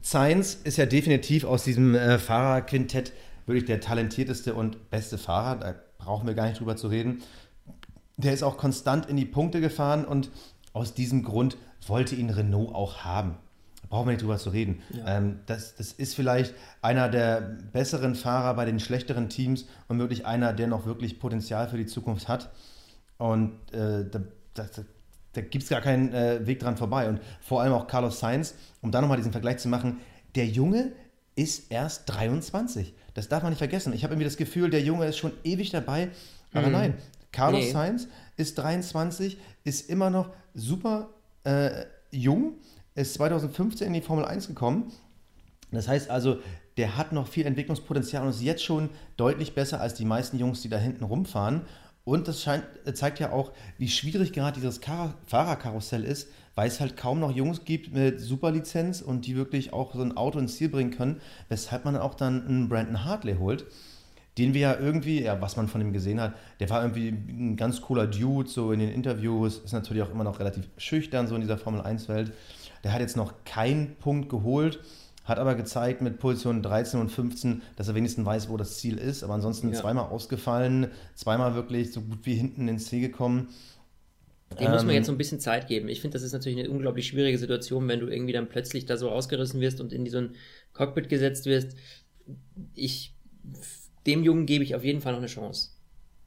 Sainz 0.00 0.54
ist 0.62 0.76
ja 0.76 0.86
definitiv 0.86 1.44
aus 1.44 1.64
diesem 1.64 1.94
äh, 1.94 2.18
Fahrerquintett 2.18 3.12
wirklich 3.46 3.64
der 3.64 3.80
talentierteste 3.80 4.54
und 4.54 4.90
beste 4.90 5.18
Fahrer. 5.18 5.58
Da 5.58 5.74
brauchen 5.98 6.26
wir 6.26 6.34
gar 6.34 6.46
nicht 6.46 6.60
drüber 6.60 6.76
zu 6.76 6.86
reden. 6.86 7.22
Der 8.16 8.32
ist 8.32 8.42
auch 8.42 8.56
konstant 8.56 9.06
in 9.06 9.16
die 9.16 9.24
Punkte 9.24 9.60
gefahren 9.60 10.04
und 10.04 10.30
aus 10.72 10.94
diesem 10.94 11.24
Grund 11.24 11.56
wollte 11.86 12.14
ihn 12.14 12.30
Renault 12.30 12.74
auch 12.74 12.98
haben. 12.98 13.36
Brauchen 13.90 14.06
wir 14.06 14.12
nicht 14.12 14.22
drüber 14.22 14.38
zu 14.38 14.50
reden. 14.50 14.82
Ja. 14.90 15.18
Ähm, 15.18 15.40
das, 15.46 15.74
das 15.74 15.92
ist 15.92 16.14
vielleicht 16.14 16.54
einer 16.80 17.08
der 17.08 17.40
besseren 17.72 18.14
Fahrer 18.14 18.54
bei 18.54 18.64
den 18.64 18.80
schlechteren 18.80 19.28
Teams 19.28 19.66
und 19.88 19.98
wirklich 19.98 20.24
einer, 20.24 20.52
der 20.52 20.68
noch 20.68 20.86
wirklich 20.86 21.18
Potenzial 21.18 21.68
für 21.68 21.76
die 21.76 21.86
Zukunft 21.86 22.28
hat. 22.28 22.50
Und 23.18 23.52
äh, 23.72 24.08
da, 24.08 24.20
da, 24.54 24.64
da 25.32 25.40
gibt 25.40 25.64
es 25.64 25.68
gar 25.68 25.80
keinen 25.80 26.14
äh, 26.14 26.46
Weg 26.46 26.60
dran 26.60 26.76
vorbei. 26.76 27.08
Und 27.08 27.20
vor 27.40 27.60
allem 27.60 27.72
auch 27.72 27.88
Carlos 27.88 28.20
Sainz, 28.20 28.54
um 28.80 28.92
da 28.92 29.00
nochmal 29.00 29.16
diesen 29.16 29.32
Vergleich 29.32 29.58
zu 29.58 29.68
machen, 29.68 29.98
der 30.36 30.46
Junge 30.46 30.92
ist 31.34 31.72
erst 31.72 32.08
23. 32.10 32.94
Das 33.14 33.28
darf 33.28 33.42
man 33.42 33.50
nicht 33.50 33.58
vergessen. 33.58 33.92
Ich 33.92 34.04
habe 34.04 34.14
irgendwie 34.14 34.26
das 34.26 34.36
Gefühl, 34.36 34.70
der 34.70 34.82
Junge 34.82 35.06
ist 35.06 35.18
schon 35.18 35.32
ewig 35.42 35.70
dabei. 35.70 36.10
Aber 36.54 36.68
mhm. 36.68 36.72
nein, 36.72 36.94
Carlos 37.32 37.64
nee. 37.64 37.72
Sainz 37.72 38.08
ist 38.36 38.56
23, 38.58 39.36
ist 39.64 39.90
immer 39.90 40.10
noch 40.10 40.30
super 40.54 41.10
äh, 41.44 41.86
jung, 42.10 42.54
ist 43.00 43.14
2015 43.14 43.86
in 43.86 43.92
die 43.94 44.00
Formel 44.00 44.24
1 44.24 44.48
gekommen. 44.48 44.92
Das 45.72 45.88
heißt 45.88 46.10
also, 46.10 46.38
der 46.76 46.96
hat 46.96 47.12
noch 47.12 47.28
viel 47.28 47.46
Entwicklungspotenzial 47.46 48.22
und 48.22 48.30
ist 48.30 48.42
jetzt 48.42 48.64
schon 48.64 48.90
deutlich 49.16 49.54
besser 49.54 49.80
als 49.80 49.94
die 49.94 50.04
meisten 50.04 50.38
Jungs, 50.38 50.62
die 50.62 50.68
da 50.68 50.78
hinten 50.78 51.04
rumfahren. 51.04 51.62
Und 52.04 52.28
das 52.28 52.42
scheint, 52.42 52.64
zeigt 52.94 53.20
ja 53.20 53.32
auch, 53.32 53.52
wie 53.78 53.88
schwierig 53.88 54.32
gerade 54.32 54.58
dieses 54.58 54.80
Kar 54.80 55.14
Fahrerkarussell 55.26 56.04
ist, 56.04 56.28
weil 56.54 56.68
es 56.68 56.80
halt 56.80 56.96
kaum 56.96 57.20
noch 57.20 57.34
Jungs 57.34 57.64
gibt 57.64 57.92
mit 57.92 58.20
Superlizenz 58.20 59.02
und 59.02 59.26
die 59.26 59.36
wirklich 59.36 59.72
auch 59.72 59.94
so 59.94 60.02
ein 60.02 60.16
Auto 60.16 60.38
ins 60.38 60.56
Ziel 60.56 60.68
bringen 60.68 60.90
können, 60.90 61.20
weshalb 61.48 61.84
man 61.84 61.96
auch 61.96 62.14
dann 62.14 62.46
einen 62.46 62.68
Brandon 62.68 63.04
Hartley 63.04 63.36
holt, 63.36 63.66
den 64.38 64.54
wir 64.54 64.60
ja 64.60 64.78
irgendwie, 64.78 65.22
ja, 65.22 65.40
was 65.40 65.56
man 65.56 65.68
von 65.68 65.80
ihm 65.80 65.92
gesehen 65.92 66.20
hat, 66.20 66.34
der 66.58 66.70
war 66.70 66.82
irgendwie 66.82 67.08
ein 67.08 67.56
ganz 67.56 67.80
cooler 67.80 68.06
Dude, 68.06 68.48
so 68.48 68.72
in 68.72 68.80
den 68.80 68.90
Interviews, 68.90 69.58
ist 69.58 69.72
natürlich 69.72 70.02
auch 70.02 70.10
immer 70.10 70.24
noch 70.24 70.40
relativ 70.40 70.68
schüchtern, 70.78 71.28
so 71.28 71.34
in 71.34 71.42
dieser 71.42 71.58
Formel 71.58 71.82
1-Welt. 71.82 72.32
Der 72.84 72.92
hat 72.92 73.00
jetzt 73.00 73.16
noch 73.16 73.34
keinen 73.44 73.96
Punkt 73.96 74.28
geholt 74.28 74.80
hat 75.30 75.38
aber 75.38 75.54
gezeigt 75.54 76.02
mit 76.02 76.18
Position 76.18 76.62
13 76.62 77.00
und 77.00 77.08
15, 77.08 77.62
dass 77.76 77.88
er 77.88 77.94
wenigstens 77.94 78.26
weiß, 78.26 78.48
wo 78.48 78.56
das 78.56 78.78
Ziel 78.78 78.98
ist. 78.98 79.22
Aber 79.22 79.34
ansonsten 79.34 79.72
ja. 79.72 79.78
zweimal 79.78 80.06
ausgefallen, 80.06 80.88
zweimal 81.14 81.54
wirklich 81.54 81.92
so 81.92 82.00
gut 82.00 82.18
wie 82.24 82.34
hinten 82.34 82.66
ins 82.68 82.86
Ziel 82.86 83.00
gekommen. 83.00 83.48
Dem 84.58 84.66
ähm, 84.66 84.72
muss 84.72 84.82
man 84.82 84.90
ähm, 84.90 84.96
jetzt 84.96 85.06
so 85.06 85.12
ein 85.12 85.18
bisschen 85.18 85.38
Zeit 85.38 85.68
geben. 85.68 85.88
Ich 85.88 86.00
finde, 86.00 86.14
das 86.14 86.22
ist 86.22 86.32
natürlich 86.32 86.58
eine 86.58 86.68
unglaublich 86.68 87.06
schwierige 87.06 87.38
Situation, 87.38 87.86
wenn 87.86 88.00
du 88.00 88.08
irgendwie 88.08 88.32
dann 88.32 88.48
plötzlich 88.48 88.86
da 88.86 88.96
so 88.96 89.10
ausgerissen 89.10 89.60
wirst 89.60 89.80
und 89.80 89.92
in 89.92 90.04
so 90.06 90.18
ein 90.18 90.34
Cockpit 90.72 91.08
gesetzt 91.08 91.46
wirst. 91.46 91.76
Ich, 92.74 93.14
dem 94.06 94.24
Jungen 94.24 94.46
gebe 94.46 94.64
ich 94.64 94.74
auf 94.74 94.84
jeden 94.84 95.00
Fall 95.00 95.12
noch 95.12 95.20
eine 95.20 95.28
Chance. 95.28 95.70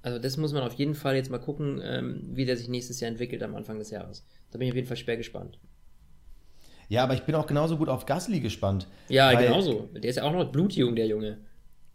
Also 0.02 0.20
das 0.20 0.38
muss 0.38 0.54
man 0.54 0.64
auf 0.64 0.74
jeden 0.74 0.96
Fall 0.96 1.16
jetzt 1.16 1.30
mal 1.30 1.40
gucken, 1.40 1.82
ähm, 1.84 2.30
wie 2.34 2.46
der 2.46 2.56
sich 2.56 2.70
nächstes 2.70 3.02
Jahr 3.02 3.12
entwickelt 3.12 3.44
am 3.44 3.56
Anfang 3.56 3.80
des 3.80 3.90
Jahres. 3.90 4.26
Da 4.52 4.58
bin 4.58 4.68
ich 4.68 4.72
auf 4.72 4.76
jeden 4.76 4.88
Fall 4.88 4.98
schwer 4.98 5.18
gespannt. 5.18 5.60
Ja, 6.90 7.04
aber 7.04 7.14
ich 7.14 7.24
bin 7.24 7.36
auch 7.36 7.48
genauso 7.48 7.78
gut 7.78 7.90
auf 7.90 8.06
Gasly 8.06 8.40
gespannt. 8.40 8.88
Ja, 9.10 9.34
genauso. 9.34 9.90
Der 9.94 10.10
ist 10.10 10.18
ja 10.18 10.24
auch 10.24 10.34
noch 10.34 10.52
blutjung, 10.52 10.96
der 10.96 11.08
Junge. 11.08 11.38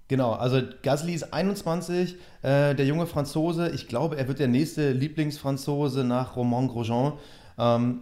Genau, 0.08 0.32
also 0.32 0.62
Gasly 0.82 1.12
ist 1.12 1.34
21, 1.34 2.16
äh, 2.42 2.74
der 2.74 2.86
junge 2.86 3.06
Franzose. 3.06 3.70
Ich 3.70 3.88
glaube, 3.88 4.16
er 4.16 4.26
wird 4.26 4.38
der 4.38 4.48
nächste 4.48 4.92
Lieblingsfranzose 4.92 6.02
nach 6.02 6.34
Romain 6.34 6.68
Grosjean. 6.68 7.12
Ähm, 7.58 8.00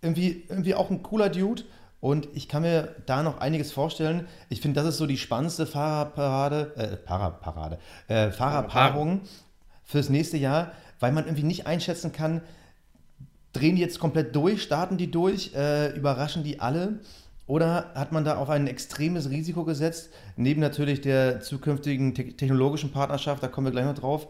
irgendwie, 0.00 0.44
irgendwie 0.48 0.74
auch 0.76 0.90
ein 0.90 1.02
cooler 1.02 1.28
Dude. 1.28 1.64
Und 2.00 2.28
ich 2.34 2.48
kann 2.48 2.62
mir 2.62 2.94
da 3.06 3.22
noch 3.22 3.38
einiges 3.38 3.72
vorstellen. 3.72 4.28
Ich 4.48 4.60
finde, 4.60 4.78
das 4.78 4.90
ist 4.90 4.98
so 4.98 5.06
die 5.06 5.16
spannendste 5.16 5.66
Fahrerparade, 5.66 6.72
äh, 6.76 6.96
Paraparade, 6.98 7.78
äh, 8.08 8.30
Fahrerpaarung 8.30 9.22
fürs 9.82 10.10
nächste 10.10 10.36
Jahr, 10.36 10.72
weil 11.00 11.12
man 11.12 11.24
irgendwie 11.24 11.44
nicht 11.44 11.66
einschätzen 11.66 12.12
kann, 12.12 12.42
drehen 13.54 13.76
die 13.76 13.80
jetzt 13.80 13.98
komplett 13.98 14.36
durch, 14.36 14.62
starten 14.62 14.98
die 14.98 15.10
durch, 15.10 15.54
äh, 15.54 15.96
überraschen 15.96 16.44
die 16.44 16.60
alle? 16.60 16.98
Oder 17.46 17.92
hat 17.94 18.12
man 18.12 18.24
da 18.24 18.36
auf 18.36 18.50
ein 18.50 18.66
extremes 18.66 19.30
Risiko 19.30 19.64
gesetzt, 19.64 20.10
neben 20.36 20.60
natürlich 20.60 21.00
der 21.00 21.40
zukünftigen 21.40 22.14
te 22.14 22.32
technologischen 22.32 22.90
Partnerschaft, 22.90 23.42
da 23.42 23.48
kommen 23.48 23.66
wir 23.66 23.72
gleich 23.72 23.84
noch 23.84 23.94
drauf. 23.94 24.28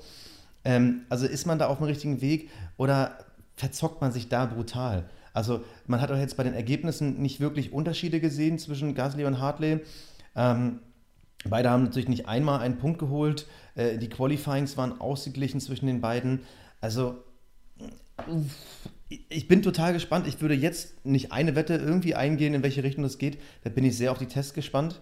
Ähm, 0.64 1.02
also 1.08 1.26
ist 1.26 1.46
man 1.46 1.58
da 1.58 1.66
auf 1.66 1.78
dem 1.78 1.86
richtigen 1.86 2.20
Weg 2.20 2.50
oder 2.76 3.18
verzockt 3.56 4.00
man 4.00 4.12
sich 4.12 4.28
da 4.28 4.46
brutal? 4.46 5.04
Also 5.32 5.64
man 5.86 6.00
hat 6.00 6.10
auch 6.10 6.16
jetzt 6.16 6.36
bei 6.36 6.42
den 6.44 6.54
Ergebnissen 6.54 7.20
nicht 7.20 7.40
wirklich 7.40 7.72
Unterschiede 7.72 8.20
gesehen 8.20 8.58
zwischen 8.58 8.94
Gasly 8.94 9.24
und 9.24 9.40
Hartley. 9.40 9.80
Ähm, 10.36 10.80
beide 11.48 11.70
haben 11.70 11.84
natürlich 11.84 12.08
nicht 12.08 12.28
einmal 12.28 12.60
einen 12.60 12.78
Punkt 12.78 12.98
geholt. 12.98 13.46
Äh, 13.74 13.98
die 13.98 14.08
Qualifyings 14.08 14.76
waren 14.76 15.00
ausgeglichen 15.00 15.60
zwischen 15.60 15.86
den 15.86 16.00
beiden. 16.00 16.40
Also 16.80 17.16
ich 19.28 19.48
bin 19.48 19.62
total 19.62 19.92
gespannt. 19.92 20.26
Ich 20.26 20.40
würde 20.40 20.54
jetzt 20.54 21.04
nicht 21.04 21.32
eine 21.32 21.54
Wette 21.54 21.74
irgendwie 21.74 22.14
eingehen, 22.14 22.54
in 22.54 22.62
welche 22.62 22.82
Richtung 22.82 23.02
das 23.02 23.18
geht. 23.18 23.38
Da 23.62 23.70
bin 23.70 23.84
ich 23.84 23.96
sehr 23.96 24.12
auf 24.12 24.18
die 24.18 24.26
Tests 24.26 24.54
gespannt. 24.54 25.00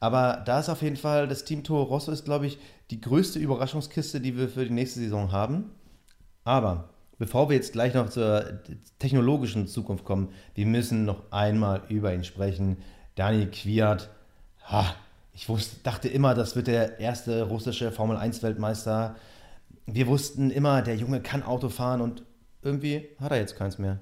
Aber 0.00 0.42
da 0.44 0.60
ist 0.60 0.68
auf 0.68 0.82
jeden 0.82 0.96
Fall, 0.96 1.26
das 1.26 1.44
Team 1.44 1.64
Toro 1.64 1.84
Rosso 1.84 2.12
ist, 2.12 2.24
glaube 2.24 2.46
ich, 2.46 2.58
die 2.90 3.00
größte 3.00 3.38
Überraschungskiste, 3.38 4.20
die 4.20 4.36
wir 4.36 4.48
für 4.48 4.64
die 4.64 4.72
nächste 4.72 5.00
Saison 5.00 5.32
haben. 5.32 5.70
Aber 6.44 6.90
bevor 7.18 7.48
wir 7.48 7.56
jetzt 7.56 7.72
gleich 7.72 7.94
noch 7.94 8.10
zur 8.10 8.44
technologischen 8.98 9.66
Zukunft 9.66 10.04
kommen, 10.04 10.28
wir 10.54 10.66
müssen 10.66 11.04
noch 11.04 11.32
einmal 11.32 11.82
über 11.88 12.14
ihn 12.14 12.24
sprechen. 12.24 12.78
Dani 13.14 13.46
Kwiat, 13.46 14.10
ha, 14.64 14.94
ich 15.32 15.48
wusste, 15.48 15.76
dachte 15.82 16.08
immer, 16.08 16.34
das 16.34 16.56
wird 16.56 16.66
der 16.66 17.00
erste 17.00 17.42
russische 17.44 17.90
Formel 17.90 18.16
1-Weltmeister. 18.16 19.16
Wir 19.86 20.06
wussten 20.06 20.50
immer, 20.50 20.82
der 20.82 20.96
Junge 20.96 21.20
kann 21.20 21.42
Auto 21.42 21.68
fahren 21.68 22.00
und 22.00 22.22
irgendwie 22.66 23.08
hat 23.18 23.32
er 23.32 23.38
jetzt 23.38 23.56
keins 23.56 23.78
mehr. 23.78 24.00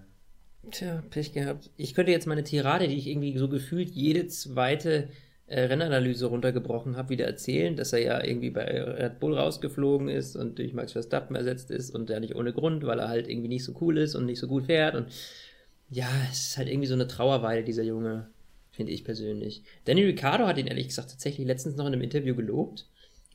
Tja, 0.70 1.02
Pech 1.10 1.32
gehabt. 1.32 1.70
Ich 1.76 1.94
könnte 1.94 2.10
jetzt 2.10 2.26
meine 2.26 2.42
Tirade, 2.42 2.88
die 2.88 2.96
ich 2.96 3.06
irgendwie 3.06 3.36
so 3.36 3.48
gefühlt 3.48 3.90
jede 3.90 4.26
zweite 4.28 5.08
äh, 5.46 5.60
Rennanalyse 5.60 6.26
runtergebrochen 6.26 6.96
habe, 6.96 7.10
wieder 7.10 7.26
erzählen, 7.26 7.76
dass 7.76 7.92
er 7.92 8.00
ja 8.00 8.24
irgendwie 8.24 8.50
bei 8.50 8.64
Red 8.64 9.20
Bull 9.20 9.36
rausgeflogen 9.36 10.08
ist 10.08 10.36
und 10.36 10.58
durch 10.58 10.72
Max 10.72 10.92
Verstappen 10.92 11.36
ersetzt 11.36 11.70
ist 11.70 11.90
und 11.90 12.08
ja 12.08 12.18
nicht 12.18 12.34
ohne 12.34 12.52
Grund, 12.52 12.86
weil 12.86 12.98
er 12.98 13.08
halt 13.08 13.28
irgendwie 13.28 13.48
nicht 13.48 13.64
so 13.64 13.74
cool 13.80 13.98
ist 13.98 14.14
und 14.14 14.24
nicht 14.24 14.38
so 14.38 14.48
gut 14.48 14.66
fährt 14.66 14.94
und 14.94 15.08
ja, 15.90 16.08
es 16.30 16.48
ist 16.48 16.58
halt 16.58 16.68
irgendwie 16.68 16.88
so 16.88 16.94
eine 16.94 17.06
Trauerweile, 17.06 17.62
dieser 17.62 17.82
Junge, 17.82 18.28
finde 18.70 18.92
ich 18.92 19.04
persönlich. 19.04 19.62
Danny 19.84 20.02
Ricciardo 20.04 20.46
hat 20.46 20.56
ihn 20.56 20.66
ehrlich 20.66 20.88
gesagt 20.88 21.10
tatsächlich 21.10 21.46
letztens 21.46 21.76
noch 21.76 21.86
in 21.86 21.92
einem 21.92 22.02
Interview 22.02 22.34
gelobt 22.34 22.86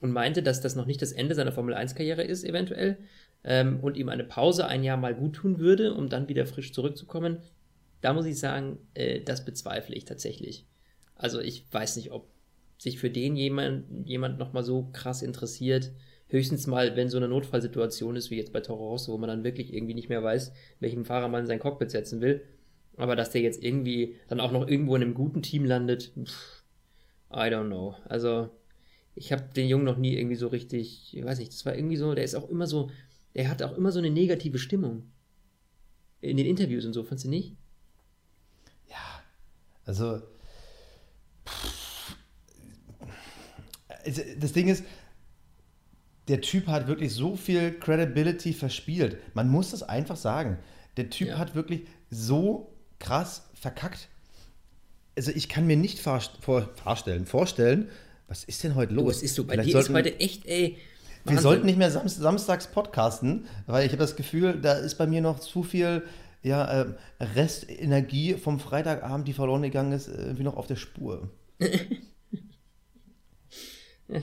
und 0.01 0.11
meinte, 0.11 0.41
dass 0.41 0.61
das 0.61 0.75
noch 0.75 0.87
nicht 0.87 1.01
das 1.01 1.11
Ende 1.11 1.35
seiner 1.35 1.51
Formel 1.51 1.75
1-Karriere 1.75 2.23
ist, 2.23 2.43
eventuell, 2.43 2.97
ähm, 3.43 3.79
und 3.81 3.97
ihm 3.97 4.09
eine 4.09 4.23
Pause 4.23 4.67
ein 4.67 4.83
Jahr 4.83 4.97
mal 4.97 5.15
gut 5.15 5.35
tun 5.35 5.59
würde, 5.59 5.93
um 5.93 6.09
dann 6.09 6.27
wieder 6.27 6.45
frisch 6.45 6.73
zurückzukommen, 6.73 7.39
da 8.01 8.13
muss 8.13 8.25
ich 8.25 8.39
sagen, 8.39 8.77
äh, 8.93 9.21
das 9.21 9.45
bezweifle 9.45 9.95
ich 9.95 10.05
tatsächlich. 10.05 10.65
Also 11.15 11.39
ich 11.39 11.65
weiß 11.71 11.97
nicht, 11.97 12.11
ob 12.11 12.27
sich 12.77 12.97
für 12.97 13.09
den 13.09 13.35
jemand, 13.35 14.07
jemand 14.07 14.39
nochmal 14.39 14.63
so 14.63 14.89
krass 14.93 15.21
interessiert. 15.21 15.91
Höchstens 16.27 16.67
mal, 16.67 16.95
wenn 16.95 17.09
so 17.09 17.17
eine 17.17 17.27
Notfallsituation 17.27 18.15
ist, 18.15 18.31
wie 18.31 18.37
jetzt 18.37 18.53
bei 18.53 18.61
Toro 18.61 18.89
Rosso, 18.89 19.11
wo 19.11 19.17
man 19.17 19.27
dann 19.27 19.43
wirklich 19.43 19.73
irgendwie 19.73 19.95
nicht 19.95 20.09
mehr 20.09 20.23
weiß, 20.23 20.53
welchen 20.79 21.03
Fahrer 21.03 21.27
man 21.27 21.41
in 21.41 21.47
sein 21.47 21.59
Cockpit 21.59 21.91
setzen 21.91 22.21
will. 22.21 22.41
Aber 22.95 23.15
dass 23.15 23.31
der 23.31 23.41
jetzt 23.41 23.63
irgendwie 23.63 24.15
dann 24.27 24.39
auch 24.39 24.51
noch 24.51 24.67
irgendwo 24.67 24.95
in 24.95 25.01
einem 25.01 25.13
guten 25.13 25.41
Team 25.41 25.65
landet, 25.65 26.13
pff, 26.23 26.63
I 27.31 27.49
don't 27.49 27.67
know. 27.67 27.95
Also, 28.05 28.49
ich 29.15 29.31
habe 29.31 29.43
den 29.55 29.67
Jungen 29.67 29.85
noch 29.85 29.97
nie 29.97 30.15
irgendwie 30.15 30.35
so 30.35 30.47
richtig, 30.47 31.13
ich 31.13 31.23
weiß 31.23 31.39
nicht, 31.39 31.51
das 31.51 31.65
war 31.65 31.75
irgendwie 31.75 31.97
so, 31.97 32.13
der 32.13 32.23
ist 32.23 32.35
auch 32.35 32.49
immer 32.49 32.67
so, 32.67 32.89
der 33.35 33.49
hat 33.49 33.61
auch 33.61 33.77
immer 33.77 33.91
so 33.91 33.99
eine 33.99 34.09
negative 34.09 34.59
Stimmung. 34.59 35.11
In 36.21 36.37
den 36.37 36.45
Interviews 36.45 36.85
und 36.85 36.93
so, 36.93 37.03
fandst 37.03 37.25
du 37.25 37.29
nicht? 37.29 37.55
Ja, 38.89 39.23
also, 39.85 40.21
also 44.03 44.21
das 44.39 44.51
Ding 44.51 44.67
ist, 44.67 44.83
der 46.27 46.41
Typ 46.41 46.67
hat 46.67 46.87
wirklich 46.87 47.13
so 47.13 47.35
viel 47.35 47.71
Credibility 47.79 48.53
verspielt. 48.53 49.17
Man 49.33 49.49
muss 49.49 49.71
das 49.71 49.83
einfach 49.83 50.17
sagen. 50.17 50.59
Der 50.97 51.09
Typ 51.09 51.29
ja. 51.29 51.37
hat 51.37 51.55
wirklich 51.55 51.87
so 52.09 52.75
krass 52.99 53.49
verkackt. 53.53 54.09
Also 55.17 55.31
ich 55.31 55.49
kann 55.49 55.65
mir 55.65 55.75
nicht 55.75 55.99
vorstellen, 55.99 57.25
vorstellen, 57.25 57.89
was 58.27 58.43
ist 58.43 58.63
denn 58.63 58.75
heute 58.75 58.93
los? 58.93 59.07
was 59.07 59.23
ist 59.23 59.35
so? 59.35 59.43
Bei 59.43 59.53
Vielleicht 59.53 59.69
dir 59.69 59.79
ist 59.79 59.89
heute 59.89 60.19
echt, 60.19 60.45
ey. 60.45 60.77
Wahnsinn. 61.29 61.37
Wir 61.37 61.41
sollten 61.41 61.65
nicht 61.65 61.77
mehr 61.77 61.91
sam 61.91 62.07
samstags 62.07 62.67
podcasten, 62.67 63.45
weil 63.67 63.85
ich 63.85 63.91
habe 63.91 64.01
das 64.01 64.15
Gefühl, 64.15 64.59
da 64.61 64.73
ist 64.73 64.95
bei 64.95 65.07
mir 65.07 65.21
noch 65.21 65.39
zu 65.39 65.63
viel 65.63 66.03
ja, 66.41 66.83
äh, 66.83 66.85
Restenergie 67.19 68.35
vom 68.35 68.59
Freitagabend, 68.59 69.27
die 69.27 69.33
verloren 69.33 69.61
gegangen 69.61 69.91
ist, 69.91 70.07
irgendwie 70.07 70.43
noch 70.43 70.57
auf 70.57 70.67
der 70.67 70.77
Spur. 70.77 71.29
ja, 71.59 71.69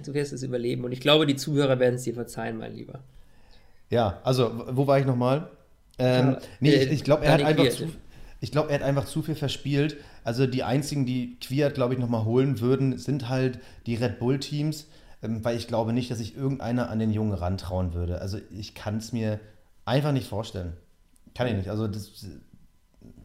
du 0.05 0.15
wirst 0.15 0.33
es 0.33 0.43
überleben 0.43 0.85
und 0.85 0.93
ich 0.93 1.01
glaube, 1.01 1.27
die 1.27 1.37
Zuhörer 1.37 1.79
werden 1.79 1.97
es 1.97 2.05
dir 2.05 2.15
verzeihen, 2.15 2.57
mein 2.59 2.75
Lieber. 2.75 3.01
Ja, 3.91 4.21
also, 4.25 4.65
wo 4.71 4.87
war 4.87 4.99
ich 4.99 5.07
nochmal? 5.07 5.51
Ähm, 5.99 6.31
ja, 6.31 6.39
nee, 6.61 6.71
äh, 6.71 6.85
ich, 6.85 6.93
ich 6.93 7.05
glaube, 7.05 7.25
er 7.25 7.35
hat 7.35 7.43
einfach 7.43 7.69
zu, 7.69 7.89
ich 8.41 8.51
glaube, 8.51 8.71
er 8.71 8.77
hat 8.77 8.83
einfach 8.83 9.07
zu 9.07 9.23
viel 9.23 9.35
verspielt. 9.35 9.97
Also 10.25 10.47
die 10.47 10.63
einzigen, 10.63 11.07
die 11.07 11.37
Quiert, 11.41 11.75
glaube 11.75 11.95
ich, 11.95 12.01
nochmal 12.01 12.25
holen 12.25 12.61
würden, 12.61 12.99
sind 12.99 13.29
halt 13.29 13.61
die 13.87 13.95
Red 13.95 14.19
Bull-Teams, 14.19 14.89
weil 15.29 15.57
ich 15.57 15.67
glaube 15.67 15.93
nicht, 15.93 16.11
dass 16.11 16.19
sich 16.19 16.37
irgendeiner 16.37 16.91
an 16.91 16.99
den 16.99 17.13
Jungen 17.13 17.35
rantrauen 17.35 17.95
würde. 17.95 18.21
Also 18.21 18.39
ich 18.51 18.75
kann 18.75 18.99
es 18.99 19.13
mir 19.13 19.41
einfach 19.85 20.13
nicht 20.13 20.29
vorstellen. 20.29 20.75
Kann 21.35 21.47
ich 21.49 21.55
nicht. 21.55 21.69
Also 21.69 21.87
das. 21.87 22.27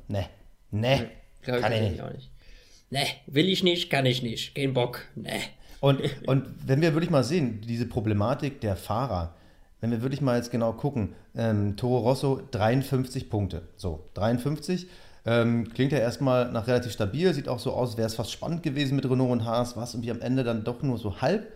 Ne. 0.07 0.25
Ne. 0.71 1.09
Kann 1.41 1.71
ich 1.71 1.91
nicht. 1.91 2.01
Auch 2.01 2.11
nicht. 2.11 2.29
Ne, 2.89 3.05
will 3.27 3.47
ich 3.47 3.63
nicht, 3.63 3.89
kann 3.89 4.05
ich 4.05 4.21
nicht. 4.21 4.53
Kein 4.53 4.73
Bock. 4.73 5.05
Ne. 5.15 5.39
Und, 5.79 6.01
und 6.27 6.45
wenn 6.65 6.81
wir 6.81 6.93
wirklich 6.93 7.09
mal 7.09 7.23
sehen, 7.23 7.61
diese 7.61 7.85
Problematik 7.85 8.59
der 8.61 8.75
Fahrer, 8.75 9.33
wenn 9.79 9.91
wir 9.91 10.01
wirklich 10.01 10.21
mal 10.21 10.37
jetzt 10.37 10.51
genau 10.51 10.73
gucken, 10.73 11.15
ähm, 11.35 11.77
Toro 11.77 11.99
Rosso 11.99 12.41
53 12.51 13.29
Punkte. 13.29 13.63
So, 13.77 14.09
53. 14.15 14.87
Ähm, 15.25 15.69
klingt 15.73 15.91
ja 15.91 15.99
erstmal 15.99 16.51
nach 16.51 16.67
relativ 16.67 16.91
stabil, 16.91 17.33
sieht 17.33 17.47
auch 17.47 17.59
so 17.59 17.73
aus, 17.73 17.95
wäre 17.97 18.07
es 18.07 18.15
fast 18.15 18.31
spannend 18.31 18.63
gewesen 18.63 18.95
mit 18.95 19.09
Renault 19.09 19.31
und 19.31 19.45
Haas, 19.45 19.77
was 19.77 19.95
und 19.95 20.03
wie 20.03 20.11
am 20.11 20.19
Ende 20.19 20.43
dann 20.43 20.63
doch 20.63 20.81
nur 20.81 20.97
so 20.97 21.21
halb. 21.21 21.51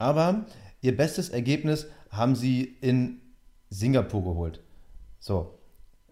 Aber 0.00 0.46
ihr 0.80 0.96
bestes 0.96 1.28
Ergebnis 1.28 1.86
haben 2.10 2.34
sie 2.34 2.62
in 2.80 3.20
Singapur 3.68 4.24
geholt. 4.24 4.60
So, 5.18 5.58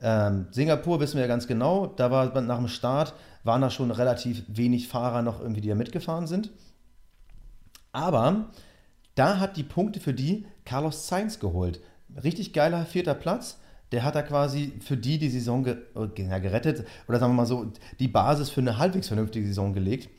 ähm, 0.02 0.46
Singapur 0.50 1.00
wissen 1.00 1.14
wir 1.14 1.22
ja 1.22 1.26
ganz 1.26 1.46
genau, 1.46 1.86
da 1.86 2.10
war 2.10 2.40
nach 2.42 2.58
dem 2.58 2.68
Start, 2.68 3.14
waren 3.44 3.62
da 3.62 3.70
schon 3.70 3.90
relativ 3.90 4.44
wenig 4.46 4.88
Fahrer 4.88 5.22
noch 5.22 5.40
irgendwie, 5.40 5.62
die 5.62 5.70
da 5.70 5.74
mitgefahren 5.74 6.26
sind. 6.26 6.50
Aber 7.90 8.50
da 9.14 9.40
hat 9.40 9.56
die 9.56 9.64
Punkte 9.64 10.00
für 10.00 10.12
die 10.12 10.46
Carlos 10.66 11.08
Sainz 11.08 11.40
geholt. 11.40 11.80
Richtig 12.22 12.52
geiler 12.52 12.84
vierter 12.84 13.14
Platz. 13.14 13.58
Der 13.90 14.04
hat 14.04 14.14
da 14.14 14.22
quasi 14.22 14.74
für 14.80 14.98
die 14.98 15.18
die 15.18 15.30
Saison 15.30 15.64
ge 15.64 15.78
ja, 16.18 16.38
gerettet 16.40 16.86
oder 17.08 17.18
sagen 17.18 17.32
wir 17.32 17.36
mal 17.36 17.46
so, 17.46 17.72
die 17.98 18.08
Basis 18.08 18.50
für 18.50 18.60
eine 18.60 18.76
halbwegs 18.76 19.08
vernünftige 19.08 19.46
Saison 19.46 19.72
gelegt. 19.72 20.10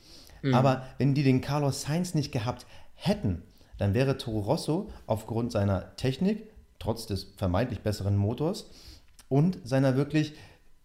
Mhm. 0.42 0.56
Aber 0.56 0.88
wenn 0.98 1.14
die 1.14 1.22
den 1.22 1.42
Carlos 1.42 1.84
Sainz 1.84 2.16
nicht 2.16 2.32
gehabt 2.32 2.66
hätten, 2.96 3.44
dann 3.80 3.94
wäre 3.94 4.18
Toro 4.18 4.42
Rosso 4.42 4.90
aufgrund 5.08 5.52
seiner 5.52 5.96
Technik, 5.96 6.52
trotz 6.78 7.08
des 7.08 7.34
vermeintlich 7.38 7.82
besseren 7.82 8.16
Motors, 8.16 8.70
und 9.28 9.60
seiner 9.64 9.96
wirklich 9.96 10.34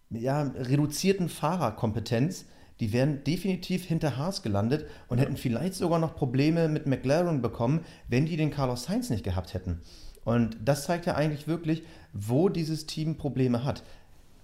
ja, 0.09 0.41
reduzierten 0.41 1.29
Fahrerkompetenz, 1.29 2.45
die 2.79 2.93
wären 2.93 3.23
definitiv 3.23 3.85
hinter 3.85 4.17
Haas 4.17 4.41
gelandet 4.41 4.85
und 5.07 5.17
ja. 5.17 5.23
hätten 5.23 5.37
vielleicht 5.37 5.75
sogar 5.75 5.99
noch 5.99 6.15
Probleme 6.15 6.67
mit 6.67 6.87
McLaren 6.87 7.41
bekommen, 7.41 7.85
wenn 8.07 8.25
die 8.25 8.37
den 8.37 8.51
Carlos 8.51 8.83
Sainz 8.83 9.09
nicht 9.09 9.23
gehabt 9.23 9.53
hätten. 9.53 9.81
Und 10.23 10.57
das 10.63 10.85
zeigt 10.85 11.05
ja 11.05 11.15
eigentlich 11.15 11.47
wirklich, 11.47 11.83
wo 12.13 12.49
dieses 12.49 12.85
Team 12.85 13.17
Probleme 13.17 13.63
hat. 13.63 13.83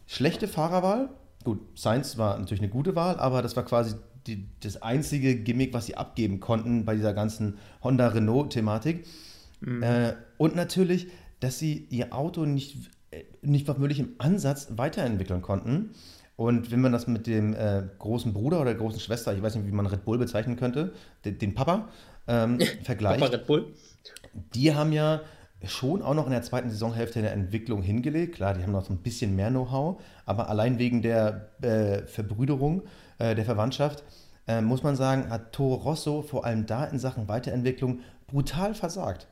Schlechte 0.08 0.48
Fahrerwahl, 0.48 1.10
gut, 1.44 1.60
Sainz 1.78 2.18
war 2.18 2.38
natürlich 2.38 2.62
eine 2.62 2.70
gute 2.70 2.96
Wahl, 2.96 3.20
aber 3.20 3.42
das 3.42 3.56
war 3.56 3.66
quasi 3.66 3.96
die, 4.28 4.48
das 4.60 4.82
einzige 4.82 5.36
Gimmick, 5.36 5.74
was 5.74 5.88
sie 5.88 5.98
abgeben 5.98 6.40
konnten 6.40 6.86
bei 6.86 6.96
dieser 6.96 7.14
ganzen 7.14 7.58
Honda-Renault-Thematik. 7.84 9.06
Mhm. 9.62 9.84
Äh, 9.84 10.14
und 10.38 10.56
natürlich, 10.56 11.08
dass 11.40 11.60
sie 11.60 11.88
ihr 11.90 12.14
Auto 12.14 12.46
nicht 12.46 12.78
nicht 13.42 13.68
wirklich 13.68 14.00
im 14.00 14.16
Ansatz 14.18 14.70
weiterentwickeln 14.76 15.42
konnten. 15.42 15.92
Und 16.36 16.72
wenn 16.72 16.82
man 16.82 16.92
das 16.92 17.08
mit 17.08 17.28
dem 17.28 17.54
äh, 17.54 17.84
großen 18.00 18.34
Bruder 18.34 18.62
oder 18.62 18.72
der 18.72 18.80
großen 18.80 19.00
Schwester, 19.00 19.34
ich 19.34 19.44
weiß 19.44 19.56
nicht, 19.56 19.68
wie 19.68 19.72
man 19.72 19.86
Red 19.86 20.06
Bull 20.06 20.18
bezeichnen 20.18 20.56
könnte, 20.56 20.94
den, 21.26 21.38
den 21.38 21.54
Papa, 21.54 21.90
ähm, 22.28 22.60
vergleicht. 22.84 23.20
Papa 23.20 23.32
Red 23.32 23.48
Bull. 23.48 23.74
Die 24.56 24.74
haben 24.74 24.92
ja 24.92 25.22
schon 25.64 26.02
auch 26.02 26.16
noch 26.16 26.26
in 26.26 26.32
der 26.32 26.42
zweiten 26.42 26.70
Saisonhälfte 26.70 27.20
eine 27.20 27.30
Entwicklung 27.30 27.84
hingelegt. 27.84 28.36
Klar, 28.36 28.56
die 28.56 28.64
haben 28.64 28.72
noch 28.72 28.86
so 28.86 28.94
ein 28.94 29.04
bisschen 29.04 29.36
mehr 29.36 29.50
Know-how, 29.50 30.02
aber 30.26 30.50
allein 30.50 30.80
wegen 30.80 31.04
der 31.04 31.50
äh, 31.62 32.08
Verbrüderung, 32.08 32.84
äh, 33.22 33.36
der 33.36 33.46
Verwandtschaft, 33.46 34.04
äh, 34.48 34.62
muss 34.62 34.84
man 34.84 34.96
sagen, 34.96 35.30
hat 35.30 35.54
Toro 35.54 35.76
Rosso 35.76 36.22
vor 36.24 36.46
allem 36.46 36.66
da 36.66 36.86
in 36.86 37.00
Sachen 37.00 37.28
Weiterentwicklung 37.28 38.00
brutal 38.28 38.74
versagt. 38.74 39.28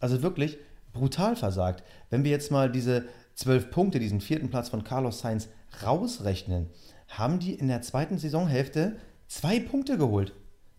Also 0.00 0.22
wirklich 0.22 0.58
brutal 0.92 1.36
versagt. 1.36 1.82
Wenn 2.10 2.24
wir 2.24 2.30
jetzt 2.30 2.50
mal 2.50 2.70
diese 2.70 3.04
zwölf 3.34 3.70
Punkte, 3.70 3.98
diesen 3.98 4.20
vierten 4.20 4.48
Platz 4.48 4.70
von 4.70 4.84
Carlos 4.84 5.20
Sainz 5.20 5.48
rausrechnen, 5.82 6.70
haben 7.08 7.38
die 7.38 7.52
in 7.54 7.68
der 7.68 7.82
zweiten 7.82 8.18
Saisonhälfte 8.18 8.96
zwei 9.28 9.60
Punkte 9.60 9.98
geholt. 9.98 10.32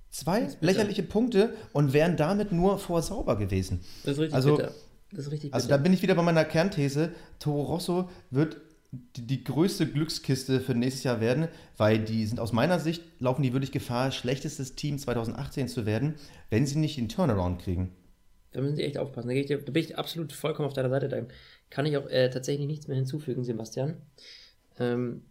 Zwei 0.10 0.48
lächerliche 0.62 1.04
Punkte 1.04 1.54
und 1.74 1.94
wären 1.94 2.18
damit 2.18 2.52
nur 2.52 2.80
vor 2.80 3.04
sauber 3.04 3.38
gewesen. 3.38 3.82
Das 4.04 4.14
ist 4.14 4.20
richtig 4.20 4.36
also, 4.36 4.58
bitter. 4.58 4.72
Das 5.12 5.26
ist 5.26 5.32
richtig 5.32 5.54
also 5.54 5.70
da 5.70 5.78
bin 5.78 5.94
ich 5.94 6.02
wieder 6.02 6.16
bei 6.16 6.24
meiner 6.24 6.44
Kernthese. 6.44 7.12
Toro 7.40 7.64
Rosso 7.64 8.10
wird 8.32 8.58
die, 8.92 9.28
die, 9.28 9.44
größte 9.44 9.86
Glückskiste 9.86 10.62
für 10.62 10.74
nächstes 10.74 11.04
Jahr 11.04 11.20
werden, 11.20 11.48
weil 11.76 12.00
die 12.00 12.26
sind 12.26 12.40
aus 12.40 12.54
meiner 12.54 12.80
Sicht, 12.80 13.04
laufen 13.20 13.44
die 13.44 13.54
wirklich 13.54 13.72
Gefahr, 13.72 14.12
schlechtestes 14.12 14.76
Team 14.76 14.98
2018 14.98 15.68
zu 15.68 15.86
werden, 15.86 16.16
wenn 16.50 16.66
sie 16.66 16.80
nicht 16.80 16.98
den 16.98 17.10
Turnaround 17.10 17.62
kriegen. 17.62 17.92
Da 18.52 18.62
müssen 18.62 18.78
sie 18.78 18.84
echt 18.84 18.98
aufpassen. 18.98 19.28
Da, 19.28 19.34
ich, 19.36 19.48
da, 19.48 19.58
bin 19.58 19.84
ich 19.84 19.98
absolut 19.98 20.32
vollkommen 20.32 20.68
auf 20.68 20.74
deiner 20.74 20.90
Seite. 20.90 21.10
Da 21.10 21.22
kann 21.70 21.86
ich 21.86 21.98
auch 21.98 22.08
äh, 22.10 22.30
tatsächlich 22.30 22.68
nichts 22.68 22.88
mehr 22.88 22.98
hinzufügen, 22.98 23.44
Sebastian. 23.44 23.98
Ähm. 24.80 25.24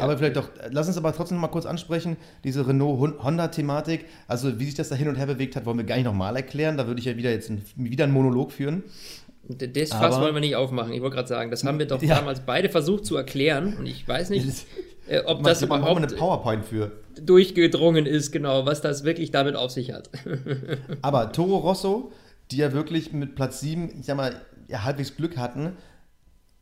Aber 0.00 0.18
vielleicht 0.18 0.36
doch, 0.36 0.50
lass 0.70 0.88
uns 0.88 0.98
aber 0.98 1.14
trotzdem 1.14 1.38
mal 1.38 1.48
kurz 1.48 1.64
ansprechen, 1.64 2.18
diese 2.42 2.66
Renault-Honda-Thematik. 2.66 4.04
Also, 4.28 4.58
wie 4.60 4.66
sich 4.66 4.74
das 4.74 4.90
da 4.90 4.94
hin 4.94 5.08
und 5.08 5.14
her 5.14 5.24
bewegt 5.24 5.56
hat, 5.56 5.64
wollen 5.64 5.78
wir 5.78 5.84
gar 5.84 5.94
nicht 5.96 6.04
nochmal 6.04 6.36
erklären. 6.36 6.76
Da 6.76 6.86
würde 6.86 7.00
ich 7.00 7.06
ja 7.06 7.16
wieder 7.16 7.30
jetzt 7.30 7.48
ein, 7.48 7.62
wieder 7.76 8.04
einen 8.04 8.12
Monolog 8.12 8.52
führen. 8.52 8.82
Das 9.48 9.90
Fass 9.90 10.20
wollen 10.20 10.34
wir 10.34 10.40
nicht 10.40 10.56
aufmachen. 10.56 10.92
Ich 10.92 11.02
wollte 11.02 11.16
gerade 11.16 11.28
sagen, 11.28 11.50
das 11.50 11.64
haben 11.64 11.78
wir 11.78 11.86
doch 11.86 12.02
ja. 12.02 12.16
damals 12.16 12.40
beide 12.40 12.68
versucht 12.68 13.04
zu 13.04 13.16
erklären. 13.16 13.76
Und 13.78 13.86
ich 13.86 14.06
weiß 14.08 14.30
nicht, 14.30 14.46
äh, 15.06 15.20
ob 15.26 15.42
das 15.42 15.60
man, 15.66 15.80
überhaupt 15.80 15.98
eine 15.98 16.06
PowerPoint 16.06 16.64
für. 16.64 16.92
durchgedrungen 17.20 18.06
ist, 18.06 18.32
genau, 18.32 18.64
was 18.64 18.80
das 18.80 19.04
wirklich 19.04 19.30
damit 19.30 19.54
auf 19.54 19.70
sich 19.70 19.92
hat. 19.92 20.08
aber 21.02 21.32
Toro 21.32 21.58
Rosso 21.58 22.10
die 22.50 22.58
ja 22.58 22.72
wirklich 22.72 23.12
mit 23.12 23.34
Platz 23.34 23.60
7, 23.60 23.90
ich 23.98 24.06
sag 24.06 24.16
mal, 24.16 24.40
ja, 24.68 24.84
halbwegs 24.84 25.16
Glück 25.16 25.36
hatten, 25.36 25.76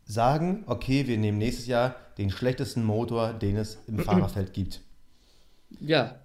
sagen, 0.05 0.65
okay, 0.67 1.07
wir 1.07 1.19
nehmen 1.19 1.39
nächstes 1.39 1.67
Jahr 1.67 1.97
den 2.19 2.31
schlechtesten 2.31 2.85
Motor, 2.85 3.33
den 3.33 3.57
es 3.57 3.79
im 3.87 3.99
Fahrerfeld 4.05 4.53
gibt. 4.53 4.81
Ja, 5.81 6.17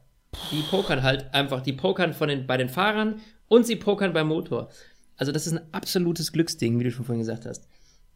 die 0.51 0.62
pokern 0.62 1.03
halt 1.03 1.34
einfach, 1.34 1.62
die 1.62 1.74
pokern 1.74 2.14
von 2.14 2.28
den, 2.28 2.47
bei 2.47 2.58
den 2.58 2.70
Fahrern 2.70 3.22
und 3.47 3.66
sie 3.66 3.76
pokern 3.76 4.14
beim 4.14 4.28
Motor. 4.28 4.70
Also 5.18 5.32
das 5.32 5.47
ist 5.47 5.53
ein 5.53 5.74
absolutes 5.74 6.32
Glücksding, 6.32 6.80
wie 6.80 6.86
du 6.86 6.91
schon 6.91 7.05
vorhin 7.05 7.22
gesagt 7.22 7.45
hast. 7.45 7.68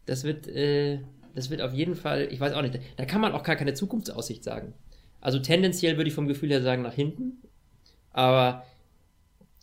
Das 0.05 0.23
wird, 0.23 0.47
äh, 0.47 0.99
das 1.35 1.49
wird 1.49 1.61
auf 1.61 1.73
jeden 1.73 1.95
Fall, 1.95 2.27
ich 2.31 2.39
weiß 2.39 2.53
auch 2.53 2.61
nicht, 2.61 2.79
da 2.97 3.05
kann 3.05 3.21
man 3.21 3.33
auch 3.33 3.43
gar 3.43 3.55
keine 3.55 3.73
Zukunftsaussicht 3.73 4.43
sagen. 4.43 4.73
Also 5.19 5.39
tendenziell 5.39 5.97
würde 5.97 6.09
ich 6.09 6.15
vom 6.15 6.27
Gefühl 6.27 6.49
her 6.49 6.61
sagen 6.61 6.81
nach 6.81 6.93
hinten, 6.93 7.41
aber 8.11 8.65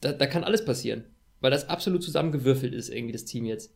da, 0.01 0.12
da 0.12 0.26
kann 0.26 0.45
alles 0.45 0.64
passieren 0.64 1.05
weil 1.41 1.51
das 1.51 1.68
absolut 1.68 2.03
zusammengewürfelt 2.03 2.74
ist, 2.74 2.89
irgendwie 2.89 3.12
das 3.12 3.24
Team 3.24 3.45
jetzt. 3.45 3.72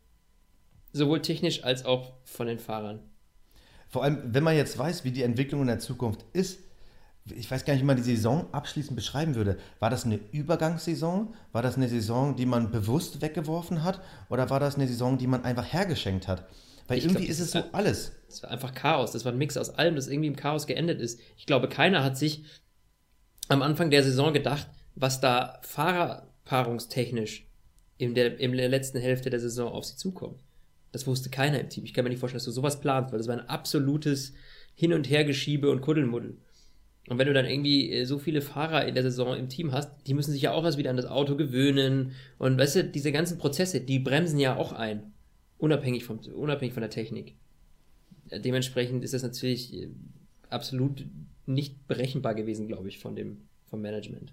Sowohl 0.93 1.23
technisch 1.23 1.65
als 1.65 1.85
auch 1.85 2.15
von 2.25 2.47
den 2.47 2.59
Fahrern. 2.59 3.01
Vor 3.89 4.05
allem, 4.05 4.23
wenn 4.25 4.45
man 4.45 4.57
jetzt 4.57 4.79
weiß, 4.79 5.05
wie 5.05 5.11
die 5.11 5.23
Entwicklung 5.23 5.63
in 5.63 5.67
der 5.69 5.79
Zukunft 5.79 6.25
ist, 6.33 6.61
ich 7.31 7.51
weiß 7.51 7.65
gar 7.65 7.75
nicht, 7.75 7.83
wie 7.83 7.87
man 7.87 7.97
die 7.97 8.03
Saison 8.03 8.53
abschließend 8.53 8.97
beschreiben 8.97 9.35
würde. 9.35 9.59
War 9.79 9.91
das 9.91 10.05
eine 10.05 10.19
Übergangssaison? 10.33 11.35
War 11.53 11.63
das 11.63 11.77
eine 11.77 11.89
Saison, 11.89 12.35
die 12.35 12.47
man 12.47 12.71
bewusst 12.71 13.23
weggeworfen 13.23 13.85
hat? 13.85 14.01
Oder 14.29 14.51
war 14.51 14.59
das 14.59 14.75
eine 14.75 14.89
Saison, 14.89 15.19
die 15.19 15.29
man 15.29 15.45
einfach 15.45 15.73
hergeschenkt 15.73 16.27
hat? 16.27 16.49
Weil 16.89 16.99
ich 16.99 17.05
irgendwie 17.05 17.27
glaub, 17.27 17.31
ist 17.31 17.41
es 17.41 17.53
so 17.53 17.63
alles. 17.73 18.13
Es 18.29 18.43
war 18.43 18.51
einfach 18.51 18.75
Chaos. 18.75 19.13
Das 19.13 19.25
war 19.25 19.33
ein 19.33 19.39
Mix 19.39 19.57
aus 19.57 19.71
allem, 19.71 19.95
das 19.95 20.09
irgendwie 20.09 20.29
im 20.29 20.37
Chaos 20.37 20.67
geendet 20.67 21.01
ist. 21.01 21.21
Ich 21.37 21.47
glaube, 21.47 21.69
keiner 21.69 22.03
hat 22.03 22.19
sich 22.19 22.45
am 23.49 23.63
Anfang 23.63 23.91
der 23.91 24.03
Saison 24.03 24.33
gedacht, 24.33 24.69
was 24.97 25.21
da 25.21 25.61
fahrerpaarungstechnisch 25.63 27.47
in 27.99 28.15
der, 28.15 28.41
in 28.41 28.53
der 28.53 28.69
letzten 28.69 28.99
Hälfte 28.99 29.31
der 29.31 29.41
Saison 29.41 29.73
auf 29.73 29.85
sie 29.85 29.97
zukommt. 29.97 30.41
Das 30.91 31.07
wusste 31.07 31.31
keiner 31.31 31.61
im 31.61 31.69
Team. 31.69 31.85
Ich 31.85 31.95
kann 31.95 32.05
mir 32.05 32.11
nicht 32.11 32.19
vorstellen, 32.19 32.41
dass 32.41 32.47
du 32.47 32.51
sowas 32.51 32.81
planst, 32.81 33.13
weil 33.13 33.19
das 33.19 33.29
war 33.29 33.39
ein 33.39 33.49
absolutes 33.49 34.35
Hin- 34.75 34.93
und 34.93 35.09
Hergeschiebe 35.09 35.71
und 35.71 35.81
Kuddelmuddel. 35.81 36.37
Und 37.09 37.19
wenn 37.19 37.27
du 37.27 37.33
dann 37.33 37.47
irgendwie 37.47 37.91
äh, 37.91 38.05
so 38.05 38.19
viele 38.19 38.41
Fahrer 38.41 38.87
in 38.87 38.95
der 38.95 39.03
Saison 39.03 39.37
im 39.37 39.49
Team 39.49 39.73
hast, 39.73 39.91
die 40.07 40.15
müssen 40.15 40.33
sich 40.33 40.43
ja 40.43 40.53
auch 40.53 40.65
erst 40.65 40.79
wieder 40.79 40.91
an 40.91 40.97
das 40.97 41.07
Auto 41.07 41.37
gewöhnen. 41.37 42.13
Und 42.39 42.59
weißt 42.59 42.77
du, 42.77 42.85
diese 42.85 43.13
ganzen 43.13 43.39
Prozesse, 43.39 43.81
die 43.81 43.99
bremsen 43.99 44.39
ja 44.39 44.57
auch 44.57 44.73
ein. 44.73 45.13
Unabhängig, 45.59 46.05
vom, 46.05 46.19
unabhängig 46.19 46.75
von 46.75 46.81
der 46.81 46.91
Technik. 46.91 47.35
Dementsprechend 48.31 49.05
ist 49.05 49.15
das 49.15 49.23
natürlich 49.23 49.75
äh, 49.75 49.89
absolut 50.49 51.05
nicht 51.47 51.87
berechenbar 51.89 52.35
gewesen, 52.35 52.69
glaube 52.69 52.89
ich, 52.89 52.99
von 52.99 53.17
dem, 53.17 53.49
vom 53.65 53.83
Management. 53.83 54.33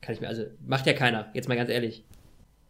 Kann 0.00 0.14
ich 0.14 0.20
mir, 0.20 0.28
also, 0.28 0.44
macht 0.66 0.86
ja 0.86 0.92
keiner, 0.92 1.30
jetzt 1.34 1.48
mal 1.48 1.56
ganz 1.56 1.70
ehrlich. 1.70 2.04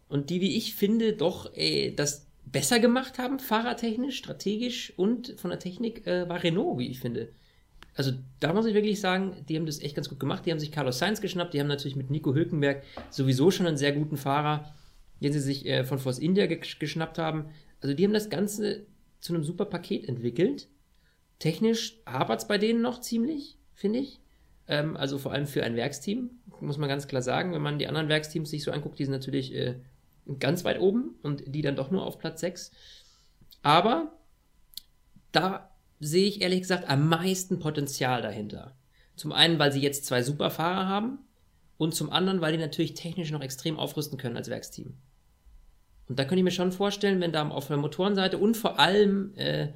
Und 0.07 0.29
die, 0.29 0.41
wie 0.41 0.55
ich 0.55 0.75
finde, 0.75 1.13
doch 1.13 1.53
ey, 1.55 1.93
das 1.95 2.27
besser 2.45 2.79
gemacht 2.79 3.17
haben, 3.17 3.39
fahrertechnisch, 3.39 4.17
strategisch 4.17 4.93
und 4.95 5.33
von 5.37 5.49
der 5.49 5.59
Technik, 5.59 6.05
äh, 6.07 6.27
war 6.29 6.43
Renault, 6.43 6.79
wie 6.79 6.87
ich 6.87 6.99
finde. 6.99 7.29
Also 7.95 8.11
da 8.39 8.53
muss 8.53 8.65
ich 8.65 8.73
wirklich 8.73 8.99
sagen, 8.99 9.45
die 9.47 9.55
haben 9.55 9.65
das 9.65 9.81
echt 9.81 9.95
ganz 9.95 10.09
gut 10.09 10.19
gemacht. 10.19 10.45
Die 10.45 10.51
haben 10.51 10.59
sich 10.59 10.71
Carlos 10.71 10.99
Sainz 10.99 11.21
geschnappt, 11.21 11.53
die 11.53 11.59
haben 11.59 11.67
natürlich 11.67 11.95
mit 11.95 12.09
Nico 12.09 12.33
Hülkenberg 12.33 12.83
sowieso 13.09 13.51
schon 13.51 13.67
einen 13.67 13.77
sehr 13.77 13.91
guten 13.91 14.17
Fahrer, 14.17 14.73
den 15.21 15.31
sie 15.31 15.39
sich 15.39 15.65
äh, 15.65 15.83
von 15.83 15.99
Force 15.99 16.19
India 16.19 16.47
ge 16.47 16.59
geschnappt 16.79 17.17
haben. 17.17 17.45
Also 17.81 17.93
die 17.93 18.03
haben 18.03 18.13
das 18.13 18.29
Ganze 18.29 18.85
zu 19.19 19.33
einem 19.33 19.43
super 19.43 19.65
Paket 19.65 20.07
entwickelt. 20.09 20.67
Technisch 21.39 21.99
hapert 22.05 22.39
es 22.39 22.47
bei 22.47 22.57
denen 22.57 22.81
noch 22.81 22.99
ziemlich, 22.99 23.57
finde 23.73 23.99
ich. 23.99 24.19
Ähm, 24.67 24.97
also 24.97 25.17
vor 25.17 25.31
allem 25.31 25.45
für 25.45 25.63
ein 25.63 25.75
Werksteam, 25.75 26.31
muss 26.61 26.77
man 26.77 26.89
ganz 26.89 27.07
klar 27.07 27.21
sagen. 27.21 27.53
Wenn 27.53 27.61
man 27.61 27.79
die 27.79 27.87
anderen 27.87 28.09
Werksteams 28.09 28.49
sich 28.49 28.63
so 28.63 28.71
anguckt, 28.71 28.97
die 28.97 29.05
sind 29.05 29.13
natürlich 29.13 29.53
äh, 29.53 29.75
ganz 30.39 30.63
weit 30.63 30.79
oben 30.79 31.15
und 31.21 31.43
die 31.45 31.61
dann 31.61 31.75
doch 31.75 31.91
nur 31.91 32.05
auf 32.05 32.17
Platz 32.17 32.41
6. 32.41 32.71
Aber 33.61 34.17
da 35.31 35.72
sehe 35.99 36.27
ich 36.27 36.41
ehrlich 36.41 36.61
gesagt 36.61 36.89
am 36.89 37.07
meisten 37.07 37.59
Potenzial 37.59 38.21
dahinter. 38.21 38.75
Zum 39.15 39.31
einen, 39.31 39.59
weil 39.59 39.71
sie 39.71 39.81
jetzt 39.81 40.05
zwei 40.05 40.23
Superfahrer 40.23 40.87
haben 40.87 41.19
und 41.77 41.95
zum 41.95 42.11
anderen, 42.11 42.41
weil 42.41 42.53
die 42.53 42.59
natürlich 42.59 42.93
technisch 42.93 43.31
noch 43.31 43.41
extrem 43.41 43.77
aufrüsten 43.77 44.17
können 44.17 44.37
als 44.37 44.49
Werksteam. 44.49 44.95
Und 46.07 46.19
da 46.19 46.23
könnte 46.23 46.37
ich 46.39 46.43
mir 46.43 46.51
schon 46.51 46.71
vorstellen, 46.71 47.21
wenn 47.21 47.31
da 47.31 47.47
auf 47.47 47.67
der 47.67 47.77
Motorenseite 47.77 48.37
und 48.37 48.57
vor 48.57 48.79
allem 48.79 49.33
äh, 49.35 49.69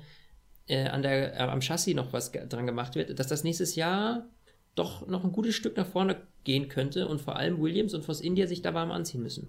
äh, 0.68 0.88
an 0.88 1.02
der, 1.02 1.36
äh, 1.36 1.44
am 1.44 1.62
Chassis 1.62 1.96
noch 1.96 2.14
was 2.14 2.32
dran 2.32 2.66
gemacht 2.66 2.96
wird, 2.96 3.18
dass 3.18 3.28
das 3.28 3.44
nächstes 3.44 3.76
Jahr 3.76 4.28
doch 4.76 5.08
noch 5.08 5.24
ein 5.24 5.32
gutes 5.32 5.56
Stück 5.56 5.78
nach 5.78 5.88
vorne 5.88 6.22
gehen 6.44 6.68
könnte 6.70 7.08
und 7.08 7.22
vor 7.22 7.36
allem 7.36 7.60
Williams 7.62 7.94
und 7.94 8.04
Force 8.04 8.22
India 8.22 8.48
sich 8.48 8.62
da 8.62 8.74
warm 8.74 8.92
anziehen 8.92 9.24
müssen. 9.24 9.48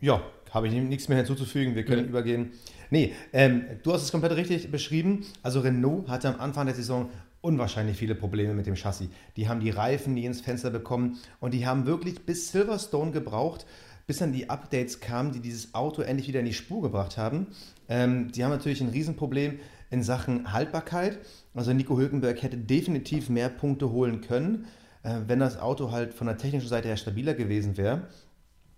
Ja, 0.00 0.22
habe 0.52 0.68
ich 0.68 0.74
nichts 0.74 1.08
mehr 1.08 1.18
hinzuzufügen. 1.18 1.74
Wir 1.74 1.84
können 1.84 2.02
mhm. 2.02 2.08
übergehen. 2.08 2.52
Nee, 2.90 3.14
ähm, 3.32 3.64
du 3.82 3.92
hast 3.92 4.02
es 4.02 4.12
komplett 4.12 4.36
richtig 4.36 4.70
beschrieben. 4.70 5.24
Also 5.42 5.60
Renault 5.60 6.08
hatte 6.08 6.28
am 6.28 6.40
Anfang 6.40 6.66
der 6.66 6.74
Saison 6.74 7.08
unwahrscheinlich 7.40 7.96
viele 7.96 8.14
Probleme 8.14 8.54
mit 8.54 8.66
dem 8.66 8.76
Chassis. 8.76 9.08
Die 9.36 9.48
haben 9.48 9.60
die 9.60 9.70
Reifen 9.70 10.14
nie 10.14 10.26
ins 10.26 10.40
Fenster 10.40 10.70
bekommen 10.70 11.18
und 11.40 11.54
die 11.54 11.66
haben 11.66 11.86
wirklich 11.86 12.24
bis 12.24 12.52
Silverstone 12.52 13.10
gebraucht, 13.10 13.66
bis 14.06 14.18
dann 14.18 14.32
die 14.32 14.50
Updates 14.50 15.00
kamen, 15.00 15.32
die 15.32 15.40
dieses 15.40 15.74
Auto 15.74 16.02
endlich 16.02 16.28
wieder 16.28 16.40
in 16.40 16.46
die 16.46 16.54
Spur 16.54 16.82
gebracht 16.82 17.16
haben. 17.16 17.48
Ähm, 17.88 18.30
die 18.30 18.44
haben 18.44 18.50
natürlich 18.50 18.80
ein 18.80 18.90
Riesenproblem 18.90 19.58
in 19.90 20.02
Sachen 20.02 20.52
Haltbarkeit. 20.52 21.18
Also 21.54 21.72
Nico 21.72 21.98
Hülkenberg 21.98 22.42
hätte 22.42 22.56
definitiv 22.56 23.28
mehr 23.28 23.48
Punkte 23.48 23.90
holen 23.90 24.20
können, 24.20 24.66
äh, 25.02 25.20
wenn 25.26 25.38
das 25.38 25.58
Auto 25.58 25.90
halt 25.90 26.14
von 26.14 26.26
der 26.26 26.36
technischen 26.36 26.68
Seite 26.68 26.88
her 26.88 26.96
stabiler 26.96 27.34
gewesen 27.34 27.76
wäre. 27.76 28.08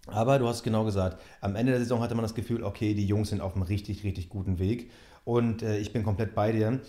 Aber 0.06 0.38
du 0.38 0.46
hast 0.46 0.62
genau 0.62 0.84
gesagt, 0.84 1.20
am 1.40 1.56
Ende 1.56 1.72
der 1.72 1.80
Saison 1.80 2.02
hatte 2.02 2.14
man 2.14 2.24
das 2.24 2.34
Gefühl, 2.34 2.62
okay, 2.62 2.94
die 2.94 3.06
Jungs 3.06 3.30
sind 3.30 3.40
auf 3.40 3.54
einem 3.54 3.62
richtig, 3.62 4.04
richtig 4.04 4.28
guten 4.28 4.58
Weg. 4.58 4.90
Und 5.24 5.62
äh, 5.62 5.78
ich 5.78 5.92
bin 5.92 6.02
komplett 6.02 6.34
bei 6.34 6.52
dir. 6.52 6.80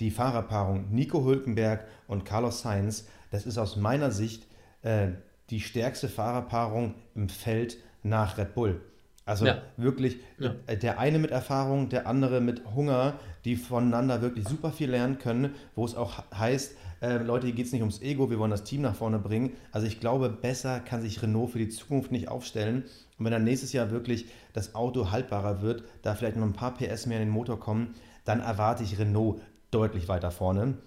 Die 0.00 0.10
Fahrerpaarung 0.10 0.90
Nico 0.90 1.24
Hülkenberg 1.24 1.86
und 2.06 2.24
Carlos 2.24 2.60
Sainz, 2.60 3.06
das 3.30 3.46
ist 3.46 3.58
aus 3.58 3.76
meiner 3.76 4.10
Sicht 4.10 4.46
äh, 4.82 5.08
die 5.50 5.60
stärkste 5.60 6.08
Fahrerpaarung 6.08 6.94
im 7.14 7.28
Feld 7.28 7.78
nach 8.02 8.38
Red 8.38 8.54
Bull. 8.54 8.80
Also 9.24 9.44
ja. 9.44 9.60
wirklich 9.76 10.18
ja. 10.38 10.54
Äh, 10.66 10.76
der 10.76 10.98
eine 10.98 11.18
mit 11.18 11.30
Erfahrung, 11.30 11.88
der 11.88 12.06
andere 12.06 12.40
mit 12.40 12.62
Hunger, 12.74 13.14
die 13.44 13.56
voneinander 13.56 14.22
wirklich 14.22 14.48
super 14.48 14.72
viel 14.72 14.90
lernen 14.90 15.18
können, 15.18 15.54
wo 15.74 15.84
es 15.84 15.94
auch 15.94 16.22
heißt, 16.32 16.76
äh, 17.00 17.18
Leute, 17.18 17.46
hier 17.46 17.54
geht 17.54 17.66
es 17.66 17.72
nicht 17.72 17.82
ums 17.82 18.00
Ego, 18.00 18.30
wir 18.30 18.38
wollen 18.38 18.50
das 18.50 18.64
Team 18.64 18.82
nach 18.82 18.94
vorne 18.94 19.18
bringen. 19.18 19.52
Also 19.72 19.86
ich 19.86 20.00
glaube, 20.00 20.28
besser 20.28 20.80
kann 20.80 21.02
sich 21.02 21.22
Renault 21.22 21.50
für 21.50 21.58
die 21.58 21.68
Zukunft 21.68 22.10
nicht 22.10 22.28
aufstellen. 22.28 22.84
Und 23.18 23.24
wenn 23.24 23.32
dann 23.32 23.44
nächstes 23.44 23.72
Jahr 23.72 23.90
wirklich 23.90 24.26
das 24.52 24.74
Auto 24.74 25.10
haltbarer 25.10 25.62
wird, 25.62 25.84
da 26.02 26.14
vielleicht 26.14 26.36
noch 26.36 26.46
ein 26.46 26.52
paar 26.52 26.74
PS 26.74 27.06
mehr 27.06 27.18
in 27.20 27.26
den 27.26 27.32
Motor 27.32 27.60
kommen, 27.60 27.94
dann 28.24 28.40
erwarte 28.40 28.82
ich 28.82 28.98
Renault 28.98 29.40
deutlich 29.70 30.08
weiter 30.08 30.30
vorne. 30.30 30.78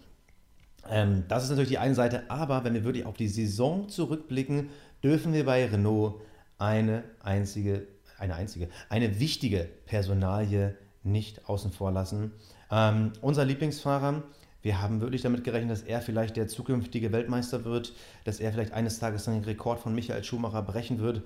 Ähm, 0.89 1.24
das 1.28 1.43
ist 1.43 1.49
natürlich 1.49 1.70
die 1.70 1.78
eine 1.78 1.95
Seite, 1.95 2.24
aber 2.30 2.64
wenn 2.64 2.74
wir 2.74 2.84
wirklich 2.84 3.05
auf 3.05 3.18
die 3.18 3.28
Saison 3.28 3.89
zurückblicken, 3.89 4.70
dürfen 5.03 5.34
wir 5.34 5.45
bei 5.45 5.66
Renault 5.66 6.22
eine 6.57 7.03
einzige, 7.22 7.88
eine 8.18 8.36
einzige, 8.36 8.70
eine 8.89 9.20
wichtige 9.20 9.68
Personalie 9.86 10.76
nicht 11.03 11.47
außen 11.49 11.72
vor 11.72 11.91
lassen. 11.91 12.32
Ähm, 12.72 13.14
unser 13.22 13.45
Lieblingsfahrer, 13.45 14.24
wir 14.62 14.82
haben 14.82 15.01
wirklich 15.01 15.22
damit 15.22 15.43
gerechnet, 15.43 15.72
dass 15.72 15.82
er 15.82 16.01
vielleicht 16.01 16.38
der 16.38 16.47
zukünftige 16.47 17.12
Weltmeister 17.12 17.66
wird, 17.66 17.93
dass 18.24 18.39
er 18.39 18.51
vielleicht 18.51 18.74
eines 18.74 18.99
Tages 18.99 19.26
den 19.26 19.43
Rekord 19.43 19.80
von 19.80 19.95
Michael 19.95 20.24
Schumacher 20.24 20.62
brechen 20.62 20.99
wird. 20.99 21.24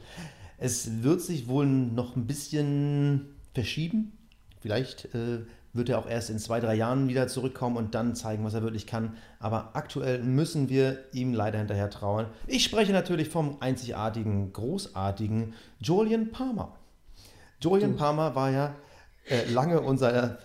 Es 0.58 1.04
wird 1.04 1.22
sich 1.22 1.48
wohl 1.48 1.66
noch 1.66 2.16
ein 2.16 2.28
bisschen 2.28 3.26
verschieben. 3.54 4.14
Vielleicht 4.62 5.14
äh, 5.14 5.40
wird 5.74 5.90
er 5.90 6.00
auch 6.00 6.08
erst 6.08 6.30
in 6.30 6.40
zwei, 6.40 6.62
drei 6.62 6.76
Jahren 6.76 7.10
wieder 7.10 7.28
zurückkommen 7.28 7.76
und 7.76 7.94
dann 7.94 8.16
zeigen, 8.16 8.46
was 8.46 8.54
er 8.54 8.64
wirklich 8.64 8.88
kann. 8.88 9.18
Aber 9.40 9.72
aktuell 9.76 10.24
müssen 10.24 10.70
wir 10.70 11.00
ihm 11.12 11.34
leider 11.34 11.60
hinterher 11.60 11.90
trauen. 11.90 12.28
Ich 12.48 12.64
spreche 12.64 12.94
natürlich 12.94 13.28
vom 13.28 13.58
einzigartigen, 13.60 14.54
großartigen 14.54 15.54
Julian 15.80 16.32
Palmer. 16.32 16.74
Julian 17.60 17.98
Palmer 17.98 18.36
war 18.36 18.52
ja 18.52 18.76
äh, 19.28 19.50
lange 19.52 19.82
unser, 19.82 20.38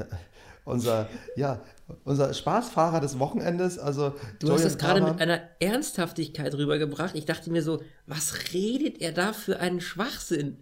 unser 0.65 1.09
ja, 1.37 1.63
unser 2.05 2.33
Spaßfahrer 2.33 3.01
des 3.01 3.19
Wochenendes. 3.19 3.79
Also 3.79 4.11
du 4.39 4.47
Julian 4.47 4.59
hast 4.59 4.65
es 4.65 4.79
gerade 4.79 5.03
mit 5.03 5.21
einer 5.21 5.41
Ernsthaftigkeit 5.61 6.55
rübergebracht. 6.55 7.15
Ich 7.15 7.25
dachte 7.25 7.51
mir 7.51 7.63
so, 7.63 7.83
was 8.07 8.53
redet 8.53 9.01
er 9.01 9.13
da 9.13 9.33
für 9.33 9.61
einen 9.61 9.81
Schwachsinn? 9.81 10.59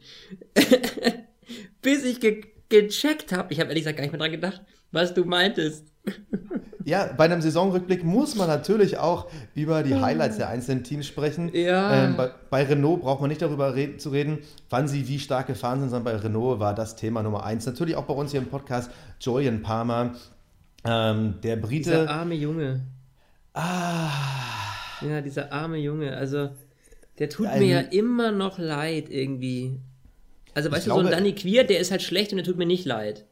Bis 1.82 2.05
ich 2.05 2.20
ge 2.20 2.44
gecheckt 2.70 3.32
habe, 3.32 3.51
ich 3.53 3.61
habe 3.61 3.70
ehrlich 3.70 3.84
gesagt 3.84 3.96
gar 3.96 4.03
nicht 4.03 4.12
mehr 4.12 4.20
dran 4.20 4.30
gedacht, 4.30 4.61
was 4.93 5.14
du 5.14 5.24
meintest. 5.24 5.93
Ja, 6.89 7.11
bei 7.14 7.26
einem 7.26 7.43
Saisonrückblick 7.43 8.03
muss 8.03 8.34
man 8.34 8.49
natürlich 8.49 8.97
auch 8.97 9.28
über 9.55 9.82
die 9.82 9.95
Highlights 9.95 10.39
der 10.39 10.49
einzelnen 10.49 10.84
Teams 10.84 11.07
sprechen. 11.07 11.51
Ja. 11.53 12.05
Ähm, 12.05 12.16
bei, 12.16 12.30
bei, 12.49 12.64
Renault 12.64 13.03
braucht 13.03 13.20
man 13.20 13.28
nicht 13.28 13.43
darüber 13.43 13.74
reden, 13.74 13.99
zu 13.99 14.09
reden, 14.09 14.39
wann 14.70 14.89
sie 14.89 15.07
wie 15.07 15.18
stark 15.18 15.49
gefahren 15.49 15.80
sind, 15.80 15.91
sondern 15.91 16.14
bei 16.14 16.18
Renault 16.18 16.61
war 16.61 16.74
das 16.74 16.97
Thema 16.97 17.22
Nummer 17.22 17.45
eins. 17.45 17.66
Natürlich 17.66 17.95
auch 17.95 18.07
bei 18.07 18.14
uns 18.14 18.30
hier 18.30 18.41
im 18.41 18.47
Podcast 18.47 18.91
Julian 19.20 19.61
Palmer, 19.61 20.14
ähm, 20.84 21.34
der 21.43 21.57
Brite. 21.57 21.91
Dieser 21.91 22.09
arme 22.09 22.34
Junge. 22.36 22.80
Ah. 23.53 24.09
Ja, 25.07 25.20
dieser 25.20 25.53
arme 25.53 25.76
Junge. 25.76 26.16
Also, 26.16 26.49
der 27.18 27.28
tut 27.28 27.49
ein, 27.49 27.61
mir 27.61 27.68
ja 27.68 27.80
immer 27.80 28.30
noch 28.30 28.59
leid 28.59 29.11
irgendwie. 29.11 29.78
Also, 30.55 30.70
weißt 30.70 30.86
du, 30.86 30.93
glaube, 30.93 31.03
so 31.03 31.09
ein 31.09 31.12
Danny 31.12 31.34
Queer, 31.34 31.64
der 31.64 31.80
ist 31.80 31.91
halt 31.91 32.01
schlecht 32.01 32.32
und 32.32 32.39
der 32.39 32.47
tut 32.47 32.57
mir 32.57 32.64
nicht 32.64 32.86
leid. 32.86 33.26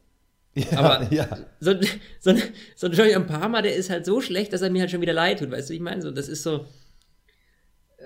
Ja, 0.57 0.79
aber 0.79 1.13
ja. 1.13 1.27
so, 1.59 1.73
so, 2.19 2.33
so 2.75 2.87
ein 2.87 2.93
Julian 2.93 3.27
Palmer, 3.27 3.61
der 3.61 3.75
ist 3.75 3.89
halt 3.89 4.05
so 4.05 4.21
schlecht, 4.21 4.53
dass 4.53 4.61
er 4.61 4.69
mir 4.69 4.81
halt 4.81 4.91
schon 4.91 5.01
wieder 5.01 5.13
leid 5.13 5.39
tut. 5.39 5.51
Weißt 5.51 5.69
du, 5.69 5.73
ich 5.73 5.79
meine, 5.79 6.01
so, 6.01 6.11
das 6.11 6.27
ist 6.27 6.43
so. 6.43 6.65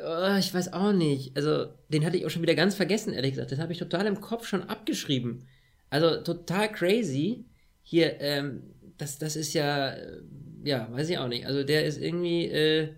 Oh, 0.04 0.36
ich 0.38 0.54
weiß 0.54 0.74
auch 0.74 0.94
nicht. 0.94 1.36
Also, 1.38 1.68
den 1.90 2.06
hatte 2.06 2.18
ich 2.18 2.26
auch 2.26 2.30
schon 2.30 2.42
wieder 2.42 2.56
ganz 2.56 2.76
vergessen, 2.76 3.14
ehrlich 3.14 3.32
gesagt. 3.32 3.52
Das 3.52 3.60
habe 3.60 3.72
ich 3.72 3.80
total 3.80 4.06
im 4.06 4.20
Kopf 4.20 4.48
schon 4.48 4.64
abgeschrieben. 4.64 5.48
Also, 5.90 6.22
total 6.22 6.72
crazy. 6.72 7.46
Hier, 7.84 8.20
ähm, 8.20 8.64
das, 9.02 9.18
das 9.18 9.36
ist 9.36 9.54
ja, 9.54 9.90
äh, 9.90 10.22
ja, 10.64 10.88
weiß 10.92 11.10
ich 11.10 11.18
auch 11.18 11.28
nicht. 11.28 11.46
Also 11.46 11.64
der 11.64 11.86
ist 11.86 12.00
irgendwie, 12.00 12.46
äh, 12.46 12.90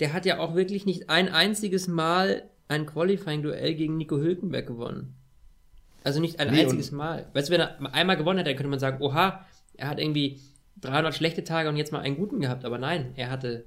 der 0.00 0.12
hat 0.12 0.24
ja 0.24 0.38
auch 0.38 0.54
wirklich 0.54 0.86
nicht 0.86 1.10
ein 1.10 1.28
einziges 1.28 1.88
Mal 1.88 2.44
ein 2.68 2.86
Qualifying-Duell 2.86 3.74
gegen 3.74 3.96
Nico 3.96 4.16
Hülkenberg 4.16 4.66
gewonnen. 4.66 5.14
Also 6.04 6.20
nicht 6.20 6.40
ein 6.40 6.50
nee, 6.50 6.62
einziges 6.62 6.90
Mal. 6.90 7.28
Weißt 7.32 7.48
du, 7.48 7.52
wenn 7.52 7.60
er 7.60 7.94
einmal 7.94 8.16
gewonnen 8.16 8.38
hätte, 8.38 8.50
dann 8.50 8.56
könnte 8.56 8.70
man 8.70 8.78
sagen, 8.78 9.00
oha, 9.00 9.46
er 9.74 9.88
hat 9.88 10.00
irgendwie 10.00 10.40
300 10.80 11.14
schlechte 11.14 11.44
Tage 11.44 11.68
und 11.68 11.76
jetzt 11.76 11.92
mal 11.92 12.00
einen 12.00 12.16
guten 12.16 12.40
gehabt. 12.40 12.64
Aber 12.64 12.78
nein, 12.78 13.12
er 13.16 13.30
hatte 13.30 13.66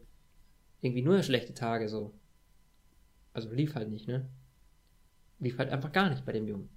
irgendwie 0.81 1.01
nur 1.01 1.21
schlechte 1.23 1.53
Tage 1.53 1.89
so. 1.89 2.13
Also 3.33 3.49
lief 3.51 3.75
halt 3.75 3.89
nicht, 3.89 4.07
ne? 4.07 4.25
Lief 5.39 5.57
halt 5.57 5.69
einfach 5.69 5.91
gar 5.91 6.09
nicht 6.09 6.25
bei 6.25 6.31
dem 6.31 6.47
Jungen. 6.47 6.69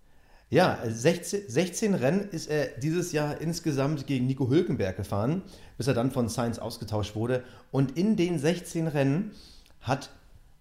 Ja, 0.51 0.79
16, 0.83 1.43
16 1.47 1.95
Rennen 1.95 2.31
ist 2.31 2.49
er 2.49 2.69
dieses 2.79 3.13
Jahr 3.13 3.41
insgesamt 3.41 4.07
gegen 4.07 4.27
Nico 4.27 4.49
Hülkenberg 4.49 4.97
gefahren, 4.97 5.43
bis 5.77 5.89
er 5.89 5.95
dann 5.95 6.11
von 6.11 6.29
Sainz 6.29 6.59
ausgetauscht 6.59 7.15
wurde. 7.15 7.45
Und 7.71 7.99
in 7.99 8.17
den 8.17 8.39
16 8.39 8.87
Rennen 8.87 9.33
hat 9.81 10.11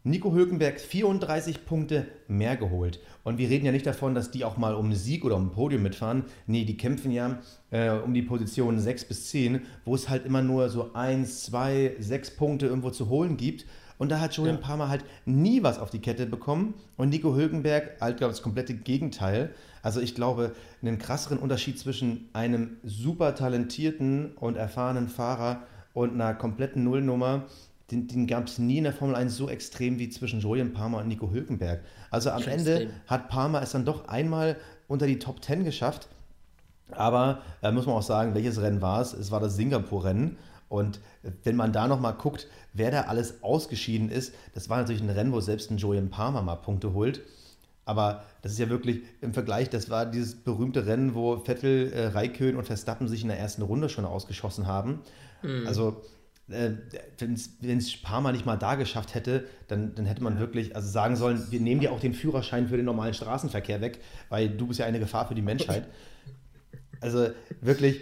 Nico 0.04 0.34
Hülkenberg 0.34 0.80
34 0.80 1.66
Punkte 1.66 2.06
mehr 2.28 2.58
geholt. 2.58 3.00
Und 3.28 3.40
wir 3.40 3.50
reden 3.50 3.66
ja 3.66 3.74
nicht 3.74 3.86
davon, 3.86 4.16
dass 4.16 4.32
die 4.32 4.46
auch 4.46 4.56
mal 4.56 4.74
um 4.74 4.94
Sieg 4.94 5.26
oder 5.26 5.36
um 5.36 5.52
Podium 5.52 5.84
mitfahren. 5.84 6.24
Nee, 6.46 6.64
die 6.64 6.78
kämpfen 6.78 7.12
ja 7.12 7.40
äh, 7.72 7.90
um 7.90 8.14
die 8.14 8.22
Positionen 8.22 8.80
6 8.80 9.04
bis 9.04 9.28
10, 9.28 9.64
wo 9.84 9.96
es 9.96 10.08
halt 10.08 10.26
immer 10.26 10.42
nur 10.42 10.70
so 10.70 10.94
1, 10.94 11.44
2, 11.44 11.98
6 12.00 12.38
Punkte 12.38 12.68
irgendwo 12.68 12.90
zu 12.90 13.10
holen 13.10 13.36
gibt. 13.36 13.66
Und 13.98 14.14
da 14.14 14.22
hat 14.22 14.38
Julian 14.38 14.56
ja. 14.56 14.62
Palmer 14.62 14.88
halt 14.88 15.04
nie 15.26 15.62
was 15.62 15.78
auf 15.78 15.90
die 15.90 16.00
Kette 16.00 16.26
bekommen. 16.26 16.76
Und 16.96 17.10
Nico 17.10 17.36
Hülkenberg 17.36 18.00
halt, 18.00 18.16
glaube 18.16 18.32
ich, 18.32 18.38
das 18.38 18.44
komplette 18.44 18.74
Gegenteil. 18.74 19.54
Also 19.82 20.00
ich 20.00 20.16
glaube, 20.16 20.56
einen 20.82 20.98
krasseren 20.98 21.38
Unterschied 21.38 21.78
zwischen 21.78 22.30
einem 22.32 22.78
super 22.86 23.36
talentierten 23.36 24.38
und 24.38 24.56
erfahrenen 24.56 25.10
Fahrer 25.10 25.64
und 25.94 26.14
einer 26.14 26.34
kompletten 26.34 26.86
Nullnummer 26.86 27.44
den, 27.92 28.08
den 28.08 28.28
gab 28.28 28.48
es 28.48 28.58
nie 28.58 28.80
in 28.80 28.84
der 28.84 28.94
Formel 28.94 29.16
1 29.16 29.36
so 29.36 29.50
extrem 29.50 29.98
wie 29.98 30.10
zwischen 30.10 30.42
Julian 30.42 30.74
Palmer 30.74 31.00
und 31.00 31.08
Nico 31.08 31.32
Hülkenberg. 31.32 31.82
Also 32.12 32.32
am 32.32 32.44
Ende 32.44 32.82
extrem. 32.82 32.90
hat 33.08 33.30
Palmer 33.30 33.62
es 33.62 33.72
dann 33.72 33.86
doch 33.86 34.08
einmal 34.08 34.58
unter 34.88 35.08
die 35.08 35.20
Top 35.20 35.44
10 35.44 35.64
geschafft. 35.64 36.08
Aber 36.92 37.42
äh, 37.62 37.72
muss 37.72 37.86
man 37.86 37.96
auch 37.96 38.02
sagen, 38.04 38.34
welches 38.34 38.62
Rennen 38.62 38.82
war 38.82 39.02
es? 39.02 39.14
Es 39.14 39.32
war 39.32 39.40
das 39.40 39.56
Singapur-Rennen. 39.56 40.38
Und 40.70 41.00
wenn 41.44 41.56
man 41.56 41.72
da 41.72 41.88
nochmal 41.88 42.14
guckt, 42.14 42.48
wer 42.74 42.92
da 42.92 43.02
alles 43.02 43.42
ausgeschieden 43.42 44.10
ist, 44.10 44.34
das 44.54 44.70
war 44.70 44.78
natürlich 44.78 45.02
ein 45.02 45.10
Rennen, 45.10 45.32
wo 45.32 45.40
selbst 45.40 45.72
ein 45.72 45.78
Julian 45.78 46.10
Palmer 46.10 46.42
mal 46.42 46.56
Punkte 46.56 46.94
holt. 46.94 47.22
Aber 47.86 48.24
das 48.42 48.52
ist 48.52 48.60
ja 48.60 48.70
wirklich 48.70 49.04
im 49.22 49.34
Vergleich, 49.34 49.70
das 49.70 49.90
war 49.90 50.06
dieses 50.06 50.36
berühmte 50.36 50.86
Rennen, 50.86 51.16
wo 51.16 51.38
Vettel, 51.38 51.94
äh, 51.94 52.08
Raikön 52.08 52.58
und 52.58 52.66
Verstappen 52.66 53.08
sich 53.08 53.22
in 53.22 53.30
der 53.30 53.40
ersten 53.40 53.62
Runde 53.62 53.88
schon 53.88 54.04
ausgeschossen 54.04 54.68
haben. 54.68 55.00
Mhm. 55.42 55.66
Also 55.68 56.02
äh, 56.50 56.72
wenn 57.20 57.78
es 57.78 58.02
Parma 58.02 58.32
nicht 58.32 58.46
mal 58.46 58.58
da 58.58 58.76
geschafft 58.76 59.16
hätte, 59.16 59.48
dann, 59.68 59.96
dann 59.96 60.06
hätte 60.06 60.24
man 60.24 60.36
ja. 60.36 60.40
wirklich 60.40 60.76
also 60.76 60.90
sagen 60.90 61.16
sollen, 61.16 61.52
wir 61.52 61.60
nehmen 61.60 61.82
dir 61.82 61.92
auch 61.92 62.00
den 62.00 62.14
Führerschein 62.14 62.68
für 62.68 62.78
den 62.78 62.86
normalen 62.86 63.14
Straßenverkehr 63.14 63.82
weg, 63.82 64.00
weil 64.30 64.50
du 64.50 64.68
bist 64.68 64.80
ja 64.80 64.86
eine 64.86 65.00
Gefahr 65.00 65.28
für 65.28 65.36
die 65.36 65.42
Menschheit. 65.42 65.88
Also 67.00 67.28
wirklich, 67.62 68.02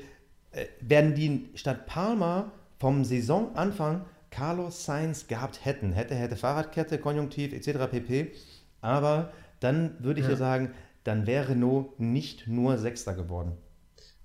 äh, 0.52 0.68
werden 0.80 1.16
die 1.16 1.50
statt 1.56 1.86
Palma 1.86 2.50
vom 2.80 3.04
Saisonanfang 3.04 4.06
Carlos 4.30 4.86
Sainz 4.86 5.28
gehabt 5.28 5.66
hätten, 5.66 5.92
hätte, 5.92 6.16
hätte 6.16 6.38
Fahrradkette, 6.38 6.98
Konjunktiv 6.98 7.52
etc. 7.52 7.92
pp. 7.92 8.32
Aber 8.80 9.34
dann 9.60 9.96
würde 10.00 10.22
ich 10.22 10.28
ja. 10.28 10.38
sagen, 10.38 10.72
dann 11.04 11.28
wäre 11.28 11.50
Renault 11.50 12.00
nicht 12.00 12.48
nur 12.48 12.78
Sechster 12.78 13.16
geworden. 13.16 13.52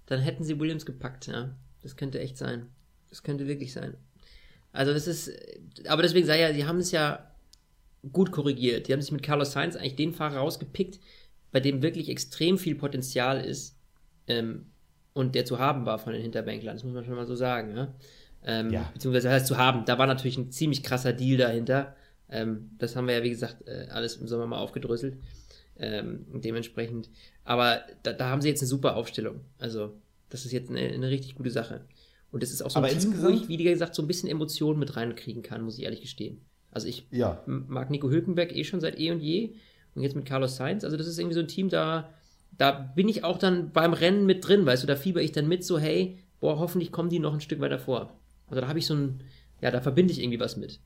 Dann 0.06 0.20
hätten 0.20 0.44
sie 0.44 0.60
Williams 0.60 0.86
gepackt, 0.86 1.26
ja. 1.26 1.50
Das 1.82 1.96
könnte 1.96 2.20
echt 2.20 2.36
sein. 2.36 2.66
Das 3.08 3.22
könnte 3.22 3.48
wirklich 3.48 3.72
sein. 3.72 3.96
Also 4.72 4.92
das 4.92 5.06
ist, 5.06 5.32
aber 5.86 6.02
deswegen 6.02 6.26
sei 6.26 6.40
ja, 6.40 6.52
sie 6.52 6.66
haben 6.66 6.78
es 6.78 6.92
ja 6.92 7.30
gut 8.12 8.30
korrigiert. 8.30 8.88
Die 8.88 8.92
haben 8.92 9.00
sich 9.00 9.12
mit 9.12 9.22
Carlos 9.22 9.52
Sainz 9.52 9.76
eigentlich 9.76 9.96
den 9.96 10.12
Fahrer 10.12 10.38
rausgepickt, 10.38 11.00
bei 11.52 11.60
dem 11.60 11.82
wirklich 11.82 12.08
extrem 12.08 12.58
viel 12.58 12.74
Potenzial 12.74 13.44
ist 13.44 13.76
ähm, 14.26 14.66
und 15.12 15.34
der 15.34 15.44
zu 15.44 15.58
haben 15.58 15.86
war 15.86 15.98
von 15.98 16.12
den 16.12 16.22
Hinterbänklern. 16.22 16.76
Das 16.76 16.84
muss 16.84 16.94
man 16.94 17.04
schon 17.04 17.16
mal 17.16 17.26
so 17.26 17.34
sagen. 17.34 17.76
Ja? 17.76 17.94
Ähm, 18.44 18.70
ja. 18.70 18.90
Beziehungsweise 18.92 19.30
heißt 19.30 19.46
zu 19.46 19.58
haben. 19.58 19.84
Da 19.84 19.98
war 19.98 20.06
natürlich 20.06 20.38
ein 20.38 20.50
ziemlich 20.50 20.82
krasser 20.82 21.12
Deal 21.12 21.36
dahinter. 21.36 21.96
Ähm, 22.28 22.70
das 22.78 22.96
haben 22.96 23.06
wir 23.06 23.14
ja, 23.14 23.22
wie 23.22 23.30
gesagt, 23.30 23.66
äh, 23.66 23.88
alles 23.90 24.16
im 24.16 24.28
Sommer 24.28 24.46
mal 24.46 24.58
aufgedröselt. 24.58 25.16
Ähm, 25.78 26.26
dementsprechend. 26.28 27.10
Aber 27.44 27.82
da, 28.02 28.12
da, 28.12 28.28
haben 28.28 28.40
sie 28.40 28.48
jetzt 28.48 28.60
eine 28.60 28.68
super 28.68 28.96
Aufstellung. 28.96 29.40
Also, 29.58 29.94
das 30.28 30.44
ist 30.44 30.52
jetzt 30.52 30.70
eine, 30.70 30.80
eine 30.80 31.08
richtig 31.08 31.34
gute 31.34 31.50
Sache. 31.50 31.82
Und 32.33 32.43
das 32.43 32.51
ist 32.51 32.62
auch 32.62 32.70
so 32.70 32.78
ein 32.78 32.85
Aber 32.85 32.97
Team, 32.97 33.22
wo 33.22 33.28
ich, 33.28 33.49
wie 33.49 33.57
gesagt, 33.57 33.95
so 33.95 34.03
ein 34.03 34.07
bisschen 34.07 34.28
Emotionen 34.28 34.78
mit 34.78 34.97
reinkriegen 34.97 35.43
kann, 35.43 35.62
muss 35.62 35.78
ich 35.78 35.85
ehrlich 35.85 36.01
gestehen. 36.01 36.41
Also 36.70 36.87
ich 36.87 37.07
ja. 37.11 37.43
mag 37.47 37.91
Nico 37.91 38.09
Hülkenberg 38.09 38.55
eh 38.55 38.64
schon 38.64 38.81
seit 38.81 38.99
eh 38.99 39.11
und 39.11 39.20
je. 39.20 39.55
Und 39.95 40.03
jetzt 40.03 40.14
mit 40.14 40.24
Carlos 40.24 40.57
Sainz. 40.57 40.85
Also 40.85 40.97
das 40.97 41.09
ist 41.09 41.18
irgendwie 41.18 41.35
so 41.35 41.41
ein 41.41 41.49
Team, 41.49 41.68
da, 41.68 42.11
da 42.57 42.70
bin 42.70 43.09
ich 43.09 43.24
auch 43.24 43.39
dann 43.39 43.72
beim 43.72 43.93
Rennen 43.93 44.26
mit 44.26 44.47
drin, 44.47 44.66
weißt 44.66 44.85
du, 44.85 44.87
da 44.87 44.95
fieber 44.95 45.20
ich 45.20 45.33
dann 45.33 45.49
mit 45.49 45.64
so, 45.64 45.78
hey, 45.78 46.18
boah, 46.39 46.59
hoffentlich 46.59 46.93
kommen 46.93 47.11
die 47.11 47.18
noch 47.18 47.35
ein 47.35 47.41
Stück 47.41 47.61
weiter 47.61 47.78
vor. 47.78 48.16
Also 48.47 48.61
da 48.61 48.68
habe 48.68 48.78
ich 48.78 48.87
so 48.87 48.95
ein, 48.95 49.24
ja, 49.61 49.70
da 49.70 49.81
verbinde 49.81 50.12
ich 50.12 50.20
irgendwie 50.20 50.41
was 50.41 50.57
mit. 50.57 50.81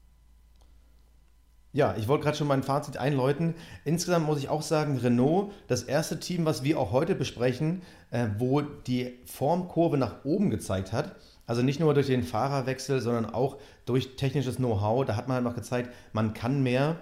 Ja, 1.73 1.97
ich 1.99 2.07
wollte 2.07 2.23
gerade 2.23 2.37
schon 2.37 2.47
mein 2.47 2.63
Fazit 2.63 2.99
einläuten. 2.99 3.55
Insgesamt 3.85 4.27
muss 4.27 4.39
ich 4.39 4.49
auch 4.49 4.63
sagen, 4.63 4.97
Renault, 4.97 5.51
das 5.67 5.83
erste 5.83 6.21
Team, 6.21 6.45
was 6.45 6.63
wir 6.63 6.79
auch 6.79 6.93
heute 6.93 7.17
besprechen, 7.17 7.83
äh, 8.13 8.29
wo 8.39 8.61
die 8.61 9.19
Formkurve 9.25 9.99
nach 9.99 10.25
oben 10.25 10.51
gezeigt 10.51 10.93
hat. 10.93 11.17
Also 11.47 11.63
nicht 11.63 11.81
nur 11.81 11.95
durch 11.95 12.07
den 12.07 12.23
Fahrerwechsel, 12.23 13.01
sondern 13.01 13.27
auch 13.27 13.59
durch 13.85 14.17
technisches 14.17 14.57
Know-how. 14.57 15.05
Da 15.05 15.17
hat 15.17 15.29
man 15.29 15.37
halt 15.37 15.45
noch 15.45 15.55
gezeigt, 15.55 15.91
man 16.13 16.35
kann 16.35 16.63
mehr 16.63 16.97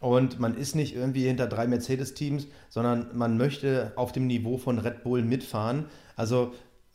und 0.00 0.40
man 0.40 0.56
ist 0.56 0.74
nicht 0.74 0.96
irgendwie 0.96 1.26
hinter 1.26 1.46
drei 1.46 1.66
Mercedes-Teams, 1.66 2.46
sondern 2.68 3.16
man 3.16 3.36
möchte 3.36 3.92
auf 3.96 4.12
dem 4.12 4.26
Niveau 4.26 4.58
von 4.58 4.78
Red 4.78 5.04
Bull 5.04 5.22
mitfahren. 5.22 5.86
Also 6.16 6.52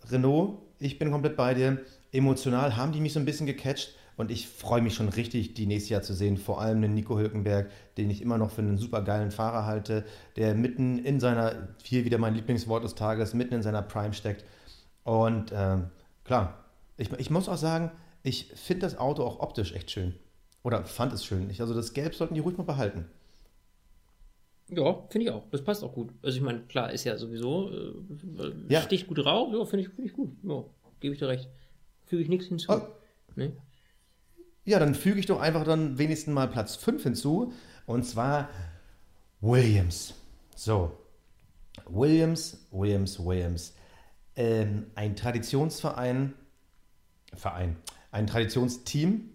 Renault, 0.09 0.59
ich 0.79 0.99
bin 0.99 1.11
komplett 1.11 1.37
bei 1.37 1.53
dir. 1.53 1.79
Emotional 2.11 2.75
haben 2.75 2.91
die 2.91 2.99
mich 2.99 3.13
so 3.13 3.19
ein 3.19 3.25
bisschen 3.25 3.47
gecatcht 3.47 3.95
und 4.17 4.31
ich 4.31 4.47
freue 4.47 4.81
mich 4.81 4.95
schon 4.95 5.09
richtig, 5.09 5.53
die 5.53 5.67
nächstes 5.67 5.89
Jahr 5.89 6.01
zu 6.01 6.13
sehen. 6.13 6.37
Vor 6.37 6.59
allem 6.59 6.81
den 6.81 6.95
Nico 6.95 7.17
Hülkenberg, 7.17 7.69
den 7.97 8.09
ich 8.09 8.21
immer 8.21 8.37
noch 8.39 8.51
für 8.51 8.61
einen 8.61 8.77
super 8.77 9.03
geilen 9.03 9.31
Fahrer 9.31 9.65
halte, 9.65 10.03
der 10.35 10.55
mitten 10.55 10.97
in 10.97 11.19
seiner, 11.19 11.69
hier 11.83 12.03
wieder 12.03 12.17
mein 12.17 12.33
Lieblingswort 12.33 12.83
des 12.83 12.95
Tages, 12.95 13.35
mitten 13.35 13.53
in 13.53 13.61
seiner 13.61 13.83
Prime 13.83 14.13
steckt. 14.13 14.43
Und 15.03 15.53
ähm, 15.55 15.91
klar, 16.23 16.65
ich, 16.97 17.11
ich 17.13 17.29
muss 17.29 17.47
auch 17.47 17.57
sagen, 17.57 17.91
ich 18.23 18.47
finde 18.55 18.81
das 18.81 18.97
Auto 18.97 19.23
auch 19.23 19.39
optisch 19.39 19.73
echt 19.73 19.91
schön. 19.91 20.15
Oder 20.63 20.83
fand 20.83 21.13
es 21.13 21.23
schön. 21.23 21.49
Ich, 21.49 21.61
also 21.61 21.73
das 21.73 21.93
Gelb 21.93 22.15
sollten 22.15 22.33
die 22.33 22.41
ruhig 22.41 22.57
mal 22.57 22.63
behalten. 22.63 23.05
Ja, 24.69 25.05
finde 25.09 25.27
ich 25.27 25.31
auch. 25.31 25.49
Das 25.49 25.63
passt 25.63 25.83
auch 25.83 25.93
gut. 25.93 26.11
Also 26.21 26.37
ich 26.37 26.43
meine, 26.43 26.61
klar, 26.65 26.91
ist 26.91 27.05
ja 27.05 27.17
sowieso, 27.17 27.71
äh, 27.71 28.53
ja. 28.67 28.81
sticht 28.81 29.07
gut 29.07 29.19
drauf. 29.19 29.53
Ja, 29.53 29.63
finde 29.65 29.85
ich, 29.85 29.89
find 29.93 30.07
ich 30.07 30.13
gut. 30.13 30.35
Ja, 30.43 30.65
gebe 30.99 31.13
ich 31.13 31.19
dir 31.19 31.29
recht. 31.29 31.47
Füge 32.05 32.23
ich 32.23 32.27
nichts 32.27 32.47
hinzu. 32.47 32.71
Oh. 32.71 32.81
Nee? 33.35 33.53
Ja, 34.65 34.79
dann 34.79 34.95
füge 34.95 35.19
ich 35.19 35.25
doch 35.25 35.39
einfach 35.39 35.63
dann 35.63 35.97
wenigstens 35.97 36.33
mal 36.33 36.49
Platz 36.49 36.75
5 36.75 37.01
hinzu. 37.01 37.53
Und 37.85 38.03
zwar 38.03 38.49
Williams. 39.39 40.15
So. 40.55 40.91
Williams, 41.87 42.67
Williams, 42.71 43.23
Williams. 43.23 43.73
Ähm, 44.35 44.87
ein 44.95 45.15
Traditionsverein 45.15 46.33
Verein, 47.33 47.75
ein 48.11 48.27
Traditionsteam, 48.27 49.29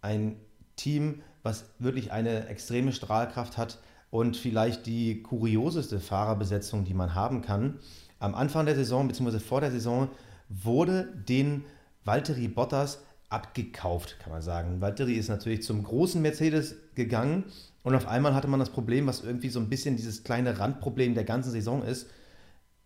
ein 0.00 0.36
Team, 0.76 1.22
was 1.42 1.64
wirklich 1.78 2.12
eine 2.12 2.46
extreme 2.48 2.92
Strahlkraft 2.92 3.56
hat 3.56 3.78
und 4.10 4.36
vielleicht 4.36 4.86
die 4.86 5.22
kurioseste 5.22 6.00
Fahrerbesetzung, 6.00 6.84
die 6.84 6.94
man 6.94 7.14
haben 7.14 7.42
kann. 7.42 7.78
Am 8.18 8.34
Anfang 8.34 8.66
der 8.66 8.74
Saison 8.74 9.08
bzw. 9.08 9.38
vor 9.38 9.60
der 9.60 9.70
Saison 9.70 10.08
wurde 10.48 11.08
den 11.28 11.64
Valtteri 12.04 12.48
Bottas 12.48 13.02
abgekauft, 13.30 14.18
kann 14.20 14.32
man 14.32 14.42
sagen. 14.42 14.80
Valtteri 14.80 15.14
ist 15.14 15.28
natürlich 15.28 15.62
zum 15.62 15.82
großen 15.82 16.20
Mercedes 16.20 16.76
gegangen 16.94 17.44
und 17.82 17.94
auf 17.94 18.06
einmal 18.06 18.34
hatte 18.34 18.48
man 18.48 18.60
das 18.60 18.70
Problem, 18.70 19.06
was 19.06 19.24
irgendwie 19.24 19.48
so 19.48 19.58
ein 19.58 19.68
bisschen 19.68 19.96
dieses 19.96 20.22
kleine 20.22 20.58
Randproblem 20.58 21.14
der 21.14 21.24
ganzen 21.24 21.50
Saison 21.50 21.82
ist. 21.82 22.08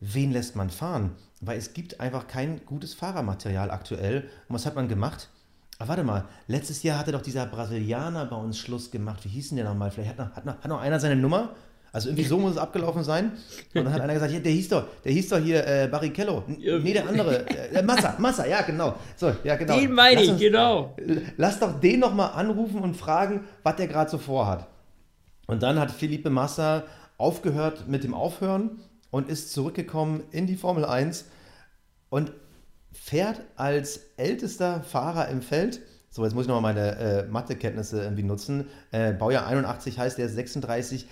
Wen 0.00 0.32
lässt 0.32 0.56
man 0.56 0.70
fahren? 0.70 1.16
weil 1.40 1.58
es 1.58 1.74
gibt 1.74 2.00
einfach 2.00 2.26
kein 2.26 2.64
gutes 2.64 2.94
Fahrermaterial 2.94 3.70
aktuell. 3.70 4.28
Und 4.48 4.54
was 4.54 4.66
hat 4.66 4.74
man 4.74 4.88
gemacht? 4.88 5.28
Ach, 5.78 5.88
warte 5.88 6.04
mal, 6.04 6.24
letztes 6.46 6.82
Jahr 6.82 6.98
hatte 6.98 7.12
doch 7.12 7.20
dieser 7.20 7.46
Brasilianer 7.46 8.24
bei 8.24 8.36
uns 8.36 8.58
Schluss 8.58 8.90
gemacht. 8.90 9.24
Wie 9.24 9.28
hieß 9.28 9.50
denn 9.50 9.56
der 9.56 9.66
nochmal? 9.66 9.90
Vielleicht 9.90 10.10
hat 10.10 10.18
noch, 10.18 10.34
hat, 10.34 10.46
noch, 10.46 10.58
hat 10.58 10.68
noch 10.68 10.80
einer 10.80 10.98
seine 10.98 11.16
Nummer? 11.16 11.50
Also 11.92 12.08
irgendwie 12.08 12.24
so 12.24 12.38
muss 12.38 12.52
es 12.52 12.58
abgelaufen 12.58 13.04
sein. 13.04 13.32
Und 13.74 13.84
dann 13.84 13.92
hat 13.92 14.00
einer 14.00 14.14
gesagt, 14.14 14.32
ja, 14.32 14.40
der 14.40 14.52
hieß 14.52 14.68
doch, 14.70 14.84
der 15.04 15.12
hieß 15.12 15.28
doch 15.28 15.38
hier 15.38 15.66
äh, 15.66 15.88
Barrichello. 15.90 16.44
Nee, 16.46 16.92
der 16.92 17.08
andere. 17.08 17.46
Äh, 17.48 17.82
Massa, 17.82 18.16
Massa, 18.18 18.46
ja, 18.46 18.62
genau. 18.62 18.96
So, 19.16 19.32
ja, 19.44 19.56
genau. 19.56 19.78
Den 19.78 19.92
meine 19.92 20.22
ich, 20.22 20.36
genau. 20.36 20.94
Lass 21.36 21.58
doch 21.58 21.78
den 21.80 22.00
nochmal 22.00 22.32
anrufen 22.34 22.80
und 22.80 22.96
fragen, 22.96 23.44
was 23.62 23.76
der 23.76 23.86
gerade 23.86 24.10
so 24.10 24.18
vorhat. 24.18 24.66
Und 25.46 25.62
dann 25.62 25.78
hat 25.78 25.90
Felipe 25.90 26.28
Massa 26.28 26.84
aufgehört 27.18 27.86
mit 27.88 28.04
dem 28.04 28.12
Aufhören 28.12 28.78
und 29.16 29.30
ist 29.30 29.50
zurückgekommen 29.50 30.24
in 30.30 30.46
die 30.46 30.56
Formel 30.56 30.84
1 30.84 31.24
und 32.10 32.32
fährt 32.92 33.40
als 33.56 34.00
ältester 34.18 34.82
Fahrer 34.82 35.28
im 35.28 35.40
Feld. 35.40 35.80
So, 36.10 36.22
jetzt 36.22 36.34
muss 36.34 36.42
ich 36.44 36.48
nochmal 36.48 36.74
meine 36.74 36.98
äh, 36.98 37.26
Mathekenntnisse 37.26 38.02
irgendwie 38.02 38.24
nutzen. 38.24 38.66
Äh, 38.90 39.14
Baujahr 39.14 39.46
81 39.46 39.98
heißt 39.98 40.18
der 40.18 40.28
36 40.28 41.06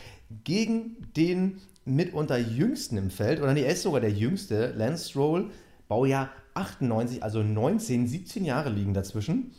gegen 0.44 0.98
den 1.16 1.62
mitunter 1.86 2.36
jüngsten 2.36 2.98
im 2.98 3.08
Feld, 3.08 3.40
oder 3.40 3.54
nee, 3.54 3.62
er 3.62 3.72
ist 3.72 3.82
sogar 3.82 4.02
der 4.02 4.12
jüngste, 4.12 4.74
Lance 4.76 5.08
Stroll, 5.08 5.50
Baujahr 5.88 6.28
98, 6.52 7.22
also 7.22 7.42
19, 7.42 8.06
17 8.06 8.44
Jahre 8.44 8.68
liegen 8.68 8.92
dazwischen. 8.92 9.52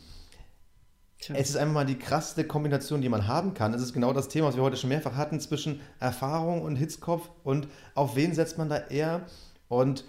Tja. 1.18 1.34
Es 1.34 1.50
ist 1.50 1.56
einfach 1.56 1.74
mal 1.74 1.86
die 1.86 1.98
krasseste 1.98 2.44
Kombination, 2.44 3.00
die 3.00 3.08
man 3.08 3.26
haben 3.26 3.54
kann. 3.54 3.72
Es 3.72 3.82
ist 3.82 3.92
genau 3.92 4.12
das 4.12 4.28
Thema, 4.28 4.48
was 4.48 4.56
wir 4.56 4.62
heute 4.62 4.76
schon 4.76 4.90
mehrfach 4.90 5.16
hatten, 5.16 5.40
zwischen 5.40 5.80
Erfahrung 5.98 6.62
und 6.62 6.76
Hitzkopf 6.76 7.30
und 7.42 7.68
auf 7.94 8.16
wen 8.16 8.34
setzt 8.34 8.58
man 8.58 8.68
da 8.68 8.76
eher 8.76 9.26
und 9.68 10.04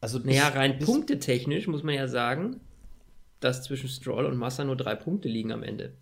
also 0.00 0.20
bis, 0.20 0.36
naja, 0.36 0.48
rein 0.48 0.78
bis, 0.78 0.86
punktetechnisch 0.86 1.66
muss 1.66 1.82
man 1.82 1.94
ja 1.94 2.08
sagen, 2.08 2.60
dass 3.40 3.62
zwischen 3.62 3.88
Stroll 3.88 4.26
und 4.26 4.36
Massa 4.36 4.64
nur 4.64 4.76
drei 4.76 4.94
Punkte 4.94 5.28
liegen 5.28 5.50
am 5.50 5.62
Ende. 5.62 5.94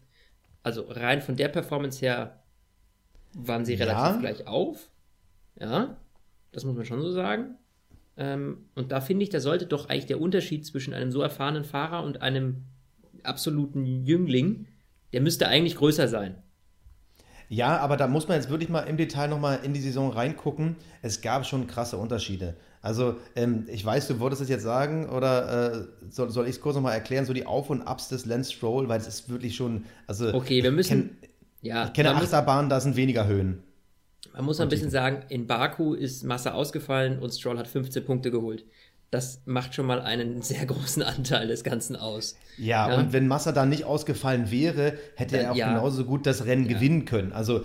Also 0.63 0.87
rein 0.89 1.23
von 1.23 1.37
der 1.37 1.49
Performance 1.49 2.01
her 2.01 2.43
waren 3.35 3.65
sie 3.65 3.75
relativ 3.75 4.15
ja. 4.15 4.17
gleich 4.17 4.47
auf. 4.47 4.91
Ja, 5.59 5.97
das 6.53 6.65
muss 6.65 6.77
man 6.77 6.85
schon 6.85 7.01
so 7.01 7.13
sagen. 7.13 7.57
Ähm, 8.17 8.59
und 8.75 8.93
da 8.93 9.01
finde 9.01 9.25
ich, 9.25 9.31
da 9.31 9.41
sollte 9.41 9.67
doch 9.67 9.89
eigentlich 9.89 10.07
der 10.07 10.21
Unterschied 10.21 10.67
zwischen 10.67 10.95
einem 10.95 11.13
so 11.13 11.23
erfahrenen 11.23 11.65
Fahrer 11.65 12.05
und 12.05 12.23
einem 12.23 12.65
absoluten 13.23 14.05
Jüngling, 14.05 14.67
der 15.13 15.21
müsste 15.21 15.49
eigentlich 15.49 15.77
größer 15.77 16.09
sein. 16.09 16.37
Ja, 17.49 17.79
aber 17.79 17.99
da 17.99 18.07
muss 18.07 18.29
man 18.29 18.39
jetzt 18.39 18.49
wirklich 18.49 18.71
mal 18.71 18.81
im 18.81 18.97
Detail 18.97 19.29
nochmal 19.29 19.61
in 19.63 19.75
die 19.75 19.81
Saison 19.81 20.11
reingucken. 20.11 20.77
Es 21.03 21.21
gab 21.21 21.47
schon 21.47 21.67
krasse 21.67 21.99
Unterschiede. 21.99 22.57
Also, 22.81 23.17
ähm, 23.37 23.67
ich 23.69 23.85
weiß, 23.85 24.09
du 24.09 24.21
wolltest 24.21 24.43
es 24.43 24.49
jetzt 24.49 24.63
sagen, 24.63 25.09
oder 25.09 25.73
äh, 25.75 25.85
soll, 26.11 26.31
soll 26.31 26.47
ich 26.47 26.57
es 26.57 26.61
kurz 26.61 26.77
nochmal 26.77 26.95
erklären, 26.95 27.27
so 27.27 27.33
die 27.33 27.47
Auf- 27.47 27.71
und 27.71 27.83
Abs 27.83 28.09
des 28.09 28.25
Lance 28.25 28.53
Stroll, 28.53 28.89
weil 28.89 29.01
es 29.01 29.07
ist 29.07 29.29
wirklich 29.29 29.55
schon. 29.55 29.85
Also, 30.07 30.33
okay, 30.33 30.63
wir 30.63 30.73
müssen. 30.73 31.11
Ich 31.21 31.21
kenn, 31.21 31.31
ja, 31.61 31.87
ich 31.87 31.93
kenne 31.93 32.15
Achterbahnen, 32.15 32.71
da 32.71 32.81
sind 32.81 32.97
weniger 32.97 33.27
Höhen. 33.27 33.63
Man 34.35 34.45
muss 34.45 34.61
ein 34.61 34.69
bisschen 34.69 34.91
sagen, 34.91 35.25
in 35.29 35.47
Baku 35.47 35.95
ist 35.95 36.25
Massa 36.25 36.53
ausgefallen 36.53 37.19
und 37.19 37.33
Stroll 37.33 37.59
hat 37.59 37.69
15 37.69 38.05
Punkte 38.05 38.31
geholt. 38.31 38.65
Das 39.11 39.43
macht 39.45 39.75
schon 39.75 39.87
mal 39.87 40.01
einen 40.01 40.43
sehr 40.43 40.65
großen 40.65 41.03
Anteil 41.03 41.49
des 41.49 41.65
Ganzen 41.65 41.97
aus. 41.97 42.37
Ja, 42.57 42.91
ja. 42.91 42.99
und 42.99 43.13
wenn 43.13 43.29
Massa 43.29 43.53
da 43.53 43.67
nicht 43.67 43.85
ausgefallen 43.85 44.51
wäre, 44.51 44.95
hätte 45.17 45.39
er 45.39 45.53
auch 45.53 45.57
ja. 45.57 45.69
genauso 45.69 46.05
gut 46.05 46.27
das 46.27 46.47
Rennen 46.47 46.67
ja. 46.67 46.75
gewinnen 46.75 47.05
können. 47.05 47.33
Also 47.33 47.65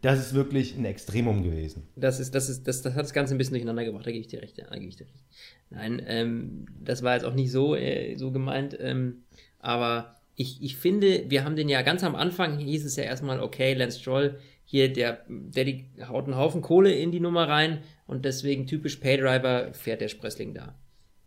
das 0.00 0.18
ist 0.18 0.34
wirklich 0.34 0.76
ein 0.76 0.84
Extremum 0.84 1.42
gewesen. 1.42 1.86
Das, 1.96 2.20
ist, 2.20 2.34
das, 2.34 2.48
ist, 2.48 2.66
das, 2.66 2.82
das 2.82 2.94
hat 2.94 3.04
das 3.04 3.12
Ganze 3.12 3.34
ein 3.34 3.38
bisschen 3.38 3.54
durcheinander 3.54 3.84
gebracht, 3.84 4.06
da 4.06 4.10
gebe 4.10 4.20
ich 4.20 4.28
dir 4.28 4.42
recht. 4.42 4.58
Ja, 4.58 4.66
da 4.68 4.76
gebe 4.76 4.88
ich 4.88 4.96
dir 4.96 5.06
recht. 5.06 5.24
Nein, 5.70 6.02
ähm, 6.06 6.66
das 6.82 7.02
war 7.02 7.14
jetzt 7.14 7.24
auch 7.24 7.34
nicht 7.34 7.50
so, 7.50 7.74
äh, 7.74 8.16
so 8.16 8.32
gemeint. 8.32 8.76
Ähm, 8.80 9.22
aber 9.58 10.16
ich, 10.34 10.62
ich 10.62 10.76
finde, 10.76 11.24
wir 11.28 11.44
haben 11.44 11.56
den 11.56 11.68
ja 11.68 11.82
ganz 11.82 12.04
am 12.04 12.14
Anfang, 12.14 12.58
hieß 12.58 12.84
es 12.84 12.96
ja 12.96 13.04
erstmal, 13.04 13.40
okay, 13.40 13.74
Lance 13.74 14.00
Stroll, 14.00 14.38
hier, 14.68 14.92
der, 14.92 15.24
der 15.28 15.64
die, 15.64 15.86
haut 16.08 16.24
einen 16.24 16.36
Haufen 16.36 16.60
Kohle 16.60 16.92
in 16.92 17.12
die 17.12 17.20
Nummer 17.20 17.48
rein 17.48 17.82
und 18.06 18.24
deswegen 18.24 18.66
typisch 18.66 18.96
Paydriver 18.96 19.72
fährt 19.72 20.00
der 20.00 20.08
Sprössling 20.08 20.54
da. 20.54 20.74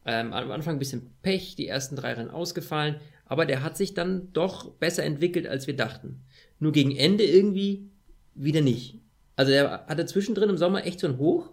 Ähm, 0.06 0.34
am 0.34 0.52
Anfang 0.52 0.76
ein 0.76 0.80
bisschen 0.80 1.10
Pech, 1.22 1.56
die 1.56 1.68
ersten 1.68 1.96
drei 1.96 2.14
Rennen 2.14 2.30
ausgefallen, 2.30 2.98
aber 3.26 3.46
der 3.46 3.64
hat 3.64 3.78
sich 3.78 3.94
dann 3.94 4.34
doch 4.34 4.72
besser 4.74 5.04
entwickelt, 5.04 5.48
als 5.48 5.68
wir 5.68 5.76
dachten. 5.76 6.22
Nur 6.60 6.74
gegen 6.74 6.96
Ende 6.96 7.24
irgendwie 7.24 7.90
wieder 8.36 8.62
nicht. 8.62 9.00
Also 9.38 9.54
er 9.54 9.86
hatte 9.88 10.06
zwischendrin 10.06 10.50
im 10.50 10.58
Sommer 10.58 10.86
echt 10.86 11.00
so 11.00 11.08
ein 11.08 11.18
Hoch, 11.18 11.52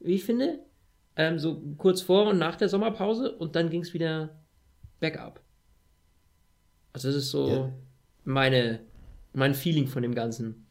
wie 0.00 0.14
ich 0.14 0.24
finde. 0.24 0.58
Ähm, 1.14 1.38
so 1.38 1.62
kurz 1.76 2.00
vor 2.00 2.28
und 2.28 2.38
nach 2.38 2.56
der 2.56 2.68
Sommerpause 2.68 3.30
und 3.30 3.54
dann 3.54 3.70
ging 3.70 3.82
es 3.82 3.94
wieder 3.94 4.40
bergab. 4.98 5.40
Also 6.92 7.08
das 7.08 7.16
ist 7.16 7.30
so 7.30 7.48
ja. 7.48 7.72
meine, 8.24 8.80
mein 9.34 9.54
Feeling 9.54 9.86
von 9.86 10.02
dem 10.02 10.16
Ganzen. 10.16 10.66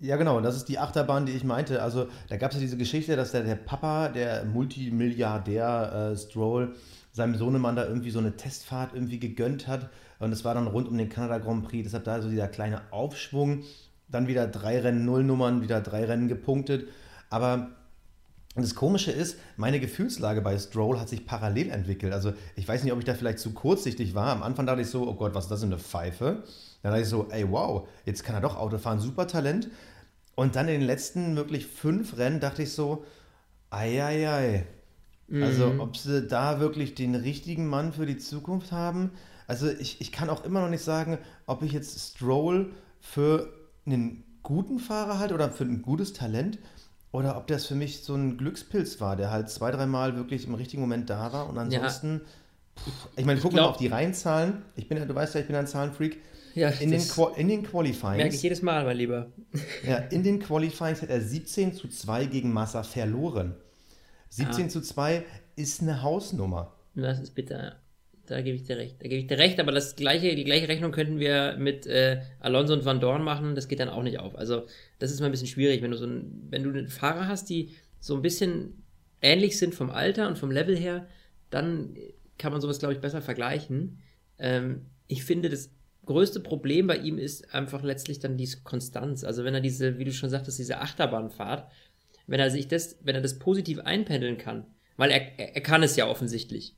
Ja, 0.00 0.16
genau, 0.16 0.40
das 0.40 0.56
ist 0.56 0.68
die 0.68 0.78
Achterbahn, 0.78 1.24
die 1.24 1.32
ich 1.32 1.44
meinte. 1.44 1.82
Also, 1.82 2.08
da 2.28 2.36
gab 2.36 2.50
es 2.50 2.56
ja 2.56 2.60
diese 2.60 2.76
Geschichte, 2.76 3.16
dass 3.16 3.32
der, 3.32 3.42
der 3.42 3.54
Papa, 3.54 4.08
der 4.08 4.44
Multimilliardär 4.44 6.12
äh, 6.12 6.16
Stroll, 6.16 6.74
seinem 7.12 7.36
Sohnemann 7.36 7.76
da 7.76 7.86
irgendwie 7.86 8.10
so 8.10 8.18
eine 8.18 8.36
Testfahrt 8.36 8.90
irgendwie 8.92 9.20
gegönnt 9.20 9.68
hat. 9.68 9.88
Und 10.18 10.32
es 10.32 10.44
war 10.44 10.54
dann 10.54 10.66
rund 10.66 10.88
um 10.88 10.98
den 10.98 11.08
Kanada 11.08 11.38
Grand 11.38 11.64
Prix. 11.64 11.84
Deshalb 11.84 12.04
da 12.04 12.20
so 12.20 12.28
dieser 12.28 12.48
kleine 12.48 12.82
Aufschwung. 12.90 13.62
Dann 14.08 14.26
wieder 14.26 14.48
drei 14.48 14.80
Rennen, 14.80 15.04
Nullnummern, 15.04 15.62
wieder 15.62 15.80
drei 15.80 16.04
Rennen 16.04 16.28
gepunktet. 16.28 16.88
Aber 17.30 17.70
das 18.56 18.74
Komische 18.74 19.12
ist, 19.12 19.38
meine 19.56 19.80
Gefühlslage 19.80 20.40
bei 20.40 20.58
Stroll 20.58 20.98
hat 20.98 21.08
sich 21.08 21.24
parallel 21.24 21.70
entwickelt. 21.70 22.12
Also, 22.12 22.32
ich 22.56 22.66
weiß 22.66 22.82
nicht, 22.82 22.92
ob 22.92 22.98
ich 22.98 23.04
da 23.04 23.14
vielleicht 23.14 23.38
zu 23.38 23.52
kurzsichtig 23.52 24.14
war. 24.14 24.32
Am 24.32 24.42
Anfang 24.42 24.66
dachte 24.66 24.82
ich 24.82 24.88
so, 24.88 25.08
oh 25.08 25.14
Gott, 25.14 25.34
was 25.34 25.44
ist 25.44 25.50
das 25.50 25.60
für 25.60 25.66
eine 25.66 25.78
Pfeife? 25.78 26.42
Dann 26.84 26.92
dachte 26.92 27.02
ich 27.02 27.08
so, 27.08 27.28
ey, 27.30 27.50
wow, 27.50 27.88
jetzt 28.04 28.24
kann 28.24 28.34
er 28.34 28.42
doch 28.42 28.58
Auto 28.58 28.76
fahren, 28.76 29.00
super 29.00 29.26
Talent. 29.26 29.70
Und 30.34 30.54
dann 30.54 30.68
in 30.68 30.80
den 30.80 30.86
letzten 30.86 31.34
wirklich 31.34 31.66
fünf 31.66 32.18
Rennen 32.18 32.40
dachte 32.40 32.62
ich 32.62 32.72
so, 32.72 33.06
ei, 33.70 34.04
ei, 34.04 34.28
ei. 34.28 34.66
Also, 35.40 35.68
mhm. 35.68 35.80
ob 35.80 35.96
sie 35.96 36.26
da 36.26 36.60
wirklich 36.60 36.94
den 36.94 37.14
richtigen 37.14 37.66
Mann 37.68 37.94
für 37.94 38.04
die 38.04 38.18
Zukunft 38.18 38.70
haben. 38.70 39.12
Also, 39.46 39.66
ich, 39.66 40.02
ich 40.02 40.12
kann 40.12 40.28
auch 40.28 40.44
immer 40.44 40.60
noch 40.60 40.68
nicht 40.68 40.84
sagen, 40.84 41.16
ob 41.46 41.62
ich 41.62 41.72
jetzt 41.72 41.98
Stroll 41.98 42.74
für 43.00 43.48
einen 43.86 44.22
guten 44.42 44.78
Fahrer 44.78 45.18
halte 45.18 45.32
oder 45.32 45.48
für 45.48 45.64
ein 45.64 45.80
gutes 45.80 46.12
Talent 46.12 46.58
oder 47.12 47.38
ob 47.38 47.46
das 47.46 47.64
für 47.64 47.76
mich 47.76 48.04
so 48.04 48.14
ein 48.14 48.36
Glückspilz 48.36 49.00
war, 49.00 49.16
der 49.16 49.30
halt 49.30 49.48
zwei, 49.48 49.70
dreimal 49.70 50.16
wirklich 50.16 50.46
im 50.46 50.54
richtigen 50.54 50.82
Moment 50.82 51.08
da 51.08 51.32
war 51.32 51.48
und 51.48 51.56
ansonsten. 51.56 52.20
Ja. 52.22 52.82
Pff, 52.82 53.08
ich 53.16 53.24
meine, 53.24 53.42
wir 53.42 53.50
mal 53.52 53.62
auf 53.62 53.78
die 53.78 53.86
Reihenzahlen. 53.86 54.60
Ich 54.76 54.86
bin 54.86 54.98
ja, 54.98 55.06
du 55.06 55.14
weißt 55.14 55.34
ja, 55.34 55.40
ich 55.40 55.46
bin 55.46 55.56
ein 55.56 55.66
Zahlenfreak. 55.66 56.20
Ja, 56.54 56.68
in, 56.68 56.90
den 56.90 57.02
in 57.36 57.48
den 57.48 57.62
Qualifyings. 57.64 58.16
Merke 58.16 58.34
ich 58.34 58.42
jedes 58.42 58.62
Mal, 58.62 58.84
mein 58.84 58.96
Lieber. 58.96 59.32
Ja, 59.86 59.96
in 59.96 60.22
den 60.22 60.38
Qualifyings 60.38 61.02
hat 61.02 61.10
er 61.10 61.20
17 61.20 61.74
zu 61.74 61.88
2 61.88 62.26
gegen 62.26 62.52
Massa 62.52 62.82
verloren. 62.82 63.54
17 64.30 64.66
ah. 64.66 64.68
zu 64.68 64.80
2 64.80 65.24
ist 65.56 65.82
eine 65.82 66.02
Hausnummer. 66.02 66.72
Das 66.94 67.20
ist 67.20 67.34
bitter. 67.34 67.76
Da 68.26 68.40
gebe 68.40 68.56
ich 68.56 68.64
dir 68.64 68.78
recht. 68.78 68.96
Da 69.00 69.08
gebe 69.08 69.20
ich 69.20 69.26
dir 69.26 69.38
recht, 69.38 69.60
aber 69.60 69.72
das 69.72 69.96
gleiche, 69.96 70.34
die 70.34 70.44
gleiche 70.44 70.68
Rechnung 70.68 70.92
könnten 70.92 71.18
wir 71.18 71.56
mit 71.58 71.86
äh, 71.86 72.22
Alonso 72.40 72.72
und 72.72 72.84
Van 72.84 73.00
Dorn 73.00 73.22
machen. 73.22 73.54
Das 73.54 73.68
geht 73.68 73.80
dann 73.80 73.90
auch 73.90 74.02
nicht 74.02 74.18
auf. 74.18 74.36
Also, 74.36 74.66
das 74.98 75.10
ist 75.10 75.20
mal 75.20 75.26
ein 75.26 75.32
bisschen 75.32 75.48
schwierig, 75.48 75.82
wenn 75.82 75.90
du 75.90 75.96
so 75.96 76.06
ein, 76.06 76.46
wenn 76.50 76.62
du 76.62 76.70
einen 76.70 76.88
Fahrer 76.88 77.28
hast, 77.28 77.50
die 77.50 77.70
so 78.00 78.14
ein 78.14 78.22
bisschen 78.22 78.84
ähnlich 79.20 79.58
sind 79.58 79.74
vom 79.74 79.90
Alter 79.90 80.28
und 80.28 80.38
vom 80.38 80.50
Level 80.50 80.76
her, 80.76 81.06
dann 81.50 81.96
kann 82.38 82.52
man 82.52 82.60
sowas, 82.60 82.78
glaube 82.78 82.94
ich, 82.94 83.00
besser 83.00 83.20
vergleichen. 83.20 83.98
Ähm, 84.38 84.86
ich 85.06 85.24
finde, 85.24 85.50
das 85.50 85.70
größte 86.06 86.40
Problem 86.40 86.86
bei 86.86 86.98
ihm 86.98 87.18
ist 87.18 87.54
einfach 87.54 87.82
letztlich 87.82 88.18
dann 88.18 88.36
diese 88.36 88.62
Konstanz. 88.62 89.24
Also 89.24 89.44
wenn 89.44 89.54
er 89.54 89.60
diese, 89.60 89.98
wie 89.98 90.04
du 90.04 90.12
schon 90.12 90.30
sagtest, 90.30 90.58
diese 90.58 90.80
Achterbahnfahrt, 90.80 91.70
wenn 92.26 92.40
er 92.40 92.50
sich 92.50 92.68
das, 92.68 92.98
wenn 93.02 93.14
er 93.14 93.20
das 93.20 93.38
positiv 93.38 93.80
einpendeln 93.80 94.38
kann, 94.38 94.66
weil 94.96 95.10
er, 95.10 95.38
er 95.38 95.60
kann 95.60 95.82
es 95.82 95.96
ja 95.96 96.06
offensichtlich. 96.08 96.76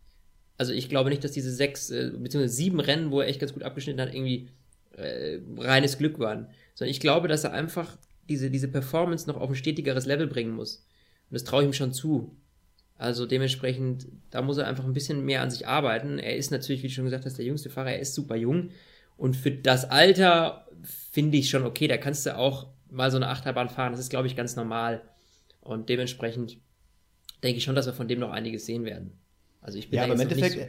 Also 0.58 0.72
ich 0.72 0.88
glaube 0.88 1.10
nicht, 1.10 1.22
dass 1.22 1.32
diese 1.32 1.52
sechs, 1.52 1.90
äh, 1.90 2.10
beziehungsweise 2.16 2.54
sieben 2.54 2.80
Rennen, 2.80 3.10
wo 3.10 3.20
er 3.20 3.28
echt 3.28 3.40
ganz 3.40 3.52
gut 3.52 3.62
abgeschnitten 3.62 4.00
hat, 4.00 4.14
irgendwie 4.14 4.48
äh, 4.96 5.38
reines 5.58 5.98
Glück 5.98 6.18
waren. 6.18 6.48
Sondern 6.74 6.90
ich 6.90 7.00
glaube, 7.00 7.28
dass 7.28 7.44
er 7.44 7.52
einfach 7.52 7.96
diese, 8.28 8.50
diese 8.50 8.68
Performance 8.68 9.28
noch 9.28 9.36
auf 9.36 9.50
ein 9.50 9.54
stetigeres 9.54 10.06
Level 10.06 10.26
bringen 10.26 10.52
muss. 10.52 10.86
Und 11.30 11.34
das 11.34 11.44
traue 11.44 11.62
ich 11.62 11.68
ihm 11.68 11.72
schon 11.72 11.92
zu. 11.92 12.36
Also 12.98 13.26
dementsprechend, 13.26 14.08
da 14.30 14.40
muss 14.40 14.56
er 14.56 14.66
einfach 14.66 14.84
ein 14.84 14.94
bisschen 14.94 15.24
mehr 15.24 15.42
an 15.42 15.50
sich 15.50 15.66
arbeiten. 15.66 16.18
Er 16.18 16.36
ist 16.36 16.50
natürlich, 16.50 16.82
wie 16.82 16.88
du 16.88 16.94
schon 16.94 17.04
gesagt 17.04 17.26
hast, 17.26 17.36
der 17.36 17.44
jüngste 17.44 17.68
Fahrer, 17.68 17.92
er 17.92 18.00
ist 18.00 18.14
super 18.14 18.36
jung. 18.36 18.70
Und 19.16 19.36
für 19.36 19.50
das 19.50 19.88
Alter 19.90 20.66
finde 21.12 21.38
ich 21.38 21.50
schon 21.50 21.64
okay, 21.64 21.88
da 21.88 21.96
kannst 21.96 22.26
du 22.26 22.36
auch 22.36 22.68
mal 22.90 23.10
so 23.10 23.16
eine 23.16 23.28
Achterbahn 23.28 23.68
fahren. 23.68 23.92
Das 23.92 24.00
ist, 24.00 24.10
glaube 24.10 24.26
ich, 24.26 24.36
ganz 24.36 24.56
normal. 24.56 25.02
Und 25.60 25.88
dementsprechend 25.88 26.58
denke 27.42 27.58
ich 27.58 27.64
schon, 27.64 27.74
dass 27.74 27.86
wir 27.86 27.92
von 27.92 28.08
dem 28.08 28.20
noch 28.20 28.30
einiges 28.30 28.66
sehen 28.66 28.84
werden. 28.84 29.18
Also 29.60 29.78
ich 29.78 29.90
bin 29.90 29.98
ja, 29.98 30.04
aber 30.04 30.14
im 30.14 30.20
Endeffekt, 30.20 30.54
so 30.54 30.60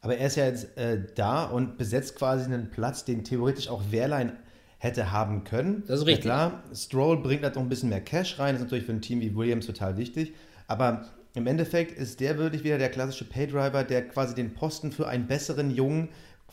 aber 0.00 0.16
er 0.16 0.26
ist 0.26 0.36
ja 0.36 0.46
jetzt 0.46 0.76
äh, 0.76 1.00
da 1.14 1.44
und 1.44 1.78
besetzt 1.78 2.16
quasi 2.16 2.44
einen 2.44 2.70
Platz, 2.70 3.04
den 3.04 3.24
theoretisch 3.24 3.68
auch 3.68 3.82
Wehrlein 3.90 4.36
hätte 4.78 5.12
haben 5.12 5.44
können. 5.44 5.84
Das 5.86 6.00
ist 6.00 6.06
richtig. 6.06 6.26
Ja, 6.26 6.48
klar, 6.48 6.64
Stroll 6.74 7.22
bringt 7.22 7.44
halt 7.44 7.54
noch 7.54 7.62
ein 7.62 7.68
bisschen 7.68 7.88
mehr 7.88 8.00
Cash 8.00 8.38
rein, 8.40 8.54
das 8.54 8.62
ist 8.62 8.66
natürlich 8.66 8.84
für 8.84 8.92
ein 8.92 9.00
Team 9.00 9.20
wie 9.20 9.34
Williams 9.34 9.66
total 9.66 9.96
wichtig. 9.96 10.34
Aber 10.66 11.06
im 11.34 11.46
Endeffekt 11.46 11.96
ist 11.96 12.18
der 12.18 12.36
wirklich 12.36 12.64
wieder 12.64 12.78
der 12.78 12.90
klassische 12.90 13.24
Paydriver, 13.24 13.84
der 13.84 14.08
quasi 14.08 14.34
den 14.34 14.54
Posten 14.54 14.90
für 14.90 15.06
einen 15.06 15.28
besseren 15.28 15.70
Jungen 15.70 16.08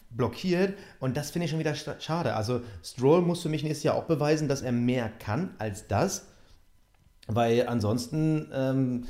blockiert 0.10 0.78
und 1.00 1.18
das 1.18 1.32
finde 1.32 1.46
ich 1.46 1.52
schon 1.52 1.60
wieder 1.60 1.76
schade. 1.76 2.36
Also 2.36 2.62
Stroll 2.84 3.22
muss 3.22 3.42
für 3.42 3.50
mich 3.50 3.64
nächstes 3.64 3.84
Jahr 3.84 3.96
auch 3.96 4.06
beweisen, 4.06 4.48
dass 4.48 4.62
er 4.62 4.72
mehr 4.72 5.10
kann 5.10 5.52
als 5.60 5.88
das, 5.88 6.28
weil 7.28 7.68
ansonsten 7.68 8.50
ähm, 8.54 9.06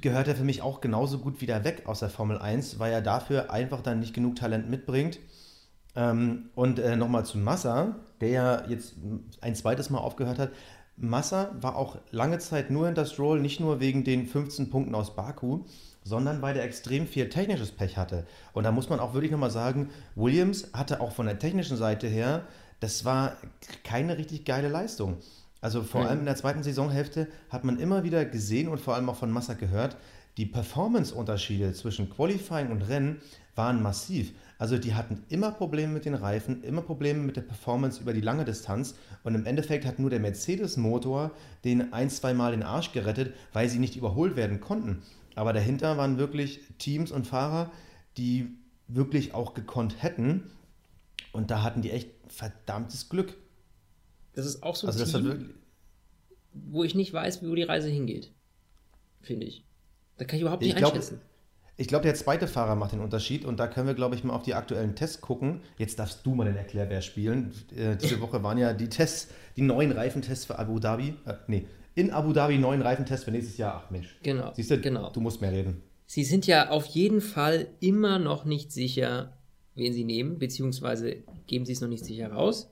gehört 0.00 0.28
er 0.28 0.36
für 0.36 0.44
mich 0.44 0.62
auch 0.62 0.80
genauso 0.80 1.18
gut 1.18 1.40
wieder 1.40 1.64
weg 1.64 1.82
aus 1.86 2.00
der 2.00 2.10
Formel 2.10 2.38
1, 2.38 2.78
weil 2.78 2.92
er 2.92 3.02
dafür 3.02 3.50
einfach 3.50 3.80
dann 3.80 4.00
nicht 4.00 4.14
genug 4.14 4.36
Talent 4.36 4.70
mitbringt. 4.70 5.18
Ähm, 5.96 6.50
und 6.54 6.78
äh, 6.78 6.96
nochmal 6.96 7.24
zu 7.24 7.38
Massa, 7.38 7.96
der 8.20 8.28
ja 8.28 8.64
jetzt 8.68 8.94
ein 9.40 9.54
zweites 9.54 9.90
Mal 9.90 9.98
aufgehört 9.98 10.38
hat. 10.38 10.50
Massa 10.96 11.54
war 11.60 11.76
auch 11.76 11.98
lange 12.10 12.38
Zeit 12.38 12.70
nur 12.70 12.86
hinter 12.86 13.06
Stroll, 13.06 13.40
nicht 13.40 13.60
nur 13.60 13.80
wegen 13.80 14.04
den 14.04 14.26
15 14.26 14.70
Punkten 14.70 14.94
aus 14.94 15.16
Baku, 15.16 15.64
sondern 16.04 16.42
weil 16.42 16.56
er 16.56 16.64
extrem 16.64 17.06
viel 17.06 17.28
technisches 17.28 17.72
Pech 17.72 17.96
hatte. 17.96 18.26
Und 18.52 18.64
da 18.64 18.72
muss 18.72 18.88
man 18.88 19.00
auch 19.00 19.14
wirklich 19.14 19.32
nochmal 19.32 19.50
sagen, 19.50 19.90
Williams 20.14 20.68
hatte 20.72 21.00
auch 21.00 21.12
von 21.12 21.26
der 21.26 21.38
technischen 21.38 21.76
Seite 21.76 22.06
her, 22.06 22.46
das 22.80 23.04
war 23.04 23.36
keine 23.82 24.18
richtig 24.18 24.44
geile 24.44 24.68
Leistung. 24.68 25.16
Also 25.60 25.82
vor 25.82 26.02
mhm. 26.02 26.06
allem 26.06 26.18
in 26.20 26.26
der 26.26 26.36
zweiten 26.36 26.62
Saisonhälfte 26.62 27.26
hat 27.48 27.64
man 27.64 27.78
immer 27.78 28.04
wieder 28.04 28.26
gesehen 28.26 28.68
und 28.68 28.80
vor 28.80 28.94
allem 28.94 29.08
auch 29.08 29.16
von 29.16 29.30
Massa 29.30 29.54
gehört, 29.54 29.96
die 30.36 30.46
Performance-Unterschiede 30.46 31.72
zwischen 31.72 32.10
Qualifying 32.10 32.70
und 32.70 32.82
Rennen 32.82 33.22
waren 33.54 33.82
massiv. 33.82 34.32
Also 34.58 34.78
die 34.78 34.94
hatten 34.94 35.24
immer 35.28 35.52
Probleme 35.52 35.92
mit 35.92 36.04
den 36.04 36.14
Reifen, 36.14 36.62
immer 36.64 36.82
Probleme 36.82 37.20
mit 37.20 37.36
der 37.36 37.42
Performance 37.42 38.00
über 38.00 38.12
die 38.12 38.20
lange 38.20 38.44
Distanz 38.44 38.94
und 39.22 39.34
im 39.34 39.46
Endeffekt 39.46 39.84
hat 39.84 39.98
nur 39.98 40.10
der 40.10 40.20
Mercedes-Motor 40.20 41.30
den 41.64 41.92
ein, 41.92 42.10
zwei 42.10 42.34
Mal 42.34 42.52
den 42.52 42.62
Arsch 42.62 42.92
gerettet, 42.92 43.34
weil 43.52 43.68
sie 43.68 43.78
nicht 43.78 43.96
überholt 43.96 44.36
werden 44.36 44.60
konnten. 44.60 45.02
Aber 45.34 45.52
dahinter 45.52 45.96
waren 45.96 46.18
wirklich 46.18 46.60
Teams 46.78 47.10
und 47.10 47.26
Fahrer, 47.26 47.72
die 48.16 48.48
wirklich 48.88 49.34
auch 49.34 49.54
gekonnt 49.54 50.02
hätten. 50.02 50.50
Und 51.32 51.50
da 51.50 51.62
hatten 51.62 51.82
die 51.82 51.90
echt 51.90 52.10
verdammtes 52.28 53.08
Glück. 53.08 53.34
Das 54.34 54.46
ist 54.46 54.62
auch 54.62 54.76
so 54.76 54.86
ein 54.86 54.92
also 54.92 55.20
Team, 55.20 55.50
wo 56.52 56.84
ich 56.84 56.94
nicht 56.94 57.12
weiß, 57.12 57.42
wo 57.42 57.54
die 57.54 57.62
Reise 57.62 57.88
hingeht. 57.88 58.32
Finde 59.22 59.46
ich. 59.46 59.64
Da 60.16 60.24
kann 60.24 60.36
ich 60.36 60.42
überhaupt 60.42 60.62
nicht 60.62 60.70
ich 60.70 60.76
glaub, 60.76 60.92
einschätzen. 60.92 61.20
Ich 61.76 61.88
glaube, 61.88 62.04
der 62.04 62.14
zweite 62.14 62.46
Fahrer 62.46 62.76
macht 62.76 62.92
den 62.92 63.00
Unterschied 63.00 63.44
und 63.44 63.58
da 63.58 63.66
können 63.66 63.88
wir, 63.88 63.94
glaube 63.94 64.14
ich, 64.14 64.22
mal 64.22 64.34
auf 64.34 64.42
die 64.42 64.54
aktuellen 64.54 64.94
Tests 64.94 65.20
gucken. 65.20 65.60
Jetzt 65.76 65.98
darfst 65.98 66.24
du 66.24 66.34
mal 66.34 66.44
den 66.44 66.56
Erklärbär 66.56 67.02
spielen. 67.02 67.52
Äh, 67.74 67.96
diese 67.96 68.20
Woche 68.20 68.42
waren 68.44 68.58
ja 68.58 68.72
die 68.72 68.88
Tests, 68.88 69.28
die 69.56 69.62
neuen 69.62 69.90
Reifentests 69.90 70.44
für 70.44 70.58
Abu 70.58 70.78
Dhabi. 70.78 71.14
Äh, 71.26 71.34
nee, 71.48 71.66
in 71.94 72.10
Abu 72.10 72.32
Dhabi 72.32 72.58
neuen 72.58 72.82
Reifentests 72.82 73.24
für 73.24 73.30
nächstes 73.30 73.56
Jahr. 73.56 73.82
Ach 73.84 73.90
Mensch. 73.90 74.16
Genau. 74.22 74.52
Siehst 74.54 74.70
du, 74.70 74.80
genau. 74.80 75.10
du 75.10 75.20
musst 75.20 75.40
mehr 75.40 75.52
reden. 75.52 75.82
Sie 76.06 76.24
sind 76.24 76.46
ja 76.46 76.70
auf 76.70 76.86
jeden 76.86 77.20
Fall 77.20 77.68
immer 77.80 78.18
noch 78.18 78.44
nicht 78.44 78.72
sicher, 78.72 79.36
wen 79.74 79.92
sie 79.92 80.04
nehmen, 80.04 80.38
beziehungsweise 80.38 81.16
geben 81.46 81.64
sie 81.64 81.72
es 81.72 81.80
noch 81.80 81.88
nicht 81.88 82.04
sicher 82.04 82.30
raus. 82.30 82.70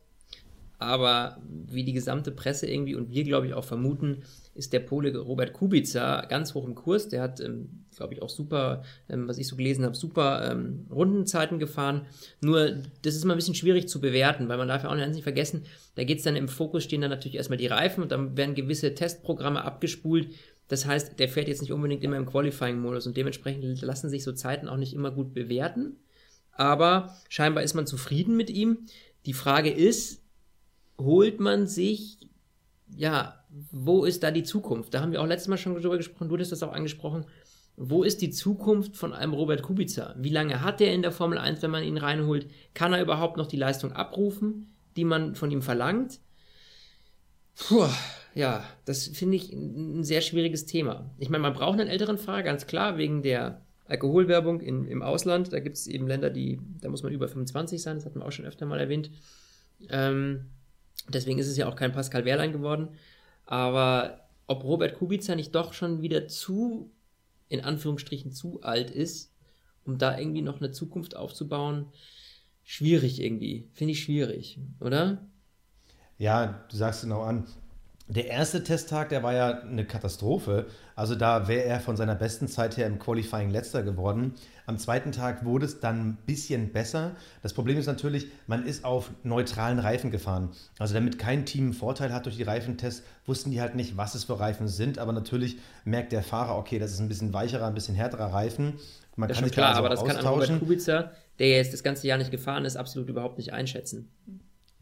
Aber 0.78 1.40
wie 1.46 1.84
die 1.84 1.92
gesamte 1.92 2.32
Presse 2.32 2.66
irgendwie 2.66 2.96
und 2.96 3.10
wir, 3.10 3.24
glaube 3.24 3.46
ich, 3.46 3.54
auch 3.54 3.64
vermuten, 3.64 4.22
ist 4.54 4.72
der 4.72 4.80
Pole 4.80 5.16
Robert 5.16 5.52
Kubica 5.52 6.22
ganz 6.22 6.54
hoch 6.54 6.66
im 6.66 6.74
Kurs. 6.74 7.08
Der 7.08 7.22
hat, 7.22 7.40
ähm, 7.40 7.81
glaube 7.96 8.14
ich, 8.14 8.22
auch 8.22 8.28
super, 8.28 8.82
ähm, 9.08 9.28
was 9.28 9.38
ich 9.38 9.46
so 9.46 9.56
gelesen 9.56 9.84
habe, 9.84 9.94
super 9.94 10.50
ähm, 10.50 10.86
Rundenzeiten 10.90 11.58
gefahren. 11.58 12.06
Nur, 12.40 12.82
das 13.02 13.14
ist 13.14 13.24
mal 13.24 13.34
ein 13.34 13.38
bisschen 13.38 13.54
schwierig 13.54 13.88
zu 13.88 14.00
bewerten, 14.00 14.48
weil 14.48 14.58
man 14.58 14.68
darf 14.68 14.84
ja 14.84 14.90
auch 14.90 14.94
nicht 14.94 15.22
vergessen, 15.22 15.64
da 15.94 16.04
geht 16.04 16.18
es 16.18 16.24
dann 16.24 16.36
im 16.36 16.48
Fokus, 16.48 16.84
stehen 16.84 17.00
dann 17.00 17.10
natürlich 17.10 17.36
erstmal 17.36 17.58
die 17.58 17.66
Reifen 17.66 18.02
und 18.02 18.12
dann 18.12 18.36
werden 18.36 18.54
gewisse 18.54 18.94
Testprogramme 18.94 19.64
abgespult. 19.64 20.28
Das 20.68 20.86
heißt, 20.86 21.18
der 21.18 21.28
fährt 21.28 21.48
jetzt 21.48 21.60
nicht 21.60 21.72
unbedingt 21.72 22.02
immer 22.02 22.16
im 22.16 22.26
Qualifying-Modus 22.26 23.06
und 23.06 23.16
dementsprechend 23.16 23.82
lassen 23.82 24.08
sich 24.08 24.24
so 24.24 24.32
Zeiten 24.32 24.68
auch 24.68 24.78
nicht 24.78 24.94
immer 24.94 25.10
gut 25.10 25.34
bewerten. 25.34 25.96
Aber 26.52 27.16
scheinbar 27.28 27.62
ist 27.62 27.74
man 27.74 27.86
zufrieden 27.86 28.36
mit 28.36 28.50
ihm. 28.50 28.86
Die 29.26 29.32
Frage 29.32 29.70
ist, 29.70 30.22
holt 30.98 31.40
man 31.40 31.66
sich, 31.66 32.18
ja, 32.96 33.42
wo 33.70 34.04
ist 34.04 34.22
da 34.22 34.30
die 34.30 34.42
Zukunft? 34.42 34.94
Da 34.94 35.00
haben 35.00 35.12
wir 35.12 35.20
auch 35.20 35.26
letztes 35.26 35.48
Mal 35.48 35.58
schon 35.58 35.74
drüber 35.74 35.96
gesprochen, 35.96 36.28
du 36.28 36.38
hast 36.38 36.52
das 36.52 36.62
auch 36.62 36.72
angesprochen. 36.72 37.24
Wo 37.76 38.02
ist 38.02 38.20
die 38.22 38.30
Zukunft 38.30 38.96
von 38.96 39.12
einem 39.12 39.32
Robert 39.32 39.62
Kubica? 39.62 40.14
Wie 40.18 40.30
lange 40.30 40.62
hat 40.62 40.80
er 40.80 40.92
in 40.92 41.02
der 41.02 41.12
Formel 41.12 41.38
1, 41.38 41.62
wenn 41.62 41.70
man 41.70 41.84
ihn 41.84 41.96
reinholt? 41.96 42.48
Kann 42.74 42.92
er 42.92 43.02
überhaupt 43.02 43.36
noch 43.36 43.46
die 43.46 43.56
Leistung 43.56 43.92
abrufen, 43.92 44.68
die 44.96 45.04
man 45.04 45.34
von 45.34 45.50
ihm 45.50 45.62
verlangt? 45.62 46.20
Puh, 47.56 47.88
ja, 48.34 48.64
das 48.84 49.08
finde 49.08 49.36
ich 49.36 49.52
ein 49.52 50.04
sehr 50.04 50.20
schwieriges 50.20 50.66
Thema. 50.66 51.10
Ich 51.18 51.28
meine, 51.28 51.42
man 51.42 51.54
braucht 51.54 51.80
einen 51.80 51.90
älteren 51.90 52.18
Fahrer, 52.18 52.42
ganz 52.42 52.66
klar, 52.66 52.98
wegen 52.98 53.22
der 53.22 53.62
Alkoholwerbung 53.86 54.60
in, 54.60 54.86
im 54.86 55.02
Ausland. 55.02 55.52
Da 55.52 55.60
gibt 55.60 55.76
es 55.76 55.86
eben 55.86 56.06
Länder, 56.06 56.30
die, 56.30 56.60
da 56.80 56.88
muss 56.88 57.02
man 57.02 57.12
über 57.12 57.28
25 57.28 57.80
sein, 57.80 57.96
das 57.96 58.06
hat 58.06 58.16
man 58.16 58.26
auch 58.26 58.32
schon 58.32 58.46
öfter 58.46 58.66
mal 58.66 58.80
erwähnt. 58.80 59.10
Ähm, 59.88 60.46
Deswegen 61.08 61.38
ist 61.38 61.48
es 61.48 61.56
ja 61.56 61.68
auch 61.68 61.76
kein 61.76 61.92
Pascal 61.92 62.24
Wehrlein 62.24 62.52
geworden. 62.52 62.88
Aber 63.46 64.20
ob 64.46 64.64
Robert 64.64 64.94
Kubica 64.94 65.34
nicht 65.34 65.54
doch 65.54 65.72
schon 65.72 66.02
wieder 66.02 66.28
zu, 66.28 66.90
in 67.52 67.60
Anführungsstrichen, 67.60 68.32
zu 68.32 68.62
alt 68.62 68.90
ist, 68.90 69.30
um 69.84 69.98
da 69.98 70.18
irgendwie 70.18 70.40
noch 70.40 70.60
eine 70.60 70.72
Zukunft 70.72 71.16
aufzubauen, 71.16 71.86
schwierig 72.62 73.20
irgendwie. 73.20 73.68
Finde 73.72 73.92
ich 73.92 74.02
schwierig, 74.02 74.58
oder? 74.80 75.28
Ja, 76.16 76.64
du 76.70 76.76
sagst 76.76 77.02
genau 77.02 77.20
an. 77.22 77.46
Der 78.08 78.28
erste 78.28 78.62
Testtag, 78.62 79.08
der 79.08 79.22
war 79.22 79.32
ja 79.32 79.60
eine 79.60 79.86
Katastrophe. 79.86 80.66
Also 80.96 81.14
da 81.14 81.48
wäre 81.48 81.64
er 81.64 81.80
von 81.80 81.96
seiner 81.96 82.14
besten 82.14 82.48
Zeit 82.48 82.76
her 82.76 82.86
im 82.86 82.98
Qualifying 82.98 83.50
letzter 83.50 83.82
geworden. 83.82 84.34
Am 84.66 84.78
zweiten 84.78 85.12
Tag 85.12 85.44
wurde 85.44 85.66
es 85.66 85.80
dann 85.80 86.00
ein 86.00 86.18
bisschen 86.26 86.72
besser. 86.72 87.12
Das 87.42 87.54
Problem 87.54 87.78
ist 87.78 87.86
natürlich, 87.86 88.26
man 88.46 88.66
ist 88.66 88.84
auf 88.84 89.10
neutralen 89.22 89.78
Reifen 89.78 90.10
gefahren. 90.10 90.50
Also 90.78 90.94
damit 90.94 91.18
kein 91.18 91.46
Team 91.46 91.64
einen 91.64 91.72
Vorteil 91.72 92.12
hat 92.12 92.26
durch 92.26 92.36
die 92.36 92.42
Reifentests, 92.42 93.02
wussten 93.24 93.50
die 93.50 93.60
halt 93.60 93.76
nicht, 93.76 93.96
was 93.96 94.14
es 94.14 94.24
für 94.24 94.38
Reifen 94.38 94.68
sind. 94.68 94.98
Aber 94.98 95.12
natürlich 95.12 95.58
merkt 95.84 96.12
der 96.12 96.22
Fahrer, 96.22 96.56
okay, 96.58 96.78
das 96.78 96.92
ist 96.92 97.00
ein 97.00 97.08
bisschen 97.08 97.32
weicherer, 97.32 97.66
ein 97.66 97.74
bisschen 97.74 97.94
härterer 97.94 98.32
Reifen. 98.32 98.74
Man 99.16 99.28
das 99.28 99.38
kann 99.38 99.46
ist 99.46 99.52
klar, 99.52 99.68
also 99.68 99.78
aber 99.78 99.88
das 99.90 100.04
kann 100.04 100.26
Robert 100.26 100.58
Kubica, 100.58 101.12
der 101.38 101.48
jetzt 101.48 101.72
das 101.72 101.82
ganze 101.82 102.06
Jahr 102.06 102.18
nicht 102.18 102.30
gefahren 102.30 102.64
ist, 102.64 102.76
absolut 102.76 103.08
überhaupt 103.08 103.38
nicht 103.38 103.52
einschätzen. 103.52 104.10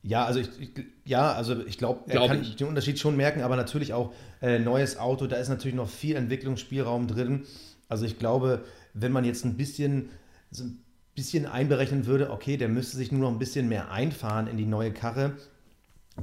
Ja, 0.02 0.24
also 0.24 0.40
ich, 0.40 0.48
ich 0.58 0.70
ja, 1.04 1.32
also 1.32 1.60
ich 1.66 1.76
glaube, 1.76 2.04
er 2.06 2.12
glaub 2.12 2.28
kann 2.28 2.42
ich. 2.42 2.56
den 2.56 2.68
Unterschied 2.68 2.98
schon 2.98 3.16
merken, 3.16 3.42
aber 3.42 3.56
natürlich 3.56 3.92
auch 3.92 4.12
äh, 4.40 4.58
neues 4.58 4.98
Auto, 4.98 5.26
da 5.26 5.36
ist 5.36 5.48
natürlich 5.48 5.74
noch 5.74 5.88
viel 5.88 6.16
Entwicklungsspielraum 6.16 7.06
drin. 7.06 7.44
Also 7.88 8.06
ich 8.06 8.18
glaube, 8.18 8.64
wenn 8.94 9.12
man 9.12 9.24
jetzt 9.24 9.44
ein 9.44 9.56
bisschen, 9.56 10.10
so 10.50 10.64
ein 10.64 10.82
bisschen 11.14 11.46
einberechnen 11.46 12.06
würde, 12.06 12.30
okay, 12.30 12.56
der 12.56 12.68
müsste 12.68 12.96
sich 12.96 13.12
nur 13.12 13.20
noch 13.20 13.30
ein 13.30 13.38
bisschen 13.38 13.68
mehr 13.68 13.90
einfahren 13.90 14.46
in 14.46 14.56
die 14.56 14.66
neue 14.66 14.92
Karre, 14.92 15.36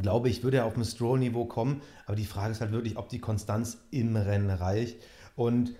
glaube 0.01 0.29
ich, 0.29 0.43
würde 0.43 0.57
er 0.57 0.65
auf 0.65 0.75
ein 0.75 0.83
Stroll-Niveau 0.83 1.45
kommen. 1.45 1.81
Aber 2.05 2.15
die 2.15 2.25
Frage 2.25 2.51
ist 2.51 2.61
halt 2.61 2.71
wirklich, 2.71 2.97
ob 2.97 3.09
die 3.09 3.19
Konstanz 3.19 3.77
im 3.91 4.15
Rennen 4.15 4.49
reicht. 4.49 4.97
Und 5.35 5.75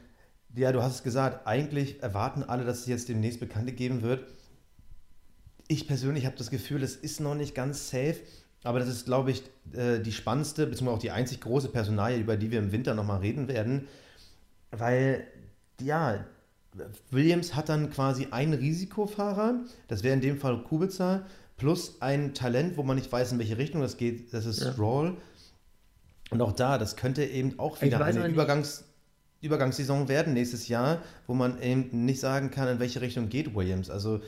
ja, 0.55 0.71
du 0.71 0.81
hast 0.83 0.95
es 0.95 1.03
gesagt, 1.03 1.47
eigentlich 1.47 2.01
erwarten 2.03 2.43
alle, 2.43 2.63
dass 2.63 2.79
es 2.79 2.87
jetzt 2.87 3.09
demnächst 3.09 3.39
Bekannte 3.39 3.73
geben 3.73 4.01
wird 4.01 4.25
ich 5.67 5.87
persönlich 5.87 6.25
habe 6.25 6.37
das 6.37 6.49
Gefühl, 6.49 6.83
es 6.83 6.95
ist 6.95 7.19
noch 7.19 7.35
nicht 7.35 7.55
ganz 7.55 7.89
safe, 7.89 8.17
aber 8.63 8.79
das 8.79 8.89
ist, 8.89 9.05
glaube 9.05 9.31
ich, 9.31 9.43
äh, 9.73 9.99
die 9.99 10.11
spannendste, 10.11 10.65
beziehungsweise 10.65 10.97
auch 10.97 11.01
die 11.01 11.11
einzig 11.11 11.41
große 11.41 11.69
Personalie, 11.69 12.19
über 12.19 12.37
die 12.37 12.51
wir 12.51 12.59
im 12.59 12.71
Winter 12.71 12.93
nochmal 12.93 13.19
reden 13.19 13.47
werden, 13.47 13.87
weil, 14.71 15.25
ja, 15.81 16.25
Williams 17.11 17.55
hat 17.55 17.69
dann 17.69 17.89
quasi 17.89 18.27
einen 18.31 18.53
Risikofahrer, 18.53 19.61
das 19.87 20.03
wäre 20.03 20.13
in 20.13 20.21
dem 20.21 20.37
Fall 20.37 20.63
Kubica, 20.63 21.25
plus 21.57 22.01
ein 22.01 22.33
Talent, 22.33 22.77
wo 22.77 22.83
man 22.83 22.97
nicht 22.97 23.11
weiß, 23.11 23.31
in 23.31 23.39
welche 23.39 23.57
Richtung 23.57 23.81
das 23.81 23.97
geht, 23.97 24.33
das 24.33 24.45
ist 24.45 24.61
ja. 24.61 24.71
Stroll. 24.71 25.17
Und 26.29 26.41
auch 26.41 26.51
da, 26.51 26.77
das 26.77 26.95
könnte 26.95 27.23
eben 27.23 27.57
auch 27.57 27.81
wieder 27.81 28.03
eine 28.03 28.27
Übergangs 28.27 28.83
Übergangssaison 29.39 30.07
werden 30.07 30.33
nächstes 30.33 30.67
Jahr, 30.67 31.01
wo 31.27 31.35
man 31.35 31.61
eben 31.61 32.05
nicht 32.05 32.19
sagen 32.19 32.49
kann, 32.49 32.67
in 32.67 32.79
welche 32.79 33.01
Richtung 33.01 33.29
geht 33.29 33.53
Williams. 33.55 33.89
Also 33.89 34.19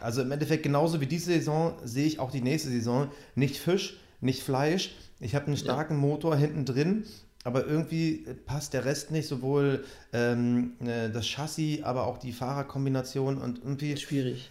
also 0.00 0.22
im 0.22 0.32
Endeffekt 0.32 0.62
genauso 0.62 1.00
wie 1.00 1.06
diese 1.06 1.32
Saison 1.32 1.74
sehe 1.84 2.06
ich 2.06 2.18
auch 2.18 2.30
die 2.30 2.40
nächste 2.40 2.70
Saison. 2.70 3.08
Nicht 3.34 3.58
Fisch, 3.58 3.98
nicht 4.20 4.42
Fleisch. 4.42 4.94
Ich 5.20 5.34
habe 5.34 5.46
einen 5.46 5.56
starken 5.56 5.94
ja. 5.94 6.00
Motor 6.00 6.36
hinten 6.36 6.64
drin, 6.64 7.04
aber 7.44 7.66
irgendwie 7.66 8.24
passt 8.46 8.72
der 8.72 8.84
Rest 8.84 9.10
nicht, 9.10 9.28
sowohl 9.28 9.84
ähm, 10.12 10.72
äh, 10.80 11.10
das 11.10 11.26
Chassis, 11.26 11.82
aber 11.82 12.06
auch 12.06 12.18
die 12.18 12.32
Fahrerkombination 12.32 13.38
und 13.38 13.58
irgendwie. 13.58 13.96
Schwierig. 13.96 14.50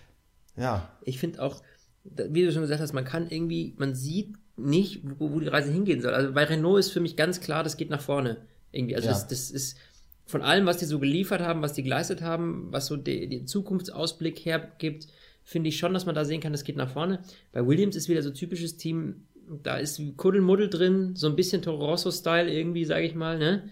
Ja. 0.57 0.89
Ich 1.03 1.19
finde 1.19 1.41
auch, 1.41 1.61
wie 2.03 2.43
du 2.45 2.51
schon 2.51 2.61
gesagt 2.61 2.81
hast, 2.81 2.93
man 2.93 3.05
kann 3.05 3.29
irgendwie, 3.29 3.73
man 3.77 3.95
sieht 3.95 4.35
nicht, 4.57 5.01
wo, 5.19 5.31
wo, 5.31 5.39
die 5.39 5.47
Reise 5.47 5.71
hingehen 5.71 6.01
soll. 6.01 6.13
Also 6.13 6.33
bei 6.33 6.43
Renault 6.43 6.79
ist 6.79 6.91
für 6.91 6.99
mich 6.99 7.15
ganz 7.15 7.39
klar, 7.39 7.63
das 7.63 7.77
geht 7.77 7.89
nach 7.89 8.01
vorne. 8.01 8.37
Irgendwie. 8.71 8.95
Also 8.95 9.07
ja. 9.07 9.13
das, 9.13 9.27
das 9.27 9.51
ist 9.51 9.77
von 10.25 10.41
allem, 10.41 10.65
was 10.65 10.77
die 10.77 10.85
so 10.85 10.99
geliefert 10.99 11.41
haben, 11.41 11.61
was 11.61 11.73
die 11.73 11.83
geleistet 11.83 12.21
haben, 12.21 12.67
was 12.71 12.87
so 12.87 12.95
den 12.95 13.47
Zukunftsausblick 13.47 14.39
hergibt, 14.45 15.07
finde 15.43 15.69
ich 15.69 15.77
schon, 15.77 15.93
dass 15.93 16.05
man 16.05 16.15
da 16.15 16.25
sehen 16.25 16.41
kann, 16.41 16.53
es 16.53 16.63
geht 16.63 16.77
nach 16.77 16.89
vorne. 16.89 17.23
Bei 17.51 17.65
Williams 17.65 17.95
ist 17.95 18.09
wieder 18.09 18.21
so 18.21 18.31
typisches 18.31 18.77
Team, 18.77 19.27
da 19.63 19.77
ist 19.77 20.01
Kuddelmuddel 20.17 20.69
drin, 20.69 21.15
so 21.15 21.27
ein 21.27 21.35
bisschen 21.35 21.61
Toro 21.61 21.85
Rosso-Style 21.85 22.51
irgendwie, 22.51 22.85
sage 22.85 23.05
ich 23.05 23.15
mal, 23.15 23.37
ne? 23.37 23.69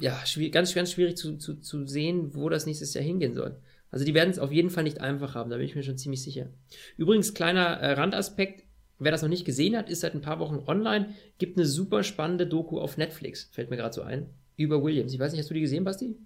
Ja, 0.00 0.22
ganz, 0.50 0.74
ganz 0.74 0.92
schwierig 0.92 1.16
zu, 1.16 1.38
zu, 1.38 1.56
zu 1.56 1.86
sehen, 1.86 2.34
wo 2.34 2.48
das 2.48 2.66
nächstes 2.66 2.92
Jahr 2.94 3.04
hingehen 3.04 3.34
soll. 3.34 3.56
Also 3.90 4.04
die 4.04 4.14
werden 4.14 4.30
es 4.30 4.38
auf 4.38 4.52
jeden 4.52 4.70
Fall 4.70 4.84
nicht 4.84 5.00
einfach 5.00 5.34
haben, 5.34 5.50
da 5.50 5.56
bin 5.56 5.64
ich 5.64 5.74
mir 5.74 5.82
schon 5.82 5.96
ziemlich 5.96 6.22
sicher. 6.22 6.50
Übrigens, 6.98 7.32
kleiner 7.32 7.78
äh, 7.80 7.92
Randaspekt, 7.92 8.64
wer 8.98 9.12
das 9.12 9.22
noch 9.22 9.30
nicht 9.30 9.46
gesehen 9.46 9.76
hat, 9.76 9.88
ist 9.88 10.00
seit 10.00 10.14
ein 10.14 10.20
paar 10.20 10.40
Wochen 10.40 10.62
online, 10.66 11.14
gibt 11.38 11.56
eine 11.56 11.66
super 11.66 12.02
spannende 12.02 12.46
Doku 12.46 12.78
auf 12.78 12.98
Netflix, 12.98 13.48
fällt 13.52 13.70
mir 13.70 13.76
gerade 13.76 13.94
so 13.94 14.02
ein, 14.02 14.28
über 14.56 14.82
Williams. 14.82 15.14
Ich 15.14 15.18
weiß 15.18 15.32
nicht, 15.32 15.40
hast 15.40 15.48
du 15.48 15.54
die 15.54 15.60
gesehen, 15.60 15.84
Basti? 15.84 16.16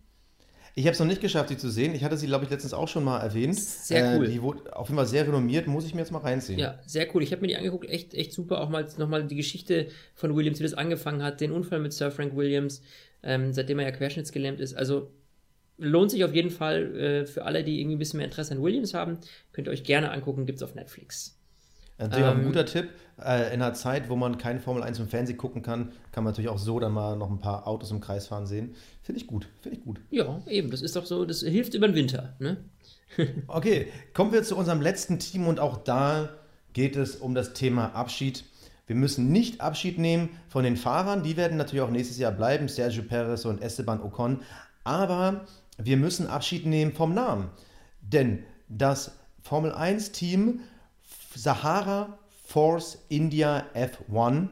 Ich 0.75 0.85
habe 0.87 0.93
es 0.93 0.99
noch 1.01 1.07
nicht 1.07 1.21
geschafft, 1.21 1.51
sie 1.51 1.59
zu 1.59 1.71
sehen. 1.71 1.95
Ich 1.95 2.03
hatte 2.03 2.17
sie, 2.17 2.27
glaube 2.27 2.45
ich, 2.45 2.51
letztens 2.51 2.73
auch 2.73 2.89
schon 2.89 3.05
mal 3.05 3.19
erwähnt. 3.19 3.59
Sehr 3.59 4.15
äh, 4.15 4.17
cool. 4.17 4.27
Äh, 4.27 4.31
die 4.31 4.43
wurde 4.43 4.75
auf 4.75 4.89
jeden 4.89 4.97
Fall 4.97 5.07
sehr 5.07 5.27
renommiert, 5.27 5.67
muss 5.67 5.85
ich 5.85 5.95
mir 5.95 6.01
jetzt 6.01 6.13
mal 6.13 6.21
reinziehen. 6.21 6.59
Ja, 6.59 6.79
sehr 6.87 7.15
cool. 7.15 7.23
Ich 7.23 7.31
habe 7.33 7.43
mir 7.43 7.49
die 7.49 7.57
angeguckt, 7.57 7.89
echt, 7.91 8.15
echt 8.15 8.33
super. 8.33 8.61
Auch 8.61 8.71
mal 8.71 8.87
nochmal 8.97 9.27
die 9.27 9.37
Geschichte 9.37 9.89
von 10.15 10.35
Williams, 10.35 10.61
wie 10.61 10.65
das 10.65 10.75
angefangen 10.75 11.23
hat, 11.23 11.41
den 11.41 11.53
Unfall 11.53 11.81
mit 11.81 11.93
Sir 11.93 12.11
Frank 12.11 12.35
Williams, 12.37 12.83
ähm, 13.23 13.53
seitdem 13.53 13.81
er 13.81 13.87
ja 13.87 13.93
querschnittsgelähmt 13.93 14.61
ist. 14.61 14.75
Also 14.75 15.11
lohnt 15.77 16.11
sich 16.11 16.25
auf 16.25 16.35
jeden 16.35 16.51
Fall 16.51 16.97
äh, 16.97 17.27
für 17.27 17.45
alle, 17.45 17.65
die 17.65 17.81
irgendwie 17.81 17.97
ein 17.97 17.99
bisschen 17.99 18.19
mehr 18.19 18.27
Interesse 18.27 18.55
an 18.55 18.63
Williams 18.63 18.95
haben. 18.95 19.19
Könnt 19.53 19.69
ihr 19.69 19.73
euch 19.73 19.85
gerne 19.85 20.11
angucken, 20.11 20.47
gibt 20.47 20.57
es 20.57 20.63
auf 20.63 20.75
Netflix. 20.75 21.39
Natürlich 22.03 22.27
ähm, 22.27 22.33
auch 22.33 22.39
ein 22.39 22.45
guter 22.45 22.67
Tipp. 22.67 22.91
Äh, 23.23 23.55
in 23.55 23.63
einer 23.63 23.75
Zeit, 23.75 24.09
wo 24.09 24.17
man 24.17 24.39
keine 24.39 24.61
Formel 24.61 24.83
1 24.83 24.99
im 24.99 25.09
Fernsehen 25.09 25.37
gucken 25.37 25.63
kann, 25.63 25.93
kann 26.13 26.25
man 26.25 26.33
natürlich 26.33 26.51
auch 26.51 26.59
so 26.59 26.81
dann 26.81 26.93
mal 26.93 27.17
noch 27.17 27.31
ein 27.31 27.39
paar 27.39 27.67
Autos 27.67 27.91
im 27.91 28.01
Kreis 28.01 28.27
fahren 28.27 28.47
sehen. 28.47 28.75
Finde 29.03 29.21
ich 29.21 29.27
gut, 29.27 29.49
finde 29.61 29.79
ich 29.79 29.85
gut. 29.85 30.01
Ja, 30.11 30.41
eben, 30.49 30.71
das 30.71 30.83
ist 30.83 30.97
doch 30.97 31.07
so, 31.07 31.25
das 31.25 31.41
hilft 31.41 31.75
über 31.75 31.89
den 31.89 31.95
Winter. 31.95 32.35
Ne? 32.39 32.57
okay, 33.47 33.89
kommen 34.15 34.33
wir 34.33 34.43
zu 34.43 34.57
unserem 34.57 34.81
letzten 34.81 35.19
Team 35.19 35.47
und 35.47 35.61
auch 35.61 35.77
da 35.79 36.31
geht 36.73 36.97
es 36.97 37.17
um 37.17 37.35
das 37.35 37.53
Thema 37.53 37.95
Abschied. 37.95 38.45
Wir 38.87 38.97
müssen 38.97 39.31
nicht 39.31 39.61
Abschied 39.61 39.99
nehmen 39.99 40.31
von 40.49 40.65
den 40.65 40.77
Fahrern, 40.77 41.23
die 41.23 41.37
werden 41.37 41.57
natürlich 41.57 41.83
auch 41.83 41.91
nächstes 41.91 42.19
Jahr 42.19 42.33
bleiben, 42.33 42.69
Sergio 42.69 43.03
Perez 43.03 43.45
und 43.45 43.63
Esteban 43.63 44.03
Ocon. 44.03 44.41
Aber 44.85 45.45
wir 45.79 45.97
müssen 45.97 46.27
Abschied 46.27 46.67
nehmen 46.67 46.93
vom 46.93 47.15
Namen. 47.15 47.51
Denn 48.01 48.43
das 48.69 49.13
Formel 49.43 49.73
1-Team 49.73 50.61
Sahara 51.35 52.19
Force 52.45 52.99
India 53.09 53.65
F1 53.75 54.49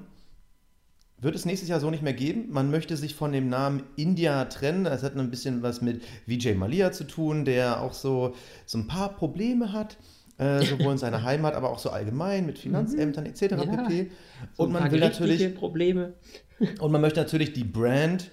wird 1.21 1.35
es 1.35 1.45
nächstes 1.45 1.69
Jahr 1.69 1.81
so 1.81 1.91
nicht 1.91 2.03
mehr 2.03 2.15
geben. 2.15 2.47
Man 2.51 2.71
möchte 2.71 2.97
sich 2.97 3.15
von 3.15 3.33
dem 3.33 3.49
Namen 3.49 3.83
India 3.97 4.47
trennen. 4.47 4.85
Das 4.85 5.03
hat 5.03 5.17
ein 5.17 5.31
bisschen 5.31 5.63
was 5.63 5.83
mit 5.83 6.03
Vijay 6.27 6.55
Malia 6.55 6.93
zu 6.93 7.05
tun, 7.05 7.45
der 7.45 7.83
auch 7.83 7.93
so, 7.93 8.35
so 8.65 8.79
ein 8.79 8.87
paar 8.87 9.15
Probleme 9.15 9.73
hat. 9.73 9.99
Äh, 10.39 10.63
sowohl 10.63 10.93
in 10.93 10.99
seiner 10.99 11.23
Heimat, 11.25 11.55
aber 11.55 11.69
auch 11.69 11.79
so 11.79 11.91
allgemein 11.91 12.47
mit 12.47 12.59
Finanzämtern 12.59 13.27
etc. 13.27 13.43
Ja, 13.43 13.57
pp. 13.59 14.11
Und 14.57 14.69
so 14.69 14.73
man 14.73 14.91
will 14.91 15.01
natürlich 15.01 15.55
Probleme. 15.55 16.15
und 16.81 16.93
man 16.93 17.03
möchte 17.03 17.21
natürlich 17.21 17.53
die 17.53 17.65
Brand 17.65 18.31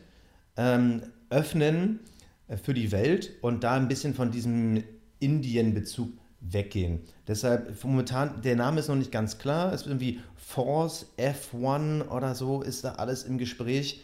ähm, 0.56 1.02
öffnen 1.30 2.00
äh, 2.48 2.56
für 2.56 2.74
die 2.74 2.94
Welt 2.94 3.34
und 3.42 3.66
da 3.66 3.74
ein 3.74 3.90
bisschen 3.90 4.14
von 4.14 4.32
diesem 4.32 4.82
Indien-Bezug 5.20 6.14
weggehen. 6.40 7.02
Deshalb 7.28 7.84
momentan, 7.84 8.42
der 8.42 8.56
Name 8.56 8.80
ist 8.80 8.88
noch 8.88 8.96
nicht 8.96 9.12
ganz 9.12 9.38
klar. 9.38 9.74
Es 9.74 9.82
ist 9.82 9.88
irgendwie 9.88 10.20
Force 10.36 11.08
F1 11.18 12.08
oder 12.10 12.36
so, 12.36 12.62
ist 12.62 12.84
da 12.84 12.94
alles 12.94 13.24
im 13.24 13.38
Gespräch. 13.38 14.04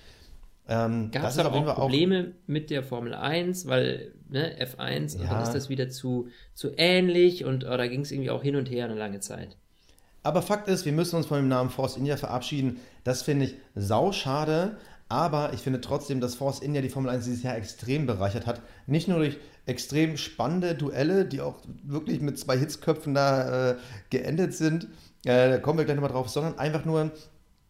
Ähm, 0.68 1.12
Gab 1.12 1.30
es 1.30 1.38
aber 1.38 1.54
auch 1.54 1.76
Probleme 1.76 2.32
auch, 2.32 2.48
mit 2.48 2.70
der 2.70 2.84
Formel 2.84 3.14
1, 3.14 3.68
weil 3.68 4.14
ne, 4.30 4.56
F1 4.62 5.16
ja. 5.16 5.22
und 5.22 5.32
dann 5.32 5.44
ist 5.44 5.52
das 5.52 5.70
wieder 5.70 5.90
zu, 5.90 6.30
zu 6.54 6.72
ähnlich 6.78 7.44
und 7.44 7.66
oh, 7.66 7.78
da 7.78 7.88
ging 7.88 8.02
es 8.02 8.12
irgendwie 8.12 8.30
auch 8.30 8.42
hin 8.42 8.56
und 8.56 8.70
her 8.70 8.86
eine 8.86 8.96
lange 8.96 9.20
Zeit. 9.20 9.58
Aber 10.24 10.42
Fakt 10.42 10.70
ist, 10.70 10.86
wir 10.86 10.94
müssen 10.94 11.18
uns 11.18 11.26
von 11.26 11.38
dem 11.38 11.50
Namen 11.50 11.70
Force 11.70 11.98
India 11.98 12.16
verabschieden. 12.16 12.80
Das 13.04 13.24
finde 13.24 13.46
ich 13.46 13.56
sauschade, 13.76 14.78
aber 15.10 15.52
ich 15.54 15.60
finde 15.60 15.82
trotzdem, 15.82 16.22
dass 16.22 16.36
Force 16.36 16.62
India 16.62 16.82
die 16.82 16.90
Formel 16.90 17.12
1 17.12 17.26
dieses 17.26 17.44
Jahr 17.44 17.58
extrem 17.58 18.06
bereichert 18.06 18.48
hat. 18.48 18.62
Nicht 18.88 19.10
nur 19.10 19.18
durch 19.18 19.38
extrem 19.66 20.18
spannende 20.18 20.76
Duelle, 20.76 21.26
die 21.26 21.42
auch 21.42 21.56
wirklich 21.84 22.22
mit 22.22 22.38
zwei 22.38 22.58
Hitzköpfen 22.58 23.14
da 23.14 23.72
äh, 23.72 23.76
geendet 24.10 24.54
sind, 24.54 24.88
äh, 25.26 25.50
da 25.50 25.58
kommen 25.58 25.78
wir 25.78 25.86
gleich 25.86 25.96
nochmal 25.96 26.12
drauf, 26.12 26.30
sondern 26.30 26.60
einfach 26.60 26.86
nur 26.86 27.12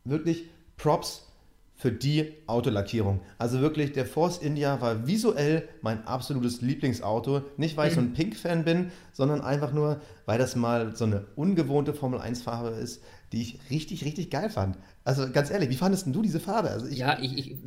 wirklich 0.03 0.49
Props 0.77 1.27
für 1.75 1.91
die 1.91 2.33
Autolackierung. 2.47 3.19
Also 3.37 3.59
wirklich, 3.59 3.91
der 3.91 4.05
Force 4.05 4.37
India 4.37 4.79
war 4.79 5.05
visuell 5.05 5.67
mein 5.81 6.05
absolutes 6.07 6.61
Lieblingsauto. 6.61 7.41
Nicht, 7.57 7.75
weil 7.77 7.89
ich 7.89 7.95
so 7.95 7.99
ein. 7.99 8.13
Pink-Fan 8.13 8.63
bin, 8.63 8.91
sondern 9.11 9.41
einfach 9.41 9.73
nur, 9.73 9.99
weil 10.25 10.37
das 10.37 10.55
mal 10.55 10.95
so 10.95 11.05
eine 11.05 11.25
ungewohnte 11.35 11.93
Formel-1-Farbe 11.93 12.69
ist, 12.69 13.03
die 13.34 13.41
ich 13.41 13.59
richtig, 13.71 14.05
richtig 14.05 14.29
geil 14.29 14.49
fand. 14.49 14.77
Also 15.03 15.29
ganz 15.31 15.49
ehrlich, 15.49 15.69
wie 15.69 15.75
fandest 15.75 16.05
du 16.07 16.21
diese 16.21 16.39
Farbe? 16.39 16.69
Also 16.69 16.86
ich, 16.86 16.99
ja, 16.99 17.17
ich, 17.19 17.38
ich, 17.38 17.57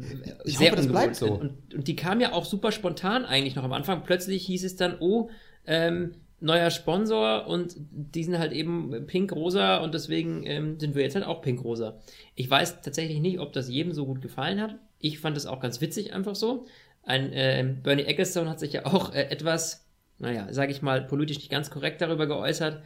ich 0.44 0.60
hoffe, 0.60 0.76
das 0.76 0.86
bleibt 0.86 1.16
so. 1.16 1.32
Und, 1.32 1.74
und, 1.74 1.88
die 1.88 1.96
kam 1.96 2.20
ja 2.20 2.32
auch 2.32 2.44
super 2.44 2.70
spontan 2.70 3.24
eigentlich 3.24 3.56
noch 3.56 3.64
am 3.64 3.72
Anfang. 3.72 4.04
Plötzlich 4.04 4.46
hieß 4.46 4.64
es 4.64 4.76
dann, 4.76 4.96
oh, 5.00 5.28
ähm, 5.66 6.14
neuer 6.38 6.70
Sponsor 6.70 7.46
und 7.46 7.74
die 7.78 8.22
sind 8.22 8.38
halt 8.38 8.52
eben 8.52 9.06
pink-rosa 9.06 9.78
und 9.78 9.94
deswegen 9.94 10.46
ähm, 10.46 10.78
sind 10.78 10.94
wir 10.94 11.02
jetzt 11.02 11.16
halt 11.16 11.26
auch 11.26 11.42
pink-rosa. 11.42 11.98
Ich 12.34 12.48
weiß 12.48 12.82
tatsächlich 12.82 13.20
nicht, 13.20 13.40
ob 13.40 13.52
das 13.52 13.68
jedem 13.68 13.92
so 13.92 14.06
gut 14.06 14.22
gefallen 14.22 14.60
hat. 14.60 14.76
Ich 15.00 15.18
fand 15.18 15.36
es 15.36 15.46
auch 15.46 15.60
ganz 15.60 15.80
witzig 15.80 16.12
einfach 16.12 16.36
so. 16.36 16.66
Ein 17.02 17.32
äh, 17.32 17.74
Bernie 17.82 18.04
Ecclestone 18.04 18.48
hat 18.48 18.60
sich 18.60 18.72
ja 18.72 18.86
auch 18.86 19.14
äh, 19.14 19.22
etwas, 19.30 19.86
naja, 20.18 20.46
sage 20.52 20.72
ich 20.72 20.82
mal, 20.82 21.02
politisch 21.02 21.38
nicht 21.38 21.50
ganz 21.50 21.70
korrekt 21.70 22.00
darüber 22.00 22.26
geäußert. 22.26 22.82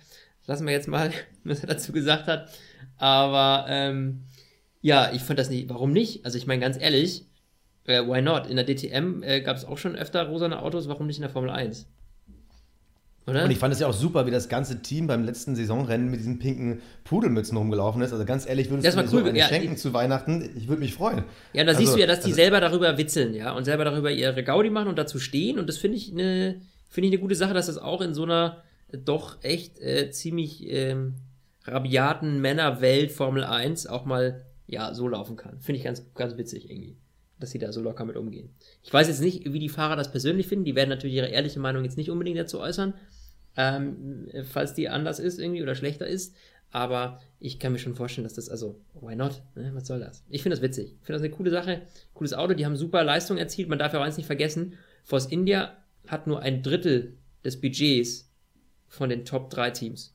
Lassen 0.46 0.66
wir 0.66 0.72
jetzt 0.72 0.88
mal, 0.88 1.12
was 1.44 1.60
er 1.60 1.68
dazu 1.68 1.92
gesagt 1.92 2.26
hat. 2.26 2.50
Aber 2.96 3.66
ähm, 3.68 4.24
ja, 4.80 5.12
ich 5.12 5.22
fand 5.22 5.38
das 5.38 5.50
nicht. 5.50 5.68
Warum 5.68 5.92
nicht? 5.92 6.24
Also 6.24 6.38
ich 6.38 6.46
meine 6.46 6.60
ganz 6.60 6.76
ehrlich, 6.80 7.26
äh, 7.86 8.02
why 8.02 8.22
not? 8.22 8.46
In 8.46 8.56
der 8.56 8.66
DTM 8.66 9.22
äh, 9.22 9.40
gab 9.40 9.56
es 9.56 9.64
auch 9.64 9.78
schon 9.78 9.96
öfter 9.96 10.26
rosane 10.26 10.62
Autos, 10.62 10.88
warum 10.88 11.06
nicht 11.06 11.16
in 11.16 11.22
der 11.22 11.30
Formel 11.30 11.50
1? 11.50 11.86
Oder? 13.26 13.44
Und 13.44 13.50
ich 13.50 13.58
fand 13.58 13.72
es 13.72 13.80
ja 13.80 13.86
auch 13.86 13.92
super, 13.92 14.26
wie 14.26 14.30
das 14.30 14.48
ganze 14.48 14.80
Team 14.80 15.06
beim 15.06 15.24
letzten 15.24 15.54
Saisonrennen 15.54 16.10
mit 16.10 16.20
diesen 16.20 16.38
pinken 16.38 16.80
Pudelmützen 17.04 17.56
rumgelaufen 17.56 18.00
ist. 18.02 18.12
Also 18.12 18.24
ganz 18.24 18.48
ehrlich, 18.48 18.70
würdest 18.70 18.92
du 18.92 18.96
mir 18.96 19.04
cool. 19.04 19.08
so 19.08 19.18
eine 19.18 19.38
ja, 19.38 19.46
schenken 19.46 19.76
zu 19.76 19.92
Weihnachten? 19.92 20.50
Ich 20.56 20.68
würde 20.68 20.80
mich 20.80 20.94
freuen. 20.94 21.24
Ja, 21.52 21.64
da 21.64 21.70
also, 21.70 21.80
siehst 21.80 21.94
du 21.94 22.00
ja, 22.00 22.06
dass 22.06 22.20
die 22.20 22.26
also, 22.26 22.36
selber 22.36 22.60
darüber 22.60 22.96
witzeln, 22.98 23.34
ja, 23.34 23.52
und 23.52 23.64
selber 23.64 23.84
darüber 23.84 24.10
ihre 24.10 24.42
Gaudi 24.42 24.70
machen 24.70 24.88
und 24.88 24.98
dazu 24.98 25.18
stehen. 25.18 25.58
Und 25.58 25.68
das 25.68 25.76
finde 25.76 25.98
ich 25.98 26.10
eine 26.12 26.60
finde 26.88 27.06
ich 27.06 27.14
eine 27.14 27.20
gute 27.20 27.36
Sache, 27.36 27.54
dass 27.54 27.66
das 27.66 27.78
auch 27.78 28.00
in 28.00 28.14
so 28.14 28.24
einer 28.24 28.62
doch 29.04 29.42
echt 29.42 29.80
äh, 29.80 30.10
ziemlich 30.10 30.68
ähm, 30.68 31.14
rabiaten 31.64 32.40
Männerwelt 32.40 33.12
Formel 33.12 33.44
1 33.44 33.86
auch 33.86 34.04
mal 34.04 34.44
ja 34.66 34.94
so 34.94 35.08
laufen 35.08 35.36
kann. 35.36 35.60
Finde 35.60 35.78
ich 35.78 35.84
ganz 35.84 36.04
ganz 36.14 36.36
witzig 36.36 36.70
irgendwie, 36.70 36.96
dass 37.38 37.50
sie 37.50 37.58
da 37.58 37.72
so 37.72 37.80
locker 37.80 38.04
mit 38.04 38.16
umgehen. 38.16 38.50
Ich 38.82 38.92
weiß 38.92 39.08
jetzt 39.08 39.20
nicht, 39.20 39.52
wie 39.52 39.58
die 39.58 39.68
Fahrer 39.68 39.96
das 39.96 40.10
persönlich 40.10 40.46
finden. 40.46 40.64
Die 40.64 40.74
werden 40.74 40.90
natürlich 40.90 41.16
ihre 41.16 41.28
ehrliche 41.28 41.60
Meinung 41.60 41.84
jetzt 41.84 41.96
nicht 41.96 42.10
unbedingt 42.10 42.38
dazu 42.38 42.60
äußern 42.60 42.94
ähm, 43.56 44.28
falls 44.44 44.74
die 44.74 44.88
anders 44.88 45.18
ist 45.18 45.38
irgendwie 45.38 45.62
oder 45.62 45.74
schlechter 45.74 46.06
ist. 46.06 46.34
Aber 46.72 47.20
ich 47.40 47.58
kann 47.58 47.72
mir 47.72 47.78
schon 47.78 47.96
vorstellen, 47.96 48.24
dass 48.24 48.34
das, 48.34 48.48
also, 48.48 48.80
why 49.00 49.16
not? 49.16 49.42
Ne? 49.56 49.72
Was 49.74 49.88
soll 49.88 49.98
das? 49.98 50.24
Ich 50.28 50.42
finde 50.42 50.56
das 50.56 50.62
witzig. 50.62 50.94
Ich 51.00 51.06
finde 51.06 51.18
das 51.18 51.22
eine 51.22 51.34
coole 51.34 51.50
Sache. 51.50 51.82
Cooles 52.14 52.32
Auto, 52.32 52.54
die 52.54 52.64
haben 52.64 52.76
super 52.76 53.02
Leistung 53.02 53.38
erzielt. 53.38 53.68
Man 53.68 53.78
darf 53.78 53.92
ja 53.92 53.98
auch 53.98 54.04
eins 54.04 54.16
nicht 54.16 54.26
vergessen, 54.26 54.74
Force 55.02 55.26
India 55.26 55.76
hat 56.06 56.26
nur 56.26 56.40
ein 56.40 56.62
Drittel 56.62 57.16
des 57.44 57.60
Budgets 57.60 58.29
von 58.90 59.08
den 59.08 59.24
Top 59.24 59.48
3 59.48 59.70
Teams. 59.70 60.14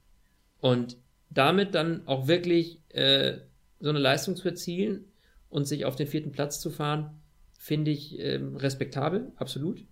Und 0.59 0.97
damit 1.32 1.73
dann 1.73 2.05
auch 2.07 2.28
wirklich 2.28 2.82
äh, 2.89 3.39
so 3.80 3.89
eine 3.89 3.99
Leistung 3.99 4.36
zu 4.36 4.47
erzielen 4.47 5.05
und 5.49 5.67
sich 5.67 5.86
auf 5.86 5.95
den 5.95 6.07
vierten 6.07 6.32
Platz 6.32 6.59
zu 6.59 6.69
fahren, 6.69 7.21
finde 7.57 7.89
ich 7.89 8.19
ähm, 8.19 8.55
respektabel, 8.57 9.32
absolut. 9.38 9.84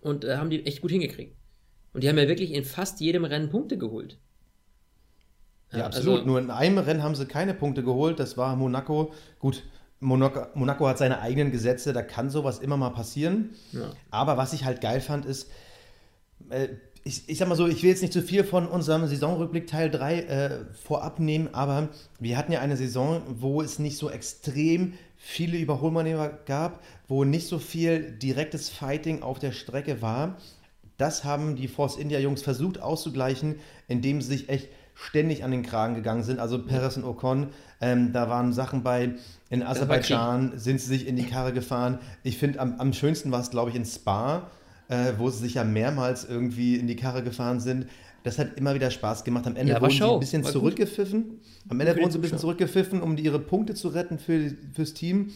Und 0.00 0.24
äh, 0.24 0.36
haben 0.36 0.48
die 0.48 0.64
echt 0.64 0.80
gut 0.80 0.90
hingekriegt. 0.90 1.36
Und 1.92 2.02
die 2.02 2.08
haben 2.08 2.16
ja 2.16 2.28
wirklich 2.28 2.52
in 2.52 2.64
fast 2.64 3.00
jedem 3.00 3.24
Rennen 3.24 3.50
Punkte 3.50 3.76
geholt. 3.76 4.18
Ja, 5.72 5.80
ja 5.80 5.86
absolut. 5.86 6.20
Also, 6.20 6.26
Nur 6.26 6.38
in 6.38 6.50
einem 6.50 6.78
Rennen 6.78 7.02
haben 7.02 7.14
sie 7.14 7.26
keine 7.26 7.52
Punkte 7.52 7.82
geholt. 7.82 8.18
Das 8.18 8.36
war 8.36 8.56
Monaco. 8.56 9.12
Gut, 9.38 9.64
Monaco, 10.00 10.46
Monaco, 10.54 10.86
hat 10.86 10.98
seine 10.98 11.20
eigenen 11.20 11.52
Gesetze, 11.52 11.92
da 11.92 12.02
kann 12.02 12.30
sowas 12.30 12.58
immer 12.58 12.76
mal 12.76 12.90
passieren. 12.90 13.50
Ja. 13.72 13.90
Aber 14.10 14.36
was 14.36 14.52
ich 14.52 14.64
halt 14.64 14.80
geil 14.80 15.00
fand, 15.00 15.24
ist, 15.24 15.50
äh, 16.48 16.68
ich, 17.04 17.28
ich 17.28 17.38
sag 17.38 17.48
mal 17.48 17.56
so, 17.56 17.66
ich 17.66 17.82
will 17.82 17.90
jetzt 17.90 18.02
nicht 18.02 18.12
zu 18.12 18.22
viel 18.22 18.44
von 18.44 18.66
unserem 18.66 19.06
Saisonrückblick 19.06 19.66
Teil 19.66 19.90
3 19.90 20.20
äh, 20.20 20.50
vorab 20.84 21.18
nehmen, 21.18 21.48
aber 21.52 21.88
wir 22.20 22.36
hatten 22.36 22.52
ja 22.52 22.60
eine 22.60 22.76
Saison, 22.76 23.22
wo 23.28 23.60
es 23.60 23.78
nicht 23.78 23.98
so 23.98 24.08
extrem 24.08 24.94
viele 25.16 25.58
Überholmanöver 25.58 26.28
gab, 26.46 26.80
wo 27.08 27.24
nicht 27.24 27.48
so 27.48 27.58
viel 27.58 28.12
direktes 28.12 28.68
Fighting 28.68 29.22
auf 29.22 29.38
der 29.38 29.52
Strecke 29.52 30.02
war. 30.02 30.36
Das 30.96 31.24
haben 31.24 31.56
die 31.56 31.68
Force 31.68 31.96
India 31.96 32.20
Jungs 32.20 32.42
versucht 32.42 32.80
auszugleichen, 32.80 33.56
indem 33.88 34.20
sie 34.20 34.28
sich 34.28 34.48
echt 34.48 34.68
ständig 34.94 35.42
an 35.42 35.50
den 35.50 35.62
Kragen 35.62 35.94
gegangen 35.94 36.22
sind. 36.22 36.38
Also 36.38 36.62
Perez 36.62 36.96
und 36.96 37.04
Ocon, 37.04 37.48
ähm, 37.80 38.12
da 38.12 38.28
waren 38.28 38.52
Sachen 38.52 38.82
bei, 38.82 39.14
in 39.50 39.62
Aserbaidschan 39.62 40.58
sind 40.58 40.80
sie 40.80 40.86
sich 40.86 41.06
in 41.06 41.16
die 41.16 41.26
Karre 41.26 41.52
gefahren. 41.52 41.98
Ich 42.22 42.38
finde, 42.38 42.60
am, 42.60 42.78
am 42.78 42.92
schönsten 42.92 43.32
war 43.32 43.40
es, 43.40 43.50
glaube 43.50 43.70
ich, 43.70 43.76
in 43.76 43.84
Spa, 43.84 44.50
äh, 44.92 45.18
wo 45.18 45.30
sie 45.30 45.38
sich 45.38 45.54
ja 45.54 45.64
mehrmals 45.64 46.24
irgendwie 46.28 46.76
in 46.76 46.86
die 46.86 46.96
Karre 46.96 47.22
gefahren 47.22 47.60
sind. 47.60 47.86
Das 48.24 48.38
hat 48.38 48.56
immer 48.56 48.74
wieder 48.74 48.90
Spaß 48.90 49.24
gemacht. 49.24 49.46
Am 49.46 49.56
Ende 49.56 49.72
ja, 49.72 49.80
wurden 49.80 49.90
sie 49.90 50.04
ein 50.04 50.20
bisschen 50.20 50.44
war 50.44 50.52
zurückgepfiffen. 50.52 51.28
Gut. 51.28 51.40
Am 51.70 51.80
Ende 51.80 51.96
wurden 51.96 52.10
sie 52.10 52.18
ein 52.18 52.20
bisschen 52.20 52.38
zurückgepfiffen, 52.38 53.00
um 53.00 53.16
die, 53.16 53.24
ihre 53.24 53.38
Punkte 53.38 53.74
zu 53.74 53.88
retten 53.88 54.18
für, 54.18 54.52
fürs 54.74 54.92
Team. 54.92 55.32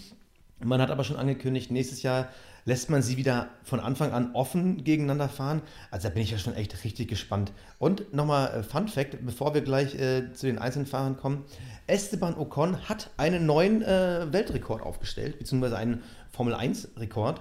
Man 0.62 0.80
hat 0.80 0.90
aber 0.90 1.04
schon 1.04 1.16
angekündigt, 1.16 1.70
nächstes 1.70 2.02
Jahr 2.02 2.28
lässt 2.64 2.90
man 2.90 3.00
sie 3.00 3.16
wieder 3.16 3.48
von 3.62 3.80
Anfang 3.80 4.12
an 4.12 4.34
offen 4.34 4.84
gegeneinander 4.84 5.28
fahren. 5.28 5.62
Also 5.90 6.08
da 6.08 6.14
bin 6.14 6.22
ich 6.22 6.30
ja 6.30 6.38
schon 6.38 6.54
echt 6.54 6.84
richtig 6.84 7.08
gespannt. 7.08 7.52
Und 7.78 8.12
nochmal 8.12 8.58
äh, 8.58 8.62
Fun 8.62 8.88
Fact, 8.88 9.24
bevor 9.24 9.54
wir 9.54 9.62
gleich 9.62 9.94
äh, 9.94 10.32
zu 10.32 10.46
den 10.46 10.58
einzelnen 10.58 10.86
Fahrern 10.86 11.16
kommen. 11.16 11.44
Esteban 11.86 12.36
Ocon 12.36 12.88
hat 12.88 13.10
einen 13.16 13.46
neuen 13.46 13.82
äh, 13.82 14.26
Weltrekord 14.32 14.82
aufgestellt, 14.82 15.38
beziehungsweise 15.38 15.76
einen 15.76 16.02
Formel-1-Rekord. 16.30 17.40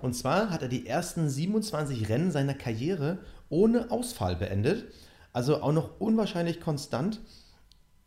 Und 0.00 0.14
zwar 0.14 0.50
hat 0.50 0.62
er 0.62 0.68
die 0.68 0.86
ersten 0.86 1.28
27 1.28 2.08
Rennen 2.08 2.30
seiner 2.30 2.54
Karriere 2.54 3.18
ohne 3.48 3.90
Ausfall 3.90 4.36
beendet. 4.36 4.86
Also 5.32 5.62
auch 5.62 5.72
noch 5.72 6.00
unwahrscheinlich 6.00 6.60
konstant. 6.60 7.20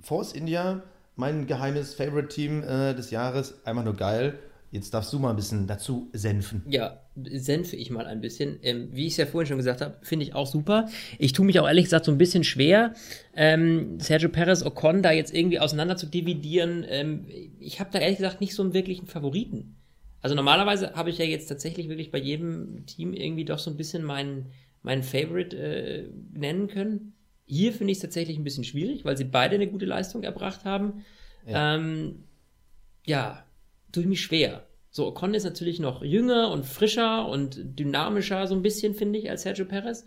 Force 0.01 0.33
India, 0.33 0.83
mein 1.15 1.47
geheimes 1.47 1.93
Favorite-Team 1.93 2.63
äh, 2.63 2.93
des 2.93 3.11
Jahres, 3.11 3.65
einfach 3.65 3.83
nur 3.83 3.95
geil. 3.95 4.39
Jetzt 4.71 4.93
darfst 4.93 5.11
du 5.11 5.19
mal 5.19 5.31
ein 5.31 5.35
bisschen 5.35 5.65
dazu 5.65 6.09
senfen. 6.13 6.61
Ja, 6.67 7.01
senfe 7.15 7.75
ich 7.75 7.89
mal 7.89 8.05
ein 8.05 8.21
bisschen. 8.21 8.59
Ähm, 8.61 8.89
wie 8.91 9.07
ich 9.07 9.13
es 9.13 9.17
ja 9.17 9.25
vorhin 9.25 9.47
schon 9.47 9.57
gesagt 9.57 9.81
habe, 9.81 9.97
finde 10.03 10.25
ich 10.25 10.35
auch 10.35 10.45
super. 10.45 10.87
Ich 11.17 11.33
tue 11.33 11.43
mich 11.45 11.59
auch 11.59 11.67
ehrlich 11.67 11.85
gesagt 11.85 12.05
so 12.05 12.11
ein 12.11 12.19
bisschen 12.19 12.43
schwer, 12.43 12.93
ähm, 13.35 13.99
Sergio 13.99 14.29
Perez 14.29 14.63
Ocon 14.63 15.01
da 15.01 15.11
jetzt 15.11 15.33
irgendwie 15.33 15.59
auseinander 15.59 15.97
zu 15.97 16.05
dividieren. 16.05 16.85
Ähm, 16.87 17.25
ich 17.59 17.79
habe 17.79 17.89
da 17.91 17.97
ehrlich 17.97 18.17
gesagt 18.17 18.41
nicht 18.41 18.53
so 18.53 18.61
einen 18.61 18.73
wirklichen 18.73 19.07
Favoriten. 19.07 19.75
Also 20.21 20.35
normalerweise 20.35 20.93
habe 20.95 21.09
ich 21.09 21.17
ja 21.17 21.25
jetzt 21.25 21.47
tatsächlich 21.47 21.87
wirklich 21.87 22.11
bei 22.11 22.17
jedem 22.17 22.85
Team 22.85 23.13
irgendwie 23.13 23.45
doch 23.45 23.59
so 23.59 23.71
ein 23.71 23.77
bisschen 23.77 24.03
meinen, 24.03 24.51
meinen 24.81 25.03
Favorite 25.03 25.57
äh, 25.57 26.09
nennen 26.33 26.67
können. 26.67 27.13
Hier 27.45 27.73
finde 27.73 27.91
ich 27.91 27.97
es 27.97 28.01
tatsächlich 28.01 28.37
ein 28.37 28.43
bisschen 28.43 28.63
schwierig, 28.63 29.05
weil 29.05 29.17
sie 29.17 29.23
beide 29.23 29.55
eine 29.55 29.67
gute 29.67 29.85
Leistung 29.85 30.23
erbracht 30.23 30.65
haben. 30.65 31.05
Ja, 31.47 31.75
ähm, 31.75 32.23
ja 33.05 33.43
tue 33.91 34.03
ich 34.03 34.09
mich 34.09 34.21
schwer. 34.21 34.65
So, 34.91 35.07
Ocon 35.07 35.33
ist 35.33 35.43
natürlich 35.43 35.79
noch 35.79 36.03
jünger 36.03 36.51
und 36.51 36.65
frischer 36.65 37.27
und 37.27 37.57
dynamischer, 37.79 38.47
so 38.47 38.55
ein 38.55 38.61
bisschen, 38.61 38.95
finde 38.95 39.19
ich, 39.19 39.29
als 39.29 39.43
Sergio 39.43 39.65
Perez. 39.65 40.05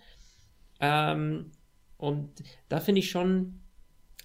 Ähm, 0.80 1.52
und 1.96 2.30
da 2.68 2.80
finde 2.80 2.98
ich 2.98 3.10
schon, 3.10 3.60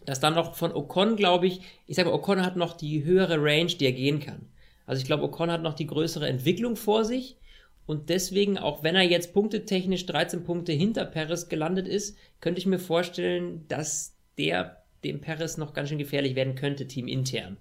dass 0.05 0.19
dann 0.19 0.33
noch 0.33 0.55
von 0.55 0.73
Ocon, 0.73 1.15
glaube 1.15 1.47
ich, 1.47 1.61
ich 1.85 1.95
sage 1.95 2.09
mal, 2.09 2.15
Ocon 2.15 2.43
hat 2.43 2.55
noch 2.55 2.75
die 2.75 3.03
höhere 3.03 3.37
Range, 3.39 3.67
die 3.67 3.85
er 3.85 3.91
gehen 3.91 4.19
kann. 4.19 4.47
Also 4.87 5.01
ich 5.01 5.05
glaube, 5.05 5.23
Ocon 5.23 5.51
hat 5.51 5.61
noch 5.61 5.75
die 5.75 5.85
größere 5.85 6.27
Entwicklung 6.27 6.75
vor 6.75 7.05
sich. 7.05 7.37
Und 7.85 8.09
deswegen, 8.09 8.57
auch 8.57 8.83
wenn 8.83 8.95
er 8.95 9.03
jetzt 9.03 9.33
punktetechnisch 9.33 10.07
13 10.07 10.43
Punkte 10.43 10.71
hinter 10.71 11.05
Perez 11.05 11.47
gelandet 11.49 11.87
ist, 11.87 12.17
könnte 12.41 12.59
ich 12.59 12.65
mir 12.65 12.79
vorstellen, 12.79 13.65
dass 13.67 14.15
der 14.37 14.83
dem 15.03 15.21
Perez 15.21 15.57
noch 15.57 15.73
ganz 15.73 15.89
schön 15.89 15.97
gefährlich 15.97 16.35
werden 16.35 16.55
könnte, 16.55 16.87
teamintern. 16.87 17.57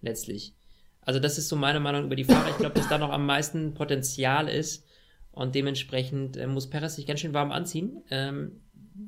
Letztlich. 0.00 0.54
Also 1.02 1.20
das 1.20 1.38
ist 1.38 1.48
so 1.48 1.56
meine 1.56 1.80
Meinung 1.80 2.04
über 2.04 2.16
die 2.16 2.24
Fahrer. 2.24 2.50
Ich 2.50 2.58
glaube, 2.58 2.74
dass 2.74 2.88
da 2.88 2.98
noch 2.98 3.10
am 3.10 3.24
meisten 3.24 3.74
Potenzial 3.74 4.48
ist 4.48 4.86
und 5.30 5.54
dementsprechend 5.54 6.36
äh, 6.36 6.46
muss 6.46 6.68
Perez 6.68 6.96
sich 6.96 7.06
ganz 7.06 7.20
schön 7.20 7.34
warm 7.34 7.52
anziehen. 7.52 8.02
Ähm, 8.10 8.60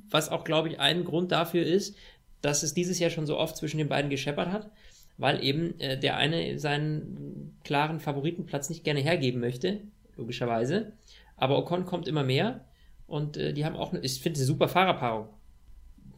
was 0.08 0.28
auch, 0.28 0.44
glaube 0.44 0.68
ich, 0.68 0.78
ein 0.78 1.04
Grund 1.04 1.32
dafür 1.32 1.64
ist, 1.64 1.96
dass 2.40 2.62
es 2.62 2.74
dieses 2.74 2.98
Jahr 2.98 3.10
schon 3.10 3.26
so 3.26 3.36
oft 3.36 3.56
zwischen 3.56 3.78
den 3.78 3.88
beiden 3.88 4.10
gescheppert 4.10 4.50
hat, 4.50 4.70
weil 5.20 5.44
eben 5.44 5.78
äh, 5.80 5.98
der 5.98 6.16
eine 6.16 6.59
seinen 6.59 7.59
klaren 7.64 8.01
Favoritenplatz 8.01 8.70
nicht 8.70 8.84
gerne 8.84 9.01
hergeben 9.01 9.40
möchte, 9.40 9.80
logischerweise. 10.16 10.92
Aber 11.36 11.59
Ocon 11.59 11.84
kommt 11.84 12.09
immer 12.09 12.24
mehr 12.24 12.64
und 13.06 13.36
äh, 13.36 13.52
die 13.52 13.64
haben 13.64 13.76
auch, 13.76 13.94
ich 13.94 14.20
finde, 14.20 14.38
eine 14.38 14.47
super 14.47 14.68
Fahrerpaarung 14.68 15.28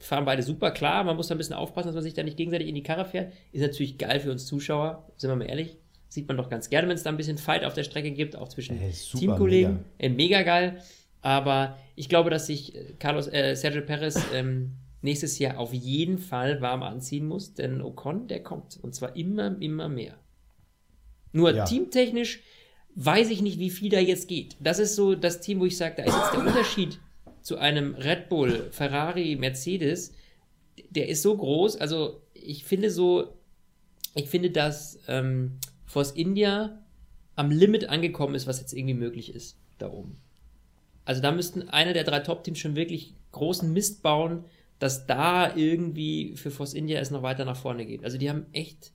fahren 0.02 0.24
beide 0.24 0.42
super 0.42 0.70
klar. 0.70 1.04
Man 1.04 1.16
muss 1.16 1.28
da 1.28 1.34
ein 1.34 1.38
bisschen 1.38 1.54
aufpassen, 1.54 1.88
dass 1.88 1.94
man 1.94 2.02
sich 2.02 2.14
da 2.14 2.22
nicht 2.22 2.36
gegenseitig 2.36 2.68
in 2.68 2.74
die 2.74 2.82
Karre 2.82 3.04
fährt. 3.04 3.32
Ist 3.52 3.62
natürlich 3.62 3.98
geil 3.98 4.20
für 4.20 4.30
uns 4.30 4.46
Zuschauer, 4.46 5.06
sind 5.16 5.30
wir 5.30 5.36
mal 5.36 5.44
ehrlich. 5.44 5.76
Sieht 6.08 6.28
man 6.28 6.36
doch 6.36 6.50
ganz 6.50 6.68
gerne, 6.68 6.88
wenn 6.88 6.96
es 6.96 7.04
da 7.04 7.10
ein 7.10 7.16
bisschen 7.16 7.38
Fight 7.38 7.64
auf 7.64 7.72
der 7.72 7.84
Strecke 7.84 8.10
gibt, 8.10 8.36
auch 8.36 8.48
zwischen 8.48 8.76
hey, 8.76 8.92
Teamkollegen. 8.92 9.72
Mega. 9.72 9.84
Äh, 9.98 10.08
mega. 10.10 10.42
geil. 10.42 10.82
Aber 11.22 11.78
ich 11.94 12.08
glaube, 12.08 12.30
dass 12.30 12.46
sich 12.46 12.74
äh, 12.74 12.94
Carlos, 12.98 13.28
äh, 13.32 13.54
Sergio 13.54 13.82
Perez 13.82 14.20
ähm, 14.34 14.72
nächstes 15.02 15.38
Jahr 15.38 15.58
auf 15.58 15.72
jeden 15.72 16.18
Fall 16.18 16.60
warm 16.60 16.82
anziehen 16.82 17.26
muss, 17.26 17.54
denn 17.54 17.82
Ocon, 17.82 18.28
der 18.28 18.42
kommt. 18.42 18.78
Und 18.82 18.94
zwar 18.94 19.16
immer, 19.16 19.60
immer 19.60 19.88
mehr. 19.88 20.18
Nur 21.32 21.54
ja. 21.54 21.64
teamtechnisch 21.64 22.42
weiß 22.94 23.30
ich 23.30 23.42
nicht, 23.42 23.58
wie 23.58 23.70
viel 23.70 23.90
da 23.90 23.98
jetzt 23.98 24.28
geht. 24.28 24.56
Das 24.60 24.78
ist 24.78 24.94
so 24.94 25.14
das 25.14 25.40
Team, 25.40 25.60
wo 25.60 25.66
ich 25.66 25.76
sage, 25.76 25.96
da 25.96 26.04
ist 26.04 26.14
jetzt 26.14 26.32
der 26.32 26.40
Unterschied 26.46 27.00
zu 27.40 27.58
einem 27.58 27.94
Red 27.94 28.28
Bull, 28.28 28.68
Ferrari, 28.70 29.36
Mercedes, 29.36 30.12
der 30.90 31.08
ist 31.08 31.22
so 31.22 31.36
groß. 31.36 31.76
Also 31.76 32.22
ich 32.34 32.64
finde 32.64 32.90
so, 32.90 33.34
ich 34.14 34.28
finde, 34.28 34.50
dass 34.50 34.98
ähm, 35.08 35.58
Force 35.84 36.12
India 36.12 36.82
am 37.34 37.50
Limit 37.50 37.88
angekommen 37.88 38.34
ist, 38.34 38.46
was 38.46 38.60
jetzt 38.60 38.72
irgendwie 38.72 38.94
möglich 38.94 39.34
ist 39.34 39.58
da 39.78 39.90
oben. 39.90 40.18
Also 41.04 41.20
da 41.20 41.32
müssten 41.32 41.68
einer 41.68 41.94
der 41.94 42.04
drei 42.04 42.20
Top-Teams 42.20 42.58
schon 42.58 42.76
wirklich 42.76 43.14
großen 43.32 43.72
Mist 43.72 44.02
bauen, 44.02 44.44
dass 44.82 45.06
da 45.06 45.54
irgendwie 45.54 46.34
für 46.36 46.50
Force 46.50 46.74
India 46.74 46.98
es 46.98 47.12
noch 47.12 47.22
weiter 47.22 47.44
nach 47.44 47.56
vorne 47.56 47.86
geht. 47.86 48.02
Also 48.04 48.18
die 48.18 48.28
haben 48.28 48.46
echt 48.52 48.90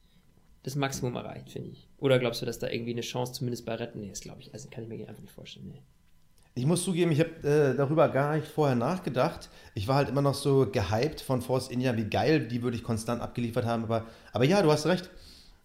das 0.64 0.76
Maximum 0.76 1.16
erreicht, 1.16 1.50
finde 1.50 1.70
ich. 1.70 1.88
Oder 1.98 2.20
glaubst 2.20 2.42
du, 2.42 2.46
dass 2.46 2.60
da 2.60 2.68
irgendwie 2.68 2.92
eine 2.92 3.02
Chance 3.02 3.32
zumindest 3.32 3.66
bei 3.66 3.74
Retten 3.76 4.04
ist, 4.04 4.22
glaube 4.22 4.42
ich. 4.42 4.54
Also 4.54 4.68
kann 4.70 4.84
ich 4.84 4.90
mir 4.90 5.08
einfach 5.08 5.22
nicht 5.22 5.34
vorstellen. 5.34 5.70
Nee. 5.70 5.82
Ich 6.56 6.66
muss 6.66 6.84
zugeben, 6.84 7.12
ich 7.14 7.22
habe 7.22 7.30
äh, 7.48 7.74
darüber 7.78 8.10
gar 8.10 8.36
nicht 8.36 8.48
vorher 8.48 8.76
nachgedacht. 8.76 9.48
Ich 9.76 9.88
war 9.88 9.96
halt 9.96 10.10
immer 10.10 10.22
noch 10.22 10.34
so 10.34 10.70
gehypt 10.70 11.22
von 11.22 11.42
Force 11.42 11.70
India, 11.70 11.96
wie 11.96 12.10
geil 12.10 12.50
die 12.50 12.64
würde 12.64 12.76
ich 12.76 12.84
konstant 12.84 13.22
abgeliefert 13.22 13.64
haben. 13.64 13.84
Aber, 13.84 14.08
aber 14.34 14.44
ja, 14.44 14.62
du 14.62 14.70
hast 14.70 14.88
recht. 14.88 15.10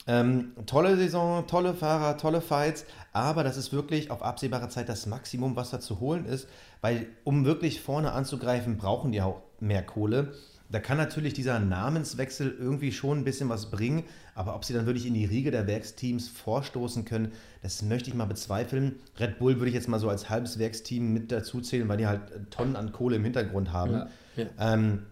Ähm, 0.06 0.52
tolle 0.66 0.96
Saison, 0.96 1.46
tolle 1.46 1.74
Fahrer, 1.74 2.16
tolle 2.16 2.40
Fights, 2.40 2.84
aber 3.12 3.44
das 3.44 3.56
ist 3.56 3.72
wirklich 3.72 4.10
auf 4.10 4.22
absehbare 4.22 4.68
Zeit 4.68 4.88
das 4.88 5.06
Maximum, 5.06 5.54
was 5.54 5.70
da 5.70 5.78
zu 5.78 6.00
holen 6.00 6.24
ist, 6.24 6.48
weil 6.80 7.06
um 7.24 7.44
wirklich 7.44 7.80
vorne 7.80 8.12
anzugreifen, 8.12 8.76
brauchen 8.76 9.12
die 9.12 9.22
auch 9.22 9.42
mehr 9.60 9.82
Kohle. 9.82 10.34
Da 10.70 10.80
kann 10.80 10.96
natürlich 10.96 11.34
dieser 11.34 11.60
Namenswechsel 11.60 12.56
irgendwie 12.58 12.92
schon 12.92 13.18
ein 13.18 13.24
bisschen 13.24 13.48
was 13.50 13.70
bringen, 13.70 14.04
aber 14.34 14.56
ob 14.56 14.64
sie 14.64 14.72
dann 14.72 14.86
wirklich 14.86 15.06
in 15.06 15.14
die 15.14 15.26
Riege 15.26 15.50
der 15.50 15.66
Werksteams 15.66 16.28
vorstoßen 16.28 17.04
können, 17.04 17.32
das 17.62 17.82
möchte 17.82 18.08
ich 18.08 18.16
mal 18.16 18.24
bezweifeln. 18.24 18.96
Red 19.20 19.38
Bull 19.38 19.56
würde 19.56 19.68
ich 19.68 19.74
jetzt 19.74 19.88
mal 19.88 20.00
so 20.00 20.08
als 20.08 20.30
halbes 20.30 20.58
Werksteam 20.58 21.12
mit 21.12 21.30
dazu 21.30 21.60
zählen, 21.60 21.88
weil 21.88 21.98
die 21.98 22.06
halt 22.06 22.50
Tonnen 22.50 22.74
an 22.74 22.90
Kohle 22.90 23.16
im 23.16 23.24
Hintergrund 23.24 23.72
haben. 23.72 23.92
Ja, 23.92 24.08
ja. 24.36 24.46
Ähm, 24.58 25.02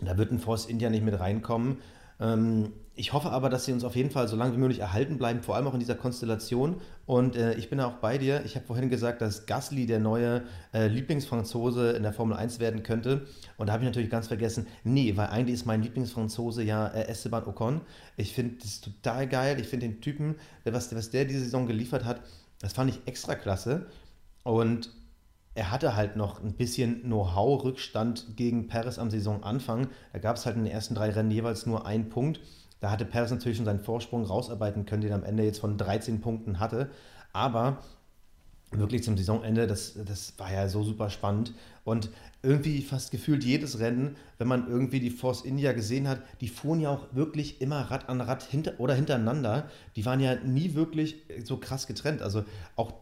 da 0.00 0.18
wird 0.18 0.30
ein 0.30 0.38
Force 0.38 0.66
India 0.66 0.90
nicht 0.90 1.04
mit 1.04 1.18
reinkommen. 1.18 1.78
Ähm, 2.20 2.72
ich 2.94 3.14
hoffe 3.14 3.30
aber, 3.30 3.48
dass 3.48 3.64
sie 3.64 3.72
uns 3.72 3.84
auf 3.84 3.96
jeden 3.96 4.10
Fall 4.10 4.28
so 4.28 4.36
lange 4.36 4.52
wie 4.54 4.58
möglich 4.58 4.80
erhalten 4.80 5.16
bleiben, 5.16 5.42
vor 5.42 5.56
allem 5.56 5.66
auch 5.66 5.72
in 5.72 5.80
dieser 5.80 5.94
Konstellation. 5.94 6.80
Und 7.06 7.36
äh, 7.36 7.54
ich 7.54 7.70
bin 7.70 7.80
auch 7.80 7.94
bei 7.94 8.18
dir. 8.18 8.44
Ich 8.44 8.54
habe 8.54 8.66
vorhin 8.66 8.90
gesagt, 8.90 9.22
dass 9.22 9.46
Gasly 9.46 9.86
der 9.86 9.98
neue 9.98 10.42
äh, 10.74 10.88
Lieblingsfranzose 10.88 11.92
in 11.92 12.02
der 12.02 12.12
Formel 12.12 12.36
1 12.36 12.60
werden 12.60 12.82
könnte. 12.82 13.26
Und 13.56 13.68
da 13.68 13.72
habe 13.72 13.82
ich 13.82 13.88
natürlich 13.88 14.10
ganz 14.10 14.28
vergessen, 14.28 14.66
nee, 14.84 15.16
weil 15.16 15.28
eigentlich 15.28 15.54
ist 15.54 15.64
mein 15.64 15.82
Lieblingsfranzose 15.82 16.62
ja 16.62 16.88
äh, 16.88 17.08
Esteban 17.08 17.46
Ocon. 17.46 17.80
Ich 18.18 18.34
finde 18.34 18.56
das 18.62 18.82
total 18.82 19.26
geil. 19.26 19.58
Ich 19.58 19.68
finde 19.68 19.88
den 19.88 20.02
Typen, 20.02 20.36
was, 20.64 20.94
was 20.94 21.10
der 21.10 21.24
diese 21.24 21.40
Saison 21.40 21.66
geliefert 21.66 22.04
hat, 22.04 22.20
das 22.60 22.74
fand 22.74 22.90
ich 22.90 23.00
extra 23.06 23.36
klasse. 23.36 23.86
Und 24.42 24.90
er 25.54 25.70
hatte 25.70 25.96
halt 25.96 26.16
noch 26.16 26.42
ein 26.42 26.54
bisschen 26.54 27.02
Know-how-Rückstand 27.02 28.36
gegen 28.36 28.68
Paris 28.68 28.98
am 28.98 29.10
Saisonanfang. 29.10 29.88
Da 30.12 30.18
gab 30.18 30.36
es 30.36 30.46
halt 30.46 30.56
in 30.56 30.64
den 30.64 30.72
ersten 30.72 30.94
drei 30.94 31.10
Rennen 31.10 31.30
jeweils 31.30 31.66
nur 31.66 31.86
einen 31.86 32.08
Punkt. 32.08 32.40
Da 32.82 32.90
hatte 32.90 33.04
Perez 33.04 33.30
natürlich 33.30 33.56
schon 33.56 33.64
seinen 33.64 33.78
Vorsprung 33.78 34.24
rausarbeiten 34.24 34.86
können, 34.86 35.02
den 35.02 35.12
er 35.12 35.16
am 35.18 35.24
Ende 35.24 35.44
jetzt 35.44 35.60
von 35.60 35.78
13 35.78 36.20
Punkten 36.20 36.58
hatte. 36.58 36.90
Aber 37.32 37.78
wirklich 38.72 39.04
zum 39.04 39.16
Saisonende, 39.16 39.68
das, 39.68 39.94
das 40.04 40.34
war 40.36 40.52
ja 40.52 40.68
so 40.68 40.82
super 40.82 41.08
spannend. 41.08 41.54
Und 41.84 42.10
irgendwie 42.42 42.82
fast 42.82 43.12
gefühlt 43.12 43.44
jedes 43.44 43.78
Rennen, 43.78 44.16
wenn 44.38 44.48
man 44.48 44.68
irgendwie 44.68 44.98
die 44.98 45.10
Force 45.10 45.42
India 45.42 45.72
gesehen 45.74 46.08
hat, 46.08 46.22
die 46.40 46.48
fuhren 46.48 46.80
ja 46.80 46.90
auch 46.90 47.06
wirklich 47.12 47.60
immer 47.60 47.82
Rad 47.82 48.08
an 48.08 48.20
Rad 48.20 48.42
hinter 48.42 48.80
oder 48.80 48.94
hintereinander. 48.94 49.70
Die 49.94 50.04
waren 50.04 50.18
ja 50.18 50.34
nie 50.34 50.74
wirklich 50.74 51.22
so 51.44 51.58
krass 51.58 51.86
getrennt. 51.86 52.20
Also 52.20 52.42
auch, 52.74 52.94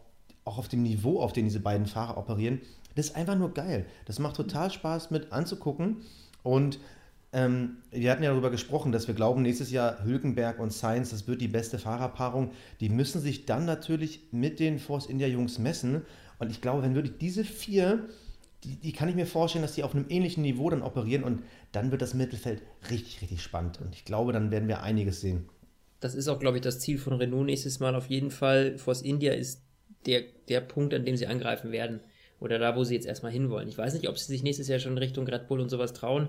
auch 0.44 0.58
auf 0.58 0.68
dem 0.68 0.82
Niveau, 0.82 1.22
auf 1.22 1.32
dem 1.32 1.46
diese 1.46 1.60
beiden 1.60 1.86
Fahrer 1.86 2.18
operieren, 2.18 2.60
das 2.96 3.06
ist 3.06 3.16
einfach 3.16 3.36
nur 3.36 3.54
geil. 3.54 3.86
Das 4.04 4.18
macht 4.18 4.36
total 4.36 4.70
Spaß 4.70 5.10
mit 5.10 5.32
anzugucken. 5.32 6.02
Und 6.42 6.78
ähm, 7.32 7.76
wir 7.90 8.10
hatten 8.10 8.22
ja 8.22 8.30
darüber 8.30 8.50
gesprochen, 8.50 8.90
dass 8.90 9.06
wir 9.06 9.14
glauben, 9.14 9.42
nächstes 9.42 9.70
Jahr 9.70 10.04
Hülkenberg 10.04 10.58
und 10.58 10.72
Sainz, 10.72 11.10
das 11.10 11.28
wird 11.28 11.40
die 11.40 11.48
beste 11.48 11.78
Fahrerpaarung. 11.78 12.50
Die 12.80 12.88
müssen 12.88 13.20
sich 13.20 13.46
dann 13.46 13.64
natürlich 13.66 14.28
mit 14.32 14.58
den 14.58 14.78
Force 14.78 15.06
India 15.06 15.28
Jungs 15.28 15.58
messen. 15.58 16.02
Und 16.38 16.50
ich 16.50 16.60
glaube, 16.60 16.82
wenn 16.82 16.94
wirklich 16.94 17.18
diese 17.18 17.44
vier, 17.44 18.08
die, 18.64 18.76
die 18.76 18.92
kann 18.92 19.08
ich 19.08 19.14
mir 19.14 19.26
vorstellen, 19.26 19.62
dass 19.62 19.74
die 19.74 19.84
auf 19.84 19.94
einem 19.94 20.06
ähnlichen 20.08 20.42
Niveau 20.42 20.70
dann 20.70 20.82
operieren 20.82 21.22
und 21.22 21.42
dann 21.70 21.92
wird 21.92 22.02
das 22.02 22.14
Mittelfeld 22.14 22.62
richtig, 22.90 23.22
richtig 23.22 23.42
spannend. 23.42 23.80
Und 23.80 23.94
ich 23.94 24.04
glaube, 24.04 24.32
dann 24.32 24.50
werden 24.50 24.68
wir 24.68 24.82
einiges 24.82 25.20
sehen. 25.20 25.48
Das 26.00 26.14
ist 26.14 26.28
auch, 26.28 26.40
glaube 26.40 26.56
ich, 26.56 26.62
das 26.62 26.80
Ziel 26.80 26.98
von 26.98 27.12
Renault 27.12 27.46
nächstes 27.46 27.78
Mal 27.78 27.94
auf 27.94 28.08
jeden 28.08 28.30
Fall. 28.30 28.76
Force 28.78 29.02
India 29.02 29.32
ist 29.34 29.62
der, 30.06 30.22
der 30.48 30.62
Punkt, 30.62 30.94
an 30.94 31.04
dem 31.04 31.16
sie 31.16 31.26
angreifen 31.26 31.70
werden. 31.70 32.00
Oder 32.40 32.58
da, 32.58 32.74
wo 32.74 32.84
sie 32.84 32.94
jetzt 32.94 33.06
erstmal 33.06 33.32
hinwollen. 33.32 33.68
Ich 33.68 33.76
weiß 33.76 33.92
nicht, 33.92 34.08
ob 34.08 34.18
sie 34.18 34.32
sich 34.32 34.42
nächstes 34.42 34.66
Jahr 34.66 34.78
schon 34.78 34.96
Richtung 34.96 35.28
Red 35.28 35.46
Bull 35.46 35.60
und 35.60 35.68
sowas 35.68 35.92
trauen. 35.92 36.28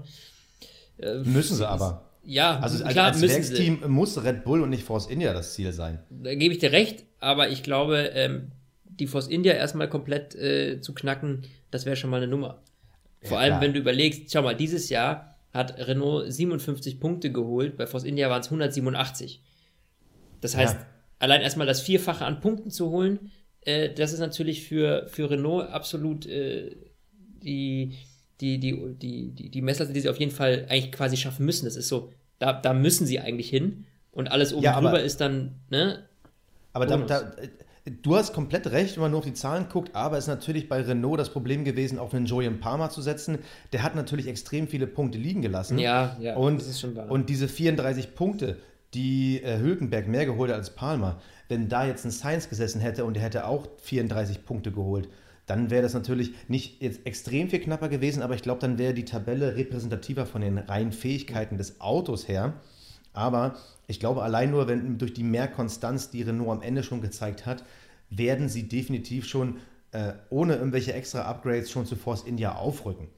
Äh, 1.01 1.19
müssen 1.23 1.55
sie 1.55 1.67
aber. 1.67 2.07
Ja, 2.23 2.59
also 2.59 2.83
klar, 2.83 3.07
als, 3.07 3.21
als 3.21 3.31
Werksteam 3.31 3.79
muss 3.87 4.23
Red 4.23 4.43
Bull 4.43 4.61
und 4.61 4.69
nicht 4.69 4.83
Force 4.83 5.07
India 5.07 5.33
das 5.33 5.53
Ziel 5.53 5.73
sein. 5.73 5.99
Da 6.09 6.35
gebe 6.35 6.53
ich 6.53 6.59
dir 6.59 6.71
recht, 6.71 7.03
aber 7.19 7.49
ich 7.49 7.63
glaube, 7.63 8.11
ähm, 8.13 8.51
die 8.85 9.07
Force 9.07 9.27
India 9.27 9.53
erstmal 9.53 9.89
komplett 9.89 10.35
äh, 10.35 10.81
zu 10.81 10.93
knacken, 10.93 11.41
das 11.71 11.85
wäre 11.85 11.95
schon 11.95 12.09
mal 12.09 12.17
eine 12.17 12.27
Nummer. 12.27 12.61
Vor 13.23 13.37
ja, 13.37 13.43
allem, 13.43 13.49
klar. 13.53 13.61
wenn 13.61 13.73
du 13.73 13.79
überlegst, 13.79 14.31
schau 14.31 14.43
mal, 14.43 14.55
dieses 14.55 14.89
Jahr 14.89 15.35
hat 15.53 15.77
Renault 15.79 16.31
57 16.31 16.99
Punkte 16.99 17.31
geholt, 17.31 17.77
bei 17.77 17.87
Force 17.87 18.03
India 18.03 18.29
waren 18.29 18.41
es 18.41 18.47
187. 18.47 19.41
Das 20.39 20.55
heißt, 20.55 20.75
ja. 20.75 20.85
allein 21.19 21.41
erstmal 21.41 21.67
das 21.67 21.81
Vierfache 21.81 22.25
an 22.25 22.39
Punkten 22.39 22.69
zu 22.69 22.89
holen, 22.89 23.31
äh, 23.61 23.89
das 23.93 24.13
ist 24.13 24.19
natürlich 24.19 24.63
für, 24.63 25.07
für 25.07 25.29
Renault 25.29 25.69
absolut 25.69 26.25
äh, 26.25 26.75
die, 27.43 27.93
die, 28.41 28.59
die, 28.59 28.95
die, 28.95 29.29
die, 29.29 29.49
die 29.49 29.61
Messlatte, 29.61 29.93
die 29.93 30.01
sie 30.01 30.09
auf 30.09 30.19
jeden 30.19 30.31
Fall 30.31 30.65
eigentlich 30.69 30.91
quasi 30.91 31.15
schaffen 31.15 31.45
müssen. 31.45 31.65
Das 31.65 31.75
ist 31.75 31.87
so, 31.87 32.11
da, 32.39 32.53
da 32.53 32.73
müssen 32.73 33.05
sie 33.05 33.19
eigentlich 33.19 33.49
hin. 33.49 33.85
Und 34.11 34.31
alles 34.31 34.53
oben 34.53 34.63
ja, 34.63 34.79
drüber 34.79 35.01
ist 35.01 35.21
dann, 35.21 35.55
ne? 35.69 36.03
Aber 36.73 36.85
da, 36.85 36.97
da, 36.97 37.31
du 38.01 38.15
hast 38.15 38.33
komplett 38.33 38.67
recht, 38.67 38.95
wenn 38.95 39.03
man 39.03 39.11
nur 39.11 39.19
auf 39.19 39.25
die 39.25 39.33
Zahlen 39.33 39.67
guckt, 39.69 39.95
aber 39.95 40.17
es 40.17 40.25
ist 40.25 40.29
natürlich 40.29 40.67
bei 40.67 40.81
Renault 40.81 41.19
das 41.19 41.29
Problem 41.29 41.63
gewesen, 41.63 41.99
auf 41.99 42.13
einen 42.13 42.25
Julian 42.25 42.59
Palmer 42.59 42.89
zu 42.89 43.01
setzen. 43.01 43.39
Der 43.73 43.83
hat 43.83 43.95
natürlich 43.95 44.27
extrem 44.27 44.67
viele 44.67 44.87
Punkte 44.87 45.17
liegen 45.17 45.41
gelassen. 45.41 45.79
Ja, 45.79 46.17
ja, 46.19 46.35
und, 46.35 46.59
das 46.59 46.67
ist 46.67 46.81
schon 46.81 46.95
wahr. 46.95 47.09
Und 47.09 47.29
diese 47.29 47.47
34 47.47 48.15
Punkte, 48.15 48.57
die 48.93 49.41
äh, 49.41 49.59
Hülkenberg 49.59 50.07
mehr 50.07 50.25
geholt 50.25 50.51
hat 50.51 50.57
als 50.57 50.71
Palmer, 50.71 51.21
wenn 51.47 51.69
da 51.69 51.85
jetzt 51.85 52.05
ein 52.05 52.11
Science 52.11 52.49
gesessen 52.49 52.81
hätte 52.81 53.05
und 53.05 53.15
er 53.15 53.23
hätte 53.23 53.45
auch 53.45 53.67
34 53.81 54.45
Punkte 54.45 54.71
geholt, 54.71 55.09
dann 55.51 55.69
wäre 55.69 55.81
das 55.83 55.93
natürlich 55.93 56.31
nicht 56.47 56.81
jetzt 56.81 57.05
extrem 57.05 57.49
viel 57.49 57.59
knapper 57.59 57.89
gewesen, 57.89 58.23
aber 58.23 58.35
ich 58.35 58.41
glaube, 58.41 58.61
dann 58.61 58.77
wäre 58.77 58.93
die 58.93 59.03
Tabelle 59.03 59.57
repräsentativer 59.57 60.25
von 60.25 60.39
den 60.39 60.57
reinen 60.57 60.93
Fähigkeiten 60.93 61.57
des 61.57 61.81
Autos 61.81 62.29
her. 62.29 62.53
Aber 63.11 63.57
ich 63.85 63.99
glaube, 63.99 64.23
allein 64.23 64.51
nur 64.51 64.69
wenn 64.69 64.97
durch 64.97 65.13
die 65.13 65.25
Mehrkonstanz, 65.25 66.09
die 66.09 66.21
Renault 66.21 66.51
am 66.51 66.61
Ende 66.61 66.83
schon 66.83 67.01
gezeigt 67.01 67.45
hat, 67.45 67.65
werden 68.09 68.47
sie 68.47 68.69
definitiv 68.69 69.27
schon 69.27 69.57
äh, 69.91 70.13
ohne 70.29 70.55
irgendwelche 70.55 70.93
extra 70.93 71.23
Upgrades 71.23 71.69
schon 71.69 71.85
zu 71.85 71.97
Force 71.97 72.23
India 72.23 72.55
aufrücken. 72.55 73.09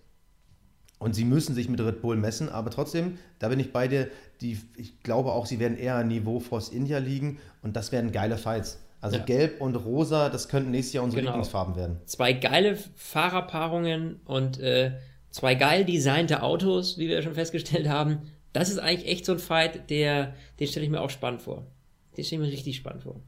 Und 0.97 1.14
sie 1.14 1.26
müssen 1.26 1.53
sich 1.53 1.69
mit 1.69 1.81
Red 1.81 2.01
Bull 2.01 2.18
messen, 2.18 2.49
aber 2.49 2.72
trotzdem, 2.72 3.19
da 3.38 3.49
bin 3.49 3.60
ich 3.60 3.72
bei 3.72 3.88
dir, 3.88 4.10
die, 4.41 4.57
ich 4.76 5.03
glaube 5.03 5.34
auch, 5.34 5.45
sie 5.45 5.60
werden 5.60 5.77
eher 5.77 6.03
Niveau 6.03 6.39
Force 6.39 6.69
India 6.69 6.97
liegen 6.97 7.38
und 7.61 7.76
das 7.76 7.91
werden 7.91 8.11
geile 8.11 8.39
Fights. 8.39 8.80
Also 9.04 9.18
ja. 9.18 9.24
Gelb 9.24 9.60
und 9.60 9.76
Rosa, 9.76 10.30
das 10.30 10.48
könnten 10.48 10.72
nächstes 10.72 10.94
Jahr 10.94 11.04
unsere 11.04 11.22
genau. 11.22 11.34
Lieblingsfarben 11.34 11.76
werden. 11.76 11.98
Zwei 12.06 12.32
geile 12.32 12.78
Fahrerpaarungen 12.96 14.22
und 14.24 14.62
äh, 14.62 14.94
zwei 15.30 15.56
geil 15.56 15.84
designte 15.84 16.42
Autos, 16.42 16.98
wie 16.98 17.10
wir 17.10 17.22
schon 17.22 17.34
festgestellt 17.34 17.90
haben. 17.90 18.22
Das 18.54 18.70
ist 18.70 18.78
eigentlich 18.78 19.10
echt 19.10 19.26
so 19.26 19.34
ein 19.34 19.40
Fight, 19.40 19.90
der, 19.90 20.34
den 20.58 20.68
stelle 20.68 20.86
ich 20.86 20.90
mir 20.90 21.02
auch 21.02 21.10
spannend 21.10 21.42
vor. 21.42 21.68
Den 22.16 22.24
stelle 22.24 22.44
ich 22.44 22.48
mir 22.48 22.54
richtig 22.54 22.78
spannend 22.78 23.04
vor. 23.04 23.20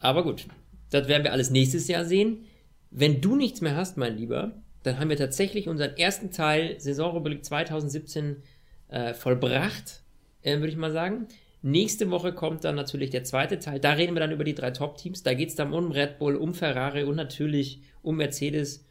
Aber 0.00 0.22
gut, 0.22 0.46
das 0.88 1.06
werden 1.06 1.22
wir 1.22 1.32
alles 1.32 1.50
nächstes 1.50 1.86
Jahr 1.86 2.06
sehen. 2.06 2.46
Wenn 2.90 3.20
du 3.20 3.36
nichts 3.36 3.60
mehr 3.60 3.76
hast, 3.76 3.98
mein 3.98 4.16
Lieber, 4.16 4.52
dann 4.84 4.98
haben 4.98 5.10
wir 5.10 5.18
tatsächlich 5.18 5.68
unseren 5.68 5.98
ersten 5.98 6.30
Teil 6.30 6.80
Saisonrubrik 6.80 7.44
2017 7.44 8.42
äh, 8.88 9.12
vollbracht, 9.12 10.00
äh, 10.40 10.56
würde 10.56 10.68
ich 10.68 10.76
mal 10.76 10.92
sagen. 10.92 11.26
Nächste 11.62 12.10
Woche 12.10 12.32
kommt 12.32 12.64
dann 12.64 12.76
natürlich 12.76 13.10
der 13.10 13.24
zweite 13.24 13.58
Teil. 13.58 13.80
Da 13.80 13.92
reden 13.92 14.14
wir 14.14 14.20
dann 14.20 14.30
über 14.30 14.44
die 14.44 14.54
drei 14.54 14.70
Top-Teams. 14.70 15.24
Da 15.24 15.34
geht 15.34 15.48
es 15.48 15.54
dann 15.56 15.72
um 15.72 15.90
Red 15.90 16.18
Bull, 16.18 16.36
um 16.36 16.54
Ferrari 16.54 17.02
und 17.02 17.16
natürlich 17.16 17.80
um 18.02 18.16
Mercedes. 18.16 18.84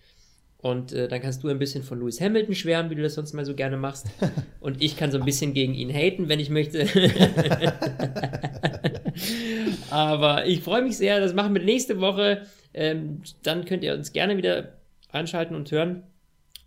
Und 0.58 0.92
äh, 0.92 1.08
dann 1.08 1.22
kannst 1.22 1.44
du 1.44 1.50
ein 1.50 1.60
bisschen 1.60 1.84
von 1.84 2.00
Lewis 2.00 2.20
Hamilton 2.20 2.56
schwärmen, 2.56 2.90
wie 2.92 2.96
du 2.96 3.04
das 3.04 3.14
sonst 3.14 3.34
mal 3.34 3.46
so 3.46 3.56
gerne 3.56 3.78
machst. 3.78 4.08
Und 4.60 4.82
ich 4.84 4.98
kann 4.98 5.12
so 5.12 5.20
ein 5.20 5.26
bisschen 5.26 5.54
gegen 5.54 5.76
ihn 5.76 5.94
haten, 5.94 6.30
wenn 6.30 6.40
ich 6.40 6.50
möchte. 6.50 6.88
Aber 9.92 10.46
ich 10.48 10.62
freue 10.62 10.82
mich 10.82 10.98
sehr. 10.98 11.20
Das 11.20 11.34
machen 11.34 11.54
wir 11.54 11.62
nächste 11.62 12.02
Woche. 12.02 12.48
Ähm, 12.74 13.22
dann 13.44 13.66
könnt 13.66 13.84
ihr 13.84 13.94
uns 13.94 14.14
gerne 14.14 14.36
wieder 14.36 14.74
anschalten 15.12 15.56
und 15.56 15.72
hören. 15.72 16.04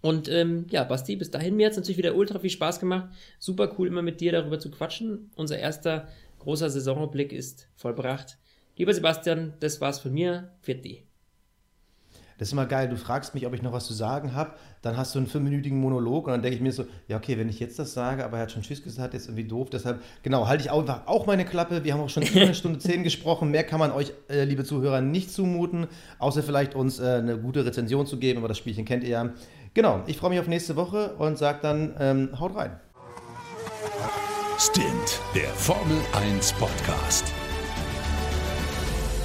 Und 0.02 0.28
ähm, 0.28 0.66
ja, 0.70 0.85
Basti, 0.85 1.16
bis 1.16 1.31
dahin, 1.31 1.56
mir 1.56 1.66
hat 1.66 1.72
es 1.72 1.77
natürlich 1.77 1.98
wieder 1.98 2.14
ultra 2.14 2.39
viel 2.39 2.51
Spaß 2.51 2.81
gemacht. 2.81 3.10
Super 3.39 3.74
cool, 3.78 3.89
immer 3.89 4.02
mit 4.02 4.20
dir 4.20 4.32
darüber 4.32 4.59
zu 4.59 4.70
quatschen. 4.70 5.31
Unser 5.36 5.59
erster 5.59 6.09
großer 6.39 6.70
Saisonblick 6.70 7.32
ist 7.32 7.68
vollbracht. 7.77 8.39
Lieber 8.77 8.94
Sebastian, 8.94 9.55
das 9.60 9.81
war's 9.81 9.98
von 9.98 10.12
mir. 10.12 10.52
Vierte. 10.62 11.02
Das 12.40 12.48
ist 12.48 12.52
immer 12.55 12.64
geil. 12.64 12.89
Du 12.89 12.97
fragst 12.97 13.35
mich, 13.35 13.47
ob 13.47 13.52
ich 13.52 13.60
noch 13.60 13.74
was 13.74 13.86
zu 13.86 13.93
sagen 13.93 14.35
habe. 14.35 14.52
Dann 14.81 14.97
hast 14.97 15.14
du 15.14 15.18
einen 15.18 15.27
fünfminütigen 15.27 15.78
Monolog 15.78 16.24
und 16.24 16.32
dann 16.32 16.40
denke 16.40 16.56
ich 16.56 16.62
mir 16.62 16.72
so, 16.72 16.86
ja, 17.06 17.18
okay, 17.18 17.36
wenn 17.36 17.51
ich 17.51 17.60
jetzt 17.60 17.78
das 17.78 17.93
sage, 17.93 18.24
aber 18.24 18.39
er 18.39 18.44
hat 18.44 18.52
schon 18.52 18.62
Tschüss 18.62 18.82
gesagt, 18.82 19.12
ist 19.12 19.27
irgendwie 19.27 19.44
doof. 19.44 19.68
Deshalb, 19.68 20.02
genau, 20.22 20.48
halte 20.48 20.64
ich 20.64 20.70
auch, 20.70 20.89
auch 21.05 21.27
meine 21.27 21.44
Klappe. 21.44 21.85
Wir 21.85 21.93
haben 21.93 22.01
auch 22.01 22.09
schon 22.09 22.22
eine 22.22 22.55
Stunde 22.55 22.78
zehn 22.78 23.05
gesprochen. 23.05 23.51
Mehr 23.51 23.64
kann 23.64 23.78
man 23.78 23.93
euch, 23.93 24.14
äh, 24.31 24.44
liebe 24.44 24.64
Zuhörer, 24.64 25.02
nicht 25.02 25.31
zumuten, 25.31 25.86
außer 26.18 26.43
vielleicht 26.43 26.74
uns 26.74 26.98
äh, 26.98 27.16
eine 27.18 27.36
gute 27.36 27.66
Rezension 27.66 28.06
zu 28.06 28.18
geben. 28.18 28.39
Aber 28.39 28.48
das 28.48 28.56
Spielchen 28.56 28.86
kennt 28.86 29.05
ihr 29.05 29.10
ja. 29.10 29.35
Genau, 29.74 30.02
ich 30.06 30.16
freue 30.16 30.30
mich 30.30 30.40
auf 30.40 30.48
nächste 30.48 30.76
Woche 30.76 31.14
und 31.16 31.38
sage 31.38 31.60
dann, 31.62 31.94
ähm, 31.98 32.40
haut 32.40 32.56
rein. 32.56 32.80
Stint, 34.59 35.20
der 35.34 35.48
Formel 35.51 35.98
1 36.12 36.52
Podcast 36.55 37.32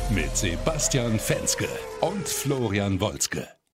mit 0.09 0.38
Sebastian 0.38 1.19
Fenske 1.19 1.67
und 1.99 2.27
Florian 2.27 3.01
Wolzke. 3.01 3.55